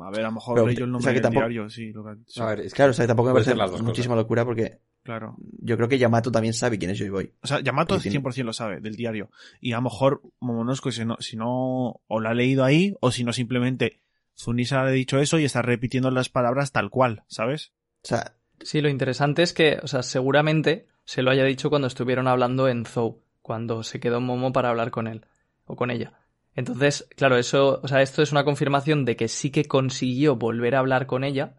A 0.00 0.10
ver, 0.10 0.20
a 0.20 0.28
lo 0.28 0.32
mejor 0.32 0.54
Pero, 0.54 0.66
leyó 0.66 0.84
el 0.84 0.90
o 0.90 0.92
nombre 0.92 1.04
sea, 1.04 1.12
que 1.12 1.16
del 1.16 1.22
tampoco- 1.22 1.40
diario, 1.48 1.68
sí. 1.68 1.92
Lo 1.92 2.04
que- 2.04 2.16
sí, 2.26 2.40
A 2.40 2.46
ver, 2.46 2.60
es 2.60 2.72
Claro, 2.74 2.90
o 2.92 2.94
sea, 2.94 3.04
que 3.04 3.08
tampoco 3.08 3.28
me 3.34 3.42
parece 3.44 3.82
muchísima 3.82 4.16
locura 4.16 4.44
porque 4.46 4.80
claro. 5.02 5.36
yo 5.60 5.76
creo 5.76 5.88
que 5.90 5.98
Yamato 5.98 6.32
también 6.32 6.54
sabe 6.54 6.78
quién 6.78 6.90
es 6.90 6.98
Joy 6.98 7.10
Boy. 7.10 7.32
O 7.42 7.46
sea, 7.46 7.60
Yamato 7.60 7.94
Porque 7.94 8.08
tiene- 8.08 8.22
100% 8.24 8.44
lo 8.46 8.52
sabe, 8.54 8.80
del 8.80 8.96
diario. 8.96 9.30
Y 9.60 9.72
a 9.72 9.76
lo 9.76 9.82
mejor 9.82 10.22
Momonosuke, 10.40 10.90
si 10.92 11.04
no, 11.04 11.16
si 11.20 11.36
no, 11.36 12.00
o 12.06 12.20
lo 12.20 12.28
ha 12.30 12.32
leído 12.34 12.64
ahí, 12.64 12.94
o 13.00 13.10
si 13.10 13.24
no, 13.24 13.32
simplemente 13.34 14.00
Zunisha 14.36 14.82
le 14.84 14.90
ha 14.90 14.92
dicho 14.92 15.18
eso 15.18 15.38
y 15.38 15.44
está 15.44 15.62
repitiendo 15.62 16.10
las 16.10 16.28
palabras 16.28 16.72
tal 16.72 16.90
cual, 16.90 17.24
¿sabes? 17.28 17.72
O 18.02 18.08
sea, 18.08 18.34
Sí, 18.64 18.80
lo 18.80 18.88
interesante 18.88 19.42
es 19.42 19.52
que, 19.52 19.78
o 19.82 19.86
sea, 19.86 20.02
seguramente 20.02 20.86
se 21.04 21.22
lo 21.22 21.30
haya 21.30 21.44
dicho 21.44 21.70
cuando 21.70 21.88
estuvieron 21.88 22.28
hablando 22.28 22.68
en 22.68 22.86
Zou, 22.86 23.20
cuando 23.42 23.82
se 23.82 24.00
quedó 24.00 24.20
Momo 24.20 24.52
para 24.52 24.70
hablar 24.70 24.90
con 24.90 25.06
él 25.06 25.26
o 25.66 25.76
con 25.76 25.90
ella. 25.90 26.14
Entonces, 26.54 27.06
claro, 27.16 27.36
eso, 27.36 27.80
o 27.82 27.88
sea, 27.88 28.00
esto 28.00 28.22
es 28.22 28.32
una 28.32 28.44
confirmación 28.44 29.04
de 29.04 29.16
que 29.16 29.28
sí 29.28 29.50
que 29.50 29.64
consiguió 29.64 30.36
volver 30.36 30.76
a 30.76 30.78
hablar 30.78 31.06
con 31.06 31.24
ella 31.24 31.56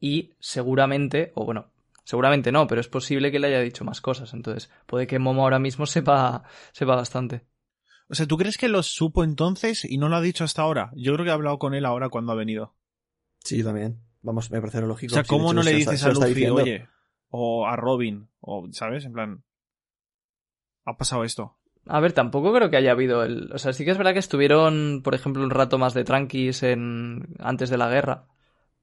y 0.00 0.34
seguramente, 0.38 1.32
o 1.34 1.44
bueno, 1.44 1.70
seguramente 2.04 2.52
no, 2.52 2.66
pero 2.66 2.80
es 2.80 2.88
posible 2.88 3.32
que 3.32 3.38
le 3.40 3.48
haya 3.48 3.60
dicho 3.60 3.84
más 3.84 4.00
cosas. 4.00 4.32
Entonces, 4.34 4.70
puede 4.86 5.06
que 5.06 5.18
Momo 5.18 5.42
ahora 5.42 5.58
mismo 5.58 5.86
sepa, 5.86 6.44
sepa 6.72 6.94
bastante. 6.94 7.46
O 8.08 8.14
sea, 8.14 8.26
¿tú 8.26 8.36
crees 8.38 8.56
que 8.56 8.68
lo 8.68 8.82
supo 8.82 9.22
entonces 9.24 9.84
y 9.84 9.98
no 9.98 10.08
lo 10.08 10.16
ha 10.16 10.20
dicho 10.20 10.44
hasta 10.44 10.62
ahora? 10.62 10.90
Yo 10.96 11.12
creo 11.14 11.24
que 11.24 11.30
ha 11.30 11.34
hablado 11.34 11.58
con 11.58 11.74
él 11.74 11.84
ahora 11.84 12.08
cuando 12.08 12.32
ha 12.32 12.36
venido. 12.36 12.74
Sí, 13.44 13.58
yo 13.58 13.64
también. 13.64 14.00
Vamos, 14.22 14.50
me 14.50 14.60
parece 14.60 14.80
lógico. 14.80 15.12
O 15.12 15.14
sea, 15.14 15.24
¿cómo 15.24 15.52
no 15.52 15.62
le 15.62 15.76
está- 15.78 15.92
dices 15.92 16.06
a 16.06 16.12
Luffy, 16.12 16.28
diciendo. 16.28 16.54
oye, 16.62 16.88
o 17.30 17.66
a 17.66 17.76
Robin, 17.76 18.28
o, 18.40 18.66
¿sabes? 18.72 19.04
En 19.04 19.12
plan, 19.12 19.44
ha 20.84 20.96
pasado 20.96 21.24
esto. 21.24 21.56
A 21.86 22.00
ver, 22.00 22.12
tampoco 22.12 22.52
creo 22.52 22.68
que 22.70 22.76
haya 22.76 22.92
habido 22.92 23.22
el... 23.22 23.50
O 23.52 23.58
sea, 23.58 23.72
sí 23.72 23.84
que 23.84 23.90
es 23.92 23.98
verdad 23.98 24.12
que 24.12 24.18
estuvieron, 24.18 25.00
por 25.02 25.14
ejemplo, 25.14 25.42
un 25.42 25.50
rato 25.50 25.78
más 25.78 25.94
de 25.94 26.04
tranquis 26.04 26.62
en... 26.62 27.34
antes 27.38 27.70
de 27.70 27.78
la 27.78 27.88
guerra. 27.88 28.26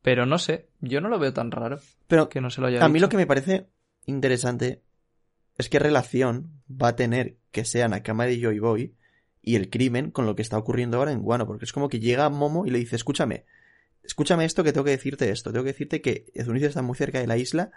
Pero 0.02 0.26
no 0.26 0.38
sé, 0.38 0.70
yo 0.82 1.02
no 1.02 1.10
lo 1.10 1.18
veo 1.20 1.34
tan 1.34 1.50
raro 1.52 1.80
Pero 2.08 2.30
que 2.30 2.42
no 2.42 2.50
se 2.52 2.62
lo 2.62 2.68
haya 2.68 2.84
a 2.84 2.90
mí 2.90 3.00
lo 3.00 3.10
que 3.10 3.18
me 3.18 3.26
parece 3.26 3.70
interesante 4.06 4.84
es 5.58 5.68
qué 5.70 5.80
relación 5.80 6.62
va 6.70 6.90
a 6.90 6.96
tener 6.96 7.38
que 7.52 7.66
sea 7.66 7.88
Nakama 7.88 8.26
de 8.26 8.40
Joy 8.40 8.60
Boy 8.60 8.96
y 9.46 9.56
el 9.56 9.70
crimen 9.70 10.10
con 10.10 10.26
lo 10.26 10.36
que 10.36 10.42
está 10.42 10.58
ocurriendo 10.58 10.98
ahora 10.98 11.12
en 11.12 11.22
Guano. 11.22 11.46
Porque 11.46 11.66
es 11.66 11.72
como 11.72 11.88
que 11.88 12.00
llega 12.00 12.28
Momo 12.30 12.66
y 12.66 12.72
le 12.72 12.80
dice, 12.80 12.96
escúchame, 12.96 13.46
escúchame 14.04 14.44
esto 14.44 14.64
que 14.64 14.74
tengo 14.74 14.84
que 14.84 14.92
decirte 14.92 15.30
esto. 15.30 15.52
Tengo 15.52 15.64
que 15.64 15.72
decirte 15.72 16.02
que 16.02 16.26
Zunisha 16.44 16.66
está 16.66 16.82
muy 16.82 16.98
cerca 16.98 17.20
de 17.20 17.28
la 17.28 17.38
isla 17.38 17.72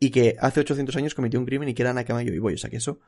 y 0.00 0.10
que 0.10 0.36
hace 0.40 0.60
800 0.60 0.96
años 0.96 1.14
cometió 1.14 1.38
un 1.38 1.44
crimen 1.44 1.68
y 1.68 1.74
que 1.74 1.82
era 1.82 1.92
Nakama 1.92 2.24
Joy 2.24 2.38
Boy. 2.38 2.54
O 2.54 2.58
sea 2.58 2.70
que 2.70 2.78
eso 2.78 2.98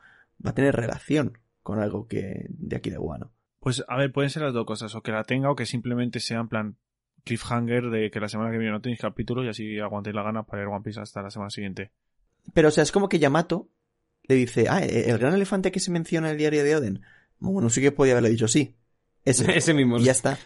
va 0.45 0.51
a 0.51 0.53
tener 0.53 0.75
relación 0.75 1.39
con 1.63 1.79
algo 1.79 2.07
que 2.07 2.45
de 2.49 2.75
aquí 2.75 2.91
de 2.91 2.97
Guano. 2.97 3.31
Pues, 3.59 3.83
a 3.87 3.97
ver, 3.97 4.11
pueden 4.11 4.29
ser 4.29 4.43
las 4.43 4.53
dos 4.53 4.65
cosas, 4.65 4.93
o 4.93 5.01
que 5.01 5.11
la 5.11 5.23
tenga 5.23 5.51
o 5.51 5.55
que 5.55 5.65
simplemente 5.65 6.19
sea 6.19 6.39
en 6.39 6.47
plan 6.47 6.77
cliffhanger 7.23 7.89
de 7.89 8.11
que 8.11 8.19
la 8.19 8.29
semana 8.29 8.51
que 8.51 8.57
viene 8.59 8.71
no 8.71 8.81
tenéis 8.81 9.01
capítulo 9.01 9.43
y 9.43 9.49
así 9.49 9.79
aguantéis 9.79 10.15
la 10.15 10.23
gana 10.23 10.43
para 10.43 10.61
ir 10.61 10.67
One 10.67 10.83
Piece 10.83 11.01
hasta 11.01 11.23
la 11.23 11.31
semana 11.31 11.49
siguiente. 11.49 11.91
Pero, 12.53 12.67
o 12.67 12.71
sea, 12.71 12.83
es 12.83 12.91
como 12.91 13.09
que 13.09 13.19
Yamato 13.19 13.67
le 14.23 14.35
dice, 14.35 14.67
ah, 14.69 14.79
el 14.83 15.17
gran 15.17 15.33
elefante 15.33 15.71
que 15.71 15.79
se 15.79 15.91
menciona 15.91 16.27
en 16.27 16.33
el 16.33 16.37
diario 16.37 16.63
de 16.63 16.75
Oden. 16.75 17.01
Bueno, 17.39 17.69
sí 17.69 17.81
que 17.81 17.91
podía 17.91 18.13
haberle 18.13 18.29
dicho 18.29 18.47
sí. 18.47 18.75
Ese. 19.25 19.45
Ese 19.57 19.73
mismo. 19.73 19.97
y 19.97 20.03
ya 20.03 20.11
está. 20.11 20.37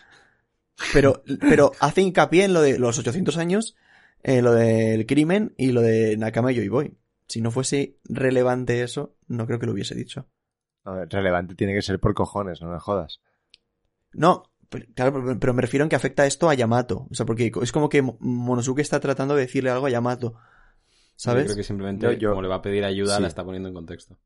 Pero, 0.93 1.21
pero 1.39 1.71
hace 1.79 2.01
hincapié 2.01 2.45
en 2.45 2.53
lo 2.53 2.61
de 2.61 2.79
los 2.79 2.97
800 2.97 3.37
años, 3.37 3.75
eh, 4.23 4.41
lo 4.41 4.53
del 4.53 5.05
crimen 5.05 5.53
y 5.57 5.71
lo 5.71 5.81
de 5.81 6.17
Nakama 6.17 6.51
y 6.51 6.67
Boy. 6.67 6.97
Si 7.27 7.41
no 7.41 7.51
fuese 7.51 7.97
relevante 8.05 8.81
eso, 8.83 9.15
no 9.27 9.45
creo 9.45 9.59
que 9.59 9.65
lo 9.65 9.71
hubiese 9.73 9.95
dicho. 9.95 10.27
A 10.83 10.91
ver, 10.91 11.09
relevante 11.09 11.55
tiene 11.55 11.73
que 11.73 11.81
ser 11.81 11.99
por 11.99 12.13
cojones, 12.13 12.61
no 12.61 12.69
me 12.71 12.79
jodas. 12.79 13.21
No, 14.11 14.51
pero- 14.69 14.85
claro, 14.95 15.37
pero- 15.39 15.53
me 15.53 15.61
refiero 15.61 15.83
en 15.83 15.89
que 15.89 15.95
afecta 15.95 16.25
esto 16.25 16.49
a 16.49 16.53
Yamato. 16.55 17.07
O 17.09 17.13
sea, 17.15 17.25
porque 17.25 17.51
es 17.61 17.71
como 17.71 17.87
que 17.89 18.01
Mo- 18.01 18.17
Monosuke 18.19 18.79
está 18.81 18.99
tratando 18.99 19.35
de 19.35 19.41
decirle 19.41 19.69
algo 19.69 19.85
a 19.85 19.89
Yamato. 19.91 20.33
Yo 20.33 20.39
¿Sabes? 21.15 21.45
creo 21.45 21.55
que 21.55 21.63
simplemente, 21.63 22.05
Yo- 22.07 22.11
yo- 22.13 22.29
como 22.31 22.41
le 22.41 22.47
va 22.49 22.55
a 22.55 22.61
pedir 22.61 22.83
ayuda, 22.83 23.15
sí. 23.17 23.21
la 23.21 23.27
está 23.27 23.43
poniendo 23.45 23.69
en 23.69 23.75
contexto. 23.75 24.17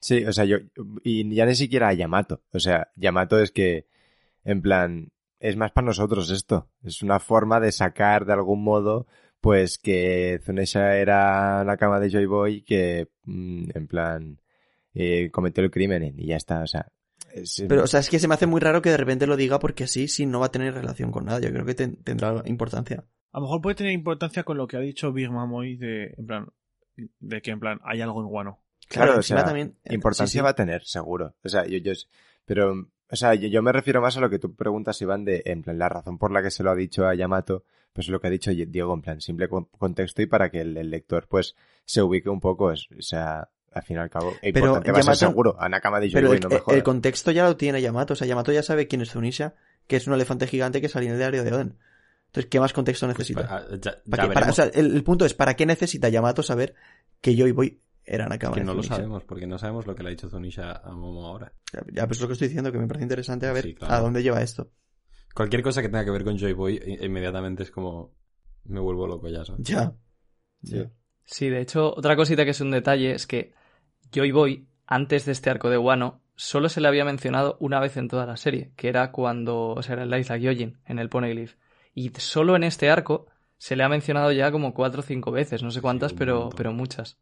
Sí, 0.00 0.24
o 0.24 0.32
sea, 0.32 0.44
yo. 0.44 0.58
Y 1.02 1.34
ya 1.34 1.44
ni 1.46 1.54
siquiera 1.54 1.88
a 1.88 1.92
Yamato. 1.94 2.42
O 2.52 2.60
sea, 2.60 2.88
Yamato 2.96 3.38
es 3.40 3.50
que. 3.50 3.86
En 4.44 4.62
plan. 4.62 5.10
Es 5.40 5.56
más 5.56 5.70
para 5.72 5.86
nosotros 5.86 6.30
esto. 6.30 6.68
Es 6.82 7.02
una 7.02 7.20
forma 7.20 7.60
de 7.60 7.70
sacar 7.72 8.24
de 8.26 8.32
algún 8.32 8.62
modo. 8.62 9.06
Pues 9.40 9.78
que 9.78 10.40
Zunesha 10.44 10.96
era 10.96 11.62
la 11.64 11.76
cama 11.76 12.00
de 12.00 12.10
Joy 12.10 12.26
Boy 12.26 12.62
que. 12.62 13.08
mm, 13.24 13.68
En 13.74 13.86
plan. 13.86 14.40
eh, 14.94 15.30
cometió 15.30 15.62
el 15.62 15.70
crimen 15.70 16.02
y 16.16 16.26
ya 16.26 16.36
está. 16.36 16.62
O 16.62 16.66
sea. 16.66 16.90
es- 17.32 17.64
Pero, 17.68 17.84
o 17.84 17.86
sea, 17.86 18.00
es 18.00 18.08
que 18.10 18.18
se 18.18 18.26
me 18.26 18.34
hace 18.34 18.46
muy 18.46 18.60
raro 18.60 18.82
que 18.82 18.90
de 18.90 18.96
repente 18.96 19.26
lo 19.26 19.36
diga 19.36 19.58
porque 19.60 19.84
así, 19.84 20.08
sí, 20.08 20.26
no 20.26 20.40
va 20.40 20.46
a 20.46 20.50
tener 20.52 20.74
relación 20.74 21.12
con 21.12 21.24
nada. 21.26 21.40
Yo 21.40 21.50
creo 21.52 21.64
que 21.66 21.74
ten- 21.74 21.96
tendrá 22.02 22.42
importancia. 22.46 23.04
A 23.32 23.38
lo 23.38 23.42
mejor 23.42 23.60
puede 23.60 23.76
tener 23.76 23.92
importancia 23.92 24.42
con 24.44 24.56
lo 24.56 24.66
que 24.66 24.76
ha 24.76 24.80
dicho 24.80 25.12
Big 25.12 25.30
Mom 25.30 25.52
hoy 25.52 25.76
de, 25.76 26.14
en 26.16 26.26
plan, 26.26 26.46
de 27.20 27.42
que 27.42 27.50
en 27.52 27.60
plan 27.60 27.78
hay 27.84 28.00
algo 28.00 28.20
en 28.22 28.28
Guano. 28.28 28.58
Claro, 28.88 29.12
o 29.12 29.16
encima 29.16 29.40
sea, 29.40 29.46
también. 29.46 29.76
eh, 29.84 29.94
Importancia 29.94 30.26
sí, 30.32 30.38
sí. 30.38 30.42
va 30.42 30.50
a 30.50 30.54
tener, 30.54 30.84
seguro. 30.84 31.34
O 31.44 31.48
sea, 31.48 31.66
yo, 31.66 31.78
yo, 31.78 31.92
pero, 32.44 32.72
o 33.10 33.16
sea, 33.16 33.34
yo, 33.34 33.48
yo 33.48 33.62
me 33.62 33.72
refiero 33.72 34.00
más 34.00 34.16
a 34.16 34.20
lo 34.20 34.30
que 34.30 34.38
tú 34.38 34.54
preguntas, 34.54 35.00
Iván, 35.02 35.24
de, 35.24 35.42
en 35.46 35.62
plan, 35.62 35.78
la 35.78 35.88
razón 35.88 36.18
por 36.18 36.32
la 36.32 36.42
que 36.42 36.50
se 36.50 36.62
lo 36.62 36.70
ha 36.70 36.74
dicho 36.74 37.06
a 37.06 37.14
Yamato, 37.14 37.64
pues 37.92 38.08
lo 38.08 38.20
que 38.20 38.28
ha 38.28 38.30
dicho 38.30 38.50
Diego, 38.50 38.94
en 38.94 39.02
plan, 39.02 39.20
simple 39.20 39.48
con- 39.48 39.66
contexto 39.66 40.22
y 40.22 40.26
para 40.26 40.50
que 40.50 40.60
el, 40.62 40.76
el 40.76 40.90
lector, 40.90 41.26
pues, 41.28 41.54
se 41.84 42.02
ubique 42.02 42.28
un 42.30 42.40
poco, 42.40 42.72
es, 42.72 42.86
o 42.96 43.02
sea, 43.02 43.48
al 43.72 43.82
fin 43.82 43.96
y 43.96 44.00
al 44.00 44.08
cabo, 44.10 44.32
Pero 44.40 44.58
importante 44.58 44.92
va 44.92 44.98
a 44.98 45.02
ser 45.02 45.12
Yamato- 45.14 45.18
seguro, 45.30 45.56
a 45.60 45.68
Nakama 45.68 46.00
de 46.00 46.10
Pero 46.10 46.32
el, 46.32 46.40
no 46.40 46.48
me 46.48 46.62
el 46.76 46.82
contexto 46.82 47.30
ya 47.30 47.44
lo 47.44 47.56
tiene 47.56 47.82
Yamato. 47.82 48.14
O 48.14 48.16
sea, 48.16 48.26
Yamato 48.26 48.50
ya 48.52 48.62
sabe 48.62 48.86
quién 48.88 49.02
es 49.02 49.10
Zunisha, 49.10 49.54
que 49.86 49.96
es 49.96 50.06
un 50.06 50.14
elefante 50.14 50.46
gigante 50.46 50.80
que 50.80 50.88
salió 50.88 51.08
en 51.08 51.14
el 51.14 51.18
diario 51.18 51.44
de 51.44 51.52
Oden. 51.52 51.78
Entonces, 52.26 52.48
¿qué 52.50 52.60
más 52.60 52.72
contexto 52.72 53.06
Pues 53.06 53.18
necesita? 53.18 53.46
pa- 53.48 53.66
ya- 53.70 53.76
ya 53.76 53.78
¿Para 53.78 53.92
qué- 54.00 54.00
para- 54.10 54.28
veremos. 54.28 54.50
o 54.50 54.52
sea, 54.62 54.64
el, 54.74 54.94
el 54.96 55.04
punto 55.04 55.24
es, 55.24 55.34
¿para 55.34 55.54
qué 55.54 55.66
necesita 55.66 56.08
Yamato 56.08 56.42
saber 56.42 56.74
que 57.20 57.34
yo 57.36 57.46
y 57.46 57.52
Eran 58.10 58.30
Nakama 58.30 58.54
que 58.54 58.64
no 58.64 58.72
lo 58.72 58.82
sabemos, 58.82 59.24
porque 59.24 59.46
no 59.46 59.58
sabemos 59.58 59.86
lo 59.86 59.94
que 59.94 60.02
le 60.02 60.08
ha 60.08 60.10
dicho 60.10 60.30
Zunisha 60.30 60.72
a 60.72 60.92
Momo 60.92 61.26
ahora. 61.26 61.52
Ya, 61.72 61.82
ya, 61.92 62.06
pues 62.06 62.16
es 62.16 62.22
lo 62.22 62.28
que 62.28 62.32
estoy 62.32 62.48
diciendo, 62.48 62.72
que 62.72 62.78
me 62.78 62.86
parece 62.86 63.04
interesante 63.04 63.46
a 63.46 63.52
ver 63.52 63.64
Sí, 63.64 63.74
claro. 63.74 63.94
a 63.94 64.00
dónde 64.00 64.22
lleva 64.22 64.40
esto. 64.40 64.70
Cualquier 65.34 65.62
cosa 65.62 65.82
que 65.82 65.88
tenga 65.88 66.06
que 66.06 66.10
ver 66.10 66.24
con 66.24 66.38
Joy 66.38 66.54
Boy, 66.54 66.80
inmediatamente 67.02 67.64
es 67.64 67.70
como. 67.70 68.14
Me 68.64 68.80
vuelvo 68.80 69.06
loco 69.06 69.28
ya, 69.28 69.44
¿sabes? 69.44 69.66
Ya. 69.66 69.92
Sí. 70.62 70.84
Sí, 71.24 71.48
de 71.50 71.60
hecho, 71.60 71.94
otra 71.94 72.16
cosita 72.16 72.44
que 72.44 72.52
es 72.52 72.60
un 72.62 72.70
detalle 72.70 73.12
es 73.12 73.26
que 73.26 73.52
Joy 74.10 74.32
Boy, 74.32 74.68
antes 74.86 75.26
de 75.26 75.32
este 75.32 75.50
arco 75.50 75.68
de 75.68 75.76
Wano, 75.76 76.22
solo 76.34 76.70
se 76.70 76.80
le 76.80 76.88
había 76.88 77.04
mencionado 77.04 77.58
una 77.60 77.78
vez 77.78 77.98
en 77.98 78.08
toda 78.08 78.24
la 78.24 78.38
serie, 78.38 78.72
que 78.76 78.88
era 78.88 79.12
cuando, 79.12 79.70
o 79.70 79.82
sea, 79.82 79.94
era 79.94 80.04
en 80.04 80.10
la 80.10 80.18
isla 80.18 80.38
Gyojin, 80.38 80.78
en 80.86 80.98
el 80.98 81.10
Poneglyph. 81.10 81.56
Y 81.94 82.10
solo 82.16 82.56
en 82.56 82.64
este 82.64 82.88
arco 82.88 83.26
se 83.58 83.76
le 83.76 83.84
ha 83.84 83.88
mencionado 83.88 84.32
ya 84.32 84.50
como 84.50 84.72
cuatro 84.72 85.00
o 85.00 85.04
cinco 85.04 85.30
veces, 85.30 85.62
no 85.62 85.70
sé 85.70 85.82
cuántas, 85.82 86.14
pero, 86.14 86.48
pero 86.56 86.72
muchas. 86.72 87.18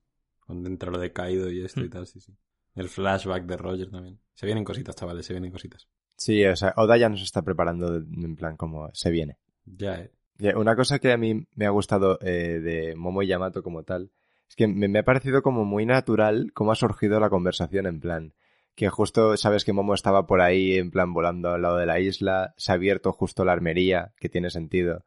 Cuando 0.47 0.69
entra 0.69 0.91
lo 0.91 0.99
de 0.99 1.13
Kaido 1.13 1.51
y 1.51 1.65
esto 1.65 1.81
y 1.81 1.89
Hmm. 1.89 1.91
tal, 1.91 2.07
sí, 2.07 2.21
sí. 2.21 2.33
El 2.75 2.89
flashback 2.89 3.45
de 3.47 3.57
Roger 3.57 3.91
también. 3.91 4.21
Se 4.35 4.47
vienen 4.47 4.65
cositas, 4.65 4.95
chavales, 4.97 5.27
se 5.27 5.33
vienen 5.33 5.51
cositas. 5.51 5.89
Sí, 6.17 6.45
o 6.45 6.55
sea, 6.57 6.73
Oda 6.77 6.97
ya 6.97 7.09
nos 7.09 7.23
está 7.23 7.43
preparando, 7.43 7.97
en 7.97 8.37
plan, 8.37 8.57
como 8.57 8.91
se 8.93 9.11
viene. 9.11 9.39
Ya, 9.65 10.01
eh. 10.39 10.55
Una 10.55 10.77
cosa 10.77 10.99
que 10.99 11.13
a 11.13 11.17
mí 11.17 11.47
me 11.55 11.67
ha 11.67 11.71
gustado 11.71 12.19
eh, 12.21 12.61
de 12.61 12.95
Momo 12.97 13.23
y 13.23 13.27
Yamato 13.27 13.63
como 13.63 13.83
tal, 13.85 14.11
es 14.49 14.55
que 14.55 14.67
me, 14.67 14.87
me 14.89 14.99
ha 15.01 15.05
parecido 15.05 15.43
como 15.43 15.65
muy 15.65 15.87
natural 15.87 16.53
cómo 16.55 16.73
ha 16.73 16.77
surgido 16.77 17.19
la 17.21 17.31
conversación 17.31 17.87
en 17.87 18.01
plan, 18.01 18.35
que 18.75 18.91
justo 18.91 19.37
sabes 19.39 19.65
que 19.65 19.73
Momo 19.73 19.95
estaba 19.95 20.27
por 20.27 20.43
ahí 20.43 20.75
en 20.77 20.91
plan 20.91 21.15
volando 21.15 21.51
al 21.51 21.63
lado 21.63 21.79
de 21.79 21.87
la 21.87 21.99
isla, 22.01 22.53
se 22.59 22.71
ha 22.73 22.75
abierto 22.75 23.13
justo 23.13 23.45
la 23.47 23.53
armería, 23.53 24.13
que 24.19 24.29
tiene 24.29 24.51
sentido, 24.51 25.05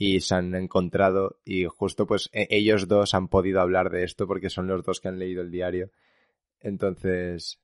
y 0.00 0.20
se 0.20 0.36
han 0.36 0.54
encontrado 0.54 1.40
y 1.44 1.64
justo 1.66 2.06
pues 2.06 2.30
e- 2.32 2.46
ellos 2.50 2.86
dos 2.86 3.12
han 3.14 3.28
podido 3.28 3.60
hablar 3.60 3.90
de 3.90 4.04
esto 4.04 4.26
porque 4.28 4.48
son 4.48 4.68
los 4.68 4.84
dos 4.84 5.00
que 5.00 5.08
han 5.08 5.18
leído 5.18 5.42
el 5.42 5.50
diario. 5.50 5.90
Entonces, 6.60 7.60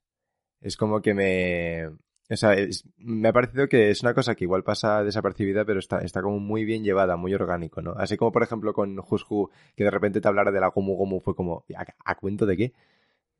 es 0.61 0.77
como 0.77 1.01
que 1.01 1.15
me... 1.15 1.87
O 2.31 2.37
sea, 2.37 2.55
es- 2.55 2.85
me 2.97 3.29
ha 3.29 3.33
parecido 3.33 3.69
que 3.69 3.91
es 3.91 4.03
una 4.03 4.15
cosa 4.15 4.35
que 4.35 4.45
igual 4.45 4.65
pasa 4.65 5.05
desapercibida, 5.05 5.65
pero 5.65 5.79
está, 5.79 5.99
está 5.99 6.23
como 6.23 6.39
muy 6.41 6.65
bien 6.65 6.83
llevada, 6.83 7.17
muy 7.17 7.35
orgánico, 7.35 7.83
¿no? 7.83 7.93
Así 7.93 8.17
como, 8.17 8.33
por 8.33 8.43
ejemplo, 8.43 8.73
con 8.73 8.99
Who, 8.99 9.51
que 9.77 9.85
de 9.85 9.91
repente 9.91 10.21
te 10.21 10.27
hablara 10.29 10.51
de 10.51 10.61
la 10.61 10.69
Gomu 10.69 10.97
Gomu, 10.97 11.21
fue 11.21 11.37
como, 11.37 11.65
¿a, 11.77 11.85
a 12.05 12.15
cuento 12.17 12.47
de 12.47 12.57
qué? 12.57 12.73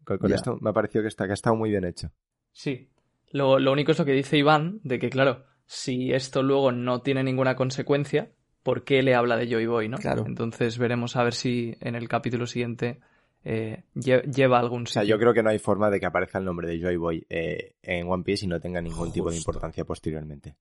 Con, 0.05 0.19
con 0.19 0.33
esto 0.33 0.59
me 0.61 0.71
ha 0.71 0.75
parecido 0.75 1.03
que, 1.03 1.09
está, 1.09 1.25
que 1.25 1.31
ha 1.33 1.35
estado 1.35 1.57
muy 1.57 1.71
bien 1.71 1.85
hecho. 1.85 2.11
Sí. 2.53 2.91
Lo, 3.33 3.59
lo 3.59 3.73
único 3.73 3.91
es 3.93 3.99
lo 3.99 4.05
que 4.05 4.13
dice 4.13 4.37
Iván, 4.37 4.81
de 4.85 4.99
que, 4.99 5.09
claro, 5.09 5.47
si 5.67 6.13
esto 6.13 6.43
luego 6.43 6.71
no 6.71 7.01
tiene 7.01 7.25
ninguna 7.25 7.57
consecuencia, 7.57 8.31
¿por 8.65 8.83
qué 8.83 9.05
le 9.05 9.15
habla 9.15 9.37
de 9.37 9.47
Joy 9.47 9.67
Boy, 9.67 9.89
no? 9.89 9.99
Claro. 9.99 10.25
Entonces 10.27 10.77
veremos 10.79 11.15
a 11.15 11.23
ver 11.23 11.35
si 11.35 11.77
en 11.81 11.95
el 11.95 12.09
capítulo 12.09 12.47
siguiente 12.49 12.99
eh, 13.45 13.85
lle- 13.95 14.23
lleva 14.25 14.59
algún 14.59 14.83
O 14.83 14.87
sea, 14.87 15.03
sitio. 15.03 15.15
yo 15.15 15.21
creo 15.21 15.33
que 15.35 15.43
no 15.45 15.51
hay 15.51 15.59
forma 15.61 15.91
de 15.91 16.01
que 16.01 16.07
aparezca 16.07 16.39
el 16.39 16.45
nombre 16.45 16.67
de 16.67 16.81
Joy 16.81 16.97
Boy 16.97 17.27
eh, 17.29 17.75
en 17.83 18.11
One 18.11 18.25
Piece 18.25 18.47
y 18.47 18.49
no 18.49 18.59
tenga 18.59 18.81
ningún 18.81 19.13
tipo 19.13 19.31
de 19.31 19.37
importancia 19.37 19.85
posteriormente. 19.85 20.57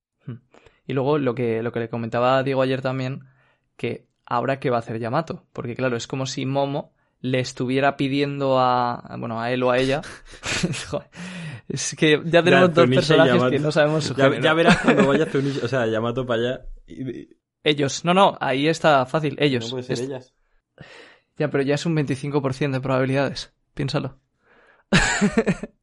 Y 0.86 0.94
luego 0.94 1.18
lo 1.18 1.34
que, 1.34 1.64
lo 1.64 1.72
que 1.72 1.80
le 1.80 1.90
comentaba 1.90 2.38
a 2.38 2.44
Diego 2.44 2.62
ayer 2.62 2.82
también, 2.82 3.22
que 3.78 4.06
ahora 4.26 4.60
qué 4.60 4.70
va 4.70 4.76
a 4.76 4.80
hacer 4.80 5.00
Yamato. 5.00 5.46
Porque 5.54 5.76
claro, 5.76 5.96
es 5.96 6.08
como 6.08 6.26
si 6.26 6.46
Momo 6.46 6.92
le 7.22 7.40
estuviera 7.40 7.96
pidiendo 7.96 8.60
a, 8.60 9.16
bueno, 9.18 9.40
a 9.40 9.50
él 9.52 9.64
o 9.64 9.72
a 9.72 9.78
ella. 9.78 10.02
Es 11.70 11.96
que 11.98 12.22
ya 12.26 12.44
tenemos 12.44 12.74
dos 12.74 12.90
personajes 12.90 13.42
que 13.50 13.60
no 13.60 13.72
sabemos 13.72 14.04
su 14.04 14.14
Ya, 14.16 14.38
ya 14.40 14.54
verás 14.54 14.78
cuando 14.80 15.08
vaya 15.08 15.26
Zunisha, 15.32 15.66
o 15.66 15.68
sea, 15.70 15.88
Yamato 15.88 16.26
para 16.26 16.42
allá. 16.42 16.62
y- 16.88 17.10
y- 17.22 17.30
Ellos, 17.64 18.04
no, 18.06 18.14
no, 18.14 18.38
ahí 18.42 18.68
está 18.68 19.06
fácil, 19.06 19.36
ellos. 19.40 19.66
no 19.66 19.72
puede 19.72 19.84
ser 19.84 19.94
Es- 19.94 20.02
ellas. 20.02 20.34
Ya, 21.38 21.50
pero 21.50 21.64
ya 21.64 21.76
es 21.76 21.86
un 21.86 21.96
25% 21.96 22.78
de 22.78 22.82
probabilidades. 22.82 23.54
Piénsalo. 23.74 24.20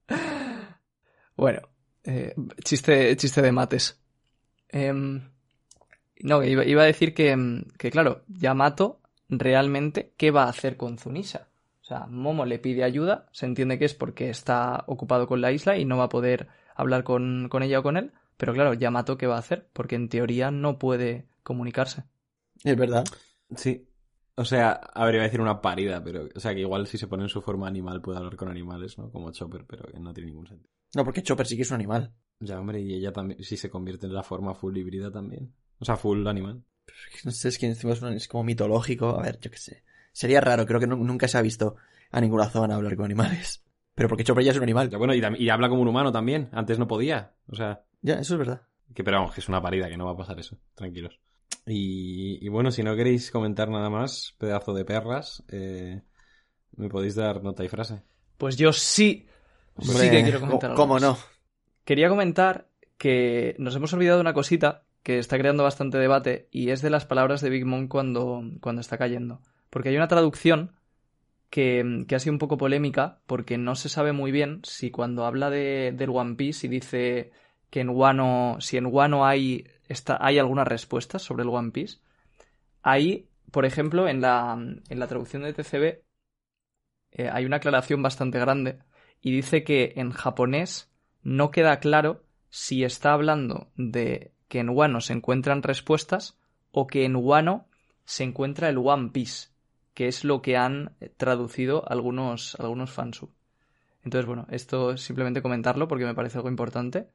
bueno, 1.37 1.61
eh, 2.05 2.35
chiste, 2.65 3.17
chiste 3.17 3.43
de 3.43 3.53
mates. 3.53 4.01
Em, 4.69 5.31
no, 6.23 6.43
iba, 6.45 6.65
iba 6.65 6.83
a 6.83 6.87
decir 6.87 7.15
que, 7.15 7.31
em, 7.31 7.65
que, 7.79 7.91
claro, 7.91 8.23
Yamato 8.29 9.01
realmente, 9.29 10.13
¿qué 10.17 10.31
va 10.31 10.45
a 10.45 10.49
hacer 10.51 10.77
con 10.77 10.99
Zunisha? 10.99 11.49
O 11.81 11.85
sea, 11.85 12.07
Momo 12.07 12.45
le 12.47 12.59
pide 12.59 12.85
ayuda, 12.85 13.27
se 13.33 13.47
entiende 13.47 13.79
que 13.79 13.87
es 13.87 13.95
porque 13.95 14.31
está 14.31 14.85
ocupado 14.87 15.27
con 15.27 15.41
la 15.41 15.51
isla 15.51 15.77
y 15.77 15.85
no 15.85 15.97
va 15.97 16.05
a 16.05 16.09
poder 16.09 16.49
hablar 16.77 17.03
con, 17.05 17.49
con 17.49 17.63
ella 17.63 17.81
o 17.81 17.83
con 17.83 17.97
él. 17.97 18.13
Pero 18.37 18.53
claro, 18.55 18.75
Yamato, 18.75 19.19
¿qué 19.19 19.27
va 19.27 19.37
a 19.37 19.41
hacer? 19.41 19.67
Porque 19.73 19.97
en 19.97 20.09
teoría 20.09 20.51
no 20.51 20.79
puede 20.79 21.27
comunicarse. 21.43 22.05
Es 22.65 22.77
verdad. 22.77 23.05
Sí. 23.57 23.87
O 24.37 24.45
sea, 24.45 24.73
a 24.73 25.05
ver, 25.05 25.15
iba 25.17 25.25
a 25.25 25.27
decir 25.27 25.41
una 25.41 25.61
parida, 25.61 26.03
pero. 26.03 26.29
O 26.35 26.41
sea, 26.41 26.55
que 26.55 26.61
igual 26.61 26.87
si 26.87 26.97
se 26.99 27.07
pone 27.07 27.25
en 27.25 27.29
su 27.29 27.43
forma 27.43 27.67
animal 27.69 28.01
puede 28.01 28.19
hablar 28.19 28.37
con 28.37 28.49
animales, 28.49 28.97
¿no? 28.99 29.11
Como 29.11 29.31
Chopper, 29.33 29.65
pero 29.67 29.85
que 29.91 29.99
no 30.01 30.13
tiene 30.15 30.31
ningún 30.31 30.47
sentido. 30.47 30.71
No, 30.95 31.05
porque 31.05 31.23
Chopper 31.23 31.47
sí 31.47 31.57
que 31.57 31.63
es 31.63 31.71
un 31.71 31.77
animal. 31.77 32.13
Ya, 32.41 32.59
hombre, 32.59 32.81
y 32.81 32.95
ella 32.95 33.13
también, 33.13 33.43
si 33.45 33.57
se 33.57 33.69
convierte 33.69 34.07
en 34.07 34.15
la 34.15 34.23
forma 34.23 34.55
full 34.55 34.77
híbrida 34.77 35.11
también. 35.11 35.53
O 35.79 35.85
sea, 35.85 35.97
full 35.97 36.27
animal. 36.27 36.63
No 37.25 37.31
sé, 37.33 37.49
es 37.49 37.59
que 37.59 37.67
encima 37.67 37.93
es, 37.93 38.03
un- 38.03 38.15
es 38.15 38.29
como 38.29 38.45
mitológico. 38.45 39.11
A 39.19 39.23
ver, 39.23 39.39
yo 39.41 39.51
qué 39.51 39.59
sé. 39.59 39.85
Sería 40.13 40.41
raro, 40.41 40.65
creo 40.67 40.81
que 40.81 40.87
nu- 40.87 41.05
nunca 41.05 41.29
se 41.29 41.37
ha 41.39 41.43
visto 41.43 41.77
a 42.11 42.21
ninguna 42.21 42.49
zona 42.49 42.75
hablar 42.77 42.97
con 42.97 43.05
animales. 43.05 43.63
Pero 43.95 44.09
porque 44.09 44.25
Chopper 44.25 44.45
ya 44.45 44.53
es 44.53 44.57
un 44.57 44.63
animal. 44.63 44.89
Ya, 44.89 44.97
bueno, 44.99 45.15
y, 45.15 45.21
y 45.39 45.51
habla 45.51 45.69
como 45.69 45.83
un 45.83 45.89
humano 45.89 46.11
también. 46.13 46.49
Antes 46.53 46.79
no 46.79 46.89
podía. 46.89 47.35
O 47.49 47.55
sea, 47.57 47.85
Ya, 48.01 48.15
eso 48.15 48.35
es 48.35 48.39
verdad. 48.39 48.63
que 48.95 49.05
pero 49.05 49.19
vamos, 49.19 49.35
que 49.35 49.41
es 49.41 49.49
una 49.49 49.61
parida, 49.61 49.89
que 49.89 49.97
no 49.99 50.07
va 50.07 50.13
a 50.13 50.17
pasar 50.17 50.39
eso. 50.41 50.57
Tranquilos. 50.75 51.21
Y, 51.67 52.45
y 52.45 52.49
bueno, 52.49 52.71
si 52.71 52.83
no 52.83 52.97
queréis 52.97 53.31
comentar 53.31 53.69
nada 53.69 53.91
más, 53.91 54.35
pedazo 54.39 54.73
de 54.75 54.85
perras, 54.85 55.45
eh, 55.49 56.03
me 56.77 56.89
podéis 56.89 57.15
dar 57.15 57.43
nota 57.43 57.65
y 57.65 57.69
frase. 57.69 58.03
Pues 58.39 58.57
yo 58.57 58.73
sí, 58.73 59.27
sí 59.81 60.11
que 60.11 60.23
quiero 60.23 60.41
comentar 60.41 60.71
¿cómo- 60.71 60.73
algo 60.73 60.83
¿Cómo 60.83 60.95
más. 60.95 61.03
no? 61.03 61.19
Quería 61.85 62.09
comentar 62.09 62.69
que 62.99 63.55
nos 63.59 63.75
hemos 63.77 63.93
olvidado 63.93 64.19
de 64.19 64.23
una 64.23 64.35
cosita 64.35 64.85
que 65.03 65.19
está 65.19 65.39
creando 65.39 65.63
bastante 65.63 65.99
debate 65.99 66.49
y 66.51 66.71
es 66.71 66.83
de 66.83 66.91
las 66.91 67.07
palabras 67.07 67.41
de 67.41 67.51
Big 67.51 67.65
Mom 67.67 67.89
cuando, 67.89 68.43
cuando 68.61 68.81
está 68.81 68.99
cayendo. 68.99 69.41
Porque 69.71 69.89
hay 69.91 69.97
una 69.97 70.09
traducción 70.09 70.73
que, 71.51 72.05
que 72.09 72.15
ha 72.15 72.19
sido 72.21 72.33
un 72.35 72.39
poco 72.39 72.59
polémica 72.59 73.21
porque 73.27 73.59
no 73.59 73.75
se 73.75 73.89
sabe 73.89 74.13
muy 74.13 74.31
bien 74.33 74.61
si 74.65 74.91
cuando 74.91 75.25
habla 75.27 75.51
de, 75.51 75.93
del 75.97 76.11
One 76.11 76.37
Piece 76.37 76.67
y 76.67 76.71
dice 76.71 77.33
que 77.71 77.81
en 77.81 77.91
Wano, 77.91 78.57
si 78.61 78.77
en 78.77 78.87
Wano 78.87 79.27
hay, 79.27 79.67
hay 80.21 80.39
algunas 80.39 80.69
respuestas 80.69 81.23
sobre 81.23 81.43
el 81.43 81.49
One 81.49 81.71
Piece, 81.71 81.99
ahí, 82.83 83.29
por 83.51 83.65
ejemplo, 83.65 84.09
en 84.09 84.21
la, 84.21 84.53
en 84.53 84.99
la 84.99 85.07
traducción 85.07 85.43
de 85.43 85.53
TCB 85.53 86.03
eh, 87.13 87.29
hay 87.29 87.45
una 87.45 87.57
aclaración 87.57 88.03
bastante 88.03 88.39
grande 88.39 88.79
y 89.21 89.33
dice 89.33 89.65
que 89.65 89.95
en 89.97 90.13
japonés 90.13 90.91
no 91.23 91.51
queda 91.51 91.81
claro 91.81 92.23
si 92.49 92.85
está 92.85 93.13
hablando 93.13 93.71
de 93.77 94.33
que 94.49 94.61
en 94.61 94.71
Wano 94.71 95.01
se 95.01 95.13
encuentran 95.13 95.63
respuestas 95.63 96.39
o 96.73 96.87
que 96.87 97.05
en 97.05 97.17
Wano 97.17 97.67
se 98.05 98.25
encuentra 98.25 98.69
el 98.69 98.79
One 98.79 99.11
Piece, 99.11 99.49
que 99.95 100.09
es 100.09 100.25
lo 100.25 100.43
que 100.43 100.57
han 100.57 100.97
traducido 101.17 101.89
algunos, 101.89 102.57
algunos 102.59 102.91
fansub. 102.91 103.31
Entonces, 104.03 104.27
bueno, 104.27 104.47
esto 104.51 104.93
es 104.93 105.03
simplemente 105.03 105.43
comentarlo 105.43 105.87
porque 105.87 106.07
me 106.07 106.15
parece 106.15 106.39
algo 106.39 106.49
importante. 106.49 107.11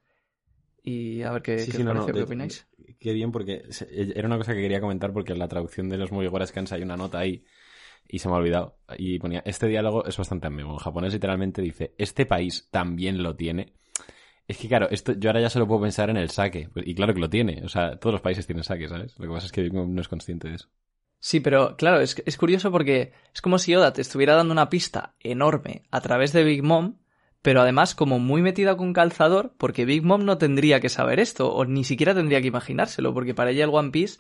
Y 0.86 1.24
a 1.24 1.32
ver 1.32 1.42
qué, 1.42 1.58
Sí, 1.58 1.72
qué 1.72 1.78
sí, 1.78 1.82
os 1.82 1.84
no, 1.84 1.94
no, 1.94 2.06
parece, 2.06 2.12
qué 2.14 2.20
de- 2.20 2.24
opináis. 2.26 2.68
Qué 3.00 3.14
bien, 3.14 3.32
porque 3.32 3.64
se- 3.70 3.88
era 4.18 4.28
una 4.28 4.38
cosa 4.38 4.54
que 4.54 4.62
quería 4.62 4.80
comentar 4.82 5.12
porque 5.14 5.34
en 5.34 5.40
la 5.40 5.48
traducción 5.48 5.90
de 5.90 5.98
los 5.98 6.12
Mugiwara 6.12 6.46
Scans 6.48 6.72
hay 6.72 6.82
una 6.84 6.96
nota 6.98 7.20
ahí 7.20 7.44
y 8.08 8.20
se 8.20 8.30
me 8.30 8.36
ha 8.36 8.38
olvidado. 8.38 8.78
Y 8.98 9.20
ponía, 9.20 9.42
este 9.46 9.68
diálogo 9.68 10.06
es 10.06 10.18
bastante 10.18 10.48
ambiguo. 10.48 10.74
En 10.74 10.80
japonés 10.80 11.14
literalmente 11.14 11.62
dice, 11.62 11.96
este 11.98 12.26
país 12.26 12.68
también 12.72 13.24
lo 13.24 13.36
tiene. 13.36 13.74
Es 14.48 14.58
que 14.58 14.68
claro, 14.68 14.90
esto 14.92 15.14
yo 15.14 15.30
ahora 15.30 15.42
ya 15.42 15.50
solo 15.52 15.68
puedo 15.68 15.82
pensar 15.82 16.10
en 16.12 16.18
el 16.18 16.30
saque. 16.32 16.70
Y 16.78 16.96
claro 16.96 17.14
que 17.14 17.22
lo 17.22 17.30
tiene. 17.30 17.64
O 17.66 17.70
sea, 17.70 17.98
todos 18.00 18.14
los 18.14 18.22
países 18.22 18.46
tienen 18.48 18.64
saque, 18.64 18.88
¿sabes? 18.90 19.18
Lo 19.20 19.28
que 19.28 19.34
pasa 19.34 19.48
es 19.48 19.52
que 19.54 19.64
Big 19.64 19.74
Mom 19.74 19.94
no 19.94 20.02
es 20.02 20.08
consciente 20.10 20.50
de 20.50 20.56
eso. 20.56 20.70
Sí, 21.20 21.40
pero 21.40 21.76
claro, 21.76 22.02
es, 22.02 22.22
es 22.26 22.38
curioso 22.38 22.72
porque 22.72 23.14
es 23.34 23.42
como 23.42 23.58
si 23.58 23.74
Oda 23.76 23.94
te 23.94 24.02
estuviera 24.02 24.36
dando 24.36 24.52
una 24.52 24.70
pista 24.70 25.16
enorme 25.20 25.84
a 25.90 26.02
través 26.02 26.34
de 26.34 26.44
Big 26.44 26.62
Mom, 26.64 26.98
pero 27.46 27.62
además 27.62 27.94
como 27.94 28.18
muy 28.18 28.42
metida 28.42 28.76
con 28.76 28.92
calzador, 28.92 29.54
porque 29.60 29.86
Big 29.86 30.02
Mom 30.02 30.26
no 30.26 30.40
tendría 30.40 30.80
que 30.80 30.90
saber 30.90 31.20
esto, 31.20 31.54
o 31.54 31.64
ni 31.64 31.84
siquiera 31.84 32.16
tendría 32.16 32.42
que 32.42 32.48
imaginárselo, 32.48 33.14
porque 33.14 33.36
para 33.36 33.52
ella 33.52 33.66
el 33.66 33.70
One 33.70 33.92
Piece, 33.92 34.20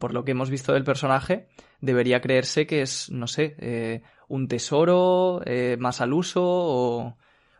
por 0.00 0.12
lo 0.12 0.24
que 0.24 0.32
hemos 0.32 0.50
visto 0.50 0.72
del 0.72 0.82
personaje, 0.82 1.46
debería 1.80 2.20
creerse 2.20 2.66
que 2.66 2.82
es, 2.82 3.08
no 3.08 3.28
sé, 3.28 3.54
eh, 3.60 4.02
un 4.26 4.48
tesoro 4.48 5.42
eh, 5.46 5.76
más 5.78 6.00
al 6.00 6.12
uso 6.12 6.42
o 6.44 7.16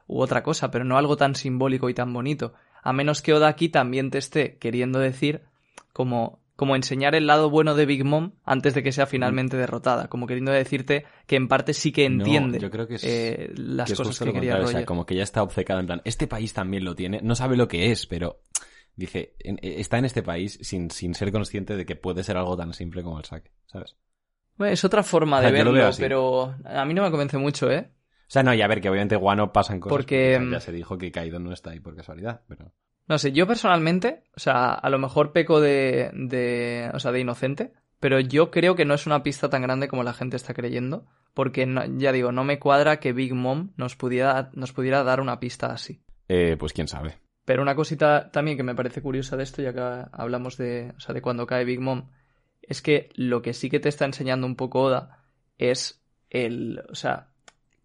u 0.08 0.20
otra 0.20 0.42
cosa, 0.42 0.72
pero 0.72 0.84
no 0.84 0.98
algo 0.98 1.16
tan 1.16 1.36
simbólico 1.36 1.88
y 1.88 1.94
tan 1.94 2.12
bonito. 2.12 2.54
A 2.82 2.92
menos 2.92 3.22
que 3.22 3.32
Oda 3.32 3.46
aquí 3.46 3.68
también 3.68 4.10
te 4.10 4.18
esté 4.18 4.58
queriendo 4.58 4.98
decir 4.98 5.42
como, 5.92 6.40
como 6.56 6.74
enseñar 6.74 7.14
el 7.14 7.26
lado 7.26 7.50
bueno 7.50 7.74
de 7.74 7.86
Big 7.86 8.04
Mom 8.04 8.32
antes 8.44 8.74
de 8.74 8.82
que 8.82 8.90
sea 8.92 9.06
finalmente 9.06 9.56
derrotada, 9.56 10.08
como 10.08 10.26
queriendo 10.26 10.52
decirte 10.52 11.04
que 11.26 11.36
en 11.36 11.48
parte 11.48 11.74
sí 11.74 11.92
que 11.92 12.04
entiende 12.06 12.58
No, 12.58 12.62
yo 12.62 12.70
creo 12.70 12.88
que 12.88 12.94
es, 12.94 13.04
eh, 13.04 13.50
las 13.56 13.86
que 13.88 13.92
es 13.92 13.98
cosas 13.98 14.18
que 14.18 14.24
quería 14.24 14.52
contrario, 14.52 14.64
o 14.64 14.66
sea, 14.68 14.74
Roger. 14.78 14.86
como 14.86 15.06
que 15.06 15.14
ya 15.16 15.22
está 15.22 15.42
obcecada 15.42 15.80
en 15.80 15.86
plan, 15.86 16.02
este 16.04 16.26
país 16.26 16.52
también 16.54 16.84
lo 16.84 16.94
tiene, 16.94 17.20
no 17.22 17.34
sabe 17.34 17.56
lo 17.56 17.68
que 17.68 17.92
es, 17.92 18.06
pero 18.06 18.40
dice, 18.94 19.34
en- 19.40 19.58
está 19.62 19.98
en 19.98 20.06
este 20.06 20.22
país 20.22 20.58
sin, 20.62 20.90
sin 20.90 21.14
ser 21.14 21.30
consciente 21.30 21.76
de 21.76 21.84
que 21.84 21.94
puede 21.96 22.24
ser 22.24 22.36
algo 22.38 22.56
tan 22.56 22.72
simple 22.72 23.02
como 23.02 23.18
el 23.18 23.24
saque, 23.24 23.52
¿sabes? 23.66 23.96
Bueno, 24.56 24.72
es 24.72 24.82
otra 24.84 25.02
forma 25.02 25.36
O 25.36 25.40
sea, 25.40 25.50
de 25.50 25.56
verlo, 25.62 25.90
pero 25.98 26.54
a 26.64 26.84
mí 26.86 26.94
no 26.94 27.02
me 27.02 27.10
convence 27.10 27.36
mucho, 27.36 27.70
¿eh? 27.70 27.90
O 28.28 28.28
sea, 28.30 28.42
no, 28.42 28.54
y 28.54 28.62
a 28.62 28.66
ver, 28.66 28.80
que 28.80 28.88
obviamente 28.88 29.14
Guano 29.14 29.52
pasan 29.52 29.78
cosas. 29.78 29.96
Porque, 29.98 30.32
sea, 30.40 30.50
ya 30.50 30.56
mm, 30.56 30.60
se 30.60 30.72
dijo 30.72 30.98
que 30.98 31.12
Kaido 31.12 31.38
no 31.38 31.52
está 31.52 31.70
ahí 31.70 31.80
por 31.80 31.94
casualidad, 31.94 32.42
pero... 32.48 32.72
No 33.08 33.18
sé, 33.18 33.32
yo 33.32 33.46
personalmente, 33.46 34.24
o 34.36 34.40
sea, 34.40 34.74
a 34.74 34.90
lo 34.90 34.98
mejor 34.98 35.32
peco 35.32 35.60
de, 35.60 36.10
de, 36.14 36.90
o 36.92 36.98
sea, 36.98 37.12
de 37.12 37.20
inocente, 37.20 37.72
pero 38.00 38.18
yo 38.20 38.50
creo 38.50 38.74
que 38.74 38.84
no 38.84 38.94
es 38.94 39.06
una 39.06 39.22
pista 39.22 39.48
tan 39.48 39.62
grande 39.62 39.88
como 39.88 40.02
la 40.02 40.12
gente 40.12 40.36
está 40.36 40.54
creyendo, 40.54 41.06
porque 41.32 41.66
no- 41.66 41.84
ya 41.98 42.10
digo, 42.12 42.32
no 42.32 42.42
me 42.44 42.58
cuadra 42.58 42.98
que 42.98 43.12
Big 43.12 43.32
Mom 43.34 43.70
nos 43.76 43.94
pudiera, 43.96 44.50
nos 44.54 44.72
pudiera 44.72 45.04
dar 45.04 45.20
una 45.20 45.38
pista 45.38 45.68
así. 45.68 46.02
Eh, 46.28 46.56
pues 46.58 46.72
quién 46.72 46.88
sabe. 46.88 47.18
Pero 47.44 47.62
una 47.62 47.76
cosita 47.76 48.30
también 48.32 48.56
que 48.56 48.64
me 48.64 48.74
parece 48.74 49.00
curiosa 49.00 49.36
de 49.36 49.44
esto, 49.44 49.62
ya 49.62 49.72
que 49.72 49.80
hablamos 50.12 50.56
de, 50.56 50.92
o 50.96 51.00
sea, 51.00 51.14
de 51.14 51.22
cuando 51.22 51.46
cae 51.46 51.64
Big 51.64 51.80
Mom, 51.80 52.10
es 52.60 52.82
que 52.82 53.10
lo 53.14 53.40
que 53.40 53.52
sí 53.54 53.70
que 53.70 53.78
te 53.78 53.88
está 53.88 54.04
enseñando 54.04 54.48
un 54.48 54.56
poco 54.56 54.80
Oda 54.82 55.22
es 55.58 56.02
el, 56.28 56.82
o 56.90 56.96
sea, 56.96 57.28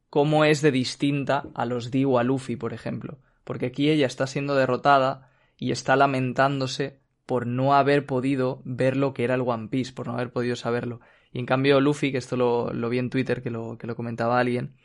cómo 0.10 0.46
es 0.46 0.64
de 0.64 0.72
distinta 0.72 1.44
a 1.54 1.66
los 1.66 1.92
D 1.92 2.06
o 2.06 2.18
a 2.18 2.24
Luffy, 2.24 2.56
por 2.56 2.74
ejemplo. 2.74 3.20
Porque 3.44 3.68
aquí 3.68 3.90
ella 3.90 4.08
está 4.08 4.28
siendo 4.28 4.56
derrotada 4.56 5.30
y 5.58 5.72
está 5.72 5.96
lamentándose 5.96 7.00
por 7.26 7.48
no 7.48 7.76
haber 7.76 8.06
podido 8.06 8.62
ver 8.66 8.98
lo 8.98 9.14
que 9.14 9.24
era 9.24 9.36
el 9.36 9.42
One 9.42 9.70
Piece, 9.70 9.94
por 9.94 10.08
no 10.08 10.14
haber 10.14 10.32
podido 10.32 10.56
saberlo. 10.56 11.00
Y 11.32 11.40
en 11.40 11.46
cambio 11.46 11.80
Luffy, 11.80 12.12
que 12.12 12.18
esto 12.18 12.36
lo, 12.36 12.90
vi 12.90 13.00
en 13.00 13.10
Twitter, 13.10 13.42
que 13.42 13.50
lo, 13.50 13.78
que 13.78 13.88
lo 13.88 13.96
comentaba 13.96 14.40
alguien, 14.40 14.76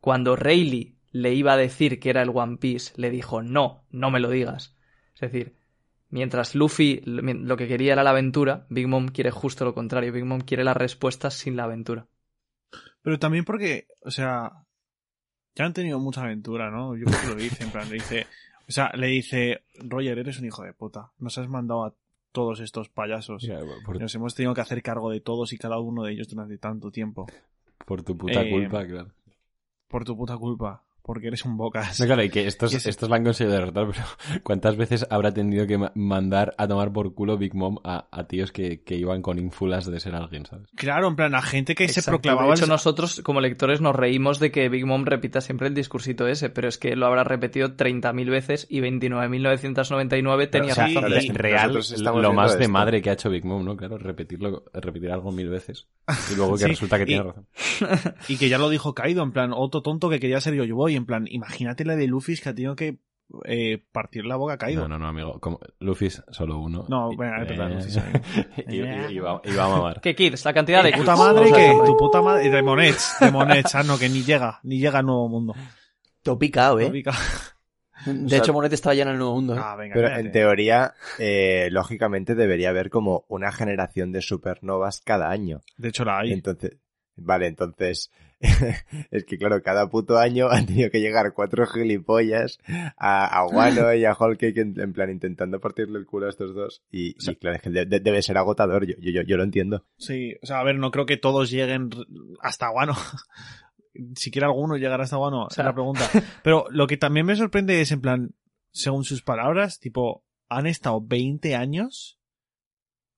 cuando 0.00 0.36
Rayleigh 0.36 0.96
le 1.12 1.32
iba 1.32 1.52
a 1.52 1.56
decir 1.56 2.00
que 2.00 2.10
era 2.10 2.22
el 2.22 2.30
One 2.34 2.56
Piece, 2.56 2.92
le 2.96 3.10
dijo, 3.10 3.42
no, 3.42 3.84
no 3.90 4.10
me 4.10 4.18
lo 4.18 4.28
digas. 4.28 4.76
Es 5.14 5.20
decir, 5.20 5.54
mientras 6.10 6.56
Luffy 6.56 7.00
lo 7.04 7.22
lo 7.22 7.56
que 7.56 7.68
quería 7.68 7.92
era 7.92 8.02
la 8.02 8.10
aventura, 8.10 8.66
Big 8.68 8.88
Mom 8.88 9.08
quiere 9.08 9.30
justo 9.30 9.64
lo 9.64 9.74
contrario. 9.74 10.12
Big 10.12 10.24
Mom 10.24 10.40
quiere 10.40 10.64
las 10.64 10.76
respuestas 10.76 11.34
sin 11.34 11.56
la 11.56 11.64
aventura. 11.64 12.08
Pero 13.02 13.18
también 13.20 13.44
porque, 13.44 13.86
o 14.00 14.10
sea, 14.10 14.63
ya 15.54 15.64
han 15.64 15.72
tenido 15.72 15.98
mucha 15.98 16.22
aventura, 16.22 16.70
¿no? 16.70 16.96
Yo 16.96 17.04
creo 17.06 17.20
que 17.20 17.26
lo 17.28 17.34
dice, 17.36 17.64
en 17.64 17.70
plan, 17.70 17.88
le 17.88 17.94
dice, 17.94 18.26
o 18.68 18.72
sea, 18.72 18.90
le 18.94 19.06
dice, 19.08 19.62
Roger, 19.78 20.18
eres 20.18 20.38
un 20.38 20.46
hijo 20.46 20.62
de 20.62 20.72
puta. 20.72 21.10
Nos 21.18 21.38
has 21.38 21.48
mandado 21.48 21.84
a 21.84 21.94
todos 22.32 22.60
estos 22.60 22.88
payasos. 22.88 23.46
Por, 23.84 24.00
Nos 24.00 24.14
hemos 24.14 24.34
tenido 24.34 24.54
que 24.54 24.60
hacer 24.60 24.82
cargo 24.82 25.10
de 25.10 25.20
todos 25.20 25.52
y 25.52 25.58
cada 25.58 25.78
uno 25.78 26.02
de 26.02 26.12
ellos 26.12 26.28
durante 26.28 26.58
tanto 26.58 26.90
tiempo. 26.90 27.26
por 27.86 28.02
tu 28.02 28.16
puta 28.16 28.42
Eh, 28.42 28.50
culpa, 28.50 28.86
claro. 28.86 29.10
Por 29.88 30.04
tu 30.04 30.16
puta 30.16 30.36
culpa. 30.36 30.82
Porque 31.06 31.26
eres 31.26 31.44
un 31.44 31.58
bocas. 31.58 32.00
No, 32.00 32.06
claro, 32.06 32.22
y 32.24 32.30
que 32.30 32.46
estos, 32.46 32.72
Y 32.72 32.76
ese- 32.76 32.88
estos 32.88 33.10
la 33.10 33.16
han 33.16 33.24
conseguido 33.24 33.54
derrotar, 33.54 33.86
pero 33.92 34.04
¿cuántas 34.42 34.76
veces 34.76 35.06
habrá 35.10 35.32
tenido 35.34 35.66
que 35.66 35.76
ma- 35.76 35.92
mandar 35.94 36.54
a 36.56 36.66
tomar 36.66 36.92
por 36.94 37.12
culo 37.14 37.36
Big 37.36 37.54
Mom 37.54 37.76
a, 37.84 38.08
a 38.10 38.24
tíos 38.26 38.52
que, 38.52 38.82
que 38.82 38.94
iban 38.96 39.20
con 39.20 39.38
ínfulas 39.38 39.84
de 39.84 40.00
ser 40.00 40.14
alguien, 40.14 40.46
¿sabes? 40.46 40.66
Claro, 40.74 41.08
en 41.08 41.16
plan, 41.16 41.34
a 41.34 41.42
gente 41.42 41.74
que 41.74 41.88
se 41.88 42.02
proclamaba... 42.02 42.48
De 42.48 42.54
hecho, 42.54 42.64
el- 42.64 42.70
nosotros 42.70 43.20
como 43.22 43.40
lectores 43.42 43.82
nos 43.82 43.94
reímos 43.94 44.38
de 44.40 44.50
que 44.50 44.68
Big 44.70 44.86
Mom 44.86 45.04
repita 45.04 45.40
siempre 45.42 45.68
el 45.68 45.74
discursito 45.74 46.26
ese, 46.26 46.48
pero 46.48 46.68
es 46.68 46.78
que 46.78 46.96
lo 46.96 47.04
habrá 47.06 47.22
repetido 47.22 47.76
30.000 47.76 48.30
veces 48.30 48.66
y 48.70 48.80
29.999 48.80 50.50
tenía 50.50 50.72
o 50.72 50.74
sea, 50.74 50.86
sí, 50.88 50.94
razón. 50.94 51.10
re- 51.10 51.24
y 51.24 51.28
real, 51.32 51.72
lo 52.22 52.32
más 52.32 52.52
de 52.56 52.64
esto. 52.64 52.72
madre 52.72 53.02
que 53.02 53.10
ha 53.10 53.14
hecho 53.14 53.30
Big 53.30 53.44
Mom, 53.44 53.64
¿no? 53.64 53.76
Claro, 53.76 53.98
repetirlo, 53.98 54.64
repetir 54.72 55.10
algo 55.10 55.32
mil 55.32 55.48
veces. 55.48 55.86
Y 56.32 56.36
luego 56.36 56.54
que 56.56 56.58
Sí, 56.64 56.68
resulta 56.70 56.96
que 56.96 57.02
y- 57.04 57.06
tiene 57.06 57.22
razón. 57.24 57.46
Y 58.28 58.36
que 58.36 58.48
ya 58.48 58.58
lo 58.58 58.68
dijo 58.70 58.94
Kaido, 58.94 59.22
en 59.22 59.32
plan, 59.32 59.52
otro 59.54 59.82
tonto 59.82 60.08
que 60.08 60.20
quería 60.20 60.40
ser 60.40 60.54
yo 60.54 60.64
En 60.96 61.06
plan, 61.06 61.26
imagínate 61.28 61.84
la 61.84 61.96
de 61.96 62.06
Luffy 62.06 62.36
que 62.36 62.48
ha 62.48 62.54
tenido 62.54 62.76
que 62.76 62.98
eh, 63.46 63.82
partir 63.92 64.26
la 64.26 64.36
boca 64.36 64.54
a 64.54 64.58
Kaido. 64.58 64.82
No, 64.82 64.88
no, 64.88 64.98
no, 64.98 65.08
amigo. 65.08 65.40
Como, 65.40 65.58
Luffy 65.80 66.06
es 66.06 66.22
solo 66.30 66.58
uno. 66.58 66.84
No, 66.88 67.10
bueno, 67.14 67.42
es 67.42 67.48
verdad, 67.48 67.70
eh, 67.70 67.74
Luffy 67.74 67.88
es 67.88 68.66
y, 68.68 68.80
y- 69.12 69.16
y 69.16 69.18
va, 69.18 69.40
y 69.44 69.54
va 69.54 69.64
a 69.64 69.68
mamar. 69.68 70.00
¿Qué 70.00 70.14
Kids? 70.14 70.44
La 70.44 70.52
cantidad 70.52 70.82
de 70.84 70.92
¿Tu 70.92 70.98
puta 70.98 71.16
madre 71.16 71.50
que 71.52 71.74
tu 71.86 71.96
puta 71.96 72.20
madre 72.22 72.50
de 72.50 72.62
Monets, 72.62 73.16
de 73.20 73.30
Monets, 73.30 73.74
ah, 73.74 73.82
no, 73.82 73.98
que 73.98 74.08
ni 74.08 74.22
llega, 74.22 74.60
ni 74.62 74.78
llega 74.78 74.98
al 75.00 75.06
nuevo 75.06 75.28
mundo. 75.28 75.54
Topicao, 76.22 76.80
¿eh? 76.80 76.90
Ubica- 76.90 77.12
De 78.06 78.28
sea, 78.28 78.38
hecho, 78.40 78.52
Monet 78.52 78.72
estaba 78.72 78.94
ya 78.94 79.04
en 79.04 79.08
el 79.10 79.16
nuevo 79.18 79.34
mundo. 79.36 79.54
¿eh? 79.56 79.60
Ah, 79.62 79.76
venga, 79.76 79.94
Pero 79.94 80.08
en 80.14 80.30
teoría, 80.30 80.92
eh, 81.18 81.68
lógicamente 81.70 82.34
debería 82.34 82.68
haber 82.68 82.90
como 82.90 83.24
una 83.28 83.50
generación 83.50 84.12
de 84.12 84.20
supernovas 84.20 85.00
cada 85.00 85.30
año. 85.30 85.62
De 85.78 85.88
hecho 85.88 86.04
la 86.04 86.18
hay. 86.18 86.32
Entonces, 86.32 86.72
vale, 87.16 87.46
entonces, 87.46 88.10
es 89.10 89.24
que 89.24 89.38
claro, 89.38 89.62
cada 89.62 89.88
puto 89.88 90.18
año 90.18 90.48
han 90.50 90.66
tenido 90.66 90.90
que 90.90 91.00
llegar 91.00 91.32
cuatro 91.34 91.66
gilipollas 91.66 92.58
a, 92.96 93.26
a 93.26 93.46
Wano 93.46 93.92
y 93.94 94.04
a 94.04 94.12
Whole 94.12 94.36
Cake 94.36 94.58
en, 94.60 94.78
en 94.80 94.92
plan 94.92 95.10
intentando 95.10 95.60
partirle 95.60 95.98
el 95.98 96.06
culo 96.06 96.26
a 96.26 96.30
estos 96.30 96.54
dos. 96.54 96.82
Y, 96.90 97.14
y 97.32 97.36
claro, 97.36 97.56
es 97.56 97.62
que 97.62 97.70
de- 97.70 97.86
de- 97.86 98.00
debe 98.00 98.22
ser 98.22 98.36
agotador, 98.38 98.86
yo, 98.86 98.94
yo, 98.98 99.10
yo, 99.10 99.22
yo 99.22 99.36
lo 99.36 99.42
entiendo. 99.42 99.84
Sí, 99.96 100.34
o 100.42 100.46
sea, 100.46 100.60
a 100.60 100.64
ver, 100.64 100.76
no 100.78 100.90
creo 100.90 101.06
que 101.06 101.16
todos 101.16 101.50
lleguen 101.50 101.90
hasta 102.40 102.68
Guano. 102.68 102.94
siquiera 104.16 104.48
alguno 104.48 104.76
llegará 104.76 105.04
hasta 105.04 105.18
Wano, 105.18 105.48
sea- 105.50 105.62
es 105.62 105.66
la 105.66 105.72
pregunta. 105.74 106.08
Pero 106.42 106.66
lo 106.70 106.86
que 106.86 106.96
también 106.96 107.26
me 107.26 107.36
sorprende 107.36 107.80
es, 107.80 107.92
en 107.92 108.00
plan, 108.00 108.34
según 108.72 109.04
sus 109.04 109.22
palabras, 109.22 109.78
tipo, 109.78 110.24
han 110.48 110.66
estado 110.66 111.00
20 111.00 111.54
años 111.54 112.18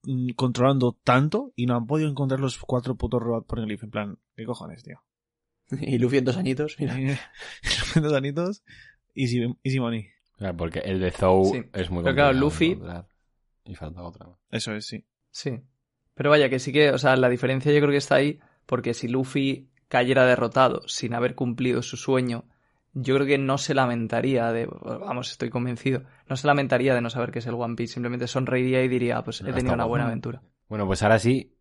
mm, 0.03 0.31
controlando 0.37 0.97
tanto 1.03 1.53
y 1.57 1.67
no 1.67 1.77
han 1.77 1.87
podido 1.87 2.11
encontrar 2.11 2.41
los 2.41 2.59
cuatro 2.59 2.95
putos 2.95 3.23
robots 3.23 3.47
por 3.47 3.59
el 3.59 3.67
Leaf. 3.67 3.85
En 3.85 3.91
plan, 3.91 4.19
¿qué 4.37 4.45
cojones, 4.45 4.83
tío? 4.83 5.01
Y 5.81 5.99
Luffy 5.99 6.19
en 6.19 6.25
dos 6.25 6.37
añitos, 6.37 6.77
mira. 6.79 6.97
Los 8.01 8.13
anitos, 8.13 8.63
easy, 9.15 9.43
easy 9.65 9.81
money. 9.81 10.09
Claro, 10.37 10.57
porque 10.57 10.81
el 10.81 11.01
de 11.01 11.11
Zou 11.11 11.45
Sí. 11.47 11.63
es 11.73 11.91
muy 11.91 12.03
Pero 12.05 12.15
claro, 12.15 12.33
Luffy-. 12.35 12.79
Y 13.65 13.75
falta 13.75 14.03
otra. 14.03 14.27
Eso 14.51 14.75
es, 14.75 14.87
sí. 14.87 15.05
Sí. 15.31 15.61
Pero 16.15 16.31
vaya, 16.31 16.49
que 16.49 16.59
sí 16.59 16.73
que, 16.73 16.91
o 16.91 16.99
sea, 16.99 17.17
la 17.17 17.29
diferencia 17.29 17.73
yo 17.73 17.79
creo 17.81 17.91
que 17.91 17.97
está 17.97 18.17
ahí, 18.17 18.39
porque 18.65 18.95
si 18.95 19.09
Luffy 19.09 19.69
cayera 19.89 20.25
derrotado 20.25 20.83
sin 20.87 21.15
haber 21.15 21.35
cumplido 21.35 21.83
su 21.83 21.97
sueño, 21.97 22.45
yo 22.93 23.15
creo 23.17 23.27
que 23.27 23.39
no 23.39 23.59
se 23.59 23.75
lamentaría 23.75 24.51
de, 24.53 24.67
vamos, 24.67 25.31
estoy 25.31 25.51
convencido, 25.51 26.05
no 26.29 26.37
se 26.37 26.47
lamentaría 26.47 26.95
de 26.95 27.01
no 27.03 27.11
saber 27.11 27.31
qué 27.33 27.41
es 27.41 27.47
el 27.47 27.55
One 27.55 27.75
Piece, 27.77 27.95
simplemente 27.95 28.27
sonreiría 28.27 28.83
y 28.83 28.89
diría, 28.89 29.23
pues 29.23 29.41
he 29.43 29.53
tenido 29.53 29.75
una 29.75 29.85
buena 29.85 30.07
aventura. 30.07 30.43
Bueno, 30.69 30.87
pues 30.87 31.03
ahora 31.03 31.19
sí. 31.19 31.56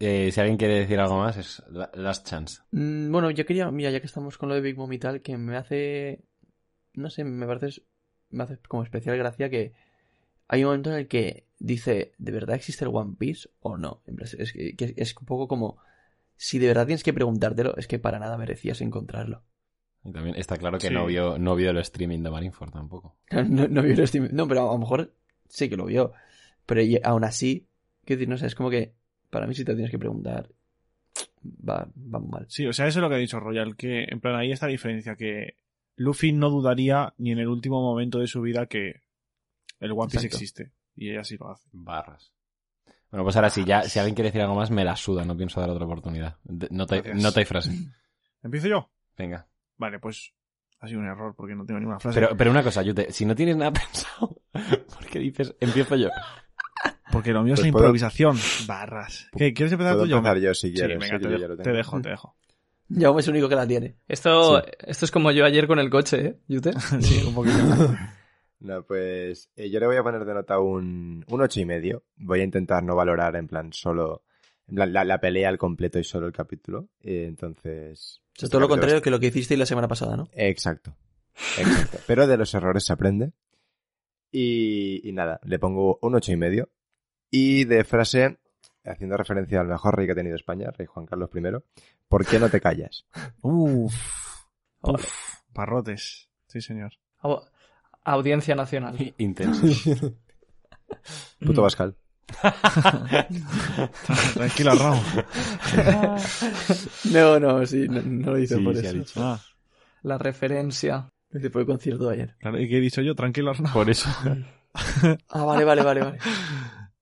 Eh, 0.00 0.30
si 0.32 0.40
alguien 0.40 0.56
quiere 0.58 0.74
decir 0.80 0.98
algo 0.98 1.18
más, 1.18 1.36
es 1.36 1.62
la- 1.70 1.90
Last 1.94 2.26
Chance. 2.28 2.62
Mm, 2.72 3.12
Bueno, 3.12 3.30
yo 3.30 3.46
quería, 3.46 3.70
mira, 3.70 3.90
ya 3.90 4.00
que 4.00 4.06
estamos 4.06 4.36
con 4.38 4.48
lo 4.48 4.54
de 4.56 4.60
Big 4.60 4.76
Mom 4.76 4.92
y 4.92 4.98
tal, 4.98 5.20
que 5.22 5.36
me 5.36 5.56
hace, 5.56 6.24
no 6.94 7.10
sé, 7.10 7.24
me 7.24 7.46
parece, 7.46 7.82
me 8.30 8.42
hace 8.44 8.58
como 8.68 8.82
especial 8.82 9.16
gracia 9.16 9.48
que 9.50 9.72
hay 10.48 10.62
un 10.64 10.68
momento 10.70 10.90
en 10.90 10.96
el 10.96 11.06
que 11.08 11.46
dice, 11.58 12.12
¿de 12.18 12.32
verdad 12.32 12.56
existe 12.56 12.84
el 12.84 12.90
One 12.92 13.14
Piece 13.18 13.48
o 13.60 13.76
no? 13.76 14.02
Es, 14.18 14.52
que- 14.52 14.74
es 14.96 15.16
un 15.16 15.26
poco 15.26 15.46
como, 15.46 15.78
si 16.36 16.58
de 16.58 16.66
verdad 16.68 16.86
tienes 16.86 17.02
que 17.04 17.12
preguntártelo, 17.12 17.76
es 17.76 17.86
que 17.86 17.98
para 17.98 18.18
nada 18.18 18.36
merecías 18.38 18.80
encontrarlo. 18.80 19.42
Y 20.02 20.12
también 20.12 20.34
está 20.36 20.56
claro 20.56 20.78
que 20.78 20.88
Sí. 20.88 20.94
no 20.94 21.04
vio 21.04 21.38
no 21.38 21.54
vio 21.54 21.68
el 21.70 21.76
streaming 21.76 22.22
de 22.22 22.30
Marineford 22.30 22.70
tampoco. 22.72 23.18
No, 23.50 23.68
no 23.68 23.82
vio 23.82 23.92
el 23.92 24.00
stream- 24.08 24.30
No, 24.32 24.48
pero 24.48 24.70
a 24.70 24.72
lo 24.72 24.78
mejor 24.78 25.14
sí 25.46 25.68
que 25.68 25.76
lo 25.76 25.84
vio. 25.84 26.12
Pero 26.64 26.80
y- 26.80 26.98
aún 27.04 27.22
así, 27.24 27.68
quiero 28.06 28.18
decir, 28.20 28.28
no 28.30 28.38
sé, 28.38 28.46
es 28.46 28.54
como 28.54 28.70
que 28.70 28.94
para 29.30 29.46
mí 29.46 29.54
si 29.54 29.64
te 29.64 29.72
lo 29.72 29.76
tienes 29.76 29.90
que 29.90 29.98
preguntar, 29.98 30.48
va, 31.68 31.88
va 31.96 32.18
mal. 32.18 32.46
Sí, 32.48 32.66
o 32.66 32.72
sea, 32.72 32.86
eso 32.86 32.98
es 32.98 33.02
lo 33.02 33.08
que 33.08 33.14
ha 33.14 33.18
dicho 33.18 33.40
Royal, 33.40 33.76
que 33.76 34.04
en 34.04 34.20
plan 34.20 34.36
ahí 34.36 34.52
está 34.52 34.66
la 34.66 34.72
diferencia, 34.72 35.16
que 35.16 35.54
Luffy 35.96 36.32
no 36.32 36.50
dudaría 36.50 37.14
ni 37.18 37.32
en 37.32 37.38
el 37.38 37.48
último 37.48 37.80
momento 37.82 38.18
de 38.18 38.26
su 38.26 38.40
vida 38.42 38.66
que 38.66 39.02
el 39.80 39.92
One 39.92 40.10
Piece 40.10 40.26
Exacto. 40.26 40.36
existe. 40.36 40.70
Y 40.96 41.10
ella 41.10 41.24
sí 41.24 41.36
lo 41.38 41.50
hace. 41.50 41.66
Barras. 41.72 42.32
Bueno, 43.10 43.24
pues 43.24 43.34
ahora 43.36 43.50
sí, 43.50 43.64
ya, 43.64 43.82
si 43.84 43.98
alguien 43.98 44.14
quiere 44.14 44.28
decir 44.28 44.40
algo 44.42 44.54
más, 44.54 44.70
me 44.70 44.84
la 44.84 44.94
suda, 44.96 45.24
no 45.24 45.36
pienso 45.36 45.60
dar 45.60 45.70
otra 45.70 45.84
oportunidad. 45.84 46.36
De- 46.44 46.68
Nota, 46.70 46.96
Gracias. 46.96 47.22
nota 47.22 47.40
y 47.40 47.44
frase. 47.44 47.70
¿Empiezo 48.42 48.68
yo? 48.68 48.90
Venga. 49.16 49.46
Vale, 49.78 49.98
pues 49.98 50.32
ha 50.80 50.86
sido 50.88 51.00
un 51.00 51.06
error 51.06 51.34
porque 51.36 51.54
no 51.54 51.64
tengo 51.66 51.80
ninguna 51.80 51.98
frase. 51.98 52.20
Pero, 52.20 52.36
pero 52.36 52.50
una 52.50 52.62
cosa, 52.62 52.82
Yute, 52.82 53.10
si 53.12 53.24
no 53.24 53.34
tienes 53.34 53.56
nada 53.56 53.72
pensado, 53.72 54.36
¿por 54.52 55.06
qué 55.10 55.18
dices 55.18 55.54
empiezo 55.60 55.96
yo? 55.96 56.08
Porque 57.12 57.32
lo 57.32 57.42
mío 57.42 57.54
es 57.54 57.60
Pues 57.60 57.66
la 57.68 57.72
puedo- 57.72 57.84
improvisación. 57.84 58.36
Barras. 58.66 59.28
¿Qué? 59.36 59.52
¿Quieres 59.52 59.72
empezar 59.72 59.96
tú 59.98 60.06
yo? 60.06 60.18
empezar 60.18 60.38
yo 60.38 60.54
si 60.54 60.68
Sí, 60.68 60.74
quieres. 60.74 60.98
venga, 60.98 61.18
sí, 61.18 61.22
te, 61.24 61.30
yo 61.30 61.36
ya 61.36 61.48
dejo, 61.48 61.48
lo 61.48 61.56
te 61.62 61.72
dejo, 61.72 62.00
te 62.00 62.08
dejo. 62.10 62.36
Es 63.18 63.26
el 63.28 63.32
único 63.34 63.48
que 63.48 63.54
la 63.54 63.66
tiene. 63.66 63.96
Esto, 64.08 64.62
esto 64.80 65.04
es 65.04 65.10
como 65.10 65.30
yo 65.30 65.44
ayer 65.44 65.66
con 65.66 65.78
el 65.78 65.90
coche, 65.90 66.26
¿eh, 66.26 66.36
Yute? 66.48 66.72
sí, 67.00 67.24
un 67.26 67.34
poquito. 67.34 67.56
No, 68.62 68.82
pues 68.84 69.50
eh, 69.56 69.70
yo 69.70 69.80
le 69.80 69.86
voy 69.86 69.96
a 69.96 70.02
poner 70.02 70.22
de 70.26 70.34
nota 70.34 70.58
un, 70.60 71.24
un 71.26 71.40
ocho 71.40 71.60
y 71.60 71.64
medio. 71.64 72.04
Voy 72.16 72.40
a 72.40 72.44
intentar 72.44 72.82
no 72.82 72.94
valorar 72.94 73.34
en 73.36 73.46
plan 73.48 73.72
solo 73.72 74.22
en 74.68 74.74
plan, 74.74 74.92
la, 74.92 75.02
la 75.02 75.18
pelea 75.18 75.48
al 75.48 75.56
completo 75.56 75.98
y 75.98 76.04
solo 76.04 76.26
el 76.26 76.34
capítulo. 76.34 76.90
Eh, 77.00 77.24
entonces. 77.26 78.20
O 78.20 78.38
sea, 78.38 78.46
este 78.46 78.48
todo 78.50 78.60
lo 78.60 78.68
contrario 78.68 79.00
que 79.00 79.08
lo 79.10 79.18
que 79.18 79.28
hicisteis 79.28 79.58
la 79.58 79.64
semana 79.64 79.88
pasada, 79.88 80.14
¿no? 80.14 80.28
Exacto. 80.34 80.94
Exacto. 81.56 82.00
Pero 82.06 82.26
de 82.26 82.36
los 82.36 82.52
errores 82.52 82.84
se 82.84 82.92
aprende. 82.92 83.32
Y, 84.30 85.08
y 85.08 85.12
nada, 85.12 85.40
le 85.44 85.58
pongo 85.58 85.98
un 86.02 86.14
ocho 86.14 86.30
y 86.32 86.36
medio. 86.36 86.68
Y 87.30 87.64
de 87.64 87.84
frase, 87.84 88.38
haciendo 88.84 89.16
referencia 89.16 89.60
al 89.60 89.68
mejor 89.68 89.96
rey 89.96 90.06
que 90.06 90.12
ha 90.12 90.16
tenido 90.16 90.36
España, 90.36 90.70
rey 90.76 90.86
Juan 90.86 91.06
Carlos 91.06 91.30
I, 91.34 91.42
¿por 92.08 92.26
qué 92.26 92.38
no 92.38 92.48
te 92.48 92.60
callas? 92.60 93.06
Uf. 93.42 93.94
Uf. 94.82 95.06
Parrotes. 95.52 96.28
Sí, 96.46 96.60
señor. 96.60 96.92
Au- 97.22 97.44
Audiencia 98.04 98.54
Nacional. 98.54 98.96
Intenso. 99.18 99.66
Puto 101.44 101.62
Bascal. 101.62 101.94
Tranquilo, 104.34 104.72
Raúl. 104.74 104.98
No, 107.12 107.38
no, 107.40 107.66
sí, 107.66 107.86
no, 107.88 108.00
no 108.02 108.30
lo 108.32 108.38
hice 108.38 108.56
Sí, 108.56 108.62
por 108.64 108.74
sí 108.76 108.86
ha 108.86 108.90
eso. 108.90 108.98
dicho. 108.98 109.22
Ah, 109.22 109.40
La 110.02 110.18
referencia. 110.18 111.08
Lo 111.30 111.38
hice 111.40 111.50
por 111.50 111.60
el 111.62 111.66
concierto 111.66 112.08
de 112.08 112.14
ayer. 112.14 112.36
claro, 112.38 112.60
¿y 112.60 112.68
qué 112.68 112.78
he 112.78 112.80
dicho 112.80 113.02
yo? 113.02 113.14
Tranquilo, 113.14 113.52
Raúl. 113.52 113.72
Por 113.72 113.90
eso. 113.90 114.08
Ah, 115.28 115.44
vale, 115.44 115.64
vale, 115.64 115.82
vale, 115.82 116.00
vale. 116.02 116.18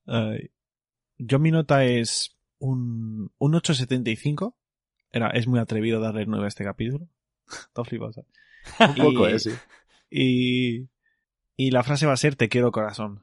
Ay. 0.09 0.51
yo 1.19 1.39
mi 1.39 1.51
nota 1.51 1.85
es 1.85 2.37
un, 2.59 3.31
un 3.39 3.53
8.75. 3.53 4.55
Era, 5.13 5.29
es 5.31 5.47
muy 5.47 5.59
atrevido 5.61 6.01
darle 6.01 6.27
9 6.27 6.45
a 6.45 6.49
este 6.49 6.65
capítulo. 6.65 7.09
Está 7.49 7.85
flipado, 7.85 8.13
¿sabes? 8.13 8.31
Un 8.81 8.95
poco, 9.05 9.29
Y- 9.29 9.33
eh, 9.33 9.39
sí. 9.39 9.51
Y, 10.11 10.89
y 11.57 11.71
la 11.71 11.83
frase 11.83 12.07
va 12.07 12.13
a 12.15 12.17
ser 12.17 12.35
te 12.37 12.49
quiero 12.49 12.73
corazón. 12.73 13.23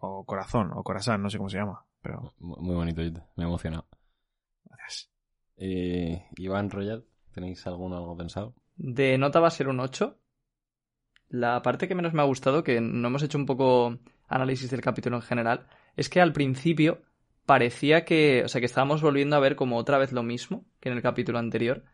O 0.00 0.24
corazón, 0.24 0.70
o 0.74 0.82
corazón, 0.82 1.22
no 1.22 1.28
sé 1.30 1.36
cómo 1.38 1.50
se 1.50 1.58
llama. 1.58 1.84
Pero, 2.00 2.32
Muy 2.38 2.74
bonito. 2.74 3.02
Me 3.36 3.44
he 3.44 3.46
emocionado. 3.46 3.86
gracias. 4.64 5.10
Eh, 5.56 6.24
Iván 6.36 6.70
Royal, 6.70 7.04
¿tenéis 7.32 7.64
alguno 7.66 7.96
algo 7.96 8.16
pensado? 8.16 8.54
De 8.76 9.18
nota 9.18 9.38
va 9.40 9.48
a 9.48 9.52
ser 9.52 9.68
un 9.68 9.80
8. 9.80 10.18
La 11.28 11.62
parte 11.62 11.88
que 11.88 11.94
menos 11.94 12.12
me 12.14 12.22
ha 12.22 12.26
gustado, 12.26 12.64
que 12.64 12.80
no 12.80 13.08
hemos 13.08 13.22
hecho 13.22 13.38
un 13.38 13.46
poco 13.46 13.98
análisis 14.28 14.70
del 14.70 14.80
capítulo 14.80 15.16
en 15.16 15.22
general, 15.22 15.66
es 15.96 16.08
que 16.08 16.20
al 16.20 16.32
principio 16.32 17.02
parecía 17.46 18.04
que, 18.04 18.42
o 18.44 18.48
sea, 18.48 18.60
que 18.60 18.66
estábamos 18.66 19.02
volviendo 19.02 19.36
a 19.36 19.40
ver 19.40 19.56
como 19.56 19.76
otra 19.76 19.98
vez 19.98 20.12
lo 20.12 20.22
mismo 20.22 20.64
que 20.80 20.88
en 20.88 20.96
el 20.96 21.02
capítulo 21.02 21.38
anterior 21.38 21.84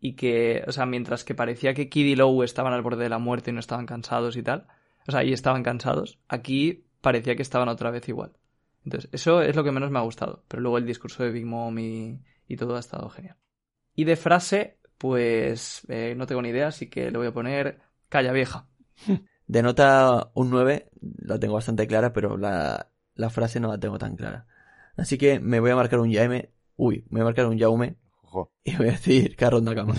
y 0.00 0.16
que, 0.16 0.64
o 0.66 0.72
sea, 0.72 0.86
mientras 0.86 1.24
que 1.24 1.34
parecía 1.34 1.74
que 1.74 1.88
Kid 1.88 2.06
y 2.06 2.16
Lowe 2.16 2.44
estaban 2.44 2.72
al 2.72 2.82
borde 2.82 3.04
de 3.04 3.08
la 3.08 3.18
muerte 3.18 3.50
y 3.50 3.54
no 3.54 3.60
estaban 3.60 3.86
cansados 3.86 4.36
y 4.36 4.42
tal, 4.42 4.66
o 5.06 5.12
sea, 5.12 5.24
y 5.24 5.32
estaban 5.32 5.62
cansados, 5.62 6.18
aquí 6.28 6.86
parecía 7.00 7.36
que 7.36 7.42
estaban 7.42 7.68
otra 7.68 7.90
vez 7.90 8.08
igual. 8.08 8.32
Entonces, 8.84 9.08
eso 9.12 9.40
es 9.40 9.56
lo 9.56 9.64
que 9.64 9.72
menos 9.72 9.90
me 9.90 9.98
ha 9.98 10.02
gustado, 10.02 10.44
pero 10.48 10.62
luego 10.62 10.78
el 10.78 10.86
discurso 10.86 11.22
de 11.22 11.30
Big 11.30 11.46
Mom 11.46 11.78
y, 11.78 12.20
y 12.46 12.56
todo 12.56 12.76
ha 12.76 12.80
estado 12.80 13.08
genial. 13.08 13.36
Y 13.94 14.04
de 14.04 14.16
frase, 14.16 14.78
pues 14.98 15.86
eh, 15.88 16.14
no 16.16 16.26
tengo 16.26 16.42
ni 16.42 16.50
idea, 16.50 16.68
así 16.68 16.88
que 16.90 17.10
le 17.10 17.18
voy 17.18 17.28
a 17.28 17.32
poner 17.32 17.80
calla 18.08 18.32
vieja. 18.32 18.68
De 19.46 19.62
nota 19.62 20.30
un 20.32 20.48
9, 20.48 20.88
la 21.18 21.38
tengo 21.38 21.54
bastante 21.54 21.86
clara, 21.86 22.14
pero 22.14 22.38
la, 22.38 22.88
la 23.14 23.30
frase 23.30 23.60
no 23.60 23.68
la 23.68 23.78
tengo 23.78 23.98
tan 23.98 24.16
clara. 24.16 24.46
Así 24.96 25.18
que 25.18 25.40
me 25.40 25.60
voy 25.60 25.70
a 25.70 25.76
marcar 25.76 25.98
un 26.00 26.10
Yaume. 26.10 26.50
Uy, 26.76 27.04
me 27.10 27.18
voy 27.18 27.22
a 27.22 27.24
marcar 27.24 27.46
un 27.46 27.56
Yaume 27.58 27.96
Ojo. 28.22 28.52
y 28.64 28.76
voy 28.76 28.88
a 28.88 28.92
decir 28.92 29.36
Carros 29.36 29.62
Nakama. 29.62 29.94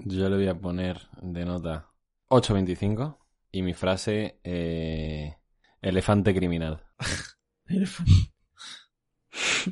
Yo 0.00 0.28
le 0.28 0.36
voy 0.36 0.48
a 0.48 0.54
poner 0.58 1.00
de 1.22 1.44
nota 1.44 1.90
8.25 2.28 3.18
y 3.52 3.62
mi 3.62 3.74
frase 3.74 4.40
eh, 4.44 5.36
elefante 5.82 6.34
criminal. 6.34 6.84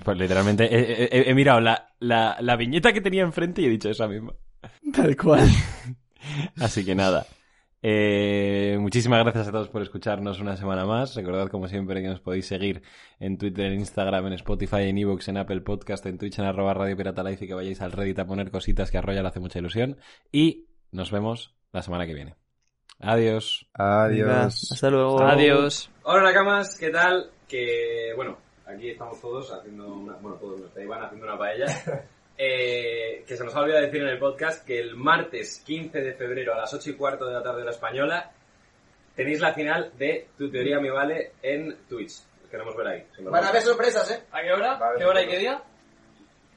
Pues 0.05 0.17
literalmente 0.19 0.65
he, 0.65 1.05
he- 1.05 1.31
he 1.31 1.35
mirado 1.35 1.61
la, 1.61 1.95
la, 1.99 2.37
la 2.41 2.57
viñeta 2.57 2.93
que 2.93 3.01
tenía 3.01 3.23
enfrente 3.23 3.63
y 3.63 3.67
he 3.67 3.71
dicho 3.71 3.89
esa 3.91 4.07
misma. 4.07 4.35
Tal 4.93 5.17
cual. 5.17 5.49
Así 6.61 6.85
que 6.85 6.95
nada. 6.95 7.27
Eh, 7.81 8.77
muchísimas 8.81 9.23
gracias 9.23 9.49
a 9.49 9.53
todos 9.53 9.69
por 9.69 9.83
escucharnos 9.83 10.41
una 10.41 10.57
semana 10.57 10.85
más. 10.85 11.15
Recordad, 11.15 11.49
como 11.49 11.69
siempre, 11.69 12.03
que 12.03 12.09
nos 12.09 12.21
podéis 12.21 12.47
seguir 12.47 12.83
en 13.21 13.39
Twitter, 13.39 13.67
en 13.67 13.81
Instagram, 13.81 14.27
en 14.27 14.33
Spotify, 14.35 14.89
en 14.89 14.99
Evox, 14.99 15.29
en 15.29 15.37
Apple 15.37 15.61
Podcast, 15.61 16.05
en 16.07 16.19
Twitch, 16.19 16.39
en 16.39 16.47
arroba 16.47 16.75
Radio 16.75 16.97
Pirata 16.97 17.23
Life 17.23 17.45
y 17.45 17.49
que 17.49 17.55
vayáis 17.55 17.81
al 17.81 17.93
Reddit 17.93 18.19
a 18.19 18.27
poner 18.27 18.51
cositas 18.51 18.91
que 18.91 18.99
a 18.99 19.03
Royal 19.03 19.27
hace 19.27 19.41
mucha 19.41 19.59
ilusión. 19.59 19.97
Y 20.33 20.67
nos 20.91 21.11
vemos 21.11 21.55
la 21.73 21.83
semana 21.83 22.07
que 22.07 22.15
viene. 22.15 22.35
Adiós. 23.01 23.69
Adiós. 23.75 24.73
hasta 24.73 24.91
luego. 24.91 25.23
Adiós. 25.23 25.91
Hola 26.03 26.23
Nakamas, 26.25 26.77
¿qué 26.79 26.91
tal? 26.91 27.31
Que 27.47 28.13
bueno, 28.17 28.39
aquí 28.67 28.91
estamos 28.91 29.21
todos 29.21 29.53
haciendo 29.53 29.95
una, 29.95 30.15
bueno, 30.15 30.37
todos 30.39 30.61
no, 30.61 30.67
está 30.67 30.83
Iván 30.83 31.05
haciendo 31.05 31.27
una 31.27 31.39
paella. 31.39 31.67
Eh, 32.41 33.25
que 33.27 33.37
se 33.37 33.45
nos 33.45 33.53
ha 33.57 33.61
olvidado 33.61 33.85
decir 33.85 34.01
en 34.01 34.09
el 34.09 34.19
podcast 34.19 34.65
que 34.65 34.79
el 34.79 34.95
martes 34.95 35.61
15 35.67 36.01
de 36.01 36.15
febrero 36.15 36.55
a 36.55 36.59
las 36.59 36.73
8 36.73 36.91
y 36.91 36.95
cuarto 36.95 37.27
de 37.27 37.33
la 37.33 37.43
tarde 37.43 37.63
hora 37.63 37.73
española 37.73 38.31
tenéis 39.17 39.41
la 39.41 39.53
final 39.53 39.91
de 39.99 40.29
Tu 40.39 40.49
Teoría 40.49 40.79
Me 40.79 40.93
Vale 40.93 41.33
en 41.43 41.77
Twitch. 41.89 42.23
Queremos 42.49 42.77
ver 42.77 42.87
ahí. 42.87 43.07
Van 43.25 43.45
a 43.45 43.49
haber 43.49 43.63
sorpresas, 43.63 44.09
¿eh? 44.13 44.23
¿A 44.31 44.41
qué 44.41 44.53
hora? 44.53 44.79
¿Qué 44.97 45.05
hora 45.05 45.23
y 45.23 45.27
qué 45.27 45.39
día? 45.39 45.63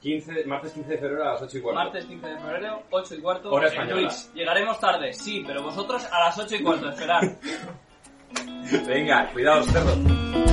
15, 0.01 0.45
martes 0.45 0.71
15 0.73 0.91
de 0.91 0.97
febrero 0.99 1.23
a 1.23 1.33
las 1.33 1.41
8 1.41 1.57
y 1.57 1.61
cuarto. 1.61 1.83
Martes 1.83 2.05
15 2.05 2.27
de 2.27 2.37
febrero, 2.37 2.83
8 2.91 3.15
y 3.15 3.21
cuarto. 3.21 3.49
Hora 3.49 3.67
en 3.67 3.73
española. 3.73 4.01
Twitch. 4.07 4.33
Llegaremos 4.33 4.79
tarde, 4.79 5.13
sí, 5.13 5.43
pero 5.45 5.63
vosotros 5.63 6.07
a 6.11 6.19
las 6.19 6.37
8 6.37 6.55
y 6.55 6.63
cuarto, 6.63 6.89
esperad. 6.89 7.21
Venga, 8.87 9.31
cuidaos, 9.33 9.65
cerdo. 9.65 10.51